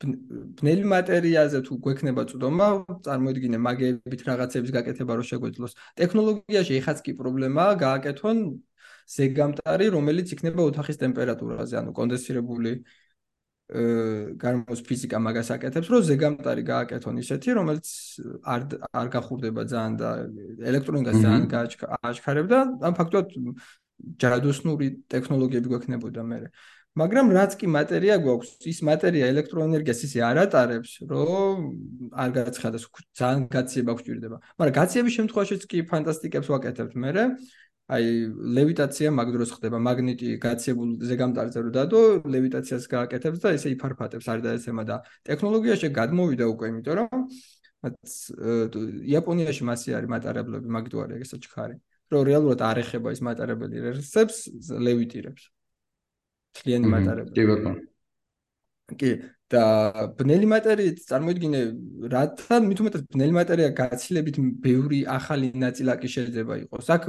ბნელი 0.04 0.84
მატერიაზე 0.92 1.62
თუ 1.68 1.78
გვექნება 1.86 2.26
წვდომა, 2.30 2.68
წარმოიდგინე 3.08 3.58
მაგებით 3.64 4.22
რაღაცების 4.28 4.72
გაკეთება 4.76 5.14
რო 5.16 5.24
შეგვეძლოს. 5.32 5.74
ტექნოლოგიაში 6.02 6.74
ეხაც 6.82 7.00
კი 7.06 7.12
პრობლემაა 7.16 7.72
გააკეთონ 7.86 8.38
ზეგამტარი, 9.16 9.86
რომელიც 9.96 10.28
იქნება 10.36 10.62
ოთახის 10.68 11.00
ტემპერატურაზე, 11.00 11.74
ანუ 11.80 11.92
კონდენსირებული 11.96 12.72
აა 12.76 13.06
გარემოს 14.38 14.82
ფიზიკა 14.86 15.18
მაგას 15.26 15.50
აკეთებს, 15.56 15.88
რომ 15.90 16.02
ზეგამტარი 16.06 16.64
გააკეთონ 16.70 17.16
ისეთი, 17.24 17.50
რომელიც 17.58 17.88
არ 18.46 18.62
არ 18.94 19.08
გახურდება 19.16 19.62
ძალიან 19.66 19.94
და 19.98 20.10
ელექტრონიკას 20.70 21.18
ძალიან 21.26 21.46
გააჩქარებდა, 21.50 22.60
ან 22.86 22.94
ფაქტობრივად 22.94 23.56
ჯადოსნური 24.22 24.88
ტექნოლოგიები 25.12 25.68
გვექნებოდა 25.72 26.24
მე. 26.24 26.40
მაგრამ 26.96 27.28
რაც 27.36 27.52
კი 27.60 27.68
მატერია 27.68 28.16
გვაქვს, 28.24 28.50
ის 28.72 28.80
მატერია 28.88 29.28
ელექტროენერგიას 29.34 30.00
ისე 30.08 30.20
არ 30.24 30.38
ატარებს, 30.48 30.92
რომ 31.04 31.56
არ 32.16 32.30
გაცხადოს 32.38 32.86
ძალიან 33.20 33.42
გაციება 33.52 33.92
გვჭირდება. 34.00 34.38
მაგრამ 34.56 34.76
გაციების 34.80 35.14
შემთხვევაშიც 35.20 35.62
კი 35.68 35.78
ფანტასტიკებს 35.92 36.48
ვაკეთებთ 36.56 36.96
მე. 36.96 37.12
აი 37.86 38.06
ლევიტაცია 38.58 39.12
მაგ 39.14 39.28
დროს 39.36 39.50
ხდება, 39.60 39.78
მაგნიტი 39.78 40.30
გაციებულ 40.42 40.90
ზეგამტარზე 41.06 41.60
რო 41.62 41.72
დადო, 41.76 42.00
ლევიტაციას 42.26 42.90
გააკეთებს 42.90 43.40
და 43.44 43.54
ესე 43.54 43.70
იფარფატებს 43.76 44.26
არ 44.26 44.40
დაესემა 44.42 44.84
და 44.90 44.96
ტექნოლოგიაში 45.30 45.88
გადმოვიდა 45.94 46.46
უკვე, 46.50 46.66
იმიტომ 46.74 46.96
რომ 46.98 47.30
იაპონიაში 49.06 49.64
მასე 49.70 49.94
არის 50.02 50.10
მატარებლები, 50.16 50.66
მაგ 50.66 50.86
თუ 50.90 50.98
არის 51.06 51.30
ესეც 51.30 51.46
ხარი. 51.46 51.78
რომ 52.12 52.22
რეალურად 52.30 52.62
არ 52.62 52.78
ეხება 52.84 53.14
ის 53.16 53.22
მატარებელი 53.26 53.78
რესებს, 53.98 54.38
ლევიტირებს. 54.70 55.44
თლიანი 56.56 56.88
მატარებელი. 56.94 57.36
კი 57.36 57.44
ბატონო. 57.50 57.82
კი 59.00 59.12
და 59.50 59.64
ბნელი 60.18 60.48
მატერიით 60.50 61.02
წარმოიდგინე 61.06 61.60
რათა 62.10 62.58
მით 62.66 62.80
უმეტეს 62.82 63.04
ბნელი 63.14 63.34
მატერია 63.38 63.70
გაცილებით 63.78 64.38
ბევრი 64.66 65.00
ახალი 65.06 65.52
ნაწილაკი 65.54 66.10
შეიძლება 66.10 66.54
იყოს. 66.66 66.86
აქ 66.96 67.04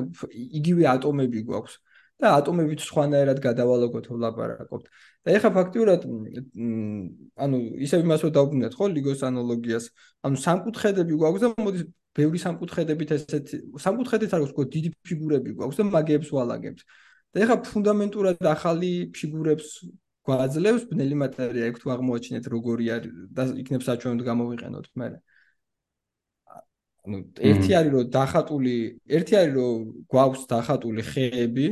იგივე 0.60 0.84
ატომები 0.96 1.40
გვაქვს 1.48 1.74
და 2.20 2.26
ატომებით 2.40 2.80
სხვანაირად 2.84 3.38
გადავალაგოთ 3.40 4.06
ვლაპარაკობთ. 4.12 4.86
და 5.24 5.28
ეხა 5.36 5.50
ფაქტიურად 5.58 6.00
ანუ 7.44 7.56
ისევ 7.86 7.98
იმას 8.04 8.20
რო 8.24 8.30
დავბრუნდეთ 8.36 8.72
ხო 8.76 8.84
ლიგოს 8.96 9.20
ანალოგიას. 9.28 9.84
ანუ 10.24 10.36
სამკუთხედები 10.44 11.12
გვაქვს 11.20 11.42
და 11.44 11.48
მოდი 11.56 11.80
ბევრი 12.16 12.38
სამკუთხედებით 12.40 13.10
ესეთ 13.16 13.46
სამკუთხედით 13.84 14.34
არ 14.36 14.42
გვაქვს 14.46 14.72
დიდი 14.74 14.90
ფიგურები 15.06 15.50
გვაქვს 15.58 15.78
და 15.80 15.84
მაგეებს 15.92 16.30
ვალაგებთ. 16.36 16.80
და 17.32 17.36
ეხლა 17.44 17.56
ფუნდამენტურად 17.68 18.38
ახალი 18.56 18.90
ფიგურებს 19.16 19.68
გვაძლევს 20.26 20.84
ბნელი 20.90 21.16
მატერია 21.22 21.66
იქ 21.70 21.76
თუ 21.82 21.92
აღმოაჩინეთ 21.94 22.44
როგორი 22.54 22.84
არის 22.96 23.12
და 23.36 23.42
იქნებ 23.62 23.82
საჩვენოდ 23.88 24.22
გამოვიყენოთ 24.28 24.86
მე. 24.98 25.08
ანუ 27.06 27.18
ერთი 27.50 27.70
არის 27.78 27.92
რომ 27.94 28.06
დახატული, 28.18 28.76
ერთი 29.06 29.34
არის 29.40 29.52
რომ 29.58 29.76
გვაქვს 30.10 30.42
დახატული 30.50 31.02
ხეები, 31.12 31.66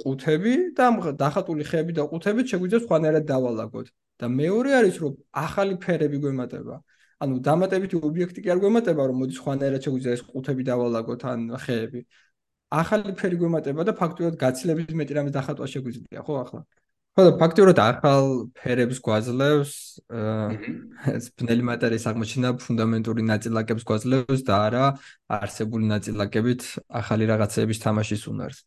ყუთები 0.00 0.54
და 0.78 0.86
დახატული 1.24 1.64
ხეები 1.70 1.92
და 1.98 2.02
ყუთები 2.08 2.40
შეგვიძლია 2.50 2.80
სხვანაირად 2.86 3.24
დავალაგოთ. 3.28 3.86
და 4.20 4.26
მეორე 4.30 4.70
არის 4.78 4.96
რომ 5.02 5.12
ახალი 5.34 5.74
ფერები 5.84 6.18
გვემატება. 6.22 6.76
ანუ 7.24 7.40
დამატებითი 7.48 8.00
ობიექტი 8.08 8.44
კი 8.44 8.52
არ 8.54 8.60
გვემატება 8.64 9.08
რომ 9.08 9.20
მოდი 9.22 9.34
სხვანაირად 9.40 9.84
შეგვიძლია 9.86 10.14
ეს 10.16 10.22
ყუთები 10.30 10.62
დავალაგოთ 10.70 11.22
ან 11.32 11.40
ხეები. 11.64 12.00
ახალი 12.74 13.12
ფერი 13.18 13.36
გვემატება 13.40 13.84
და 13.86 13.92
ფაქტობრივად 14.00 14.36
გაცილებით 14.40 14.94
მეტი 14.98 15.12
რამის 15.14 15.34
დახატვა 15.36 15.66
შეგვიძლია, 15.74 16.20
ხო 16.26 16.34
ახლა? 16.42 16.60
ხო 17.14 17.22
და 17.26 17.32
ფაქტობრივად 17.38 17.78
ახალ 17.78 18.24
ფერებს 18.58 18.98
გვაძლევს 19.06 19.74
ეს 21.14 21.26
ბნელი 21.38 21.62
მატერიის 21.70 22.06
აღმოჩენა 22.10 22.50
ფუნდამენტური 22.58 23.22
ნაწილაკებს 23.30 23.86
გვაძლევს 23.86 24.42
და 24.48 24.54
არა 24.66 24.86
არსებული 25.38 25.86
ნაწილაკებით 25.94 26.62
ახალი 27.00 27.24
რაღაცების 27.30 27.78
თამაშის 27.86 28.22
უნარს. 28.32 28.58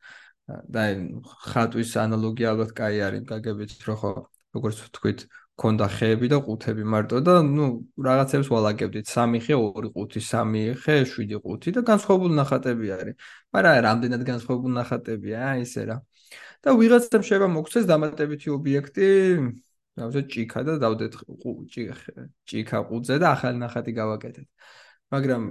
და 0.48 0.84
ხატვის 1.52 1.92
ანალოგია 2.00 2.56
ალბათ 2.56 2.72
კაი 2.72 3.04
არის, 3.04 3.24
გაგებით 3.28 3.72
რო 3.84 3.96
ხო, 4.00 4.12
როგორც 4.56 4.78
ვთქვით, 4.80 5.20
ქონდა 5.62 5.88
ხეები 5.90 6.28
და 6.32 6.38
ყუთები 6.46 6.84
მარტო 6.94 7.20
და 7.28 7.34
ნუ 7.42 7.66
რაღაცებს 8.08 8.50
ვალაგებდით. 8.54 9.06
3 9.10 9.40
ხე 9.46 9.56
2 9.58 9.90
ყუთი 9.96 10.22
3 10.22 10.74
ხე 10.84 10.96
7 11.14 11.40
ყუთი 11.46 11.70
და 11.78 11.82
განსხვავებული 11.90 12.34
ნახატები 12.38 12.88
არის. 12.98 13.16
მაგრამ 13.54 13.80
რამდენად 13.88 14.22
განსხვავებული 14.32 14.74
ნახატებია 14.78 15.38
აი 15.52 15.66
ესე 15.66 15.84
რა. 15.90 15.98
და 16.64 16.70
ვიღაცამ 16.82 17.22
შეიძლება 17.28 17.50
მოგცეს 17.58 17.86
დამატებითი 17.92 18.48
ობიექტი 18.58 19.08
დავზეთ 19.98 20.26
ჭიქა 20.34 20.60
და 20.68 20.74
დავდეთ 20.84 21.14
ჭიქა 22.50 22.80
ყუთზე 22.90 23.16
და 23.22 23.28
ახალი 23.36 23.58
ნახატი 23.66 23.92
გავაკეთეთ. 24.02 24.48
მაგრამ 25.14 25.44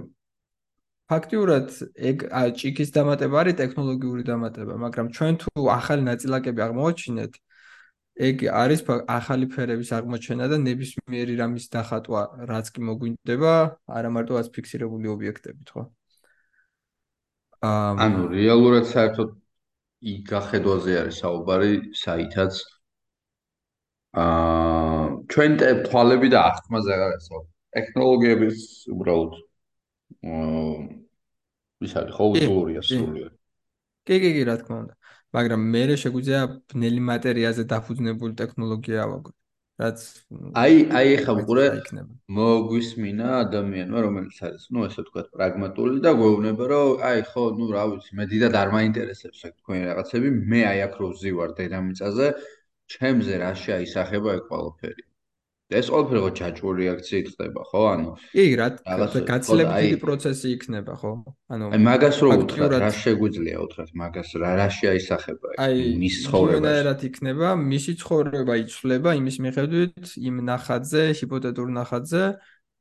ფაქტიურად 1.11 1.67
ეგ 2.09 2.17
ჭიქის 2.59 2.89
დამატება 2.95 3.35
არის 3.41 3.55
ტექნოლოგიური 3.61 4.23
დამატება 4.27 4.75
მაგრამ 4.85 5.07
ჩვენ 5.15 5.33
თუ 5.43 5.67
ახალი 5.79 6.03
ნაწილაკები 6.11 6.59
აღმოვაჩინეთ 6.67 7.33
ეგ 8.17 8.47
არის 8.49 8.81
ახალი 9.13 9.45
ფერების 9.53 9.91
აღმოჩენა 9.93 10.47
და 10.49 10.57
ნებისმიერი 10.57 11.35
რამის 11.37 11.69
დახატვა, 11.69 12.21
რაც 12.49 12.71
კი 12.73 12.81
მოგვინდება, 12.89 13.53
არა 13.85 14.09
მარტო 14.09 14.39
ას 14.41 14.49
ფიქსირებული 14.55 15.11
ობიექტებით, 15.13 15.69
ხო? 15.69 15.83
ანუ 17.61 18.25
რეალურად 18.33 18.89
საერთოდ 18.89 19.29
იქ 20.13 20.25
გახედვაზე 20.29 20.97
არის 21.01 21.21
საუბარი, 21.21 21.71
საითაც 22.01 22.57
აა 24.17 25.05
ჩვენ 25.29 25.57
თვალები 25.85 26.29
და 26.33 26.39
აღქმაზე 26.49 26.93
აღარ 26.97 27.11
არის 27.13 27.29
ტექნოლოგიების 27.77 28.61
უბრალოდ 28.93 29.33
აა 30.25 30.77
ის 31.85 31.93
არის 32.01 32.13
ხო 32.17 32.29
უტოლია 32.33 32.81
სრულად. 32.81 33.33
კი 34.07 34.15
კი 34.23 34.29
კი 34.37 34.43
რა 34.49 34.55
თქმა 34.61 34.77
უნდა. 34.81 34.96
მაგრამ 35.37 35.67
მე 35.73 35.83
შეგვიძლია 36.03 36.45
ბნელი 36.73 37.01
მატერიაზე 37.09 37.67
დაფუძნებული 37.73 38.39
ტექნოლოგია 38.43 39.03
ავაგო 39.07 39.37
რაც 39.81 40.03
აი 40.59 40.77
აი 40.99 41.09
ახლა 41.15 41.33
უყურე 41.39 41.65
მოგვისმინა 42.37 43.27
ადამიანმა 43.39 44.01
რომელიც 44.05 44.39
არის 44.47 44.63
ნუ 44.73 44.85
ესე 44.87 45.03
ვთქვათ 45.03 45.27
პრაგმატული 45.37 46.01
და 46.05 46.13
გვეუბნება 46.21 46.69
რომ 46.71 47.03
აი 47.09 47.21
ხო 47.29 47.43
ნუ 47.59 47.67
რა 47.75 47.83
ვიცი 47.91 48.17
მე 48.19 48.25
დიდად 48.31 48.57
არ 48.61 48.73
მაინტერესებს 48.77 49.43
აქ 49.49 49.53
თქვენი 49.59 49.83
რაღაცები 49.89 50.31
მე 50.53 50.63
აი 50.71 50.81
აქ 50.87 50.97
რო 51.01 51.11
ვზივარ 51.13 51.53
დედამიწაზე 51.59 52.31
ჩემზე 52.95 53.37
რა 53.43 53.51
შეაისახება 53.65 54.35
ეგ 54.39 54.43
ყველაფერი 54.49 55.07
ეს 55.67 55.89
ყველაფერი 55.91 56.19
ხო 56.23 56.29
ჯაჭვური 56.39 56.79
რეაქციით 56.87 57.27
ხდება, 57.35 57.61
ხო? 57.67 57.81
ანუ 57.91 58.11
კი, 58.31 58.43
რა 58.55 58.67
გაცილებით 59.27 59.99
პროცესი 59.99 60.47
იქნება, 60.55 60.93
ხო? 60.95 61.11
ანუ 61.51 61.65
აი 61.75 61.79
მაგას 61.83 62.19
რო 62.23 62.29
უთხრა, 62.39 62.67
რა 62.71 62.91
შეგვიძლია 62.95 63.57
უთხრათ 63.67 63.91
მაგას, 63.99 64.29
რა 64.39 64.51
რა 64.63 64.67
შეაისახება 64.71 65.47
მის 65.99 66.15
ცხოვრებას? 66.23 66.71
აი, 66.71 66.79
იმენად 66.87 67.03
იქნება, 67.11 67.47
მისი 67.67 67.93
ცხოვრება 67.99 68.53
იცვლება 68.63 69.09
იმის 69.19 69.37
მიხედვით, 69.43 70.07
იმ 70.23 70.35
ნახატზე, 70.47 71.03
ჰიპოთეტურ 71.19 71.67
ნახატზე, 71.75 72.23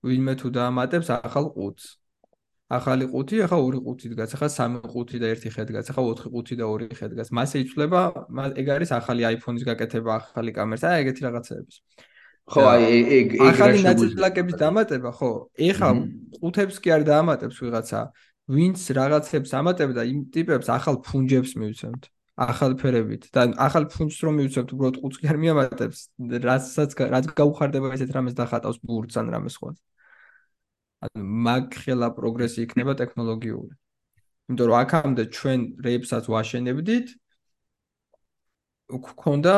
ვინმე 0.06 0.34
თუ 0.38 0.46
დაამატებს 0.54 1.08
ახალ 1.18 1.46
ყუთს. 1.58 1.86
ახალი 2.66 3.06
ყუთი, 3.06 3.36
ახლა 3.46 3.58
ორი 3.62 3.78
ყუთი 3.78 4.06
დგას, 4.10 4.30
ახლა 4.34 4.48
სამი 4.50 4.78
ყუთი 4.90 5.18
და 5.22 5.26
ერთი 5.30 5.50
ხე 5.54 5.62
დგას, 5.70 5.86
ახლა 5.94 6.02
ოთხი 6.10 6.28
ყუთი 6.34 6.54
და 6.58 6.64
ორი 6.66 6.86
ხე 6.98 7.06
დგას. 7.14 7.30
მასე 7.30 7.62
იცვლება, 7.62 8.00
ეგ 8.58 8.66
არის 8.74 8.90
ახალი 8.90 9.22
iPhone-ის 9.38 9.62
გაკეთება, 9.70 10.10
ახალი 10.18 10.50
კამერა, 10.50 10.90
აი 10.90 11.06
ეგეთი 11.06 11.22
რაღაცეების. 11.30 11.76
ხო 12.46 12.62
აი 12.62 12.82
ეგ 13.18 13.28
ეგ 13.36 13.48
ახალი 13.50 13.78
ნაწილაკების 13.86 14.56
დამატება 14.62 15.10
ხო 15.18 15.30
ეხა 15.68 15.88
ყუთებს 16.38 16.76
კი 16.82 16.92
არ 16.96 17.02
დაამატებს 17.10 17.56
ვიღაცა 17.62 18.00
ვინც 18.54 18.78
რაღაცებს 18.98 19.50
ამატებდა 19.60 20.02
იმ 20.06 20.20
ტიპებს 20.30 20.70
ახალ 20.70 21.02
ფუნჯებს 21.02 21.52
მივცემთ 21.58 22.02
ახალ 22.36 22.76
ფერებით. 22.76 23.32
და 23.34 23.50
ახალ 23.56 23.88
ფუნქციას 23.90 24.22
რომ 24.28 24.34
მივცემთ 24.38 24.70
უბრალოდ 24.76 24.96
ყუთს 25.02 25.18
კი 25.18 25.26
არ 25.32 25.38
მიამატებს 25.42 25.98
რასაც 26.46 26.90
რაც 27.16 27.26
გაუხარდება 27.34 27.92
ესეთ 27.96 28.10
რამეს 28.14 28.34
დახატავს 28.38 28.78
ბურთს 28.86 29.16
ან 29.16 29.26
რამეს 29.34 29.56
სხვა 29.56 29.74
ანუ 31.06 31.24
მაგ 31.46 31.76
ხელა 31.82 32.08
პროგრესი 32.16 32.58
იქნება 32.66 32.92
ტექნოლოგიური. 33.00 33.74
იმიტომ 34.48 34.66
რომ 34.70 34.76
აქამდე 34.80 35.24
ჩვენ 35.36 35.60
რეებსაც 35.86 36.24
ვაშენებდით 36.32 37.06
გქონდა 38.86 39.54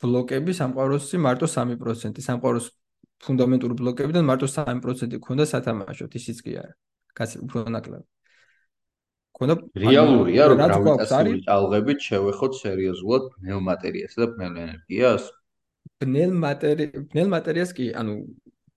ბლოკები 0.00 0.52
სამყაროსი 0.56 1.20
მარტო 1.20 1.46
3% 1.52 2.24
სამყაროს 2.24 2.70
ფუნდამენტური 3.24 3.74
ბლოკებიდან 3.80 4.24
მარტო 4.24 4.48
3% 4.48 5.20
გქონდა 5.20 5.44
სათამაშოდ 5.52 6.16
ისიც 6.20 6.40
კი 6.44 6.56
არა. 6.64 6.74
კაცი 7.14 7.36
უფრო 7.44 7.68
ნაკლები. 7.76 8.06
ქონდა 9.34 9.54
რეალურია 9.84 10.42
რომ 10.50 10.58
გრავიტაციული 10.62 11.40
ტალღებით 11.44 11.98
შევეხოთ 12.08 12.52
სერიოზულად 12.62 13.24
ნელ 13.46 13.60
მატერიასა 13.68 14.18
და 14.22 14.26
ბნელ 14.32 14.54
ენერგიას. 14.64 15.24
ბნელ 16.00 16.32
მატერი 16.44 16.84
ბნელ 17.12 17.28
მატერიას 17.34 17.70
კი 17.76 17.86
ანუ 18.00 18.14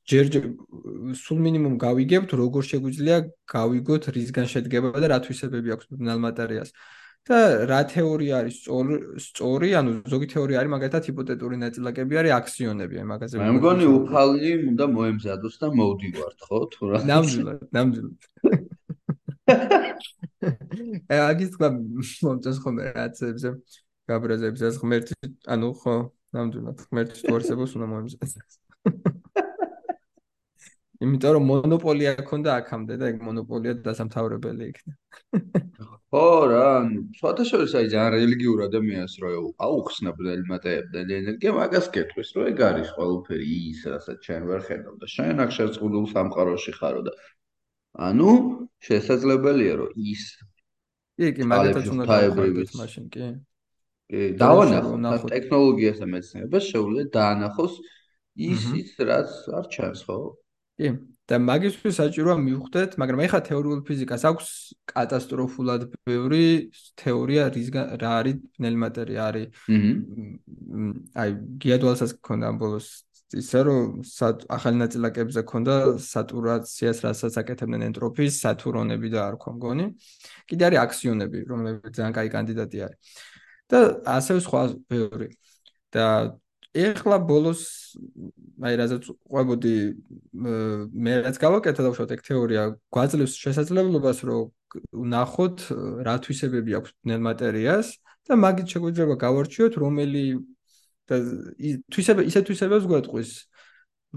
ჯერ 0.07 0.25
სულ 1.19 1.39
მინიმუმ 1.45 1.75
გავიგებთ 1.83 2.31
როგორ 2.41 2.63
შეგვიძლია 2.71 3.17
გავიგოთ 3.53 4.03
რისგან 4.17 4.47
შედგება 4.53 4.91
და 5.03 5.07
რა 5.11 5.19
თვისებები 5.25 5.73
აქვს 5.75 5.89
ბნელ 5.99 6.19
მატერიას 6.25 6.71
და 7.27 7.39
რა 7.69 7.79
თეორია 7.91 8.33
არის? 8.41 8.55
სწორი? 9.27 9.69
ანუ 9.79 9.91
ზოგი 10.11 10.27
თეორია 10.33 10.57
არის 10.61 10.71
მაგალითად 10.73 11.07
ჰიპოთეტური 11.07 11.55
ნაწილაკები 11.63 12.13
არის 12.21 12.33
აქსიონები 12.39 12.95
აი 13.01 13.07
მაგაზე 13.11 13.35
მე 13.41 13.51
მგონი 13.57 13.85
უფალი 13.97 14.51
უნდა 14.71 14.85
მოემზადოს 14.97 15.55
და 15.61 15.67
მოვდივართ 15.79 16.39
ხო 16.47 16.59
თუ 16.73 16.83
რა? 16.91 16.97
ნამდვილად 17.11 17.59
ნამდვილად. 17.75 18.19
აი 21.11 21.19
აგის 21.27 21.49
თქვა 21.55 21.67
მომწონს 21.75 22.59
ხომ 22.63 22.75
რაცებზე 22.97 23.49
გაბრაზებზე 24.07 24.65
ღმერთი 24.81 25.15
ანუ 25.53 25.69
ხო 25.81 25.95
ნამდვილად 26.37 26.77
ღმერთის 26.87 27.21
თუ 27.27 27.31
არსებობს 27.39 27.71
უნდა 27.77 27.87
მოემზადოს 27.93 28.53
იმიტომ 30.97 31.33
რომ 31.37 31.43
მონოპოლია 31.51 32.11
ქონდა 32.25 32.53
აქამდე 32.59 32.95
და 32.97 33.09
ეგ 33.13 33.17
მონოპოლია 33.21 33.73
დასამთავრებელი 33.85 34.63
იქნა. 34.71 34.93
ხო 36.09 36.25
რა 36.49 36.67
სხვადასხვა 37.19 37.59
აი 37.79 37.89
ძალიან 37.93 38.11
რელიგიურ 38.15 38.63
ადამიანს 38.65 39.13
რო 39.21 39.31
აუხსნა 39.67 40.13
ბნელი 40.17 40.45
მატერიალი 40.49 41.13
ენერგია 41.21 41.51
მაგას 41.57 41.89
კეთვის 41.93 42.29
რომ 42.37 42.47
ეგ 42.51 42.61
არის 42.69 42.89
ყველაფერი 42.97 43.49
ის 43.71 43.81
რასაც 43.93 44.17
ჩვენ 44.25 44.47
ვერ 44.49 44.61
ხედავ 44.67 44.95
და 45.03 45.07
შენ 45.15 45.43
აქ 45.45 45.51
შეწყვილ 45.57 46.07
სამყაროში 46.15 46.73
ხარო 46.79 47.01
და 47.09 47.13
ანუ 48.07 48.31
შესაძლებელია 48.87 49.73
რომ 49.83 49.91
ის 50.13 50.23
კი 51.17 51.29
კი 51.37 51.43
მაგათაც 51.51 51.87
უნდა 51.93 52.05
დავხარდეთ 52.13 52.73
მაშინ 52.81 53.05
კი. 53.13 53.29
კი 54.09 54.21
დავანახოთ 54.41 55.29
ტექნოლოგიას 55.33 55.97
და 56.01 56.07
მეცნიერებას 56.13 56.65
შეუძლია 56.71 57.05
დაანახოს 57.17 57.73
ის 58.49 58.61
ის 58.81 58.91
რაც 59.11 59.31
არ 59.59 59.65
ჩანს 59.73 60.01
ხო 60.07 60.17
კი 60.77 60.89
და 61.27 61.37
მაგისტრის 61.43 61.97
საჭიროა 61.99 62.35
მივხვდეთ, 62.39 62.91
მაგრამ 63.01 63.21
ეხა 63.27 63.39
თეორიულ 63.51 63.81
ფიზიკას 63.83 64.23
აქვს 64.29 64.47
კატასტროფულად 64.87 65.81
ბევრი 66.07 66.71
თეორია 66.95 67.49
რა 67.51 68.11
არის 68.23 68.35
ბნელი 68.55 68.77
მატერია 68.83 69.21
არის. 69.27 69.47
აი 71.19 71.29
გიადვალსაც 71.59 72.11
გქონდა 72.23 72.45
ამ 72.47 72.57
ბოლოს 72.63 72.87
ისე 73.35 73.59
რომ 73.67 74.07
ახალი 74.55 74.77
ნაწილაკებზე 74.87 75.41
ქონდა 75.51 75.75
სატურაციას 75.99 76.97
რასაც 77.03 77.33
აკეთებდნენ 77.43 77.81
ენტროპის 77.91 78.39
სატურონები 78.39 79.11
და 79.11 79.19
არ 79.27 79.35
ქო 79.35 79.51
მგონი. 79.59 79.85
კიდე 80.47 80.63
არის 80.67 80.79
აქსიონები, 80.85 81.39
რომლებიც 81.51 81.91
ძალიან 81.91 82.13
კაი 82.15 82.29
კანდიდატი 82.31 82.77
არის. 82.87 82.97
და 83.67 83.79
ასევე 84.15 84.39
სხვა 84.47 84.61
ბევრი. 84.87 85.29
და 85.91 86.07
ეხლა 86.77 87.17
ბოლოს 87.29 87.61
აი 88.61 88.73
რაზეც 88.81 89.09
ყვებოდი 89.09 89.75
მე 91.05 91.13
რაც 91.25 91.37
გავაკეთე 91.41 91.81
და 91.85 91.91
უშუალოდ 91.93 92.13
ეგ 92.15 92.21
თეორია 92.27 92.63
გვაძლევს 92.93 93.33
შესაძლებლობას 93.43 94.19
რომ 94.29 94.45
ნახოთ 95.13 95.57
რა 96.07 96.15
თვისებები 96.25 96.77
აქვს 96.77 96.91
ბნელ 97.05 97.21
მატერიას 97.27 97.87
და 98.27 98.33
მაგით 98.43 98.67
შეგვიძლია 98.73 99.17
გავარჩიოთ 99.25 99.73
რომელი 99.83 100.25
და 101.07 101.15
თვისება 101.93 102.21
ისე 102.27 102.41
თვისებებს 102.47 102.89
გვეტყვის 102.91 103.31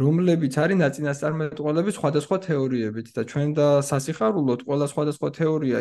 რომლებიც 0.01 0.55
არის 0.63 0.79
ნაწინასწარმეტყველების 0.81 1.95
სხვადასხვა 1.99 2.37
თეორიებით 2.47 3.09
და 3.17 3.23
ჩვენ 3.31 3.49
და 3.59 3.67
სასიხარულოდ 3.91 4.61
ყველა 4.69 4.87
სხვადასხვა 4.93 5.29
თეორია 5.39 5.79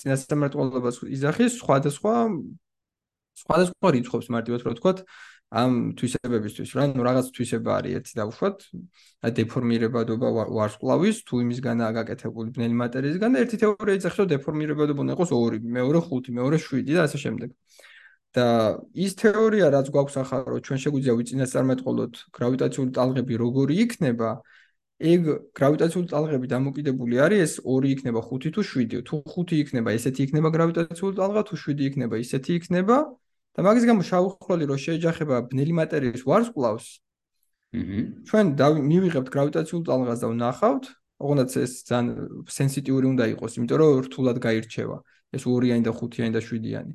წინასწარმეტყველებას 0.00 0.96
იზახის 1.16 1.52
სხვადასხვა 1.60 2.14
სხვადასხვა 3.36 3.88
რიცხვებს 3.96 4.28
მარტივად 4.32 4.60
რო 4.64 4.72
ვთქვათ 4.76 4.98
ამ 5.54 5.94
თვისებებისთვის 5.94 6.70
რა 6.74 6.84
ნუ 6.90 7.02
რაღაც 7.06 7.26
თვისება 7.30 7.70
არის 7.78 7.92
ერთი 7.98 8.12
დავუშვათ 8.18 8.56
აი 9.22 9.32
დეფორმირებადობა 9.38 10.28
ვარსკვლავის 10.58 11.16
თუ 11.22 11.34
იმისგანაა 11.46 11.90
გაკეთებული 12.02 12.50
ბნელი 12.56 12.74
მატერიისგან 12.82 13.30
და 13.36 13.42
ერთი 13.46 13.56
თეორია 13.62 13.94
იცახს 14.00 14.18
რომ 14.20 14.30
დეფორმირებადობა 14.34 15.00
უნდა 15.06 15.14
იყოს 15.14 15.30
2 15.30 15.62
მეორე 15.78 16.00
5 16.10 16.34
მეორე 16.38 16.58
7 16.58 16.94
და 16.98 17.02
ასე 17.06 17.18
შემდეგ. 17.24 17.50
და 18.36 18.46
ის 18.92 19.12
თეორია 19.16 19.66
რაც 19.72 19.86
გვაქვს 19.94 20.16
ახლა 20.20 20.38
რომ 20.50 20.60
ჩვენ 20.66 20.78
შეგვიძლია 20.82 21.14
ვიწინასწარმეტყველოთ 21.16 22.14
გრავიტაციული 22.36 22.90
ტალღები 22.98 23.34
როგორი 23.40 23.74
იქნება 23.86 24.30
ეგ 25.12 25.22
გრავიტაციული 25.56 26.08
ტალღები 26.12 26.46
დამოკიდებული 26.52 27.16
არის 27.26 27.40
ეს 27.46 27.54
2 27.64 27.88
იქნება 27.94 28.20
5 28.28 28.52
თუ 28.56 28.62
7 28.72 29.00
თუ 29.08 29.16
5 29.24 29.56
იქნება 29.62 29.88
ესეთი 29.96 30.20
იქნება 30.26 30.48
გრავიტაციული 30.56 31.16
ტალღა 31.16 31.42
თუ 31.48 31.54
7 31.64 31.80
იქნება 31.88 32.16
ისეთი 32.24 32.50
იქნება 32.60 32.96
და 33.56 33.64
მაგის 33.66 33.84
გამო 33.88 34.02
შავხროლი 34.10 34.64
რო 34.68 34.76
შეეჯახება 34.84 35.36
ბნელი 35.50 35.74
მატერიის 35.80 36.22
ვარსკვლავს 36.28 36.86
აჰა 36.86 37.06
ჩვენ 38.28 38.46
მივიღებთ 38.90 39.28
გრავიტაციულ 39.34 39.82
ტალღას 39.88 40.20
და 40.22 40.28
ვნახავთ 40.32 40.84
ოღონდ 41.16 41.56
ეს 41.64 41.72
ძალიან 41.88 42.06
სენსიტიური 42.56 43.06
უნდა 43.12 43.24
იყოს 43.32 43.52
იმიტომ 43.56 43.78
რომ 43.80 44.00
რთულად 44.06 44.36
გაირჩევა. 44.46 44.96
ეს 45.36 45.42
2-იანი 45.44 45.82
და 45.84 45.92
5-იანი 45.92 46.32
და 46.36 46.40
7-იანი 46.40 46.94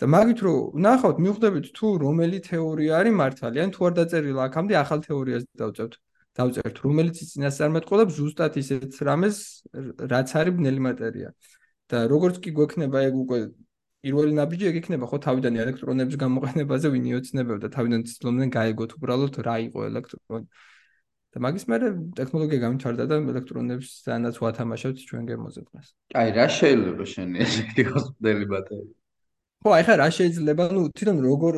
და 0.00 0.06
მაგით 0.14 0.40
რო 0.46 0.54
ვნახავთ 0.78 1.16
მივხვდებით 1.24 1.66
თუ 1.76 1.86
რომელი 2.04 2.38
თეორია 2.48 2.92
არის 3.00 3.14
მართალი. 3.22 3.56
ან 3.64 3.70
თუ 3.74 3.80
არ 3.86 3.92
დაწერილა 4.00 4.40
აქამდე 4.48 4.74
ახალ 4.82 5.00
თეორიას 5.06 5.44
დავწერთ 5.60 5.92
დავწერთ 6.38 6.76
რომელიც 6.86 7.16
წინასწარმეტყველებს 7.32 8.12
ზუსტად 8.20 8.52
ისეთ 8.62 8.92
რამეს 9.08 9.36
რაც 10.12 10.28
არის 10.40 10.54
ბნელი 10.58 10.80
მატერია. 10.88 11.30
და 11.90 11.98
როგორც 12.10 12.42
კი 12.42 12.50
გვექნება 12.50 12.98
ეგ 13.08 13.14
უკვე 13.14 13.38
პირველი 14.06 14.34
ნაბიჯი 14.38 14.66
ეგ 14.70 14.76
იქნება 14.80 15.06
ხო 15.10 15.18
თავიდან 15.26 15.56
ელექტრონების 15.62 16.16
გამოყენებაზე 16.22 16.90
ვინ 16.94 17.06
იოცნებებდა 17.10 17.68
თავიდან 17.74 18.04
ცდილობდნენ 18.10 18.50
გაეგოთ 18.56 18.92
უბრალოდ 18.98 19.38
რა 19.46 19.56
იყო 19.66 19.86
ელექტრონი 19.90 20.46
და 21.36 21.42
მაგის 21.44 21.64
მერე 21.68 21.88
ტექნოლოგია 22.16 22.60
გამჩარდა 22.62 23.04
და 23.10 23.16
ელექტრონებს 23.32 23.88
ძალიანაც 24.06 24.38
ვათამაშებთ 24.40 25.02
ჩვენ 25.08 25.24
გემოზე 25.30 25.60
დღეს. 25.66 25.88
აი 26.22 26.28
რა 26.38 26.46
შეიძლება 26.56 27.04
შენი 27.12 27.42
ესეთი 27.44 27.82
ჰოსპიტალი 27.90 28.46
ბატონი? 28.52 28.86
ხო, 29.66 29.70
აი 29.76 29.82
ხა 29.84 29.94
რა 30.00 30.08
შეიძლება, 30.16 30.64
ну, 30.76 30.80
თვითონ 30.96 31.18
როგორ 31.26 31.54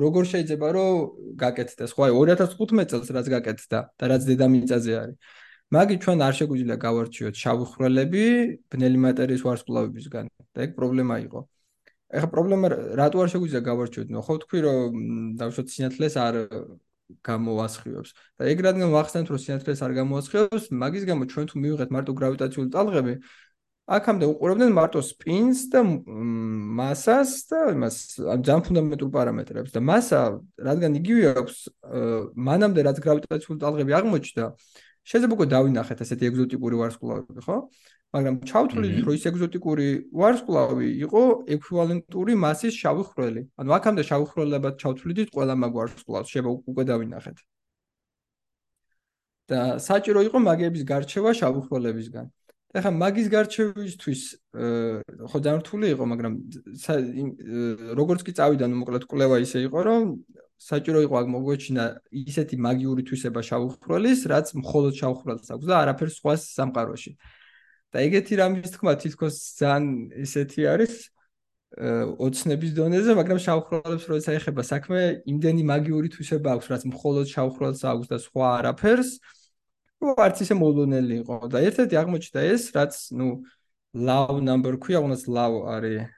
როგორ 0.00 0.24
შეიძლება 0.32 0.66
რომ 0.76 0.92
გაკეთდეს? 1.42 1.90
ხო, 1.92 2.00
აი 2.06 2.12
2015 2.14 2.88
წელს 2.92 3.08
რაც 3.16 3.26
გაკეთდა 3.34 3.78
და 3.98 4.04
რაც 4.12 4.22
დედამიწაზე 4.30 4.92
არის. 5.02 5.16
მაგი 5.72 5.96
ჩვენ 6.04 6.18
არ 6.28 6.34
შეგვიძლია 6.38 6.76
გავარჩიოთ 6.84 7.34
შავი 7.42 7.64
ხვრელები 7.72 8.24
ბნელი 8.70 8.98
მატერიის 9.04 9.42
ვარსკვლავებისგან. 9.44 10.24
და 10.52 10.58
ეგ 10.68 10.70
პრობლემა 10.76 11.16
იყო. 11.26 11.40
ეხა 12.12 12.28
პრობლემა 12.32 12.66
რატო 13.00 13.16
არ 13.24 13.28
შეგვიძლია 13.32 13.62
გავარჩიოთ? 13.68 14.08
ხო 14.26 14.34
თქვი 14.44 14.58
რომ 14.66 14.90
დავშოთ 15.40 15.66
სინათლეს 15.72 16.14
არ 16.20 16.34
გამოასხივებს. 17.24 18.10
და 18.38 18.42
ეგ 18.52 18.58
რადგან 18.66 18.88
ვახსენეთ 18.92 19.28
რომ 19.32 19.40
სინათლეს 19.44 19.80
არ 19.84 19.92
გამოასხივებს, 20.00 20.64
მაგის 20.72 21.04
გამო 21.08 21.22
ჩვენ 21.32 21.46
თუ 21.48 21.56
მივიღეთ 21.60 21.90
მარტო 21.92 22.12
გრავიტაციული 22.20 22.68
ტალღები, 22.72 23.14
აქამდე 23.92 24.24
უყურებდნენ 24.32 24.70
მარტო 24.72 25.00
სპინს 25.02 25.58
და 25.72 25.80
მასას 26.78 27.30
და 27.50 27.58
იმას 27.74 27.96
ძალიან 28.22 28.60
ფუნდამენტურ 28.64 29.10
პარამეტრებს 29.12 29.74
და 29.74 29.80
მასა 29.82 30.20
რადგან 30.68 30.92
იგივე 31.02 31.22
აქვს 31.42 31.56
მანამდე 32.48 32.80
რაც 32.86 32.98
გრავიტაციული 33.02 33.58
ტალღები 33.58 33.92
აღმოჩნდა, 33.98 34.44
შეიძლება 35.02 35.34
უკვე 35.36 35.46
დავინახეთ 35.52 35.98
ესეთი 36.04 36.24
ეგზოტიკური 36.30 36.76
ვარსკვლავები, 36.80 37.40
ხო? 37.46 37.56
მაგრამ 38.14 38.34
ჩავთვლით 38.48 38.98
რომ 39.06 39.14
ის 39.18 39.24
ეგზოტიკური 39.30 39.86
ვარსკვლავი 40.20 40.88
იყო 41.06 41.22
ეკვივალენტური 41.56 42.32
მასის 42.44 42.74
შავი 42.82 43.02
ხვრელი. 43.10 43.42
ანუ 43.58 43.70
აქამდე 43.78 44.02
შავი 44.10 44.26
ხვრელებად 44.30 44.74
ჩავთვლით 44.82 45.28
ყველა 45.34 45.54
მაგ 45.62 45.72
ვარსკვლავს, 45.78 46.28
შეიძლება 46.32 46.52
უკვე 46.70 46.82
დავინახეთ. 46.92 47.38
და 49.50 49.60
საჭირო 49.82 50.20
იყო 50.28 50.38
მაგების 50.38 50.82
გარჩევა 50.86 51.30
შავი 51.40 51.60
ხვრელებისგან. 51.66 52.26
ეხლა 52.72 52.90
მაგის 53.02 53.26
გარჩევისთვის 53.34 54.20
ხო 55.28 55.38
დამრთული 55.44 55.86
იყო, 55.92 56.04
მაგრამ 56.12 56.32
როგორც 58.00 58.20
კი 58.24 58.32
წავიდა, 58.38 58.64
ნუ 58.70 58.76
მოკლედ 58.80 59.04
კვლევა 59.10 59.36
ისე 59.44 59.58
იყო, 59.68 59.78
რომ 59.88 60.02
საჭირო 60.62 61.00
იყო 61.06 61.14
აქ 61.20 61.26
მოგვეჩინა 61.34 61.84
ისეთი 62.30 62.56
მაგიური 62.66 63.02
თვისება 63.08 63.40
შავი 63.48 63.68
ხვრელის, 63.82 64.20
რაც 64.32 64.46
მხოლოდ 64.62 64.92
შავი 65.00 65.16
ხვრელს 65.22 65.46
აქვს 65.54 65.66
და 65.70 65.74
არაფერს 65.82 66.14
სხვა 66.22 66.34
სამყაროში. 66.42 67.12
და 67.92 68.00
ეგეთი 68.08 68.34
რამის 68.40 68.70
თქმა 68.72 68.92
თითქოს 69.04 69.36
ძალიან 69.60 69.84
ისეთი 70.24 70.60
არის 70.72 70.92
ოცნების 71.72 72.72
დონეზე, 72.76 73.12
მაგრამ 73.16 73.38
შავხროლებს 73.40 74.04
როცა 74.08 74.30
ეხება 74.38 74.62
საქმე, 74.64 75.00
იმდენი 75.28 75.62
მაგიური 75.72 76.08
თვისება 76.12 76.48
აქვს, 76.56 76.66
რაც 76.72 76.82
მხოლოდ 76.88 77.26
შავხროლს 77.32 77.80
აქვს 77.92 78.06
და 78.12 78.16
სხვა 78.26 78.46
არაფერს. 78.60 79.10
ნუ 80.02 80.06
არც 80.24 80.36
ისე 80.44 80.54
მოულოდნელი 80.58 81.14
იყო 81.22 81.36
და 81.52 81.58
ერთ-ერთი 81.68 81.94
აღმოჩნდა 82.00 82.40
ეს, 82.52 82.62
რაც 82.76 82.92
ნუ 83.16 83.28
love 83.92 84.40
number 84.40 84.74
ქვია, 84.82 84.98
უნდაც 85.04 85.22
love 85.28 85.56
არის 85.68 86.08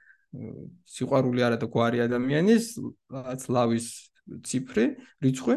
სიყვარული 0.95 1.41
არა 1.47 1.57
და 1.59 1.67
გვარი 1.71 1.97
ადამიანის, 2.07 2.65
რაც 3.11 3.41
love-ის 3.47 3.87
ციფრი, 4.25 4.85
რიცხვი, 5.21 5.55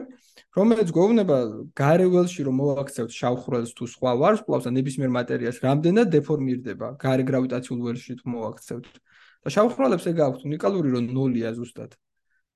რომელიც 0.56 0.88
გვეუბნება 0.92 1.36
გარეველში 1.80 2.44
რომ 2.48 2.54
მოაქცევთ 2.60 3.12
შავხროლს 3.18 3.72
თუ 3.78 3.84
სხვა 3.94 4.12
ვარსკვლავს 4.22 4.66
და 4.68 4.70
ნებისმიერ 4.76 5.10
მატერიას, 5.16 5.60
რამდენად 5.64 6.08
დეფორმირდება 6.12 6.86
გარე 7.00 7.24
გრავიტაციულ 7.30 7.78
ველში 7.86 8.12
თუ 8.20 8.26
მოაქცევთ. 8.34 8.92
და 9.38 9.48
შავხროლებს 9.54 10.04
ეგ 10.10 10.18
აქვს 10.28 10.44
უნიკალური 10.44 10.88
რომ 10.92 11.04
ნულია 11.14 11.50
ზუსტად. 11.54 11.94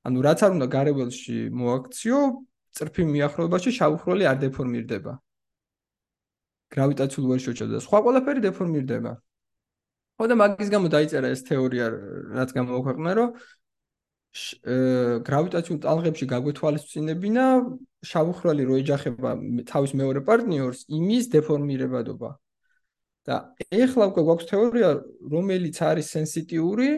ანუ 0.03 0.19
რაც 0.27 0.39
არ 0.43 0.51
უნდა 0.59 0.67
გარეველში 0.67 1.39
მოაქციო, 1.55 2.19
წრფი 2.75 3.03
მიახლოებაში 3.07 3.71
შავხროლი 3.79 4.25
არ 4.27 4.39
დეფორმირდება. 4.45 5.13
გრავიტაციულ 6.75 7.25
ველში 7.31 7.47
შეჭდა 7.53 7.73
და 7.79 7.81
სხვა 7.87 7.99
ყველაფერი 8.03 8.41
დეფორმირდება. 8.49 9.13
ხო 10.19 10.25
და 10.29 10.35
მაგის 10.43 10.69
გამო 10.75 10.87
დაიწერა 10.93 11.29
ეს 11.35 11.41
თეორია, 11.49 11.87
რაც 12.37 12.51
გამოქვეყნა, 12.57 13.11
რომ 13.19 13.29
გრავიტაციულ 14.33 15.79
ტალღებში 15.85 16.27
გაგვეთვალისწინებინა 16.33 17.45
შავხროლი 18.01 18.65
რო 18.65 18.75
ეჯახება 18.81 19.31
თავის 19.69 19.93
მეორე 19.93 20.21
პარტნიორს, 20.25 20.89
იმის 20.89 21.25
დეფორმირებადობა. 21.37 22.31
და 23.23 23.55
ეხლა 23.71 24.05
უკვე 24.11 24.23
გვაქვს 24.27 24.47
თეორია, 24.51 24.89
რომელიც 25.31 25.77
არის 25.79 26.07
სენსიტიური 26.11 26.91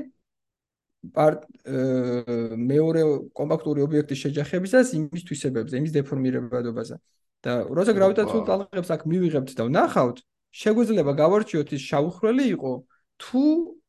მეორე 1.05 3.02
კომპაქტური 3.36 3.81
ობიექტის 3.85 4.23
შეჯახებისას 4.24 4.94
იმის 4.97 5.23
თვისებებზე, 5.28 5.74
იმის 5.77 5.93
დეფორმირებადობაზე. 6.01 6.97
და 7.44 7.52
როცა 7.69 7.93
გრავიტაციულ 7.93 8.43
ტალღებს 8.48 8.90
აქ 8.94 9.02
მივიღებთ 9.05 9.51
და 9.59 9.62
ვნახავთ, 9.69 10.16
შეგვიძლია 10.55 11.12
გავარჩიოთ 11.12 11.69
ის 11.77 11.82
შავხროლი 11.90 12.44
იყო 12.56 12.73
თუ 13.20 13.43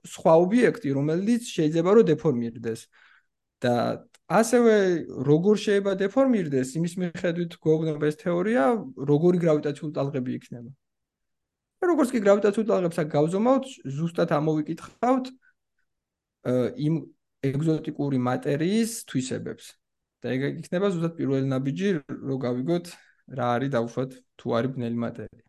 სხვა 0.03 0.33
ობიექტი, 0.43 0.89
რომელიც 0.91 1.43
შეიძლება 1.55 1.89
რომ 1.95 2.05
დეფორმირდეს. 2.11 2.79
და 3.63 3.75
ასევე 4.25 4.73
როგორ 5.21 5.55
შეიძლება 5.61 5.93
დეფორმირდეს, 6.01 6.73
იმის 6.79 6.93
მიხედვით 7.01 7.51
გვეუბნება 7.61 8.05
ეს 8.09 8.17
თეორია, 8.23 8.63
როგორი 8.97 9.37
გრავიტაციული 9.45 9.93
ტალღები 9.93 10.31
იქნება. 10.39 10.71
როგორც 11.85 12.09
კი 12.09 12.19
გრავიტაციულ 12.25 12.65
ტალღებს 12.65 12.97
აქ 12.97 13.09
გავზომავთ, 13.13 13.65
ზუსტად 13.85 14.29
ამოვიკითხავთ 14.33 15.25
იმ 16.85 16.93
ეგზოტიკური 17.45 18.17
მატერიის 18.17 18.91
თვისებებს. 19.05 19.65
და 20.25 20.33
ეგ 20.33 20.41
იქნება 20.65 20.87
ზუსტად 20.89 21.13
პირველი 21.21 21.45
ნაბიჯი, 21.53 21.89
რომ 22.09 22.37
გავიგოთ 22.41 22.85
რა 23.37 23.47
არის 23.55 23.69
დაუშვათ 23.77 24.11
თუ 24.41 24.47
არის 24.57 24.71
ბნელი 24.73 24.97
მატერია. 25.05 25.45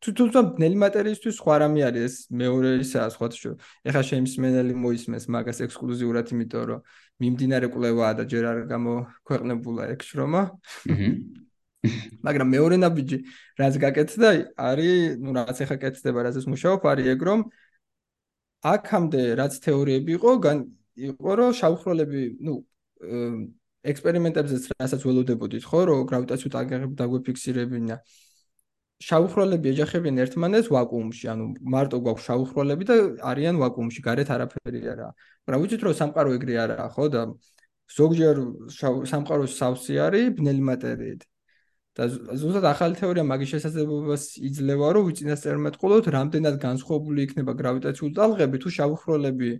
თუ 0.00 0.08
თუმცა 0.16 0.40
ბნელი 0.56 0.76
მატერიისთვის 0.80 1.34
სხვა 1.40 1.54
რამე 1.60 1.80
არის 1.88 2.02
ეს 2.08 2.14
მეორე 2.32 2.68
ისაა 2.84 3.08
სხვა 3.16 3.26
თქო. 3.32 3.50
ეხლა 3.88 4.02
შემსმენელი 4.10 4.74
მოისმენს 4.84 5.24
მაგას 5.28 5.58
ექსკლუზიურად, 5.64 6.26
იმიტომ 6.32 6.64
რომ 6.68 6.80
მიმდინარე 7.20 7.68
კვლევაა 7.74 8.12
და 8.18 8.24
ჯერ 8.32 8.44
არ 8.50 8.58
გამოქვეყნებულა 8.72 9.84
ეგ 9.94 10.00
შრომა. 10.08 10.42
მაგრამ 12.26 12.48
მეორე 12.54 12.76
ნაბიჯი 12.84 13.18
რაც 13.60 13.74
გაკეთდა 13.80 14.30
არის 14.68 15.16
ნუ 15.24 15.30
რაც 15.36 15.58
ახლა 15.64 15.76
კეთდება 15.80 16.20
რაც 16.28 16.36
ეს 16.40 16.46
მუშაობ 16.52 16.80
არის 16.92 17.06
ეგ 17.14 17.20
რომ 17.28 17.40
აქამდე 18.72 19.22
რაც 19.40 19.52
თეორიები 19.64 20.12
იყო 20.20 20.30
იყო 21.08 21.30
რომ 21.40 21.50
შავხროლები 21.60 22.20
ნუ 22.44 22.54
ექსპერიმენტებზეც 23.92 24.64
რასაც 24.76 25.00
ველოდებოდით 25.08 25.64
ხო 25.64 25.80
რომ 25.88 26.04
გრავიტაციულ 26.10 26.52
ტალღებს 26.52 26.96
დაგვიფიქსირებინა 27.00 27.96
შავხროლები 29.08 29.72
ეჯახებიან 29.72 30.20
ერთმანეთს 30.24 30.68
ვაკუუმში 30.74 31.30
ანუ 31.32 31.44
მარტო 31.74 32.00
გვაქვს 32.04 32.26
შავხროლები 32.28 32.84
და 32.90 32.96
არიან 33.32 33.56
ვაკუუმში 33.62 34.04
გარეთ 34.06 34.32
არაფერი 34.36 34.82
არა 34.94 35.08
მაგრამ 35.16 35.64
ვიცით 35.64 35.86
რომ 35.88 35.96
სამყარო 36.00 36.36
ეგრე 36.36 36.54
არაა 36.64 36.88
ხო 36.94 37.06
და 37.14 37.22
ზოგჯერ 37.96 38.36
სამყაროს 39.12 39.56
სავსე 39.60 40.00
არის 40.06 40.32
ბნელი 40.36 40.62
მატერიით 40.70 41.24
და 41.98 42.06
ზუსტად 42.40 42.66
ახალი 42.70 42.94
თეორია 43.00 43.24
მაგის 43.26 43.50
შესაძლებლობას 43.54 44.24
იძლევა, 44.48 44.88
რომ 44.94 45.06
ვიწინასწარმეტყველოთ, 45.10 46.06
რამდენად 46.14 46.56
განსხვავებული 46.62 47.26
იქნება 47.26 47.52
გრავიტაციული 47.60 48.14
ტალღები 48.18 48.60
თუ 48.62 48.72
შავხროლები 48.76 49.50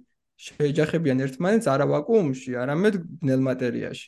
შეეჯახებიან 0.47 1.25
ერთმანეთს 1.27 1.71
არა 1.75 1.87
ვაკუუმში, 1.91 2.55
არამედ 2.63 2.95
ბნელ 3.21 3.43
მატერიაში. 3.51 4.07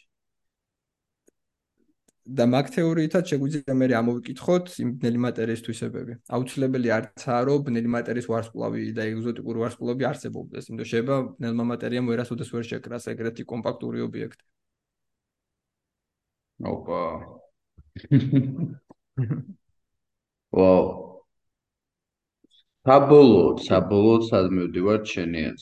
და 2.22 2.46
მაგ 2.46 2.68
თეორიითაც 2.70 3.24
შეგვიძლია 3.32 3.74
მე 3.74 3.86
ამოვიკითხოთ 3.98 4.64
იმ 4.82 4.90
ბნელი 5.02 5.18
მატერიის 5.26 5.62
თვისებები. 5.66 6.12
აუცილებელი 6.30 6.88
არცაა, 6.96 7.40
რომ 7.48 7.64
ბნელი 7.66 7.88
მატერიის 7.94 8.28
ვარსკვლავი 8.30 8.80
და 8.94 9.02
ეგზოტიკური 9.10 9.58
ვარსკვლავი 9.62 10.06
არსებობდეს, 10.06 10.68
იმიტომ 10.70 10.90
შეიძლება 10.92 11.16
ბნელმა 11.42 11.64
მატერიამ 11.72 12.06
ვერასოდეს 12.12 12.52
ვერ 12.54 12.64
შეკრას 12.70 13.04
ეგრეთი 13.10 13.42
კომპაქტური 13.42 13.98
ობიექტი. 14.06 14.44
ოპა, 16.62 17.00
ვაუ. 20.56 20.86
საბოლოოდ, 22.86 23.56
საბოლოოდ 23.66 24.22
სად 24.30 24.46
მივდივარ 24.54 24.98
ჩენიაც. 25.10 25.60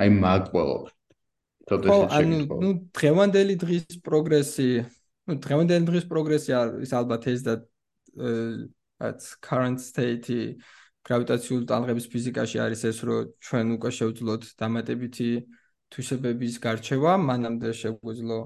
აი 0.00 0.08
მაგ 0.24 0.42
ყველაფერს. 0.52 0.96
თორე 1.68 1.88
ანუ 2.16 2.38
ნუ 2.64 2.70
დღევანდელი 2.96 3.54
დღის 3.62 3.86
პროგრესი, 4.04 4.68
ნუ 5.28 5.38
დღევანდელი 5.42 5.88
დღის 5.88 6.06
პროგრესი 6.10 6.54
ის 6.86 6.92
ალბათ 6.98 7.28
ეს 7.32 7.42
და 7.46 7.54
at 9.02 9.20
current 9.42 9.82
state 9.82 10.30
gravitational 11.06 11.66
ტალღების 11.66 12.06
ფიზიკაში 12.12 12.58
არის 12.62 12.82
ეს 12.90 12.98
რომ 13.06 13.30
ჩვენ 13.42 13.74
უკვე 13.76 13.90
შევძლოთ 13.98 14.42
დამატებითი 14.62 15.30
თვისებების 15.92 16.58
გარჩევა, 16.64 17.12
მანამდე 17.28 17.70
შეგვეძლო 17.82 18.38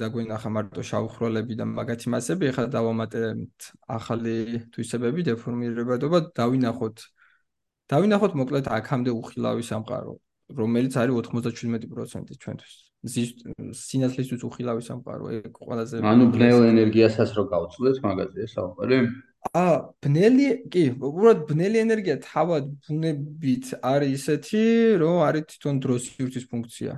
და 0.00 0.06
გვინახა 0.12 0.50
მარტო 0.52 0.82
შავხროლები 0.84 1.56
და 1.56 1.64
მაგათი 1.64 2.12
მასები, 2.12 2.50
ეხლა 2.52 2.66
დავამატებთ 2.76 3.68
ახალი 3.96 4.36
თვისებები, 4.76 5.24
დეფორმირებადობა, 5.30 6.18
დავინახოთ. 6.36 7.06
დავინახოთ 7.88 8.32
მოკლედ 8.40 8.68
აქამდე 8.78 9.10
უხილავი 9.20 9.64
სამყარო, 9.64 10.14
რომელიც 10.60 10.92
არის 11.00 11.14
97% 11.32 12.36
ჩვენთვის. 12.44 12.83
სინათლისთვის 13.04 14.42
უხილავი 14.48 14.82
სამყარო, 14.88 15.30
ეგ 15.44 15.52
ყველაზე 15.60 16.00
ანუ 16.00 16.24
ბნელ 16.32 16.60
ენერგიასაც 16.72 17.30
რო 17.36 17.44
გავწვდეთ 17.52 17.96
მაგაზე 18.04 18.46
საუბარი? 18.54 18.98
აა, 19.44 19.74
ბნელი, 20.00 20.46
კი, 20.72 20.84
უბრალოდ 21.04 21.40
ბნელი 21.50 21.78
ენერგია 21.84 22.16
თავად 22.24 22.70
ბუნებით 22.86 23.74
არის 23.84 24.12
ისეთი, 24.18 24.62
რომ 25.04 25.16
არის 25.28 25.44
თვითონ 25.52 25.74
დროს 25.84 26.00
სივრცის 26.16 26.46
ფუნქცია. 26.48 26.92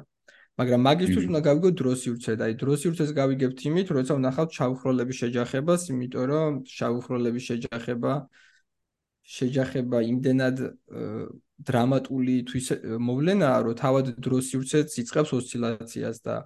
მაგრამ 0.56 0.80
მაგისტვის 0.88 1.24
უნდა 1.28 1.40
გავიგოთ 1.44 1.74
დროს 1.76 1.98
სივრცე 2.06 2.32
და 2.40 2.44
აი 2.48 2.54
დროს 2.62 2.78
სივრცეს 2.86 3.10
გავიგებთ 3.18 3.58
იმით, 3.68 3.88
როცა 3.92 4.12
ვნახავთ 4.16 4.50
შავხროლების 4.56 5.16
შეჯახებას, 5.20 5.82
იმიტომ 5.92 6.24
რომ 6.30 6.52
შავხროლების 6.76 7.44
შეჯახება 7.50 8.12
შეჯახება 9.26 9.98
იმდენად 10.06 10.56
დრამატული 11.56 12.36
თვის 12.48 12.66
მოვლენაა, 13.00 13.58
რომ 13.66 13.74
თავად 13.80 14.06
დროს 14.20 14.44
სივრცეც 14.52 14.88
იწყებს 15.02 15.30
ოსცილაციას 15.36 16.16
და 16.26 16.36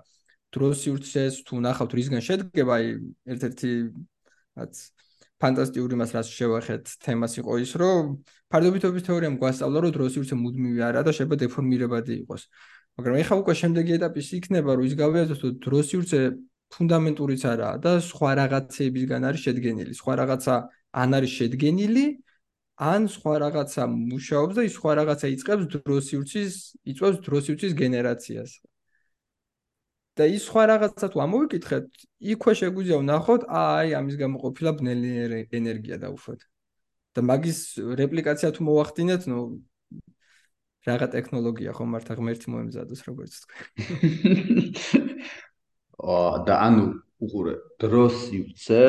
დროს 0.55 0.77
სივრცეს 0.87 1.35
თუ 1.47 1.53
ვნახავთ 1.61 1.93
რისგან 1.99 2.23
შედგება, 2.23 2.73
აი 2.79 2.87
ერთ-ერთი 3.35 3.71
რაც 4.61 4.75
ფანტასტიკური 5.41 5.95
მას 5.97 6.11
რაც 6.15 6.27
შევახეთ 6.31 6.85
თემას 7.05 7.33
იყო 7.41 7.53
ის, 7.65 7.73
რომ 7.81 8.03
ფარდობითობის 8.53 9.07
თეორიამ 9.09 9.37
გვასწავლა, 9.41 9.79
რომ 9.83 9.93
დროს 9.97 10.11
სივრცე 10.15 10.37
მუდმივი 10.37 10.81
არაა 10.91 11.05
და 11.07 11.13
შეიძლება 11.17 11.37
დეფორმირებადი 11.43 12.15
იყოს. 12.23 12.43
მაგრამ 13.01 13.17
ეხა 13.23 13.35
უკვე 13.41 13.55
შემდეგი 13.57 13.93
ეტაპი 13.97 14.23
იქნება 14.37 14.71
რომ 14.77 14.85
ის 14.89 14.95
გავიაზროთ 15.01 15.43
რომ 15.45 15.55
დროსიურცე 15.65 16.21
ფუნდამენტურიც 16.75 17.43
არაა 17.53 17.77
და 17.85 17.93
სხვა 18.05 18.31
რაღაცეებისგან 18.41 19.23
არის 19.29 19.41
შედგენილი 19.47 19.93
სხვა 20.01 20.13
რაღაცა 20.21 20.55
ან 21.03 21.11
არის 21.19 21.33
შედგენილი 21.41 22.05
ან 22.81 23.09
სხვა 23.13 23.35
რაღაცა 23.45 23.85
მუშაობს 23.93 24.55
და 24.57 24.63
ის 24.65 24.75
სხვა 24.79 24.93
რაღაცა 25.01 25.31
იწყებს 25.37 25.65
დროსიურცის 25.75 26.55
იწვევს 26.93 27.19
დროსიურცის 27.27 27.73
გენერაციას 27.81 28.53
და 30.17 30.25
ის 30.37 30.47
სხვა 30.49 30.63
რაღაცა 30.73 31.07
თუ 31.13 31.19
ამოვიკითხეთ 31.27 31.85
იქვე 32.35 32.53
შეგვიძლია 32.61 33.01
ვნახოთ 33.05 33.43
აი 33.63 33.93
ამის 34.01 34.17
გამო 34.23 34.41
ყოფილა 34.45 34.71
ბნელი 34.81 35.11
ენერგია 35.61 36.01
დაუშვათ 36.05 36.41
და 37.17 37.21
მაგის 37.27 37.61
რეპლიკაცია 38.01 38.49
თუ 38.57 38.61
მოვახდინეთ 38.71 39.29
ნუ 39.29 39.41
რაღა 40.89 41.09
ტექნოლოგია 41.13 41.75
ხომ 41.77 41.91
მართა 41.95 42.17
ღმერთი 42.17 42.53
მოემზადოს 42.55 43.01
როგორც 43.05 43.33
თქვი. 43.45 43.61
აა 46.01 46.37
და 46.49 46.55
ანუ 46.65 46.87
უყურე 47.21 47.55
დროს 47.83 48.17
ივცე 48.33 48.85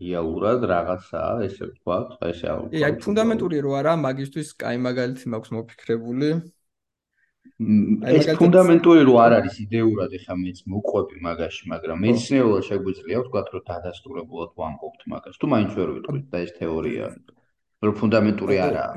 რეალურად 0.00 0.60
რაღაცაა 0.70 1.32
ესე 1.46 1.64
ვთქვა, 1.70 1.96
ესე 2.30 2.46
აუ. 2.50 2.62
აი 2.74 2.94
ფუნდამენტური 3.04 3.56
რო 3.64 3.72
არა 3.80 3.94
მაგისტვის 4.02 4.48
კაი 4.60 4.78
მაგალითი 4.86 5.26
მაქვს 5.34 5.50
მოფიქრებული. 5.56 6.28
ეს 8.18 8.26
ფუნდამენტური 8.40 9.02
რო 9.06 9.14
არ 9.24 9.32
არის 9.38 9.54
იდეურად 9.64 10.10
ეხა 10.18 10.34
მეც 10.34 10.58
მოყვები 10.66 11.16
მაგაში, 11.28 11.62
მაგრამ 11.70 11.98
მეცნიერულად 12.04 12.64
შეგვიძლია 12.68 13.16
ვთქვათ, 13.22 13.46
რომ 13.54 13.62
დადასტურებულად 13.70 14.50
ვამბობთ 14.58 15.00
მაგას. 15.12 15.34
თუ 15.38 15.46
მაინც 15.54 15.70
ვერ 15.78 15.88
ვიტყვით 15.94 16.26
და 16.34 16.38
ეს 16.44 16.52
თეორია 16.58 17.04
რო 17.84 17.92
ფუნდამენტური 18.00 18.56
არაა. 18.66 18.94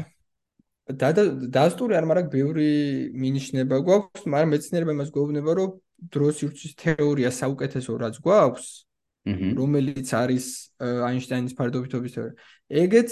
და 0.88 1.10
დადასტური 1.52 1.94
არ, 2.00 2.06
მაგრამ 2.08 2.28
ბევრი 2.32 2.72
მინიშნება 3.12 3.78
გვაქვს, 3.84 4.24
მაგრამ 4.32 4.50
მეცნიერება 4.56 4.92
იმას 4.96 5.10
გვეუბნება, 5.12 5.52
რომ 5.60 5.70
დროს 6.14 6.36
ირჩის 6.48 6.74
თეორია 6.80 7.30
საუკეთესო 7.34 7.92
რაც 8.00 8.16
გვაქვს, 8.24 8.87
რომელიც 9.28 10.08
არის 10.14 10.46
აინშტაინის 10.80 11.54
ფარდობითობის 11.58 12.12
თეორია. 12.16 12.36
ეგეც 12.68 13.10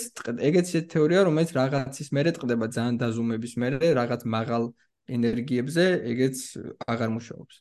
ეგეც 0.50 0.68
ეს 0.80 0.86
თეორია, 0.94 1.20
რომელიც 1.28 1.52
რაღაცის 1.60 2.10
მერე 2.16 2.32
ტყდება 2.36 2.66
ძალიან 2.76 2.96
დაზუმების 3.02 3.54
მერე, 3.62 3.88
რაღაც 4.00 4.22
მაღალ 4.36 4.64
ენერგიებზე 5.16 5.86
ეგეც 6.12 6.38
აღარ 6.88 7.10
მუშაობს. 7.16 7.56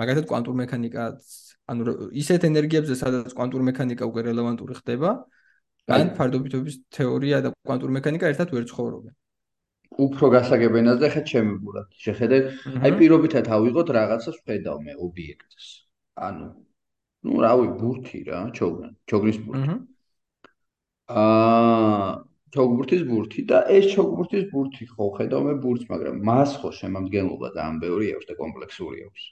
მაგალითად 0.00 0.26
კვანტურ 0.30 0.54
მექანიკაც, 0.64 1.20
ანუ 1.70 1.82
ისეთ 2.22 2.40
ენერგიებზე, 2.50 2.94
სადაც 2.96 3.32
კვანტურ 3.36 3.62
მექანიკა 3.68 4.04
უკვე 4.10 4.20
რელევანტური 4.30 4.74
ხდება, 4.80 5.10
ან 5.90 6.14
ფარდობითობის 6.16 6.74
თეორია 6.96 7.42
და 7.44 7.48
კვანტურ 7.66 7.90
მექანიკა 7.98 8.26
ერთად 8.32 8.48
ვერ 8.54 8.64
ცხოვრობენ. 8.70 9.14
უფრო 10.00 10.26
გასაგებენაზე 10.30 11.06
ხა 11.12 11.22
ჩემი 11.30 11.54
გულად. 11.60 11.88
შეხედეთ, 12.04 12.44
აი 12.80 12.90
პირობითად 12.96 13.44
ავიღოთ 13.56 13.88
რაღაცას 13.98 14.36
ვხედავ 14.40 14.76
მე 14.86 14.92
ობიექტს. 15.06 15.64
ანუ 16.16 16.46
ну, 17.26 17.40
რავი, 17.44 17.68
ბურთი 17.80 18.20
რა, 18.28 18.40
ჩოგრან, 18.56 18.92
ჩოგრის 19.10 19.38
ბურთი. 19.46 19.76
აა 21.10 22.10
ჩოგბურთის 22.54 23.02
ბურთი 23.06 23.42
და 23.50 23.58
ეს 23.70 23.84
ჩოგბურთის 23.94 24.46
ბურთი 24.52 24.86
ხო 24.92 25.06
ხედავ 25.18 25.44
მე 25.48 25.52
ბურთს, 25.64 25.86
მაგრამ 25.90 26.16
მას 26.28 26.54
ხო 26.62 26.70
შემამდგენლობა 26.78 27.50
და 27.54 27.66
ამბეური 27.70 28.08
აქვს 28.14 28.26
და 28.30 28.34
კომპლექსური 28.40 29.04
აქვს. 29.06 29.26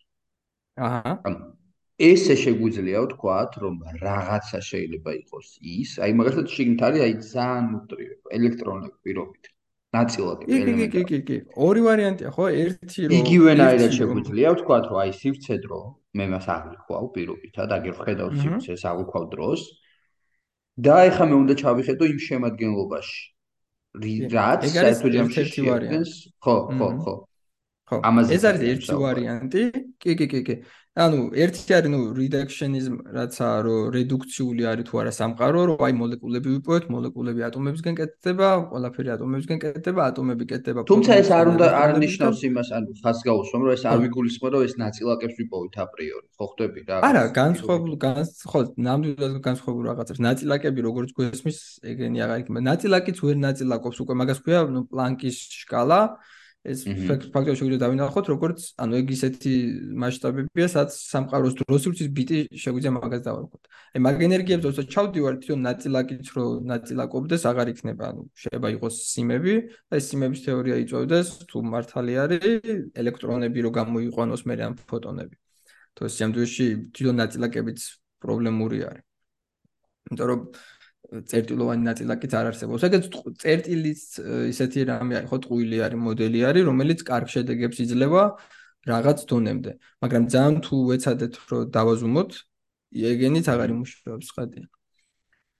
აჰა. 0.88 1.34
ესე 2.08 2.34
შეგვიძლია 2.38 3.00
ვთქვათ, 3.04 3.58
რომ 3.64 3.76
რაღაცა 4.04 4.60
შეიძლება 4.70 5.14
იყოს 5.18 5.48
ის, 5.78 5.94
აი 5.98 6.14
მაგალითად 6.20 6.54
შიგნით 6.54 6.84
არის 6.88 7.02
აი 7.06 7.14
ძალიან 7.26 7.64
ნუტრიო 7.74 8.14
ელექტრონები 8.38 8.96
პირობით. 9.02 9.50
ნაწილაკი 9.96 10.44
ელემენტი. 10.52 10.88
კი, 10.92 11.02
კი, 11.08 11.18
კი, 11.28 11.36
ორი 11.56 11.80
ვარიანტია, 11.86 12.30
ხო? 12.36 12.44
ერთი 12.62 13.00
რომ 13.08 13.14
იგივენაირად 13.18 13.92
შეგვიძლია 13.98 14.48
ვთქვათ, 14.54 14.84
რომ 14.90 14.98
აი 15.02 15.12
სივრცე 15.20 15.56
დრო 15.64 15.80
მე 16.18 16.24
მას 16.32 16.46
აღვიქვავ 16.54 17.04
პირობითად, 17.14 17.68
აგერ 17.78 17.94
ვხედავ 17.98 18.28
სივრცეს 18.42 18.82
აღვიქვავ 18.90 19.24
დროს. 19.32 19.62
და 20.78 20.96
ეხლა 21.10 21.24
მე 21.26 21.34
უნდა 21.42 21.54
ჩავიხედო 21.58 22.04
იმ 22.06 22.18
შემადგენლობაში. 22.22 23.18
რაც 24.30 24.62
საერთოდ 24.70 25.12
ჯამში 25.18 25.44
შეადგენს, 25.58 26.10
ხო, 26.38 26.56
ხო, 26.78 26.88
ხო. 27.02 27.14
ხო. 27.88 27.96
ეს 28.36 28.42
არის 28.48 28.62
ერთი 28.72 28.94
ვარიანტი. 29.02 29.62
კი, 30.02 30.12
კი, 30.18 30.26
კი, 30.32 30.40
კი. 30.48 30.56
ანუ 30.98 31.18
ერთი 31.38 31.74
არის 31.78 31.90
ნუ 31.94 31.98
reductionism 32.18 32.94
რაცა 33.14 33.48
რომ 33.62 33.82
რედუქციული 33.94 34.62
არის 34.66 34.86
თუ 34.88 34.94
არა 35.00 35.12
სამყარო 35.14 35.60
რომ 35.70 35.82
აი 35.86 35.92
მოლეკულები 35.94 36.48
ვიპოვეთ 36.54 36.84
მოლეკულები 36.94 37.44
ატომებისგან 37.48 37.94
კეთდება 38.00 38.48
ყველაფერი 38.72 39.10
ატომებისგან 39.14 39.58
კეთდება 39.62 40.00
ატომები 40.10 40.44
კეთდება 40.50 40.82
თუმცა 40.90 41.12
ეს 41.22 41.30
არ 41.38 41.46
უნდა 41.54 41.66
არ 41.82 41.90
ნიშნავს 42.02 42.40
იმას 42.50 42.68
ანუ 42.78 42.90
ხას 42.98 43.18
გავუსვამ 43.28 43.62
რომ 43.68 43.72
ეს 43.78 43.84
არ 43.86 43.98
ვიგულისხმო 44.04 44.48
რომ 44.54 44.64
ეს 44.66 44.74
ნაწილაკებს 44.82 45.34
ვიპოვით 45.38 45.74
აპრიორი 45.86 46.26
ხო 46.34 46.46
ხვდები 46.50 46.80
რა 46.88 46.96
არა 47.08 47.22
განსხვავებული 47.38 47.96
ხო 48.50 48.60
ნამდვილად 48.88 49.38
განსხვავებული 49.46 49.86
რაღაცებს 49.92 50.20
ნაწილაკები 50.28 50.80
როგორც 50.88 51.10
გვესმის 51.14 51.58
ეგენი 51.94 52.18
აღარ 52.26 52.42
იქნება 52.42 52.64
ნაწილაკიც 52.72 53.22
ვერ 53.22 53.38
ნაწილაკობს 53.46 54.02
უკვე 54.02 54.14
მაგას 54.18 54.42
ქვია 54.42 54.66
ნუ 54.66 54.82
პლანკის 54.90 55.38
სკალა 55.62 56.00
ეს 56.72 56.80
ფაქტორი 57.34 57.56
შეგვიძლია 57.58 57.80
დავინახოთ 57.82 58.26
როგორც 58.32 58.58
ანუ 58.84 58.94
ეგ 59.00 59.08
ისეთი 59.16 59.52
მასშტაბებია 60.02 60.68
სადაც 60.74 60.92
სამყაროს 61.12 61.54
დროსურცის 61.60 62.08
ბიტი 62.18 62.38
შეგვიძლია 62.64 62.92
მაგას 62.98 63.22
დავარქოთ. 63.28 63.62
აი 63.94 64.00
მაგ 64.06 64.16
ენერგიებს 64.28 64.68
ოცო 64.70 64.82
ჩავდივარ 64.94 65.34
თვითონ 65.42 65.60
ნაწილაკიც 65.68 66.26
რო 66.36 66.44
ნაწილაკობდეს 66.72 67.42
აღარ 67.50 67.68
იქნება 67.74 68.04
ანუ 68.12 68.22
შეიძლება 68.42 68.68
იყოს 68.76 68.94
სიმები 69.12 69.54
და 69.88 69.94
ეს 70.00 70.04
სიმების 70.12 70.40
თეორია 70.46 70.76
იწევდეს 70.84 71.28
თუ 71.48 71.56
მართალი 71.74 72.14
არის 72.24 72.44
ელექტრონები 73.00 73.58
რო 73.64 73.70
გამოიყვანოს 73.78 74.42
მე 74.48 74.54
ამ 74.68 74.74
ფოტონები. 74.88 75.36
თუ 75.94 76.00
ეს 76.08 76.14
სამდუში 76.20 76.66
თვითონ 76.94 77.16
ნაწილაკებიც 77.22 77.78
პრობლემური 78.22 78.78
არის. 78.88 79.04
იმიტომ 80.08 80.28
რომ 80.30 80.40
წერტილოვანი 81.08 81.82
ნაწილაკიც 81.88 82.32
არ 82.38 82.46
არსებობს. 82.52 82.84
ეგეც 82.88 83.04
წერტილის 83.42 84.02
ისეთი 84.52 84.80
რამე 84.90 85.22
ხო, 85.28 85.36
ტყუილი 85.44 85.78
არის, 85.86 86.00
მოდელი 86.06 86.40
არის, 86.48 86.64
რომელიც 86.70 87.00
კარგ 87.10 87.28
შედეგებს 87.34 87.78
იძლევა 87.84 88.24
რაღაც 88.92 89.18
დონემდე. 89.30 89.72
მაგრამ 90.04 90.24
ძალიან 90.32 90.56
თუ 90.64 90.76
ვეცადეთ, 90.90 91.34
რომ 91.50 91.62
დავაზუმოთ, 91.76 92.30
ეგენიც 93.12 93.46
აღარ 93.52 93.68
იმუშავებს 93.74 94.28
ხადი. 94.36 94.60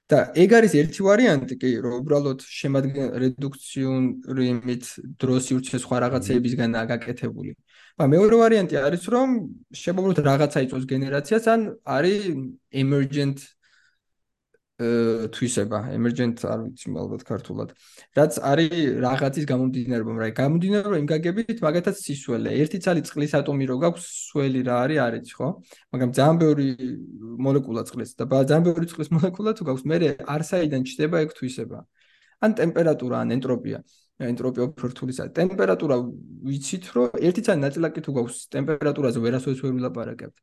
და 0.09 0.19
ეგ 0.41 0.51
არის 0.57 0.73
ერთი 0.81 1.01
ვარიანტი, 1.05 1.55
კი, 1.61 1.71
რომ 1.85 1.95
უბრალოდ 2.01 2.41
შემადგენ 2.41 3.09
რედუქციური 3.23 4.45
იმით 4.57 4.85
დროს 5.21 5.45
ირჩეს 5.53 5.85
სხვა 5.85 5.97
რაღაცეებისგან 6.05 6.71
აგაკეთებული. 6.81 7.53
მაგრამ 8.01 8.11
მეორე 8.17 8.37
ვარიანტი 8.41 8.75
არის, 8.89 9.03
რომ 9.13 9.29
შემოგვიყვეთ 9.83 10.19
რაღაცა 10.31 10.59
იწოს 10.65 10.85
გენერაციას, 10.89 11.45
ან 11.53 11.61
არის 11.85 12.23
emergent 12.73 13.39
თვისება. 14.79 15.79
Emergent 15.91 16.39
არ 16.47 16.61
ვიცი 16.63 16.93
ალბათ 16.95 17.23
ქართულად. 17.27 17.75
რაც 18.15 18.33
არის 18.39 18.75
რაღაცის 19.03 19.45
გამომდინარეობა 19.51 20.13
მაგრამ 20.15 20.35
გამომდინარეობა 20.39 20.99
იმ 21.03 21.09
გაგებით 21.13 21.59
მაგათაც 21.67 21.97
სისველე 21.99 22.51
ერთი 22.63 22.79
ცალი 22.79 23.03
წყლის 23.03 23.35
ატომი 23.43 23.65
რო 23.67 23.77
გაქვს 23.83 24.05
სველი 24.31 24.61
რა 24.71 24.77
არის 24.87 24.99
არ 25.03 25.15
იცი 25.19 25.35
ხო? 25.35 25.49
მაგრამ 25.91 26.11
ძალიან 26.15 26.37
ბევრი 26.43 26.69
მოლეკულა 27.43 27.83
წყლის 27.91 28.11
და 28.15 28.25
ძალიან 28.31 28.63
ბევრი 28.71 28.87
წყლის 28.87 29.11
მოლეკულა 29.19 29.51
თუ 29.59 29.63
გაქვს 29.67 29.85
მე 29.91 29.97
არსაიდან 30.39 30.83
ჩდება 30.87 31.17
ეგ 31.27 31.31
თვისება. 31.35 31.79
ან 32.39 32.51
ტემპერატურა 32.55 33.17
ან 33.27 33.35
ენტროპია. 33.35 33.83
ენტროპია 34.19 34.67
ფერტულისა 34.75 35.25
ტემპერატურა 35.31 35.97
ვიცით 36.47 36.85
რომ 36.95 37.19
ერთი 37.23 37.43
ცალი 37.47 37.61
ნაწილაკი 37.63 38.03
თუ 38.03 38.15
გაქვს 38.19 38.39
ტემპერატურაზე 38.55 39.19
ვერასოდეს 39.23 39.63
ვერ 39.63 39.75
ვილაპარაკებთ 39.79 40.39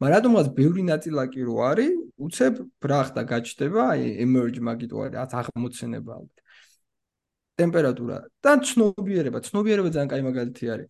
მაგრამ 0.00 0.12
რატომღაც 0.16 0.46
ბევრი 0.56 0.82
ნაწილაკი 0.88 1.40
რო 1.44 1.56
არის, 1.70 1.92
უცებ 2.24 2.54
ბრახტა 2.80 3.22
გაჩნდება, 3.32 3.80
აი 3.92 4.04
emerge 4.24 4.60
მაგიტო 4.64 4.96
არის 5.06 5.34
აღმოცენება 5.40 6.10
ალბათ. 6.16 6.38
ტემპერატურა 7.60 8.16
და 8.40 8.52
ცნობიერება, 8.64 9.38
ცნობიერება 9.44 9.88
ძალიან 9.92 10.10
კაი 10.12 10.22
მაგალითი 10.24 10.64
არის. 10.72 10.88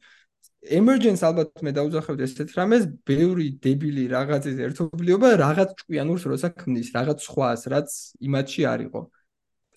emergence 0.79 1.23
ალბათ 1.25 1.63
მე 1.65 1.71
დაუძახებთ 1.77 2.21
ესეთ 2.21 2.51
რამეს, 2.55 2.85
ბევრი 3.09 3.47
დებილი 3.65 4.05
რაღაცის 4.15 4.57
ერთობლიობა 4.67 5.29
რაღაც 5.41 5.71
ჭკვიანურს 5.81 6.25
როცა 6.33 6.49
ქმნის, 6.61 6.89
რაღაც 6.97 7.19
სხვას, 7.27 7.61
რაც 7.73 7.89
იმათში 8.29 8.63
არისო. 8.73 9.01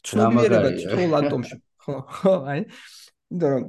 ცნობიერება 0.04 0.70
თითოეულ 0.78 1.14
ატომში. 1.24 1.56
ხო, 1.84 1.96
ხო, 2.16 2.34
აი. 2.52 2.60
იმიტომ 3.32 3.50
რომ 3.54 3.64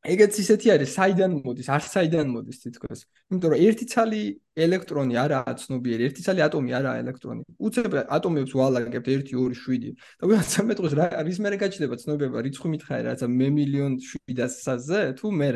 ეგეც 0.00 0.32
ისეთი 0.40 0.68
არის, 0.74 0.90
საიდან 0.96 1.32
მოდის, 1.44 1.66
არ 1.68 1.82
საიდან 1.84 2.26
მოდის 2.32 2.58
თითქოს. 2.64 3.00
იმიტომ 3.28 3.50
რომ 3.52 3.60
ერთი 3.68 3.84
ცალი 3.92 4.20
ელექტრონი 4.56 5.14
არაა 5.20 5.52
ცნობიერი, 5.60 6.02
ერთი 6.08 6.22
ცალი 6.24 6.40
ატომი 6.48 6.70
არაა 6.78 6.96
ელექტრონი. 7.04 7.42
უცებ 7.60 7.92
ატომებს 8.08 8.52
ვალაგებთ 8.56 9.06
1 9.12 9.24
2 9.28 9.52
7 9.60 9.92
და 10.20 10.24
ვიღაცა 10.24 10.60
მეტყვის 10.70 10.94
რა 10.96 11.06
რის 11.20 11.38
მერე 11.44 11.56
გაჩნდება 11.60 11.94
ცნობიერება, 12.00 12.38
რიცხვი 12.48 12.68
მითხარი 12.72 13.02
რაცა 13.12 13.26
მე 13.28 13.48
მილიონ 13.60 13.92
700-ზე 14.00 15.00
თუ 15.20 15.26
მე 15.36 15.50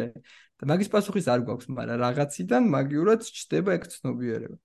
და 0.61 0.65
მაგის 0.71 0.89
პასუხის 0.93 1.27
არ 1.33 1.41
გვაქვს, 1.49 1.66
მაგრამ 1.73 1.99
რაღაციდან 2.05 2.62
მაგიურად 2.69 3.21
ჩდება 3.27 3.71
ეგ 3.75 3.83
ცნობიერება. 3.91 4.57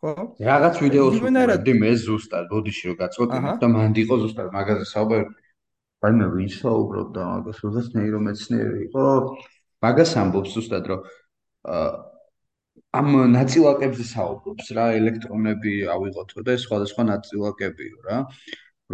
ხო? 0.00 0.12
რაღაც 0.42 0.74
ვიდეოს 0.80 1.14
ვიყიდი 1.22 1.72
მე 1.80 1.92
ზუსტად, 2.02 2.44
ბოდიში 2.50 2.84
რომ 2.88 2.96
გაწყვეტინებ 3.00 3.60
და 3.62 3.68
მანდ 3.76 3.96
იყო 4.02 4.14
ზუსტად 4.22 4.48
მაგაზე 4.56 4.84
საუბარი. 4.90 5.24
აი 6.04 6.12
მე 6.18 6.26
ვისაუბრობ 6.34 7.08
და 7.16 7.22
მაგას 7.30 7.58
როდესაც 7.64 7.94
ნეირომეცნიერი 7.96 8.80
იყო. 8.88 9.04
მაგას 9.86 10.12
ამბობს 10.22 10.50
ზუსტად 10.56 10.84
რომ 10.92 11.00
ამ 13.00 13.08
ნაწილაკებზე 13.32 14.04
საუბრობს 14.12 14.66
რა 14.76 14.86
ელექტრონები 15.00 15.72
ავიღოთო 15.94 16.44
და 16.46 16.56
სხვადასხვა 16.64 17.02
ნაწილაკებიო 17.12 17.98
რა. 18.08 18.18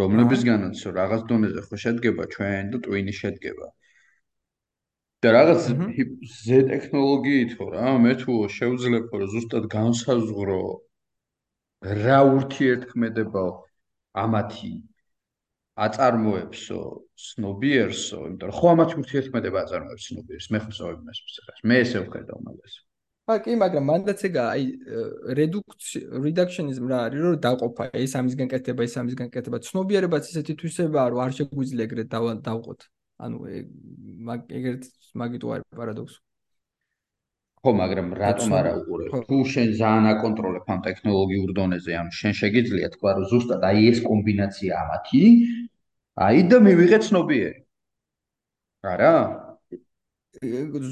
რომლებისგანაც 0.01 0.79
რაღაც 0.99 1.23
დონეზე 1.31 1.63
ხო 1.69 1.77
შედგება 1.85 2.25
ჩვენ 2.35 2.71
და 2.73 2.79
ტვინი 2.87 3.15
შედგება. 3.21 3.67
და 5.23 5.31
რაღაც 5.39 5.67
ზე 6.45 6.59
ტექნოლოგიით 6.71 7.51
ხო 7.59 7.67
რა 7.75 7.91
მე 8.05 8.15
თუ 8.23 8.39
შევძლებო 8.55 9.21
რომ 9.23 9.29
ზუსტად 9.35 9.69
განსაზღვრო 9.75 10.63
რა 11.99 12.19
ურთიერთქმედება 12.39 13.45
ამათი 14.25 14.73
აწარმოებსო 15.87 16.81
სნობიერსო, 17.27 18.19
იმიტომ 18.29 18.49
რომ 18.51 18.57
ხო 18.59 18.67
ამათ 18.73 18.91
ურთიერთქმედება 19.03 19.59
აწარმოებს 19.65 20.07
სნობიერს, 20.11 20.47
მე 20.53 20.59
ხო 20.63 20.71
სწორედ 20.77 20.99
იმას 21.03 21.19
ვცეხარ. 21.27 21.61
მე 21.69 21.77
ესე 21.83 21.99
ვხედავ 22.07 22.39
მაგას. 22.47 22.75
ა 23.33 23.35
კი, 23.39 23.53
მაგრამ 23.63 23.85
მანდაც 23.87 24.21
ეგა, 24.29 24.45
აი 24.55 24.65
რედუქცი 25.39 25.99
რედუქციონიზმ 26.27 26.85
რა 26.91 26.99
არის, 27.07 27.21
რომ 27.23 27.37
დაყოფა 27.47 27.85
ეს 28.03 28.13
ამისგან 28.19 28.49
კეთდება, 28.53 28.83
ეს 28.83 28.95
ამისგან 28.99 29.29
კეთდება. 29.31 29.59
ცნობიერებაც 29.69 30.25
ისეთი 30.33 30.53
თვისებაა, 30.59 31.07
რომ 31.13 31.21
არ 31.25 31.33
შეგვიძლია 31.39 31.87
ეგრეთ 31.87 32.09
დავყოთ. 32.49 32.81
ანუ 33.23 33.39
ეგ 33.47 33.67
ეგრეთ 34.59 34.83
მაგიტო 35.23 35.47
არის 35.55 35.67
პარადოქსი. 35.79 36.19
ხო, 37.63 37.71
მაგრამ 37.79 38.09
რატომ 38.19 38.51
არა 38.59 38.71
უყურე? 38.83 39.05
თუ 39.23 39.37
შენ 39.55 39.69
ძალიან 39.79 40.07
აკონტროლებ 40.13 40.65
ამ 40.75 40.81
ტექნოლოგიურ 40.83 41.51
დონეზე, 41.59 41.93
ამ 42.03 42.09
შენ 42.19 42.33
შეგიძლია 42.43 42.89
თქვა, 42.95 43.11
რომ 43.17 43.25
ზუსტად 43.31 43.63
აი 43.71 43.79
ეს 43.91 43.99
კომბინაცია 44.03 44.73
ამათი, 44.83 45.23
აი 46.21 46.41
და 46.49 46.59
მივიღე 46.61 46.99
ცნობიერი. 47.09 47.61
არა? 48.85 49.15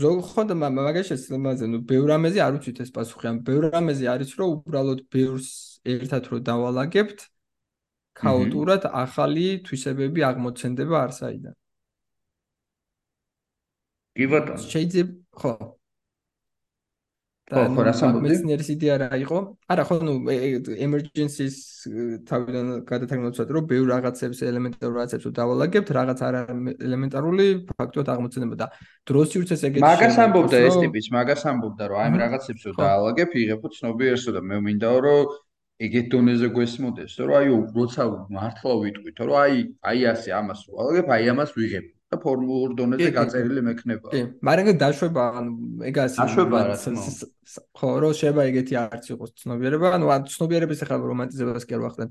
ზოგ 0.00 0.18
ხო 0.30 0.42
და 0.48 0.54
მაგაში 0.54 1.16
შემაზე, 1.16 1.64
ნუ 1.72 1.78
ბევრ 1.90 2.08
ამაზე 2.16 2.40
არ 2.44 2.52
უჩვით 2.60 2.78
ეს 2.84 2.90
პასუხი, 2.94 3.26
ამ 3.28 3.36
ბევრ 3.44 3.72
ამაზე 3.80 4.04
არის 4.14 4.30
რომ 4.38 4.48
უბრალოდ 4.56 5.00
ბევრს 5.12 5.48
ერთად 5.84 6.22
რო 6.30 6.38
დავალაგებთ, 6.48 7.18
ქაოტურად 8.20 8.82
ახალი 9.04 9.46
თვისებები 9.64 10.20
აღმოცენდება 10.30 10.96
არსაიდან. 11.06 11.54
კი 14.16 14.24
ბატონო. 14.30 14.60
შეიძლება 14.60 15.12
ხო 15.40 15.79
და 17.50 17.64
ხო 17.74 17.82
რას 17.86 18.00
ამბობდი? 18.06 18.30
მეცნიერის 18.30 18.68
იდეა 18.74 18.94
რა 19.02 19.08
იყო? 19.26 19.38
არა, 19.74 19.82
ხო, 19.88 19.96
ნუ 20.06 20.14
emergencies 20.86 21.56
თავიდან 22.28 22.66
გადათარგმნოთ, 22.86 23.50
რომ 23.56 23.64
ბევრ 23.70 23.86
რაღაცებს 23.90 24.38
ელემენტარულ 24.46 24.94
რაღაცებს 25.00 25.26
დავალაგებთ, 25.40 25.88
რაღაც 25.98 26.18
არა 26.28 26.40
ელემენტარული 26.86 27.46
ფაქტობრივად 27.70 28.10
აღმოცენება 28.14 28.56
და 28.60 28.66
დროს 29.08 29.28
ირცეს 29.40 29.62
ეგეთი 29.68 29.84
მაგას 29.84 30.18
ამბობდა 30.24 30.56
ეს 30.70 30.76
ტიპის, 30.84 31.06
მაგას 31.16 31.42
ამბობდა, 31.50 31.84
რომ 31.90 31.98
აი 32.04 32.10
რაღაცებს 32.24 32.62
რო 32.68 32.74
დავალაგებ, 32.80 33.30
იღებ 33.44 33.62
ცნობიერსო 33.80 34.30
და 34.36 34.40
მე 34.44 34.56
მინდაო, 34.70 34.98
რომ 35.06 35.20
ეგეთ 35.80 36.06
დონეზე 36.12 36.48
გვესმოდეს, 36.52 37.12
რომ 37.24 37.36
აი 37.40 37.46
როცა 37.72 38.02
მართლა 38.36 38.72
ვიტყვით, 38.84 39.16
რომ 39.24 39.36
აი 39.40 39.54
აი 39.80 39.98
ასე 40.12 40.28
ამას 40.36 40.60
რო 40.68 40.72
ავალაგებ, 40.76 41.06
აი 41.16 41.24
ამას 41.32 41.50
ვიღებ. 41.56 41.86
და 42.10 42.18
ფორმულურ 42.18 42.72
დონეზე 42.74 43.10
გაწერილი 43.14 43.62
მექნება. 43.68 44.10
კი, 44.10 44.20
მაგრამ 44.42 44.78
დაშვება, 44.82 45.24
ანუ 45.38 45.52
ეგას 45.90 46.16
დაშვება 46.18 46.58
რა 46.66 46.76
ხო, 47.78 47.90
რომ 48.02 48.12
შეიძლება 48.18 48.42
ეგეთი 48.50 48.74
არც 48.82 49.04
იყოს 49.14 49.30
ცნობიერება, 49.42 49.92
ანუ 49.94 50.06
ცნობიერების 50.34 50.82
ახლა 50.86 50.96
რომანტიზებას 51.06 51.64
კი 51.70 51.72
არ 51.78 51.82
ვახდენ. 51.86 52.08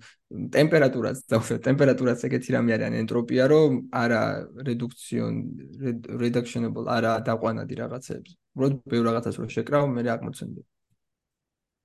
ტემპერატურაც 0.56 1.18
დავშვე, 1.36 1.56
ტემპერატურაც 1.68 2.20
ეგეთი 2.32 2.50
რამე 2.56 2.72
არის, 2.80 2.88
ან 2.88 2.96
ენტროპია, 3.04 3.44
რომ 3.52 3.72
არა 3.92 4.24
რედუქციონ 4.72 5.34
reductionable, 6.24 6.88
არა 6.88 7.12
დაყვანადი 7.28 7.76
რაღაცეებს. 7.84 8.32
უბრალოდ 8.56 8.76
ბევრ 8.88 9.04
რაღაცას 9.12 9.36
რო 9.36 9.48
შეკრავ, 9.52 9.84
მე 10.00 10.02
აღმოცენდი. 10.16 10.62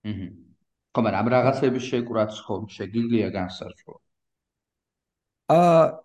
აჰა. 0.07 0.27
ხო, 0.95 1.01
მაგრამ 1.03 1.21
ამ 1.27 1.29
რაღაცების 1.35 1.85
შეკვრაც 1.91 2.33
ხომ 2.47 2.63
შეგიძლია 2.71 3.29
განსაზღვრო. 3.35 3.95
აა 5.51 6.05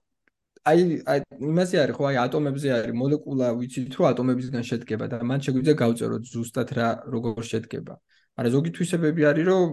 აი 0.68 0.80
აი 1.08 1.20
იმაზე 1.40 1.76
არის 1.84 1.96
ხო 1.96 2.04
აი 2.10 2.18
ატომებზე 2.26 2.70
არის 2.78 2.96
მოლეკულა 3.02 3.48
ვიცით 3.60 3.94
რომ 4.00 4.08
ატომებისგან 4.12 4.64
შედგება 4.70 5.06
და 5.12 5.18
მან 5.30 5.40
შეგვიძლია 5.46 5.76
გავწეროთ 5.82 6.24
ზუსტად 6.34 6.70
რა 6.78 6.88
როგორ 7.16 7.44
შედგება. 7.52 7.94
მაგრამ 8.36 8.54
ზოგი 8.56 8.70
თვისებები 8.76 9.22
არის 9.32 9.46
რომ 9.50 9.68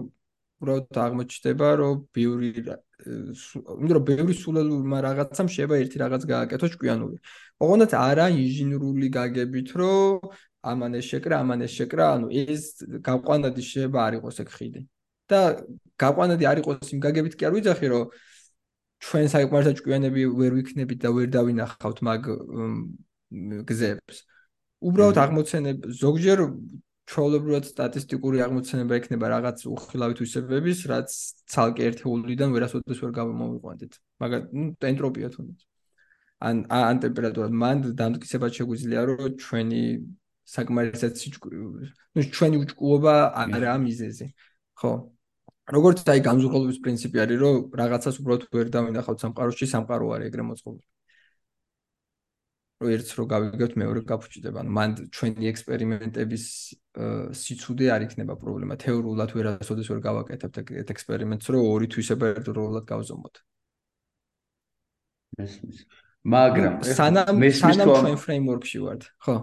უბრალოდ 0.57 0.97
აღმოჩნდება 1.05 1.67
რომ 1.81 1.95
ბევრი 2.17 2.49
იმიტომ 2.57 3.93
რომ 3.97 4.03
ბევრი 4.09 4.33
სულელურმა 4.41 4.97
რაღაცამ 5.07 5.47
შეიძლება 5.53 5.75
ერთი 5.83 5.97
რაღაც 6.03 6.23
გააკეთოს 6.33 6.71
ჭკვიანური. 6.75 7.17
ოღონდ 7.63 7.91
არა 7.93 8.25
ინჟინერული 8.41 9.07
გაგებით 9.17 9.69
რომ 9.77 10.19
ამან 10.71 10.91
ეს 10.99 11.05
შეკრა, 11.11 11.35
ამან 11.43 11.59
ეს 11.67 11.71
შეკრა, 11.77 12.05
ანუ 12.15 12.27
ეს 12.43 12.63
გაყვანადი 13.07 13.61
შეიძლება 13.69 13.99
არ 14.07 14.13
იყოს 14.19 14.37
ეგ 14.43 14.49
ხიდი. 14.57 14.81
და 15.27 15.39
გაყვანადი 15.99 16.45
არ 16.47 16.57
იყოს 16.63 16.91
იმ 16.95 16.99
გაგებით 17.03 17.33
კი 17.35 17.43
არ 17.47 17.53
ვიძახი 17.57 17.87
რომ 17.91 18.03
ჩვენ 19.03 19.27
საერთოდ 19.33 19.75
ჭკვიანები 19.79 20.21
ვერ 20.39 20.51
ვიქნებით 20.57 20.99
და 21.03 21.09
ვერ 21.13 21.27
დავინახავთ 21.35 21.99
მაგ 22.07 22.23
გზებს. 23.69 24.17
უბრალოდ 24.87 25.17
აღმოცენებ 25.23 25.77
ზოგჯერ 26.01 26.39
ჩაოლებრად 27.07 27.65
სტატისტიკური 27.71 28.43
აღმოცენება 28.43 28.93
ექნება 28.99 29.25
რაღაც 29.31 29.63
უხილავი 29.71 30.13
თვისებების, 30.19 30.79
რაც 30.91 31.09
ცალკე 31.53 31.81
ერთეულიდან 31.89 32.49
ვერასოდეს 32.51 32.99
ვერ 33.03 33.11
გამომიყვანეთ. 33.15 33.93
მაგრამ 34.21 34.43
ნუ 34.57 34.65
ენტროპია 34.91 35.27
თუნდაც. 35.31 35.59
ან 36.37 36.55
ან 36.69 36.97
ტემპერატურა 37.01 37.47
მან 37.49 37.77
დამტკიცება 37.97 38.47
შეგვიძლია 38.57 39.01
რომ 39.09 39.21
ჩვენი 39.41 39.81
საკმარისად 40.53 41.13
ნუ 42.15 42.21
ჩვენი 42.35 42.57
უჭკუობა 42.63 43.15
არა 43.41 43.73
მიზეზი. 43.87 44.27
ხო? 44.77 44.91
როგორც 45.75 45.99
აი 46.07 46.21
განზრუხობის 46.27 46.77
პრინციპი 46.83 47.17
არის, 47.23 47.37
რომ 47.43 47.55
რაღაცას 47.81 48.15
უბრალოდ 48.21 48.43
ვერ 48.55 48.67
დავინახავთ 48.75 49.19
სამყაროში, 49.23 49.65
სამყარო 49.73 50.05
არის 50.15 50.27
ეგრე 50.31 50.43
მოწყობილი. 50.47 50.87
რომ 52.77 52.89
ერთს 52.93 53.11
რო 53.17 53.23
გავიგებთ, 53.25 53.73
მეორე 53.81 54.01
გაფუჭდება. 54.05 54.61
ანუ 54.61 54.71
მან 54.77 54.89
ჩვენი 55.09 55.43
ექსპერიმენტების 55.49 56.43
სიცუდე 57.41 57.85
არ 57.89 58.01
იქნება 58.05 58.33
პრობლემა. 58.37 58.77
თეორიულად 58.77 59.29
ვერასოდეს 59.33 59.87
ვერ 59.91 59.99
გავაკეთებთ 60.07 60.55
ეგ 60.61 60.67
ექსპერიმენტს, 60.93 61.47
რომ 61.51 61.61
ორი 61.73 61.87
თვისება 61.89 62.25
ერთდროულად 62.37 62.85
გავზომოთ. 62.85 63.35
მაგრამ 66.21 66.73
სანამ 66.85 67.35
სანამ 67.61 67.89
ჩვენ 67.97 68.17
ფრეიმვორკში 68.21 68.79
ვართ, 68.85 69.01
ხო? 69.25 69.35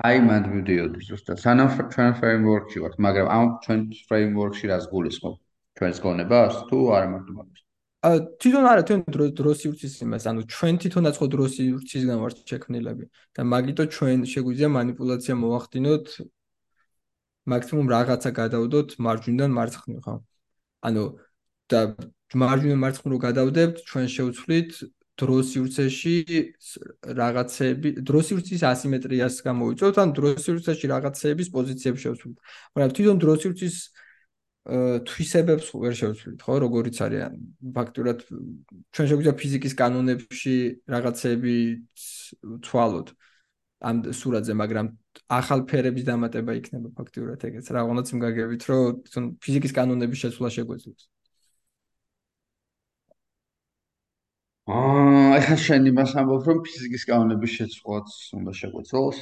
აი 0.00 0.20
მანდ 0.24 0.46
მივდიოდი 0.52 1.00
ზუსტად. 1.06 1.38
სანამ 1.44 1.68
ჩვენ 1.92 2.12
ფრეიმვორკში 2.20 2.78
ვართ 2.82 2.94
მაგრამ 3.04 3.26
ამ 3.36 3.48
ჩვენ 3.64 3.80
ფრეიმვორკში 4.08 4.66
რას 4.72 4.84
გულისხმობ 4.92 5.34
ჩვენს 5.76 5.98
გონებას 6.04 6.54
თუ 6.68 6.78
არა 6.96 7.08
მარტო 7.12 7.32
მაგას 7.36 7.60
ა 8.00 8.10
თვითონ 8.40 8.64
არა 8.70 8.82
თქვენ 8.88 9.00
დროს 9.38 9.58
სივრცის 9.60 9.94
იმას 10.04 10.24
ანუ 10.30 10.40
ჩვენ 10.54 10.74
თვითონაც 10.82 11.14
ხო 11.20 11.26
დროს 11.34 11.50
სივრცისგან 11.56 12.18
ვართ 12.24 12.36
შექმნილები 12.50 13.04
და 13.36 13.40
მაგიტომ 13.52 13.88
ჩვენ 13.96 14.18
შეგვიძლია 14.32 14.68
манипуляция 14.76 15.34
მოვახდინოთ 15.42 16.06
მაქსიმუმ 17.52 17.86
რაღაცა 17.94 18.30
გადავდოთ 18.40 18.88
მარჯვნიდან 19.04 19.50
მარცხნივ 19.58 19.98
ხო? 20.06 20.14
ანუ 20.88 21.04
და 21.70 21.80
მარჯვნიდან 22.42 22.80
მარცხნივ 22.84 23.12
რო 23.12 23.18
გადავდებთ 23.26 23.76
ჩვენ 23.90 24.06
შევცვლით 24.16 24.72
დროსიურცეში 25.20 26.14
რაღაცები 27.20 27.88
დროსიურცის 28.10 28.62
ასიმეტრიას 28.72 29.40
გამოვიწევთ 29.46 29.96
ან 30.04 30.14
დროსიურცეში 30.18 30.86
რაღაცების 30.94 31.48
პოზიციებს 31.56 32.00
შევცვლით. 32.04 32.36
მაგრამ 32.74 32.94
თვითონ 32.96 33.16
დროსიურცის 33.24 33.76
თვისებებს 35.08 35.72
ვერ 35.72 35.94
შევცვლით, 35.96 36.38
ხო, 36.44 36.54
როგორიც 36.64 36.96
არის 37.00 37.22
ფაქტურად 37.74 38.18
ჩვენ 38.28 39.06
შეგვიძლია 39.08 39.34
ფიზიკის 39.40 39.74
კანონებში 39.80 40.56
რაღაცები 40.94 41.56
ცვალოთ 42.68 43.08
ამ 43.80 43.96
სურათზე, 44.12 44.52
მაგრამ 44.60 44.86
ახალ 45.32 45.64
ფერების 45.64 46.04
დამატება 46.04 46.52
იქნება 46.60 46.88
ფაქტურად 46.98 47.40
ეგეც. 47.48 47.66
რაღაცნაირად 47.72 48.12
მგაგებით, 48.20 48.62
რომ 48.68 49.24
ფიზიკის 49.40 49.72
კანონების 49.72 50.18
შეცვლა 50.22 50.48
შეგვეძლოს. 50.56 51.00
აა 55.40 55.46
ეხლა 55.46 55.56
შენ 55.64 55.88
იმას 55.90 56.12
ამბობ 56.20 56.48
რომ 56.48 56.58
ფიზიკის 56.66 57.02
კანონების 57.08 57.52
შეცვლაც 57.56 58.08
უნდა 58.36 58.52
შეგვეცოლოს 58.60 59.18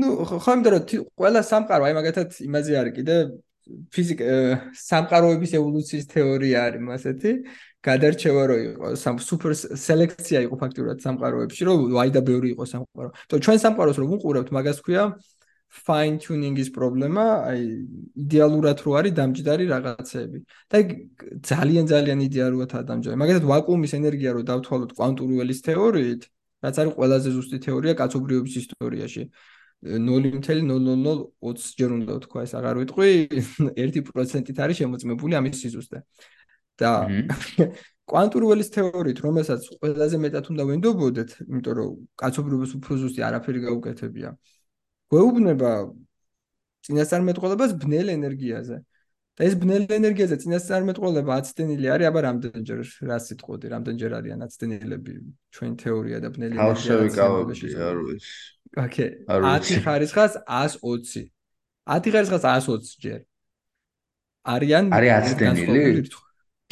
ну 0.00 0.08
ხო 0.26 0.54
იმიტომ 0.56 0.72
რომ 0.74 1.04
ყველა 1.22 1.42
სამყარო 1.50 1.86
აი 1.88 1.94
მაგათაც 1.98 2.30
იმაზე 2.46 2.72
არის 2.82 2.94
კიდე 2.98 3.16
ფიზიკ 3.94 4.22
სამყაროების 4.74 5.52
ევოლუციის 5.58 6.06
თეორია 6.10 6.64
არის 6.66 6.82
მასეთი 6.88 7.30
გადარჩევა 7.86 8.42
რო 8.50 8.56
იყო 8.62 8.86
სამ 8.98 9.16
სუპერ 9.22 9.52
სელექცია 9.86 10.42
იყო 10.46 10.58
ფაქტურად 10.58 10.98
სამყაროებში 11.06 11.62
რომ 11.68 11.78
აი 12.02 12.10
და 12.14 12.20
ბევრი 12.26 12.48
იყო 12.54 12.64
სამყარო. 12.74 13.10
თო 13.30 13.34
ჩვენ 13.46 13.58
სამყაროს 13.64 13.96
რომ 14.02 14.10
უყურებთ 14.18 14.50
მაგას 14.54 14.78
ქვია 14.82 15.04
fine 15.72 16.18
tuning-ის 16.20 16.68
პრობლემა, 16.76 17.24
აი 17.48 17.62
იდეალურად 18.24 18.78
რო 18.84 18.92
არის 19.00 19.12
დამჯდარი 19.16 19.64
რაღაცები. 19.72 20.38
და 20.68 20.76
ძალიან 21.48 21.84
ძალიან 21.92 22.18
იდეალურადაა 22.28 22.84
დამჯდარი. 22.90 23.16
მაგალითად 23.22 23.46
ვაკუუმის 23.52 23.92
ენერგია 24.00 24.30
რო 24.36 24.42
დავთვალოთ 24.52 24.90
კვანტური 24.98 25.34
ველის 25.40 25.60
თეორიით, 25.64 26.22
რაც 26.62 26.74
არის 26.82 26.92
ყველაზე 26.98 27.28
ზუსტი 27.36 27.58
თეორია 27.66 27.92
კაცობრიობის 27.96 28.54
ისტორიაში. 28.62 29.22
0.0020 29.82 31.74
ჯერ 31.78 31.90
უნდა 31.98 32.12
თქვა 32.22 32.40
ეს 32.46 32.52
აღარ 32.54 32.76
ვიტყვი 32.82 33.10
1%-ით 33.74 34.58
არის 34.62 34.76
შემოწმებული 34.78 35.34
ამის 35.40 35.56
სიზუსტე. 35.58 35.98
და 36.80 36.90
კვანტური 38.08 38.46
ველის 38.50 38.70
თეორიით, 38.74 39.18
რომელსაც 39.24 39.60
ყველაზე 39.78 40.16
მეტად 40.24 40.44
უნდა 40.52 40.64
ვენდობოდეთ, 40.70 41.30
იმიტომ 41.48 41.74
რომ 41.78 41.90
კაცობრიობის 42.22 42.72
უფრო 42.78 42.92
ზუსტი 43.02 43.20
არაფერი 43.28 43.60
გაუკეთებია. 43.66 44.30
გვეუბნება 45.12 45.72
წინასწარმეტყველებას 46.88 47.72
ბნელ 47.84 48.08
ენერგიაზე. 48.16 48.76
და 49.32 49.44
ეს 49.48 49.54
ბნელ 49.56 49.84
ენერგიაზე 49.88 50.36
წინასწარმეტყველება 50.44 51.32
აცდენილი 51.40 51.86
არის, 51.88 52.06
აბა 52.12 52.20
რამდენჯერ 52.28 52.80
რა 53.08 53.16
სიტყვოდი, 53.26 53.66
რამდენჯერ 53.72 54.10
არიან 54.18 54.40
აცდენილები 54.44 55.12
ჩვენ 55.56 55.72
თეორია 55.82 56.18
და 56.20 56.28
ბნელი 56.36 56.56
ენერგიაზე. 56.60 57.16
არ 57.88 57.96
ვიცი. 58.02 58.28
ოკეი. 58.84 59.08
10 59.40 59.80
ხარისხას 59.84 60.32
120. 60.48 61.32
10 61.88 62.12
ხარისხას 62.12 62.42
120 62.44 62.92
ჯერ. 63.00 63.20
არიან 64.52 64.84
არის 64.92 65.32
აცდენილი? 65.32 66.04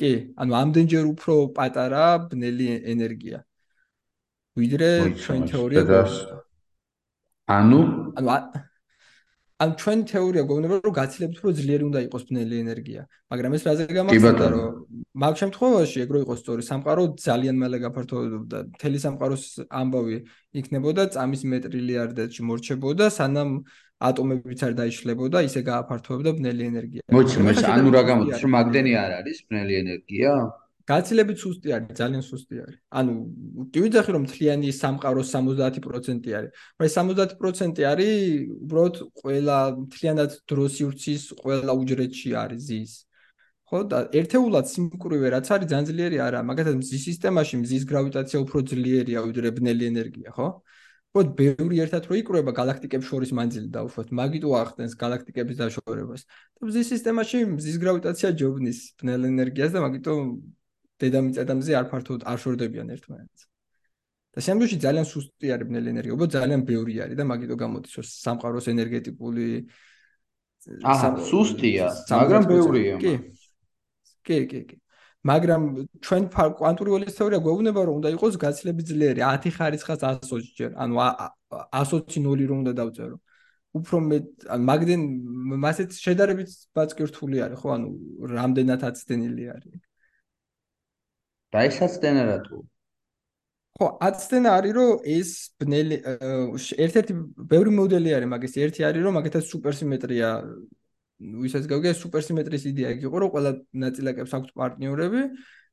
კი, 0.01 0.13
ანუ 0.37 0.53
ამდენჯერ 0.61 1.05
უფრო 1.13 1.35
პატარა 1.57 2.05
ბნელი 2.29 2.69
ენერგია. 2.93 3.39
ვიდრე 4.57 4.91
ჩვენ 5.25 5.41
თეორია 5.49 5.81
გვაქვს. 5.89 6.17
ანუ? 7.59 7.81
ანუ 8.19 8.29
ან 9.61 9.71
ჩვენ 9.77 9.99
თეორია 10.09 10.43
გვეუბნება 10.49 10.77
რომ 10.81 10.95
გაცილებით 10.97 11.37
უფრო 11.41 11.51
ძლიერი 11.53 11.85
უნდა 11.85 12.01
იყოს 12.09 12.23
ბნელი 12.29 12.57
ენერგია. 12.65 13.03
მაგრამ 13.29 13.53
ეს 13.57 13.63
რაზე 13.69 13.85
გამახსენდა 13.93 14.47
რომ 14.57 14.69
მაგ 15.21 15.35
შემთხვევაში 15.41 15.99
ეგ 16.05 16.11
რო 16.15 16.19
იყოს 16.25 16.39
სწორი. 16.41 16.63
სამყარო 16.71 17.03
ძალიან 17.27 17.57
მალე 17.61 17.79
გაფართოვებდა 17.85 18.59
მთელი 18.73 18.99
სამყაროს 19.05 19.45
ამბავი 19.69 20.17
იქნებოდა 20.61 21.03
წამის 21.13 21.43
მეტრილიარდებში 21.53 22.41
მორჩებოდა 22.49 23.05
სანამ 23.19 23.51
ატომებიც 24.01 24.61
არ 24.65 24.73
დაიშლებოდა 24.81 25.39
ისე 25.45 25.61
გააფართოვებდა 25.69 26.31
ბნელი 26.41 26.63
ენერგია. 26.73 27.01
მოიცა 27.13 27.39
მოიცა 27.45 27.67
ანუ 27.77 27.89
რა 27.97 28.03
გამოდის? 28.11 28.41
რომ 28.41 28.53
მაგდენი 28.57 28.93
არ 29.05 29.11
არის 29.21 29.39
ბნელი 29.45 29.75
ენერგია 29.85 30.31
გაცილებით 30.87 31.39
სუსტი 31.45 31.69
არის, 31.77 31.91
ძალიან 32.01 32.23
სუსტი 32.25 32.57
არის. 32.65 32.77
ანუ 33.01 33.13
კი 33.73 33.79
ვიძახი 33.85 34.11
რომ 34.15 34.23
მთლიანი 34.27 34.69
სამყაროს 34.81 35.29
70% 35.35 36.33
არის. 36.39 36.51
მაგრამ 36.81 36.93
70% 36.97 37.85
არის 37.93 38.15
უბრალოდ 38.65 38.97
ყველა 39.21 39.59
მთლიანად 39.85 40.31
დროს 40.51 40.73
ივრცის 40.85 41.23
ყველა 41.43 41.73
უჯრედში 41.81 42.31
არის 42.43 42.61
ზის. 42.71 42.93
ხო 43.71 43.81
და 43.87 43.99
ერთეულად 44.19 44.67
სიმკვრივე 44.67 45.27
რაც 45.31 45.47
არის 45.55 45.67
ძალიან 45.71 45.87
ძლიერი 45.91 46.19
არა, 46.27 46.41
მაგალითად 46.43 46.77
მზის 46.83 47.03
სისტემაში 47.07 47.55
მზის 47.63 47.85
გრავიტაცია 47.87 48.39
უფრო 48.43 48.59
ძლიერია 48.67 49.21
ვიდრე 49.23 49.49
ბნელი 49.55 49.85
ენერგია, 49.93 50.35
ხო? 50.35 50.49
ხო, 51.15 51.23
ბევრი 51.39 51.79
ერთად 51.85 52.07
რო 52.11 52.19
იკრუება 52.23 52.53
galaktikებს 52.55 53.07
შორის 53.07 53.31
მანძილი 53.35 53.71
დაუშვათ, 53.75 54.11
მაგიტო 54.15 54.51
ახდენს 54.63 54.93
galaktikების 54.99 55.57
დაშორებას. 55.63 56.23
და 56.59 56.63
მზის 56.67 56.87
სისტემაში 56.95 57.39
მზის 57.55 57.77
გრავიტაცია 57.83 58.29
ჯობნის 58.43 58.79
ბნელ 58.99 59.23
ენერგიას 59.31 59.71
და 59.75 59.81
მაგიტო 59.87 60.15
დედამიწადამზე 61.01 61.73
არ 61.81 61.87
ფართოდ 61.93 62.21
არ 62.31 62.39
შორდებიან 62.45 62.89
ერთმანეთს. 62.97 63.43
და 64.31 64.39
შემდგომში 64.47 64.77
ძალიან 64.85 65.07
სუსტი 65.11 65.47
არის 65.55 65.67
ბნელი 65.71 65.89
ენერგია, 65.91 66.15
უბრალოდ 66.15 66.35
ძალიან 66.39 66.61
ბევრი 66.63 66.95
არის 67.03 67.17
და 67.19 67.25
მაგიტო 67.31 67.57
გამოდის, 67.63 67.93
რომ 67.99 68.07
სამყაროს 68.07 68.67
ენერგეტიკული 68.71 69.47
აა 70.87 71.09
სუსტია, 71.31 71.87
მაგრამ 72.15 72.43
ბევრია. 72.47 72.95
კი. 73.03 73.15
კი, 74.23 74.39
კი, 74.51 74.61
კი. 74.69 74.77
მაგრამ 75.27 75.63
ჩვენ 76.01 76.23
კვანტური 76.33 76.91
ველის 76.95 77.17
თეორია 77.17 77.41
გვეუბნება, 77.45 77.81
რომ 77.89 77.95
უნდა 78.01 78.09
იყოს 78.17 78.35
გაცილებით 78.41 78.87
ძლიერი 78.93 79.21
10 79.21 79.53
ხარისხას 79.57 80.01
120 80.01 80.55
ჯერ, 80.57 80.71
ანუ 80.81 80.95
120 81.01 82.23
ნული 82.25 82.45
რომ 82.49 82.63
უნდა 82.65 82.73
დავწერო. 82.81 83.17
უფრო 83.71 83.97
მე 84.03 84.19
ან 84.51 84.61
მაგდენ 84.67 85.01
მასეთ 85.65 85.91
შედარებით 86.05 86.51
ბაცკირთული 86.75 87.39
არის, 87.45 87.59
ხო, 87.61 87.69
ანუ 87.77 87.89
რამდენად 88.35 88.81
აცდენილი 88.89 89.45
არის. 89.55 89.90
და 91.53 91.65
ეს 91.67 91.77
აცდენა 91.87 92.23
რატო? 92.31 92.59
ხო, 93.81 93.87
აცდენა 94.07 94.51
არის 94.59 94.73
რომ 94.77 94.91
ეს 95.17 95.31
ბნელი 95.61 95.97
ერთ-ერთი 96.85 97.13
ბევრი 97.53 97.71
მოდელი 97.79 98.11
არის 98.17 98.31
მაგის, 98.35 98.55
ერთი 98.67 98.81
არის 98.89 99.03
რომ 99.07 99.17
მაგათაც 99.19 99.45
სუპერსიმეტრია 99.51 100.29
ვისაც 101.21 101.65
გავიგე 101.71 101.93
სუპერსიმეტრიის 102.01 102.65
იდეა 102.73 102.91
იყო 103.07 103.17
რომ 103.23 103.31
ყველა 103.35 103.53
ნაწილაკებს 103.85 104.33
აქვს 104.37 104.53
პარტნიორები, 104.61 105.23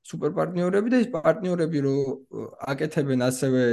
სუპერპარტნიორები 0.08 0.92
და 0.92 0.98
ეს 1.04 1.10
პარტნიორები 1.12 1.80
რო 1.84 1.96
აკეთებენ 2.72 3.24
ასევე 3.28 3.64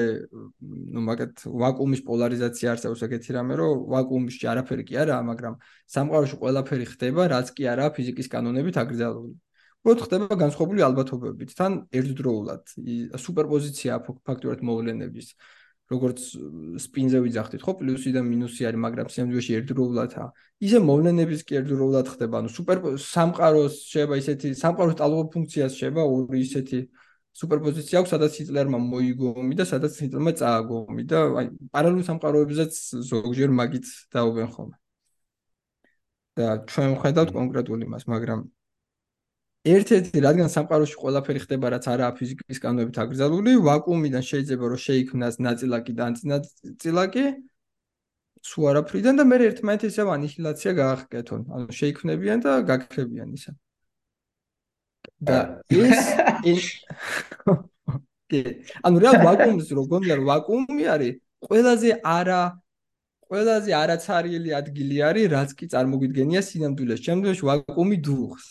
ну 0.94 1.00
მაგათ 1.08 1.46
ვაკუუმის 1.62 2.02
პოლარიზაცია 2.08 2.74
არსებობს 2.74 3.04
ეგეთი 3.06 3.36
რამე 3.38 3.54
რომ 3.60 3.84
ვაკუუმში 3.94 4.50
არაფერი 4.54 4.84
კი 4.88 4.94
არაა, 5.02 5.22
მაგრამ 5.30 5.54
სამყაროში 5.94 6.36
ყველაფერი 6.42 6.86
ხდება, 6.94 7.22
რაც 7.34 7.54
კი 7.54 7.70
არაა 7.74 7.94
ფიზიკის 7.98 8.30
კანონებით 8.34 8.76
აკრძალული. 8.82 9.34
უბრალოდ 9.84 10.00
ხდება 10.06 10.36
განსხვავებული 10.40 10.80
ალბათობებით 10.84 11.50
თან 11.58 11.74
ერთდროულად 11.92 12.72
სუპერპოზიცია 13.20 13.98
ფაქტორად 14.00 14.62
მოვლენების 14.64 15.28
როგორც 15.92 16.20
სპინზე 16.80 17.20
ვიძახდით 17.20 17.60
ხო 17.60 17.74
პლუსი 17.80 18.12
და 18.16 18.22
მინუსი 18.24 18.64
არის 18.64 18.80
მაგრამ 18.80 19.10
სიამოვნებაში 19.12 19.56
ერთდროულადაა 19.60 20.28
ისე 20.64 20.80
მოვლენების 20.88 21.44
კი 21.44 21.58
ერთდროულად 21.60 22.08
ხდება 22.14 22.40
ანუ 22.40 22.52
სუპერ 22.56 22.80
სამყაროს 23.04 23.74
შეიძლება 23.92 24.16
ისეთი 24.24 24.54
სამყაროს 24.64 24.96
ტალღო 25.00 25.24
ფუნქციას 25.36 25.76
შეიძლება 25.76 26.08
ორი 26.16 26.40
ისეთი 26.48 26.80
სუპერპოზიცია 27.44 28.00
აქვს 28.00 28.10
სადაც 28.14 28.32
ჰიტლერმა 28.40 28.78
მოიგომი 28.88 29.54
და 29.60 29.64
სადაც 29.68 29.92
ჰიტლერმა 30.00 30.32
წააგომი 30.40 31.02
და 31.12 31.20
აი 31.44 31.46
პარალელურ 31.76 32.08
სამყაროებზეც 32.08 32.72
ზოგჯერ 33.12 33.50
მაგით 33.60 33.86
დაობენ 34.16 34.48
ხოლმე. 34.56 34.76
და 36.34 36.46
ჩვენ 36.70 36.88
ვხედავთ 36.98 37.30
კონკრეტული 37.34 37.84
მას 37.92 38.08
მაგრამ 38.10 38.40
ერთ-ერთი 39.64 40.20
რადგან 40.20 40.48
სამყაროში 40.52 40.96
ყველაფერი 41.00 41.40
ხდება 41.44 41.66
რაც 41.72 41.84
არაა 41.88 42.12
ფიზიკის 42.18 42.58
კანონებით 42.60 42.96
აკრძალული, 43.00 43.52
ვაკუუმიდან 43.64 44.24
შეიძლება 44.30 44.64
რომ 44.72 44.80
შეიქმნას 44.84 45.34
ნაწილაკი 45.40 45.92
და 45.96 46.02
ანტინაწილაკი 46.10 47.24
სულ 48.44 48.64
არაფრიდან 48.70 49.20
და 49.20 49.24
მე 49.24 49.36
ერთმანეთის 49.48 49.96
ამ 50.04 50.08
ანიჰილაცია 50.14 50.72
გაახკეთონ. 50.80 51.40
ანუ 51.56 51.76
შეიქმნებიან 51.80 52.38
და 52.44 52.52
გაქრებიან 52.68 53.30
ისა. 53.38 53.52
და 55.24 55.38
ეს 56.44 56.68
კი, 58.30 58.40
ანუ 58.84 58.96
რა 59.04 59.10
ვაკუუმის 59.24 59.68
როგორია 59.78 60.16
ვაკუუმი 60.28 60.84
არის 60.94 61.14
ყველაზე 61.48 61.90
არა 62.04 62.42
ყველაზე 63.28 63.70
არაცარიელი 63.80 64.50
ადგილი 64.60 64.96
არის 65.08 65.26
რაც 65.32 65.50
კი 65.58 65.64
წარმოგვიდგენია 65.72 66.40
სინამდვილეს. 66.48 67.00
შემდგომში 67.06 67.44
ვაკუუმი 67.48 67.96
დუხს. 68.04 68.46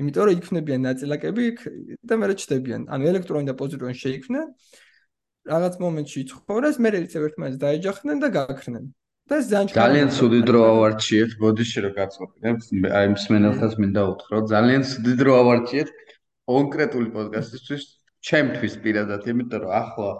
იმიტომ 0.00 0.24
რომ 0.28 0.36
იქნებიან 0.36 0.80
ნაწილაკები 0.88 1.44
და 2.08 2.14
მე 2.20 2.26
რჩდებიან. 2.32 2.80
ანუ 2.92 3.02
ელექტრონი 3.12 3.46
და 3.50 3.54
პოზიტრონი 3.60 3.96
შეიქმნენ. 4.04 4.46
რაღაც 5.46 5.74
მომენტში 5.82 6.20
ცხოვრეს, 6.30 6.76
მე 6.82 6.88
ერთად 7.00 7.22
ერთმანეთს 7.26 7.60
დაეჯახნენ 7.64 8.16
და 8.24 8.28
გაქრნენ. 8.36 8.84
და 9.26 9.34
ეს 9.42 9.46
ძალიან 9.50 9.74
ძალიან 9.74 10.08
ცუდი 10.16 10.40
დრო 10.46 10.60
ავარჩიეთ, 10.70 11.30
ბოდიში 11.42 11.78
რომ 11.82 11.92
გაწყვეტებ. 11.98 12.56
აი 12.98 13.06
მსმენელთას 13.14 13.74
მინდა 13.82 14.02
უთხრა, 14.12 14.36
ძალიან 14.54 14.82
ცუდი 14.90 15.12
დრო 15.20 15.32
ავარჩიეთ 15.42 15.88
კონკრეტული 16.46 17.08
პოდკასტისთვის, 17.16 17.82
ჩემთვის 18.22 18.74
პირადად, 18.82 19.22
იმიტომ 19.26 19.60
რომ 19.66 19.72
ახლა 19.82 20.10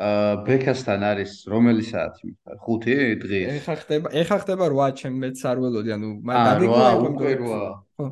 აა 0.00 0.34
ბექასთან 0.46 1.02
არის 1.10 1.32
რომელი 1.50 1.84
საათი 1.84 2.22
მითხარ? 2.30 2.56
5 2.64 3.18
დღის. 3.20 3.48
ეხა 3.58 3.74
ხდება, 3.82 4.08
ეხა 4.22 4.36
ხდება 4.42 4.64
8, 4.70 4.94
ჩემ 5.00 5.14
მეც 5.20 5.38
არ 5.50 5.56
ველოდი, 5.60 5.90
ანუ 5.96 6.08
მაგ 6.24 6.36
დაგეგმვა. 6.46 7.60
ხო. 7.98 8.06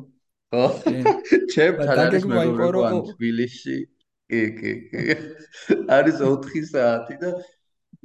ხო 0.53 0.65
ჩემთან 1.53 1.99
არის 2.05 2.25
მეგობრებო 2.25 2.99
თბილისში? 3.13 3.77
კი 4.29 4.41
კი 4.57 4.73
კი. 4.89 5.17
არის 5.97 6.21
4 6.25 6.63
საათი 6.71 7.17
და 7.21 7.33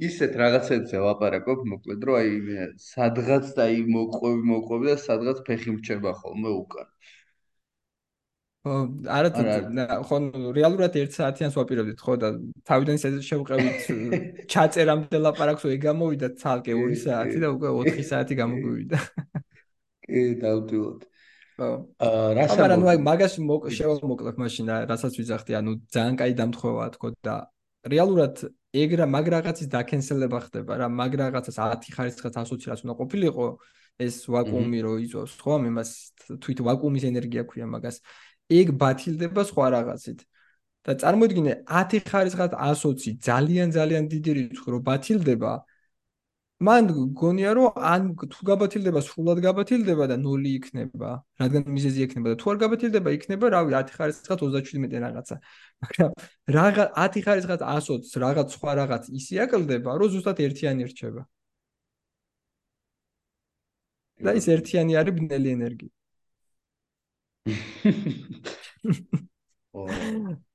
ისეთ 0.09 0.33
რაღაცებზე 0.41 1.01
ვაპარაკობ 1.05 1.63
მოკლედ 1.71 2.05
რომ 2.09 2.15
აი 2.21 2.67
სადღაც 2.85 3.53
და 3.57 3.65
აი 3.69 3.79
მოყვევი 3.95 4.41
მოყვევი 4.51 4.91
და 4.91 4.97
სადღაც 5.05 5.41
ფეხი 5.47 5.75
მრჩება 5.77 6.13
ხოლმე 6.21 6.51
უკან. 6.61 6.87
ხო 8.65 8.75
არა 9.15 9.29
ხო 10.09 10.17
რეალურად 10.57 10.95
1 11.01 11.17
საათიანს 11.17 11.57
ვაპირებდით 11.59 11.99
ხო 12.01 12.13
და 12.21 12.29
თავიდან 12.69 12.97
ისე 12.97 13.11
შევყევით 13.29 13.89
ჩაწერამდე 14.53 15.17
ლაპარაკს 15.25 15.65
ო 15.69 15.73
ეგამოვიდა 15.77 16.31
ცალკე 16.41 16.77
2 16.77 16.97
საათი 17.05 17.41
და 17.45 17.51
უკვე 17.57 17.73
4 17.93 18.07
საათი 18.09 18.39
გამოგვივიდა 18.41 19.01
კი 20.05 20.23
დავდივოთ 20.41 21.05
ხო. 21.55 21.69
აა 22.03 22.29
რა 22.35 22.45
საერთოდ 22.51 22.61
მაგრამ 22.61 22.81
ნუ 22.83 22.87
აი 22.91 22.99
მაგას 23.07 23.33
შევამოკლებ 23.77 24.35
მაშინ 24.43 24.65
რასაც 24.91 25.13
ვიძახდი, 25.19 25.51
ანუ 25.59 25.71
ძალიან 25.95 26.15
კაი 26.19 26.33
დამთხოვაა 26.39 26.89
თქო 26.95 27.07
და 27.23 27.35
რეალურად 27.87 28.35
ეგ 28.75 28.89
რა 28.99 29.05
მაგ 29.07 29.25
რაღაცის 29.35 29.67
დაკენსელება 29.71 30.39
ხდება 30.45 30.73
რა, 30.83 30.87
მაგ 30.91 31.11
რაღაცას 31.21 31.55
10 31.55 31.95
ხარისხად 31.95 32.33
120 32.35 32.67
რაც 32.67 32.79
უნდა 32.83 32.95
ყოფილიყო 32.99 33.45
ეს 34.03 34.15
ვაკუუმი 34.27 34.79
რო 34.83 34.93
იწვევს, 35.05 35.33
ხო, 35.39 35.51
ამას 35.63 35.89
თვით 36.43 36.59
ვაკუუმის 36.67 37.03
ენერგია 37.07 37.43
ქვია 37.47 37.67
მაგას. 37.71 38.03
ეგ 38.51 38.67
ბათილდება 38.75 39.41
სხვა 39.47 39.65
რაღაცით. 39.79 40.19
და 40.85 40.93
წარმოიდგინე 41.01 41.53
10 41.65 42.03
ხარისხად 42.11 42.51
120 42.53 43.17
ძალიან 43.17 43.69
ძალიან 43.73 44.05
დიდი 44.11 44.31
რიცხვი 44.37 44.69
რო 44.69 44.79
ბათილდება, 44.85 45.53
მან 46.63 46.87
გონია 47.19 47.51
რომ 47.57 47.75
ან 47.91 48.03
თუ 48.15 48.45
გაბათილდება 48.47 49.01
სრულად 49.03 49.41
გაბათილდება 49.43 50.05
და 50.07 50.15
0 50.21 50.47
იქნება 50.51 51.09
რადგან 51.43 51.65
მიზეზი 51.77 51.99
იქნება 52.07 52.31
და 52.31 52.37
თუ 52.39 52.51
არ 52.53 52.57
გაბათილდება 52.63 53.11
იქნება 53.17 53.51
რავი 53.55 53.75
10 53.75 53.91
ხარისხად 53.97 54.39
37 54.39 54.95
რაღაცა. 55.03 55.35
მაგრამ 55.83 56.11
რაღა 56.57 56.85
10 56.95 57.25
ხარისხად 57.27 57.61
120 57.67 58.15
რაღაც 58.23 58.47
სხვა 58.55 58.71
რაღაც 58.81 59.03
ისი 59.19 59.35
აკლდება 59.43 59.97
რომ 59.99 60.11
ზუსტად 60.15 60.39
ერთიანი 60.47 60.87
რჩება. 60.91 61.27
და 64.25 64.31
ის 64.39 64.45
ერთიანი 64.55 64.95
არის 64.99 65.15
ბნელი 65.19 65.49
ენერგია 65.57 65.91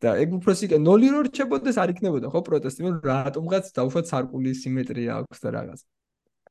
და 0.01 0.11
ეგ 0.23 0.31
უფრო 0.41 0.53
სიკე 0.57 0.79
0 0.81 1.13
რო 1.13 1.21
რჩებოდეს 1.29 1.77
არ 1.83 1.93
იქნებოდა 1.93 2.33
ხო 2.33 2.41
პროტესტი 2.49 2.81
რომ 2.87 2.97
რატომღაც 3.11 3.65
დაუშვათ 3.77 4.07
სარკულის 4.11 4.63
სიმეტრია 4.65 5.13
აქვს 5.21 5.39
და 5.45 5.49
რაღაც. 5.57 5.81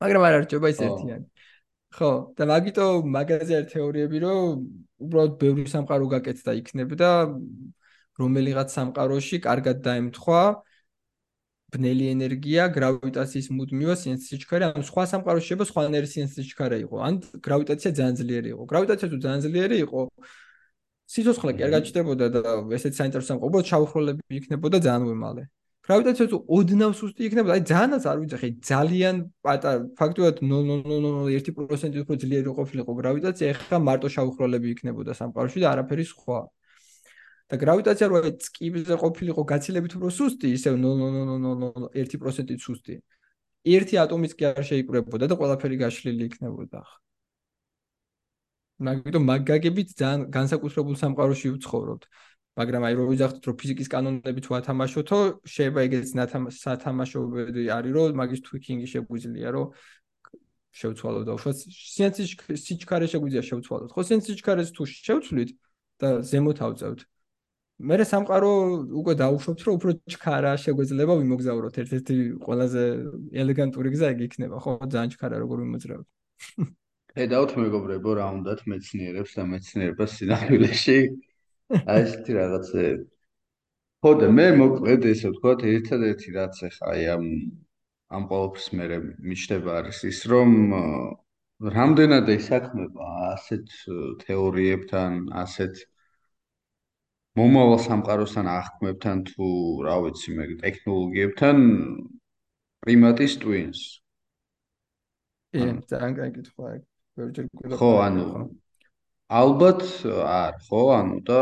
მაგრამ 0.00 0.22
არ 0.28 0.34
არჩება 0.40 0.66
ის 0.70 0.80
ერთიანი. 0.86 1.26
ხო 1.90 2.10
და 2.38 2.42
მაგიტო 2.46 2.86
მაგაზე 3.16 3.52
არის 3.58 3.70
თეორიები 3.74 4.18
რომ 4.22 4.42
უბრალოდ 5.02 5.32
ბევრი 5.42 5.66
სამყარო 5.74 6.06
გაკეთდა 6.14 6.50
იქნებ 6.62 6.90
და 7.02 7.10
რომელიღაც 8.20 8.68
სამყაროში 8.78 9.36
კარგად 9.42 9.76
დაემთხვა 9.86 10.42
ბნელი 11.70 12.06
ენერგია, 12.10 12.66
გრავიტაციის 12.74 13.48
მუდმივა 13.54 13.94
სინთეზის 14.00 14.30
სიჩქარე, 14.30 14.64
ანუ 14.74 14.82
სხვა 14.90 15.04
სამყაროში 15.12 15.46
შეიძლება 15.46 15.66
სხვანაირი 15.70 16.08
სინთეზის 16.12 16.36
სიჩქარე 16.38 16.78
იყო, 16.84 16.96
ან 17.06 17.14
გრავიტაცია 17.46 17.90
ძალიან 17.98 18.16
ძლიერი 18.20 18.48
იყო. 18.54 18.62
გრავიტაცია 18.72 19.06
თუ 19.12 19.18
ძალიან 19.24 19.40
ძლიერი 19.46 19.76
იყო, 19.86 20.00
სიცოცხლე 21.10 21.52
კი 21.58 21.62
არ 21.66 21.72
გაჩნდებოდა 21.74 22.26
და 22.34 22.40
ესეც 22.76 22.94
საინტერესო 23.00 23.38
უბრალოდ 23.46 23.66
ჩაუხროლები 23.70 24.22
იქნებოდა 24.40 24.78
ძალიან 24.86 25.08
უიმალე. 25.10 25.44
გრავიტაცია 25.90 26.26
თუ 26.30 26.38
ოდნავ 26.56 26.92
სუსტი 27.00 27.22
იქნებოდა, 27.26 27.54
აი 27.56 27.62
ძალიანაც 27.70 28.04
არ 28.10 28.18
ვიცი, 28.20 28.48
ძალიან 28.70 29.16
პატარა, 29.42 29.80
ფაქტობრივად 29.98 30.36
0.001% 30.46 31.98
უფრო 32.04 32.14
ძლიერი 32.22 32.50
ყოფილიყო 32.58 32.92
გრავიტაცია, 33.00 33.46
ეხლა 33.54 33.76
მარტო 33.88 34.08
ჩაუხროლები 34.14 34.66
იქნებოდა 34.74 35.12
სამყაროში 35.20 35.58
და 35.64 35.66
არაფერი 35.74 36.04
სხვა. 36.14 36.40
და 37.50 37.54
გრავიტაცია 37.58 38.06
რო 38.06 38.18
წკიბზე 38.46 38.94
ყოფილიყო 39.02 39.42
გაცილებით 39.52 39.92
უფრო 39.98 40.10
სუსტი, 40.14 40.48
ისევ 40.54 40.74
0.001%-ით 40.78 42.60
სუსტი. 42.62 42.94
ერთი 43.74 43.94
ატომიც 44.04 44.32
კი 44.38 44.44
არ 44.54 44.62
შეიკრებოდა 44.70 45.26
და 45.26 45.34
ყველაფერი 45.40 45.76
გაშლილი 45.82 46.22
იქნებოდა. 46.30 46.80
მაგიტომ 48.88 49.24
მაგაგებით 49.30 49.88
ძალიან 50.00 50.20
განსაკუთრებულ 50.36 50.96
სამყაროში 51.02 51.48
ვცხოვრობთ. 51.56 52.04
მაგრამ 52.60 52.82
აი 52.86 52.94
რო 52.98 53.04
ვიძახთ 53.10 53.46
რომ 53.46 53.56
ფიზიკის 53.60 53.88
კანონები 53.94 54.40
თუ 54.44 54.50
ათამაშოთო, 54.58 55.18
შეიძლება 55.54 55.80
ეგეც 55.86 56.04
სათამაშოები 56.64 57.62
არის 57.76 57.92
რომ 57.96 58.18
მაგის 58.20 58.40
თვიქინგი 58.46 58.86
შეგვიძლია 58.94 59.48
რომ 59.54 59.66
შევცვალოთ 60.80 61.24
და 61.28 61.32
უშუალოდ 61.36 61.58
სინთეზის 61.94 62.30
სიჩქარე 62.64 63.06
შეგვიძლია 63.12 63.42
შევცვალოთ. 63.50 63.90
ხო 63.94 64.00
სინთეზის 64.08 64.28
სიჩქარეს 64.34 64.70
თუ 64.76 64.82
შევცვლით 64.90 65.50
და 66.00 66.08
ზემოთ 66.30 66.58
ავწევთ, 66.66 67.00
მე 67.80 68.04
სამყარო 68.04 68.50
უკვე 69.00 69.14
დაუშვებთ 69.20 69.60
რომ 69.66 69.76
უფრო 69.78 69.92
ჩქარა 70.12 70.52
შეგვეძლება 70.64 71.14
ვიმოგზაუროთ 71.20 71.78
ერთ-ერთი 71.82 72.16
ყველაზე 72.44 72.82
ელეგანტური 73.42 73.92
გზა 73.94 74.10
იგი 74.14 74.24
იქნება 74.28 74.60
ხო 74.64 74.72
ძალიან 74.84 75.12
ჩქარა 75.14 75.36
როგორ 75.40 75.64
ვიმოძრავთ 75.64 76.06
ედავთ 77.18 77.56
მეგობრებო 77.58 78.10
რა 78.20 78.26
უნდათ 78.36 78.66
მეცნიერებს 78.70 79.32
და 79.38 79.46
მეცნიერებას 79.54 80.18
სინამდვილეში. 80.20 80.98
აი 81.90 82.02
ესეთი 82.02 82.32
რაღაცეები 82.34 83.04
ხო 84.04 84.10
და 84.20 84.28
მე 84.36 84.46
მოკლედ 84.58 85.04
ესე 85.10 85.28
ვთქვათ 85.30 85.60
ერთადერთი 85.70 86.32
რაც 86.36 86.56
ახლა 86.68 86.86
აი 86.94 87.02
ამ 87.14 87.26
ამ 88.16 88.22
ყოველფერს 88.30 88.68
მე 88.78 88.86
მიჩნდება 89.28 89.76
არის 89.80 90.00
ის 90.10 90.20
რომ 90.32 90.50
რამდენად 91.76 92.32
ესაქმება 92.34 93.08
ასეთ 93.36 93.76
თეორიებთან 94.24 95.20
ასეთ 95.44 95.84
მომავალ 97.38 97.80
სამყაროსთან 97.86 98.50
აღქმებთან 98.56 99.24
თუ 99.30 99.46
რა 99.86 99.96
ვიცი 100.06 100.36
მე 100.40 100.46
ტექნოლოგიებთან 100.64 101.66
პრიმატის 102.82 103.36
ტვინს 103.44 103.80
კი 105.54 105.66
ძალიან 105.92 106.16
კაი 106.18 106.32
კითხვა 106.40 106.72
ეგ 106.78 106.89
ხო 107.80 107.90
ანუ 108.06 108.26
ალბათ 109.30 109.82
არ 110.26 110.54
ხო 110.66 110.82
ანუ 110.98 111.18
და 111.26 111.40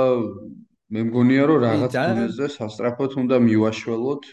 მე 0.93 1.05
მგონია 1.09 1.45
რომ 1.49 1.61
რაღაც 1.65 1.93
დონეზე 1.97 2.47
სასტრაფოდ 2.57 3.17
უნდა 3.23 3.37
მივაშველოთ 3.45 4.29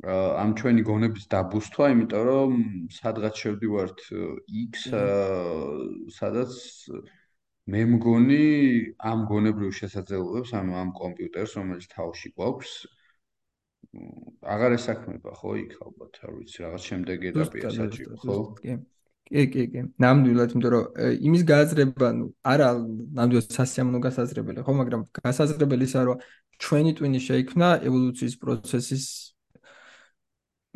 ამ 0.00 0.52
ჩვენი 0.56 0.82
გონების 0.88 1.24
დაბუსტვა, 1.32 1.88
იმიტომ 1.92 2.22
რომ 2.28 2.52
სადღაც 2.96 3.34
შევდივართ 3.42 3.98
X 4.48 4.86
სადაც 6.16 6.52
მე 7.68 7.82
მგონი 7.96 8.44
ამ 9.10 9.26
გონებრივ 9.28 9.74
შესაძლებლობებს 9.80 10.54
ანუ 10.60 10.78
ამ 10.84 10.94
კომპიუტერს 11.00 11.52
რომელიც 11.60 11.84
თავში 11.92 12.32
გვაქვს 12.32 12.72
აღარ 14.54 14.78
ესაქმება 14.78 15.36
ხო 15.36 15.52
იქ 15.64 15.76
ალბათ 15.84 16.22
არ 16.24 16.32
ვიცი 16.38 16.64
რაღაც 16.64 16.88
შემდეგ 16.88 17.28
ეტაპია 17.32 17.70
საჭირო 17.76 18.16
ხო? 18.24 18.38
კი 18.64 18.80
კი 19.30 19.64
კი 19.72 19.82
ნამდვილად 20.02 20.54
იმიტომ 20.54 20.72
რომ 20.74 20.84
იმის 21.28 21.42
გააზრება 21.50 22.08
ნუ 22.18 22.26
არა 22.52 22.68
ნამდვილად 23.18 23.54
სასიამოვნო 23.58 24.00
გასაზრებელი 24.06 24.64
ხო 24.66 24.72
მაგრამ 24.80 25.02
გასაზრებელი 25.20 25.84
ისაა 25.90 26.04
რომ 26.10 26.24
ჩვენი 26.64 26.92
ტვინი 26.98 27.20
შეიქმნა 27.28 27.68
ევოლუციის 27.88 28.34
პროცესის 28.42 29.04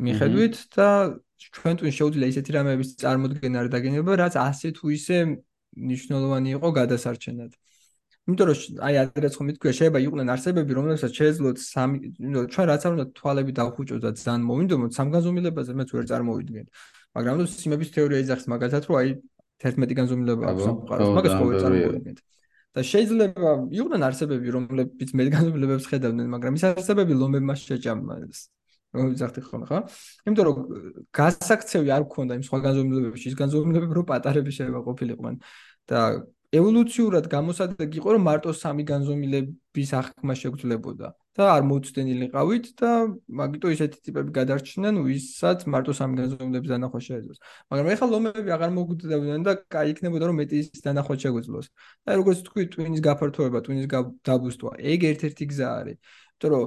მიხედვით 0.05 0.55
და 0.75 0.87
ჩვენ 1.55 1.77
ტვინს 1.79 1.95
შეუძლია 1.99 2.27
ისეთი 2.31 2.51
რამეების 2.55 2.89
წარმოქმნა 3.01 3.59
და 3.67 3.69
დაგენება 3.75 4.11
რაც 4.23 4.33
ასე 4.39 4.71
თუ 4.79 4.85
ისე 4.97 5.17
ნიშნულოვანი 5.91 6.49
იყო 6.55 6.69
გადასარჩენად. 6.79 7.51
იმიტომ 8.25 8.47
რომ 8.49 8.57
აი 8.87 8.95
ადრეც 9.03 9.33
ხომ 9.37 9.45
მithქვია 9.51 9.73
შეიძლება 9.77 9.99
იყვნენ 10.05 10.27
არსებები 10.33 10.71
რომლებსაც 10.77 11.11
შეეძლოთ 11.19 11.57
სამი 11.61 11.97
ჩვენ 12.53 12.65
რაც 12.71 12.81
არ 12.87 12.91
უნდა 12.95 13.05
თვალები 13.19 13.51
დავხუჭოთ 13.59 13.99
და 14.05 14.11
ძალიან 14.17 14.43
მოვინდომოთ 14.49 14.91
სამგანზომილებაზე 14.99 15.71
მეც 15.79 15.89
ვერ 15.95 16.05
წარმოვიდგენ. 16.11 16.65
მაგრამ 17.15 17.35
თუ 17.39 17.45
სიმების 17.51 17.89
თეორია 17.95 18.19
იძახს 18.23 18.45
მაგალითად 18.51 18.83
რომ 18.89 18.97
აი 18.99 19.09
11 19.63 19.95
განზომილება 19.99 20.43
აქვს 20.51 20.63
სამყაროს 20.67 21.11
მაგას 21.15 21.33
ყოველ 21.39 21.55
წარმოვიდგენთ. 21.63 22.19
და 22.75 22.81
შეიძლება 22.91 23.51
იყვნენ 23.71 24.01
არსებები 24.03 24.47
რომლებიც 24.55 25.09
მე 25.15 25.23
განზომილებებს 25.35 25.85
ხედავდნენ 25.91 26.27
მაგრამ 26.35 26.53
ის 26.59 26.63
არსებები 26.75 27.13
ლომებმა 27.15 27.55
შეჭამს. 27.55 28.39
რომ 28.95 29.05
ვიძახთ 29.11 29.35
ხოლმე 29.47 29.65
ხო? 29.67 29.79
იმიტომ 30.27 30.43
რომ 30.47 30.57
გასაქცევი 31.19 31.89
არ 31.95 32.03
გქონდა 32.07 32.33
იმ 32.39 32.43
სხვა 32.47 32.59
განზომილებებში, 32.67 33.25
ის 33.31 33.35
განზომილებები 33.35 33.93
რო 33.95 34.03
პატარები 34.11 34.51
შეიძლება 34.55 34.81
ყოფილიყვნენ 34.87 35.35
და 35.91 35.99
ევოლუციურად 36.55 37.25
გამოსადეგი 37.27 37.95
იყო 37.99 38.09
რომ 38.15 38.23
მარტო 38.29 38.51
სამი 38.55 38.83
განზომილების 38.87 39.89
აღქმა 39.99 40.33
შეგვძლებოდა 40.39 41.07
და 41.35 41.43
არ 41.55 41.63
მოუწდენილიყავით 41.69 42.65
და 42.79 42.91
მაგიტო 43.39 43.67
ისეთი 43.75 43.97
ტიპები 44.07 44.31
გადარჩნენ, 44.39 44.95
ვისაც 45.03 45.65
მარტო 45.67 45.91
სამი 45.99 46.15
განზომილების 46.21 46.71
დანახვა 46.71 46.99
შეეძლოს. 47.07 47.37
მაგრამ 47.71 47.87
ეხლა 47.95 48.07
ლომები 48.15 48.49
აღარ 48.55 48.71
მოგვდდებოდნენ 48.79 49.43
და 49.43 49.53
კაი 49.67 49.87
იქნებოდა 49.95 50.23
რომ 50.31 50.35
მეტი 50.39 50.55
ის 50.63 50.81
დანახვა 50.87 51.15
შეგვეძლოს. 51.25 51.67
და 52.07 52.11
როგორც 52.19 52.39
თქვი, 52.47 52.63
ტვინის 52.71 53.01
გაფართოება, 53.07 53.59
ტვინის 53.67 53.87
დაბუსტვა, 54.23 54.71
ეგ 54.79 54.99
ერთ-ერთი 55.11 55.43
გზა 55.51 55.67
არის. 55.79 55.97
იმიტომ 56.35 56.51
რომ 56.51 56.65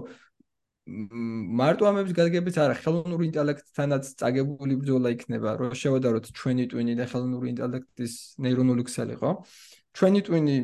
მარტო 0.89 1.85
ამების 1.89 2.15
გაგებიც 2.17 2.57
არა 2.65 2.75
ხელოვნური 2.81 3.27
ინტელექტთანაც 3.29 4.05
წაგებული 4.21 4.77
ბრძოლა 4.81 5.13
იქნება 5.17 5.51
რომ 5.61 5.75
შევადაროთ 5.77 6.31
ჩვენი 6.39 6.65
ტვინი 6.73 6.95
და 6.97 7.05
ხელოვნური 7.13 7.53
ინტელექტის 7.53 8.15
ნეირონული 8.41 8.83
ქსელი 8.89 9.19
ხო 9.21 9.33
ჩვენი 9.99 10.21
ტვინი 10.29 10.57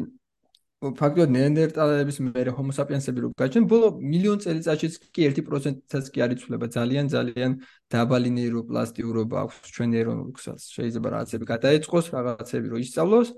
ფაქტობრივად 0.98 1.30
ნეანდერტალების 1.34 2.18
მერე 2.26 2.52
ჰომო 2.56 2.72
საპიენსები 2.76 3.20
რო 3.24 3.28
გაჩნდნენ 3.40 3.66
ბოლო 3.72 3.88
მილიონ 4.12 4.38
წელიწადშიც 4.44 4.94
კი 5.14 5.20
1%-საც 5.30 6.04
კი 6.12 6.18
არ 6.24 6.30
იცვლება. 6.36 6.66
ძალიან 6.76 7.06
ძალიან 7.14 7.52
დაბალი 7.94 8.30
ნეიროპლასტიურობა 8.38 9.36
აქვს 9.44 9.72
ჩვენ 9.74 9.88
ნეირონულ 9.94 10.30
ქსელს. 10.36 10.64
შეიძლება 10.76 11.08
რაღაცები 11.14 11.44
გადაეწყოს 11.54 12.06
რაღაცები 12.16 12.66
რო 12.72 12.78
ისწავლოს 12.84 13.28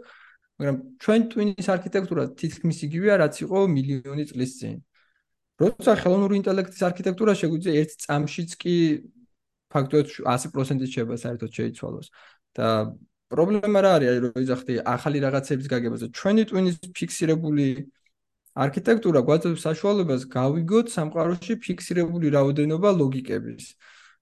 მაგრამ 0.56 0.76
ჩვენ 1.04 1.20
ტვინის 1.32 1.68
არქიტექტურა 1.76 2.22
თითქმის 2.40 2.78
იგივეა 2.88 3.14
რაც 3.22 3.34
იყო 3.44 3.58
მილიონი 3.76 4.24
წლის 4.30 4.52
წინ. 4.60 4.76
როცა 5.60 5.92
ხელოვნური 6.00 6.34
ინტელექტის 6.40 6.82
არქიტექტურა 6.88 7.32
შეგვიძლია 7.40 7.74
ერთ 7.80 7.90
წამშიც 8.04 8.50
კი 8.60 8.74
ფაქტობრივად 9.72 10.08
100%-ით 10.24 10.90
შეიძლება 10.94 11.16
საერთოდ 11.24 11.50
შეიცვალოს. 11.58 12.08
და 12.56 12.68
პრობლემა 13.32 13.78
რა 13.84 13.90
არის? 13.98 14.18
რომ 14.24 14.34
იძახდი 14.44 14.74
ახალი 14.94 15.18
რაღაცების 15.26 15.66
გაგებაზე. 15.72 16.06
ჩვენი 16.18 16.42
ტვინის 16.50 16.76
ფიქსირებული 16.96 17.66
არქიტექტურა 18.64 19.20
გვაძლევს 19.28 19.60
საშუალებას 19.66 20.22
გავიგოთ 20.36 20.86
სამყაროში 20.96 21.54
ფიქსირებული 21.64 22.26
რაოდენობა 22.36 22.90
ლოგიკების. 23.02 23.64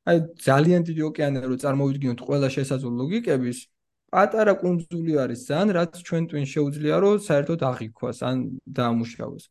აი 0.08 0.16
ძალიან 0.48 0.80
დიდი 0.88 1.02
ოკეანე 1.08 1.40
რო 1.50 1.56
წარმოვიდგინოთ 1.64 2.20
ყველა 2.28 2.48
შესაძლო 2.56 2.90
ლოგიკების. 3.02 3.58
პატარა 4.14 4.52
კუნძული 4.62 5.12
არის 5.24 5.40
ძალიან 5.50 5.70
რაც 5.78 5.92
ჩვენ 6.06 6.22
ტვინს 6.30 6.50
შეუძლია 6.54 6.96
რომ 7.02 7.14
საერთოდ 7.28 7.60
აღიქვას 7.70 8.18
ან 8.28 8.36
დაამუშავოს. 8.78 9.44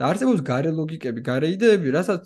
და 0.00 0.08
არსებობს 0.08 0.40
გარე 0.50 0.70
ლოგიკები, 0.80 1.20
გარე 1.28 1.46
იდეები, 1.56 1.88
რასაც 1.96 2.24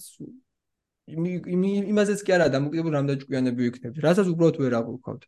იმაზეც 1.10 2.20
კი 2.26 2.30
არა 2.36 2.46
დამოკიდებული 2.54 2.94
რამდენი 2.98 3.18
ჭკვიანები 3.22 3.60
ვიქნებთ, 3.66 3.96
რასაც 4.06 4.26
უბრალოდ 4.30 4.56
ვერ 4.62 4.74
აღვქვათ. 4.78 5.22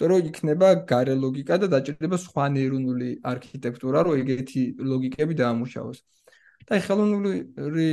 იმიტომ 0.00 0.08
რომ 0.08 0.28
იქნება 0.28 0.68
გარე 0.88 1.14
ლოგიკა 1.14 1.56
და 1.60 1.66
დაჭირდება 1.76 2.16
სხვა 2.16 2.44
ნეირონული 2.56 3.08
არქიტექტურა, 3.32 3.98
რომ 4.06 4.14
ეგეთი 4.22 4.62
ლოგიკები 4.80 5.34
დაამუშავოს. 5.36 5.98
და 6.68 6.74
ხელოვნური 6.86 7.84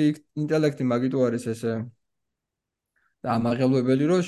ინტელექტი 0.42 0.84
მაგიტო 0.92 1.18
არის 1.28 1.44
ესე 1.52 1.74
და 3.24 3.28
ამაღელვებელი 3.36 4.06
რომ 4.12 4.22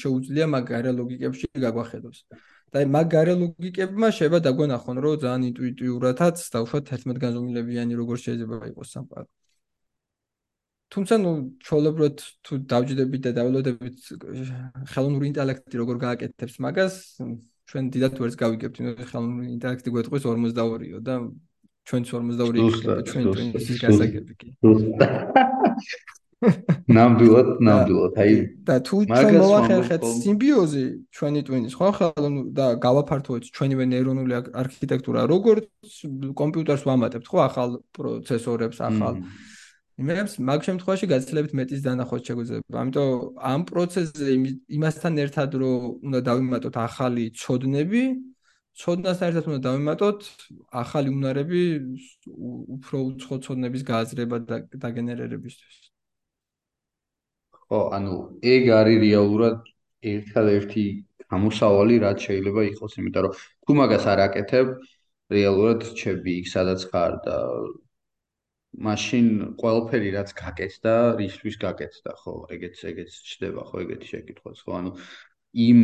შეუძლია 0.00 0.46
მაგ 0.54 0.64
გარე 0.72 0.90
ლოგიკებში 1.00 1.46
გაგვახედოს. 1.64 2.18
და 2.72 2.78
მაგ 2.96 3.06
გარე 3.14 3.34
ლოგიკებმა 3.40 4.08
შეიძლება 4.16 4.38
დაგვენახონ, 4.46 4.96
რომ 5.04 5.14
ძალიან 5.24 5.42
ინტუიტიურადაც 5.50 6.36
დაუშვათ 6.54 6.84
11 6.92 7.18
განზომილებიანი 7.24 7.94
როგორ 8.00 8.16
შეიძლება 8.26 8.56
იყოს 8.72 8.88
სამყარო. 8.94 9.28
თუმცა 10.94 11.14
ნუ 11.18 11.32
ჩოლებროთ 11.66 12.18
თუ 12.46 12.52
დავჯდებით 12.70 13.22
და 13.26 13.30
დავლოდებით 13.34 13.98
ხელოვნური 14.94 15.26
ინტელექტი 15.32 15.74
როგორ 15.82 15.96
გააკეთებს 16.06 16.54
მაგას, 16.62 16.94
ჩვენ 17.66 17.84
დიდათ 17.94 18.14
ვერც 18.22 18.34
გავიგებთ, 18.38 18.76
ნუ 18.84 18.92
ხელოვნური 19.10 19.48
ინტელექტი 19.58 19.88
გვეტყვის 19.90 20.22
42-იო 20.30 20.98
და 21.02 21.14
ჩვენც 21.84 22.06
42 22.14 22.62
იქნება 22.62 23.00
ჩვენ 23.10 23.24
ტვინსის 23.34 23.78
გასაგები 23.82 24.34
კი. 24.38 24.48
ნამდვილად, 26.94 27.48
ნამდვილად. 27.64 28.12
აი 28.20 28.32
და 28.68 28.74
თუ 28.86 28.96
ჩვენ 29.08 29.34
მოვახერხეთ 29.42 30.02
სიმბიოზი 30.22 30.84
ჩვენი 31.16 31.40
ტვინის, 31.48 31.74
ხო 31.78 31.88
ხალხო 31.98 32.30
და 32.58 32.66
გავაფართოვეთ 32.84 33.44
ჩვენივე 33.56 33.84
ნეირონული 33.92 34.32
არქიტექტურა, 34.62 35.24
როგორც 35.26 35.66
კომპიუტერს 36.36 36.84
ვამატებთ, 36.84 37.26
ხო 37.32 37.38
ახალ 37.48 37.70
პროცესორებს, 37.96 38.78
ახალ 38.84 39.14
იმებს, 39.94 40.32
მაგ 40.42 40.60
შემთხვევაში 40.66 41.06
გაცილებით 41.06 41.52
მეტის 41.54 41.80
დანახვაც 41.86 42.22
შეგვიძლია. 42.28 42.60
ამიტომ 42.82 43.10
ამ 43.50 43.60
პროცესზე 43.70 44.32
იმასთან 44.76 45.14
ერთად 45.24 45.50
რომ 45.62 45.80
უნდა 46.06 46.20
დავიმატოთ 46.28 46.74
ახალი 46.88 47.24
ცოდნები, 47.42 48.02
ცოდნასთან 48.74 49.26
ერთად 49.30 49.44
უნდა 49.50 49.60
დავიმატოთ 49.68 50.18
ახალი 50.82 51.08
უნარები 51.14 51.62
უფრო 52.74 52.96
უცხო 53.10 53.36
ცოდნების 53.46 53.82
გააზრება 53.90 54.36
და 54.50 54.56
დაგენერირებისთვის. 54.82 55.76
ხო, 57.54 57.80
ანუ 57.96 58.14
ეგ 58.42 58.62
არის 58.78 58.98
რეალურად 59.06 59.58
ერთადერთი 60.02 60.84
გამოსავალი, 61.30 61.94
რაც 62.02 62.18
შეიძლება 62.26 62.60
იყოს, 62.72 62.92
იმიტომ 62.98 63.22
რომ 63.24 63.32
თუ 63.62 63.72
მაგას 63.78 64.04
არ 64.10 64.18
აკეთებ, 64.26 64.66
რეალურად 65.32 65.80
ჩები 65.98 66.32
იქ 66.42 66.46
სადაც 66.50 66.80
ხარ 66.90 67.12
და 67.24 67.36
მაშინ 68.86 69.26
ყველაფერი 69.60 70.10
რაც 70.16 70.30
გაკეთდა, 70.38 70.94
რისთვის 71.20 71.56
გაკეთდა, 71.64 72.12
ხო, 72.20 72.34
ეგეც 72.56 72.82
ეგეც 72.90 73.10
ჩდება, 73.30 73.62
ხო, 73.70 73.76
ეგეთი 73.84 74.06
შეკითხვაც, 74.12 74.56
ხო, 74.64 74.72
ანუ 74.78 74.90
იმ 75.54 75.80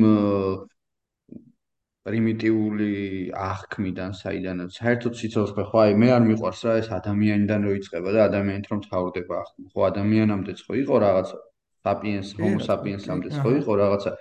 პრიმიტიული 2.01 2.93
აღქმიდან, 3.37 4.11
საიდანაც. 4.17 4.71
საერთოდ 4.81 5.15
სიცოცხლე 5.21 5.65
ხო? 5.69 5.77
აი 5.85 5.93
მე 6.01 6.09
არ 6.17 6.23
მიყვარს 6.31 6.61
რა 6.67 6.75
ეს 6.81 6.89
ადამიანიდან 6.97 7.61
როიწება 7.69 8.11
და 8.17 8.21
ადამიანით 8.29 8.67
რომ 8.73 8.81
თავდება 8.89 9.35
აღქმა. 9.45 9.67
ხო 9.75 9.81
ადამიანამდეც 9.91 10.59
ხო 10.65 10.75
იყო 10.81 10.97
რაღაცა 11.05 11.39
sapiens, 11.85 12.33
homo 12.41 12.61
sapiens-ამდეც 12.69 13.35
ხო 13.43 13.51
იყო 13.61 13.73
რაღაცა. 13.85 14.13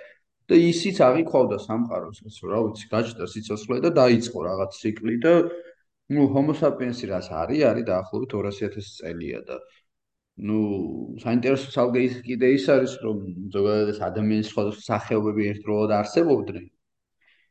და 0.49 0.57
ისიც 0.57 0.97
აღიქვავდა 1.05 1.57
სამყაროს, 1.61 2.19
ეს 2.25 2.37
რა 2.41 2.59
ვიცი, 2.65 2.85
გაჩნდა 2.89 3.25
სიცოცხლე 3.33 3.77
და 3.85 3.89
დაიწყო 4.01 4.39
რაღაც 4.49 4.71
ციკლი 4.81 5.15
და 5.21 5.33
ну 6.14 6.28
homo 6.34 6.52
sapiens-ი 6.54 7.06
რას 7.12 7.28
არის? 7.32 7.60
არის 7.70 7.84
დაახლოებით 7.90 8.30
200000 8.34 8.90
წელია 9.00 9.40
და 9.48 9.56
ну 10.36 10.58
საინტერესო 11.22 11.68
ცალკე 11.74 12.00
ის 12.08 12.14
კიდე 12.26 12.46
ის 12.58 12.64
არის 12.74 12.92
რომ 13.06 13.18
ზოგადად 13.54 13.88
ეს 13.94 14.00
ადამიანის 14.08 14.48
სხვადასხვა 14.52 14.84
სახეობები 14.90 15.42
ერთდროულად 15.50 15.92
არსებობდნენ 16.00 16.66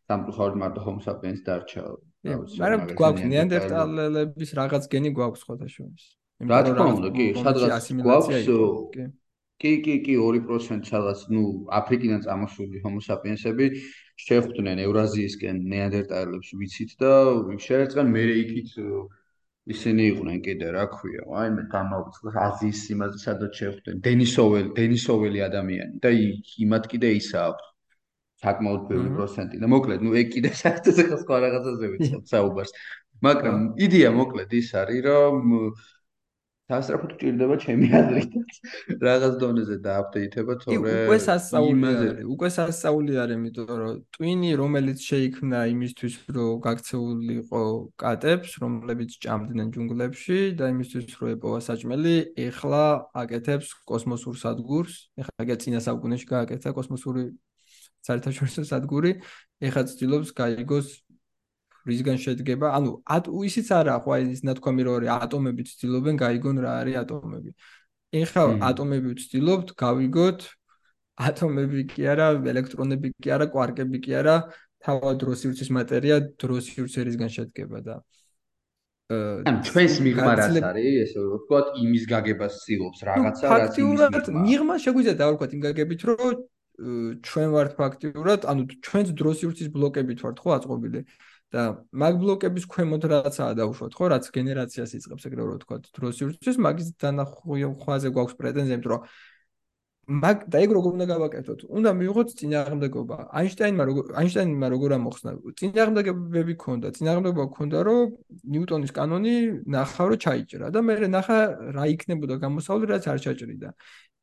სამწუხაროდ 0.09 0.55
მარტო 0.61 0.81
homo 0.85 1.01
sapiens 1.03 1.41
დარჩა. 1.47 1.81
მაგრამ 2.23 2.81
გვაქვს 2.99 3.23
ნეანდერტალელების 3.33 4.49
რაღაც 4.59 4.83
გენი 4.93 5.09
გვაქვს 5.17 5.41
ხოთა 5.47 5.67
შორის. 5.75 6.03
რა 6.43 6.59
თქმა 6.67 6.87
უნდა, 6.99 7.09
კი, 7.17 7.25
სადღაც 7.39 7.87
გვაქვს 8.03 8.47
კი, 9.63 9.71
კი, 9.85 9.93
კი, 10.03 10.13
2% 10.19 10.89
სადღაც, 10.91 11.19
ну, 11.31 11.41
აფრიკიდან 11.71 12.19
წამოსული 12.25 12.83
homo 12.83 12.99
sapiens-ები 12.99 13.67
შეხვდნენ 14.18 14.82
ევრაზიისკენ 14.84 15.62
ნეანდერტალელებს 15.72 16.50
ვიცით 16.58 16.92
და 17.02 17.12
შეერწყენ 17.66 18.12
მე 18.14 18.22
იქით 18.42 18.74
ისინი 19.68 20.04
იყვნენ 20.10 20.38
კიდე, 20.44 20.68
რა 20.74 20.84
ქვია, 20.92 21.24
აი 21.40 21.48
მე 21.56 21.62
გამოვიწყდა 21.72 22.30
აზიის 22.48 22.80
იმაზე 22.94 23.18
სადაც 23.20 23.58
შეხვდნენ. 23.60 23.96
დენისოველი, 24.06 24.70
დენისოველი 24.78 25.42
ადამიანი 25.48 26.00
და 26.04 26.12
იმათ 26.64 26.88
კიდე 26.92 27.08
ისა 27.20 27.38
აქვს 27.48 27.66
საკმაოდ 28.44 28.82
ბევრი 28.88 29.10
პროცენტი. 29.18 29.60
და 29.62 29.66
მოკლედ 29.74 30.00
ნუ 30.06 30.10
ეგ 30.22 30.28
კიდე 30.34 30.50
საერთოდ 30.62 30.96
სხვა 31.22 31.36
რაღაცაზე 31.44 31.86
ვიცხობ 31.92 32.24
საუბარს. 32.32 32.72
მაგრამ 33.26 33.56
იდეა 33.86 34.10
მოკლედ 34.14 34.50
ის 34.62 34.68
არის 34.80 35.00
რომ 35.04 35.36
სასწრაფოდ 36.68 37.12
ჭირდება 37.20 37.54
ჩემი 37.64 37.86
აზრით. 37.96 38.32
რაღაც 39.08 39.34
დონეზე 39.40 39.76
დააპდეითება 39.86 40.56
თორე 40.60 40.76
უკვე 40.76 41.16
სასწაული 41.24 41.86
არის 41.88 42.18
უკვე 42.34 42.48
სასწაული 42.56 43.14
არის 43.22 43.38
იმიტომ 43.38 43.70
რომ 43.80 43.94
ტვინი 44.16 44.50
რომელიც 44.60 44.98
შეიქმნა 45.08 45.60
იმისთვის 45.72 46.14
რომ 46.36 46.52
გაქცეულიყო 46.68 47.62
კატებს 48.04 48.50
რომლებიც 48.60 49.10
ჭამდნენ 49.24 49.68
ჯუნგლებში 49.72 50.38
და 50.60 50.64
იმისთვის 50.76 51.04
რომ 51.16 51.28
ეპოვა 51.38 51.60
საჭმელი 51.68 52.14
ეხლა 52.36 52.84
აკეთებს 53.16 53.68
კოსმოსურ 53.88 54.36
სადგურს. 54.44 54.94
ეხლა 55.24 55.40
გე 55.48 55.56
წინა 55.64 55.80
საუკუნეში 55.88 56.26
გააკეთა 56.36 56.76
კოსმოსური 56.76 57.24
საერთაშორისო 58.04 58.62
სადგური. 58.68 59.10
ეხლა 59.64 59.82
ცდილობს 59.88 60.36
გაიგოს 60.36 60.88
რისგან 61.90 62.18
შედგება. 62.24 62.66
ანუ 62.76 62.90
ისიც 63.48 63.68
არა 63.80 63.94
ხო 64.04 64.10
აი 64.16 64.22
ის 64.34 64.42
ნათქვამი 64.48 64.82
რო 64.86 64.92
არის 64.98 65.10
ატომები 65.24 65.62
ცდილობენ 65.72 66.14
გაიგონ 66.24 66.56
რა 66.64 66.70
არის 66.82 66.96
ატომები. 67.02 67.50
ეხლა 68.22 68.42
ატომები 68.70 69.08
ვცდილობთ 69.16 69.68
გავიგოთ. 69.84 70.40
ატომები 71.28 71.80
კი 71.90 72.02
არა 72.12 72.26
ელექტრონები 72.52 73.08
კი 73.22 73.28
არა 73.34 73.46
კვარკები 73.52 73.98
კი 74.04 74.12
არა. 74.20 74.36
თავად 74.78 75.16
დროსიურცის 75.18 75.70
მატერია 75.74 76.16
დროსიურცერისგან 76.38 77.30
შედგება 77.34 77.78
და 77.82 77.96
ან 79.50 79.56
ჩვენს 79.66 79.94
მიღმა 80.04 80.32
რაც 80.38 80.58
არის 80.68 80.96
ესე 81.02 81.20
ვთქვათ 81.32 81.66
იმის 81.82 82.04
გაგებას 82.12 82.52
ცდილობს 82.62 83.00
რაღაცა 83.08 83.44
რაც 83.58 83.78
იმის 83.82 84.28
მიღმა. 84.46 84.74
შეგვიძლია 84.84 85.14
დავარქვათ 85.18 85.50
იმ 85.56 85.60
გაგებით 85.66 86.00
რომ 86.08 86.36
ჩვენ 87.26 87.48
ვართ 87.56 87.72
ფაქტიურად, 87.80 88.40
ანუ 88.50 88.62
ჩვენს 88.86 89.08
დროსიურცის 89.18 89.68
ბლოკებით 89.74 90.18
ვართ 90.22 90.36
ხო 90.38 90.50
აწყობილი 90.58 91.00
და 91.54 91.62
მაგ 92.02 92.14
ბლოკების 92.20 92.64
ქვემოთ 92.72 93.02
რაცაა 93.12 93.52
დაუშვათ 93.60 93.92
ხო, 93.96 94.04
რაც 94.12 94.24
გენერაციას 94.36 94.90
იწყებს 94.98 95.24
ეგრე 95.28 95.42
რომ 95.48 95.56
ვთქვა 95.58 95.76
დროსიურცის, 95.96 96.56
მაგის 96.66 96.88
დანახვაზე 97.00 98.08
გვაქვს 98.12 98.38
პრეტენზია, 98.40 98.76
იმიტომ 98.76 98.92
რომ 98.92 99.02
მაგ 100.08 100.48
და 100.48 100.60
ეგ 100.64 100.70
როგორ 100.72 100.92
უნდა 100.96 101.06
გავაკეთოთ? 101.12 101.60
უნდა 101.68 101.90
მივიღოთ 102.00 102.28
წინააღმდეგობა. 102.40 103.16
აინშტაინმა 103.28 103.84
როგორ 103.88 104.04
აინშტაინმა 104.20 104.66
როგორ 104.72 104.90
ამოხსნა? 104.96 105.30
წინააღმდეგობები 105.60 106.54
ქონდა. 106.64 106.88
წინააღმდეგობა 106.96 107.46
ქონდა, 107.56 107.78
რომ 107.88 108.16
ნიუტონის 108.52 108.92
კანონი 108.96 109.34
ნახა 109.68 110.04
რომ 110.08 110.18
ჩაიჭრა 110.24 110.66
და 110.72 110.80
მე 110.80 110.94
ნახა 111.12 111.38
რა 111.76 111.84
იქნებოდა 111.92 112.34
გამოსავალი, 112.40 112.84
რაც 112.88 113.04
არ 113.12 113.18
ჩაჭრიდა. 113.24 113.68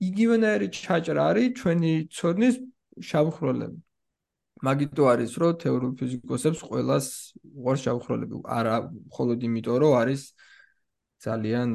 იგივენაირი 0.10 0.68
ჩაჭრა 0.73 1.22
არის 1.30 1.53
ჩვენი 1.61 1.93
ცოდნის 2.18 2.56
შავხროლები. 3.06 3.84
მაგიტო 4.67 5.03
არის, 5.13 5.31
რომ 5.41 5.51
თეორიულ 5.63 5.93
ფიზიკოსებს 5.99 6.59
ყოველას 6.69 7.05
უყურს 7.59 7.81
შავხროლები. 7.85 8.35
არა, 8.57 8.75
მხოლოდ 9.11 9.39
იმიტომ, 9.49 9.77
რომ 9.83 9.93
არის 10.01 10.21
ძალიან 11.25 11.69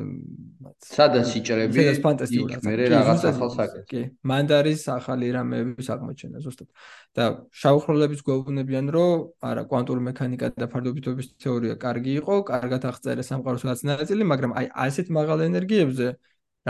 სადაც 0.85 1.31
იჭრები 1.41 1.75
სადაც 1.75 1.99
ფანტასტიკურია 2.05 2.59
მე 2.67 2.75
რაღაც 2.93 3.23
ახალს 3.31 3.57
აკეთებ 3.65 3.87
კი. 3.91 4.03
მანდარის 4.31 4.83
ახალი 4.95 5.31
რამეების 5.37 5.89
აღმოჩენა 5.95 6.43
ზუსტად. 6.45 6.69
და 7.17 7.25
შავხროლების 7.63 8.21
გვეუბნებიან 8.27 8.87
რომ 8.97 9.17
არა 9.51 9.63
კვანტური 9.71 10.01
მექანიკა 10.11 10.53
და 10.61 10.67
ფარდობითობის 10.71 11.27
თეორია 11.43 11.75
კარგი 11.85 12.13
იყო 12.21 12.35
კარგად 12.53 12.83
აღწერა 12.91 13.23
სამყაროს 13.31 13.65
რაც 13.71 13.81
ნაწილი 13.91 14.23
მაგრამ 14.33 14.53
აი 14.61 14.67
ასეთ 14.87 15.07
მაღალ 15.19 15.39
ენერგიებზე 15.51 16.07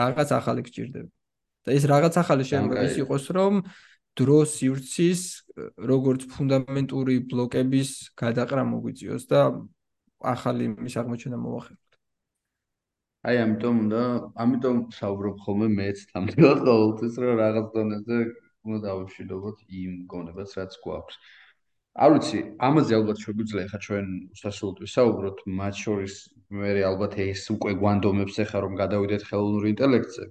რაღაც 0.00 0.28
ახალი 0.40 0.60
გჭირდება. 0.66 1.10
და 1.60 1.70
ეს 1.76 1.84
რაღაც 1.92 2.14
ახალი 2.22 2.44
შეიძლება 2.48 2.82
ის 2.88 2.94
იყოს 3.04 3.24
რომ 3.36 3.54
დრო 4.20 4.38
სივრცის 4.54 5.20
როგორც 5.90 6.26
ფუნდამენტური 6.32 7.16
ბლოკების 7.32 7.90
გადაყრა 8.22 8.64
მოგვიწიოს 8.72 9.24
და 9.32 9.40
ახალი 10.34 10.66
მის 10.76 10.94
აღმოჩენა 11.00 11.38
მოახერხოთ. 11.40 11.90
აი 13.28 13.36
ამიტომ 13.44 13.80
უნდა 13.84 14.02
ამიტომ 14.44 14.76
საუბრობ 14.98 15.36
ხოლმე 15.44 15.68
მეც 15.80 15.98
თამდილად 16.12 16.58
ყოველთვის 16.68 17.14
რომ 17.24 17.34
რაღაც 17.44 17.66
დონეზე 17.76 18.18
უნდა 18.64 18.80
დავშვიდობოთ 18.86 19.58
იმ 19.80 19.92
გონებას 20.12 20.50
რაც 20.60 20.72
გვაქვს. 20.84 21.16
არ 22.00 22.10
ვიცი, 22.14 22.40
ამაზე 22.66 22.92
ალბათ 22.98 23.18
შეგვიძლია 23.24 23.66
ხა 23.70 23.78
ჩვენ 23.86 24.06
უსასრულოდ 24.36 24.76
ვისაუბროთ, 24.84 25.38
მათ 25.60 25.74
შორის 25.84 26.14
მე 26.60 26.70
ალბათ 26.90 27.12
ეს 27.24 27.42
უკვე 27.54 27.72
გვანდომებს 27.82 28.36
ახლა 28.44 28.58
რომ 28.64 28.74
გადავიდეთ 28.82 29.22
ხელოვნურ 29.28 29.64
ინტელექტზე. 29.72 30.24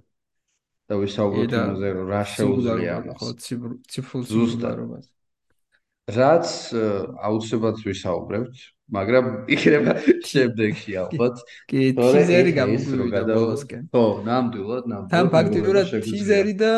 და 0.90 0.98
ვისაუბროთ 0.98 1.52
იმაზე, 1.54 1.88
რომ 1.94 2.06
რა 2.10 2.22
შეუძლია 2.34 2.92
ამას. 2.98 3.16
ხო, 3.22 3.28
ციფრულ 3.86 4.22
ზუსტად. 4.26 4.78
რაც 6.10 6.46
აუცილებლად 7.22 7.76
ვისაუბრებთ, 7.86 8.56
მაგრამ 8.90 9.26
იქნება 9.54 9.92
შემდეგში 10.26 10.92
ალბათ. 10.98 11.36
კი, 11.70 11.82
ტიზერი 11.94 12.52
გამოგვივიდა 12.58 13.20
ბოლოსკენ. 13.30 13.82
ხო, 13.94 14.04
ნამდვილად, 14.26 14.84
ნამდვილად. 14.90 15.12
თან 15.14 15.26
ფაქტიურად 15.30 15.86
ტიზერი 16.02 16.54
და 16.58 16.72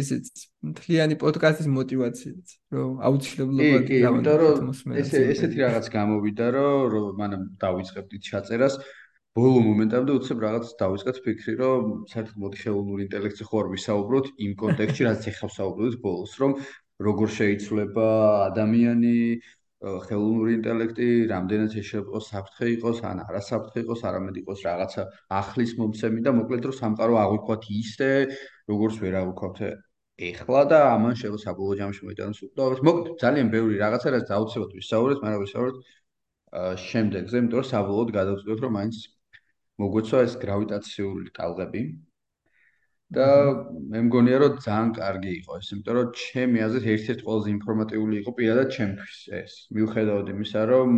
ესეც 0.00 0.32
მთლიანი 0.64 1.14
პოდკასტის 1.20 1.68
მოტივაციაც, 1.76 2.46
რომ 2.72 2.90
აუცილებლად 3.04 3.60
კი, 3.60 3.70
კი, 3.90 3.96
იმიტომ 4.08 4.36
რომ 4.40 4.96
ესე 4.96 5.18
ესეთი 5.36 5.58
რაღაც 5.60 5.86
გამოვიდა, 5.92 6.46
რომ 6.56 7.20
მანამ 7.20 7.42
დავიწყებდით 7.60 8.22
ჩაწერას, 8.24 8.80
ბოლო 9.38 9.60
მომენტამდე 9.62 10.14
უცებ 10.18 10.40
რაღაც 10.42 10.70
დავიწყეთ 10.80 11.18
ფიქრი, 11.24 11.52
რომ 11.60 11.90
საერთოდ 12.10 12.38
მოდი 12.42 12.56
ხელოვნური 12.62 13.04
ინტელექტზე 13.06 13.44
ხო 13.46 13.58
არ 13.62 13.68
ვისაუბროთ 13.74 14.26
იმ 14.46 14.52
კონტექსტში, 14.62 15.04
რაც 15.06 15.28
ეხავს 15.30 15.54
საუბრობთ 15.60 15.98
ბოლოს, 16.06 16.32
რომ 16.42 16.54
როგორ 17.06 17.28
შეიძლება 17.38 18.06
ადამიანი 18.50 19.14
ხელოვნური 19.80 20.56
ინტელექტი 20.58 21.06
რამდენად 21.30 21.76
შეიძლება 21.76 22.20
საფრთხე 22.26 22.66
იყოს 22.74 22.98
ან 23.10 23.22
არასაფრთხე 23.26 23.84
იყოს, 23.84 24.00
არამედ 24.10 24.40
იყოს 24.42 24.64
რაღაცა 24.66 25.04
ახლის 25.40 25.72
მომცემი 25.78 26.20
და 26.26 26.34
მოკლედ 26.40 26.66
რომ 26.68 26.74
სამყარო 26.80 27.14
აღვიქვათ 27.22 27.62
ისე, 27.80 28.10
როგორც 28.72 28.98
ვერ 29.04 29.14
აღვიქვათ 29.22 29.62
ეხლა 30.30 30.62
და 30.74 30.78
ამან 30.96 31.14
შეიძლება 31.16 31.40
საბოლოო 31.46 31.78
ჯამში 31.80 32.02
მოიტანოს 32.10 32.40
უკდავებს. 32.50 32.82
მოკლედ 32.90 33.14
ძალიან 33.24 33.48
ბევრი 33.54 33.74
რაღაცა 33.80 34.08
რაც 34.16 34.28
აუცილებლად 34.36 34.76
ვისაუბრეთ, 34.80 35.18
მაგრამ 35.24 35.40
ვისაუბრეთ 35.46 35.76
შემდეგზე, 36.90 37.34
იმიტომ 37.40 37.58
რომ 37.62 37.68
საბოლოოდ 37.72 38.10
გადავწყვეტ 38.18 38.60
რომ 38.66 38.72
მაინც 38.76 38.96
მოგვეცვა 39.80 40.18
ეს 40.28 40.34
გრავიტაციული 40.44 41.28
ტალღები, 41.38 41.82
და 43.10 43.26
მე 43.90 44.00
მგონია 44.06 44.38
რომ 44.38 44.58
ძალიან 44.64 44.90
კარგი 44.94 45.30
იყო 45.42 45.52
ეს, 45.58 45.68
იმიტომ 45.74 45.94
რომ 45.98 46.10
ჩემი 46.22 46.58
აზრით 46.66 46.86
ერთ-ერთი 46.94 47.24
ყველაზე 47.26 47.48
ინფორმატიული 47.58 48.14
იყო 48.22 48.30
პირადად 48.38 48.68
ჩემთვის 48.76 49.18
ეს. 49.40 49.52
მიუხედავად 49.74 50.26
იმისა, 50.34 50.60
რომ 50.70 50.90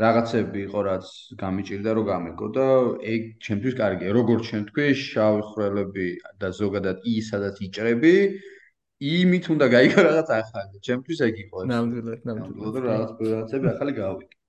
რაღაცები 0.00 0.60
იყო 0.64 0.80
რაც 0.88 1.06
გამიჭირდა 1.42 1.90
რომ 1.96 2.04
გამეგო 2.12 2.46
და 2.56 2.66
ეგ 3.14 3.22
ჩემთვის 3.44 3.74
კარგია. 3.82 4.14
როგორც 4.16 4.42
შენ 4.50 4.62
თქვი, 4.70 4.86
შავი 4.96 5.42
ხრელები 5.50 6.08
და 6.40 6.48
ზოგადად 6.60 7.04
ის 7.04 7.24
სადაც 7.32 7.56
იჭრები, 7.68 8.14
იმით 9.12 9.44
უნდა 9.54 9.66
გაიგო 9.76 10.00
რაღაც 10.08 10.28
ახალი. 10.40 10.76
ჩემთვის 10.88 11.18
ეგ 11.28 11.36
იყო 11.44 11.58
ნამდვილად, 11.68 12.20
ნამდვილად. 12.28 12.84
რაღაც 12.88 13.10
რაღაცები 13.20 13.66
ახალი 13.76 13.92
გავიგე. 14.00 14.39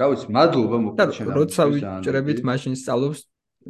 რა 0.00 0.06
ვიცი, 0.10 0.26
მადლობა 0.32 0.76
მოკლედ 0.86 1.10
შენ. 1.16 1.26
როცა 1.36 1.62
ვიჭრებით, 1.70 2.38
მაშინ 2.50 2.74
სწავლობს 2.80 3.20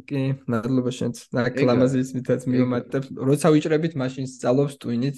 კი, 0.07 0.21
მადლობა 0.47 0.91
შენც. 0.95 1.15
ნაკლამაზის 1.35 2.09
მითაც 2.15 2.41
მიომატებს. 2.47 3.07
როცა 3.11 3.47
ვიჭრებით, 3.51 3.93
მაშინ 3.99 4.25
სწავლობს 4.31 4.73
ტვინიც. 4.79 5.17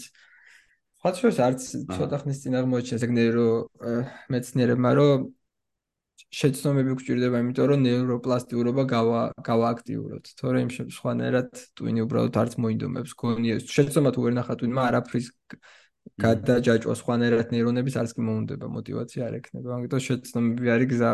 ხათშოს 1.04 1.38
არც 1.46 1.62
ცოტა 1.94 2.18
ხნის 2.24 2.38
წინ 2.42 2.54
აღმოჩენს 2.64 3.02
ეგნერო 3.06 3.48
მეცნიერებმა, 4.34 4.92
რომ 4.98 5.20
შეცდომები 6.34 6.92
გვჭირდება, 6.98 7.38
იმიტომ 7.44 7.66
რომ 7.70 7.80
ნეიროპლასტიურობა 7.86 8.84
გავა 8.90 9.22
გავააქტიუროთ. 9.46 10.26
თორე 10.40 10.58
იმ 10.66 10.70
სხვანაირად 10.98 11.50
ტვინი 11.78 12.00
უბრალოდ 12.06 12.36
არც 12.42 12.54
მოინდომებს 12.58 13.12
გონია. 13.14 13.56
შეცდომა 13.62 14.10
თუ 14.16 14.20
ვერ 14.26 14.34
ნახა 14.40 14.54
ტვინმა 14.58 14.82
არაფრის 14.90 15.28
გადაჯაჭვა 16.22 16.94
სხვანაირად 17.00 17.52
ნეირონების 17.54 17.96
არც 17.98 18.12
კი 18.14 18.22
მომდება, 18.28 18.70
мотиваცია 18.70 19.28
არ 19.28 19.38
ექნება. 19.40 19.78
ამიტომ 19.78 20.02
შეცდომები 20.08 20.74
არის 20.76 20.88
გზა 20.94 21.12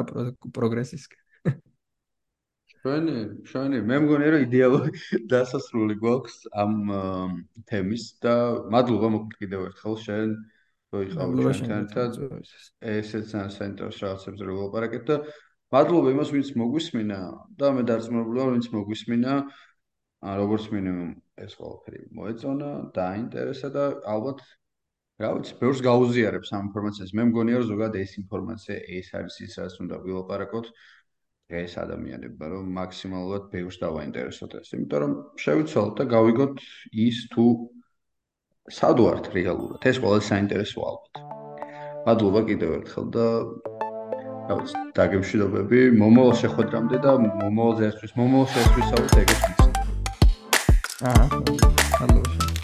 პროგრესისკენ. 0.57 1.19
ჩვენი 2.79 3.15
ჩვენი 3.47 3.79
მე 3.87 3.95
მგონია 4.03 4.29
რომ 4.33 4.43
იდეალური 4.47 4.91
დასასრული 5.31 5.95
გვაქვს 5.99 6.35
ამ 6.63 6.73
თემის 7.67 8.03
და 8.23 8.35
მადლობა 8.71 9.07
მოკლედ 9.15 9.39
კიდევ 9.43 9.65
ერთხელ 9.67 9.95
შენ 10.03 10.29
მოიყავი 10.95 11.55
ჩვენთან 11.59 11.83
და 11.95 12.03
ესეც 12.95 13.35
ან 13.35 13.51
ცენტრს 13.55 13.99
რაღაცებს 14.03 14.43
რო 14.47 14.53
ვლაპარაკეთ 14.59 15.03
და 15.11 15.17
მადლობა 15.75 16.13
იმას 16.15 16.31
ვინც 16.35 16.53
მოგვისმინა 16.61 17.19
და 17.59 17.67
მე 17.75 17.83
დარწმუნებული 17.89 18.39
ვარ 18.39 18.53
ვინც 18.55 18.71
მოგვისმინა 18.75 19.33
როგორც 20.39 20.63
მინიმუმ 20.75 21.11
ეს 21.43 21.53
ყველაფერი 21.59 22.01
მოეწონა, 22.15 22.71
დაინტერესა 22.95 23.69
და 23.75 23.83
ალბათ 24.13 24.41
რა 25.19 25.29
ვიცი, 25.35 25.53
ბევრს 25.59 25.81
გაუზიარებს 25.83 26.49
ამ 26.55 26.69
ინფორმაციას. 26.69 27.11
მე 27.11 27.23
მგონია 27.29 27.59
რომ 27.59 27.67
ზოგადად 27.69 27.95
ეს 27.99 28.11
ინფორმაცია 28.23 28.75
ეს 28.99 29.07
არის 29.19 29.35
ის 29.43 29.53
რაც 29.59 29.73
უნდა 29.83 29.95
ვილაპარაკოთ. 30.05 30.67
ეს 31.49 31.73
ადამიანებმა 31.81 32.45
რომ 32.53 32.65
მაქსიმალურად 32.77 33.43
ბევრს 33.51 33.77
დავაინტერესოთ 33.81 34.51
ეს, 34.61 34.69
იმიტომ 34.77 34.99
რომ 35.03 35.13
შევიცვალოთ 35.43 35.93
და 35.97 36.03
გავიგოთ 36.13 36.55
ის 36.93 37.17
თუ 37.33 37.45
სად 38.69 38.97
ვართ 39.01 39.25
რეალურად. 39.33 39.81
ეს 39.81 39.97
ყველა 39.97 40.19
საინტერესო 40.29 40.79
ალბათ. 40.89 41.13
მადლობა 42.05 42.41
კიდევ 42.49 42.69
ერთხელ 42.79 43.05
და 43.17 43.25
რა 44.47 44.53
ვიცი, 44.61 44.77
დაგემშვიდობები 44.97 45.79
მომავალ 45.99 46.33
შეხვედრამდე 46.43 46.95
და 47.05 47.11
მომავალ 47.25 47.73
ზესთვის, 47.81 48.13
მომავალ 48.19 48.47
შეხვედრისათვის 48.53 49.13
ეგეც 49.23 49.41
ვიცი. 49.49 49.67
აა, 51.09 51.23
მადლობა. 51.99 52.58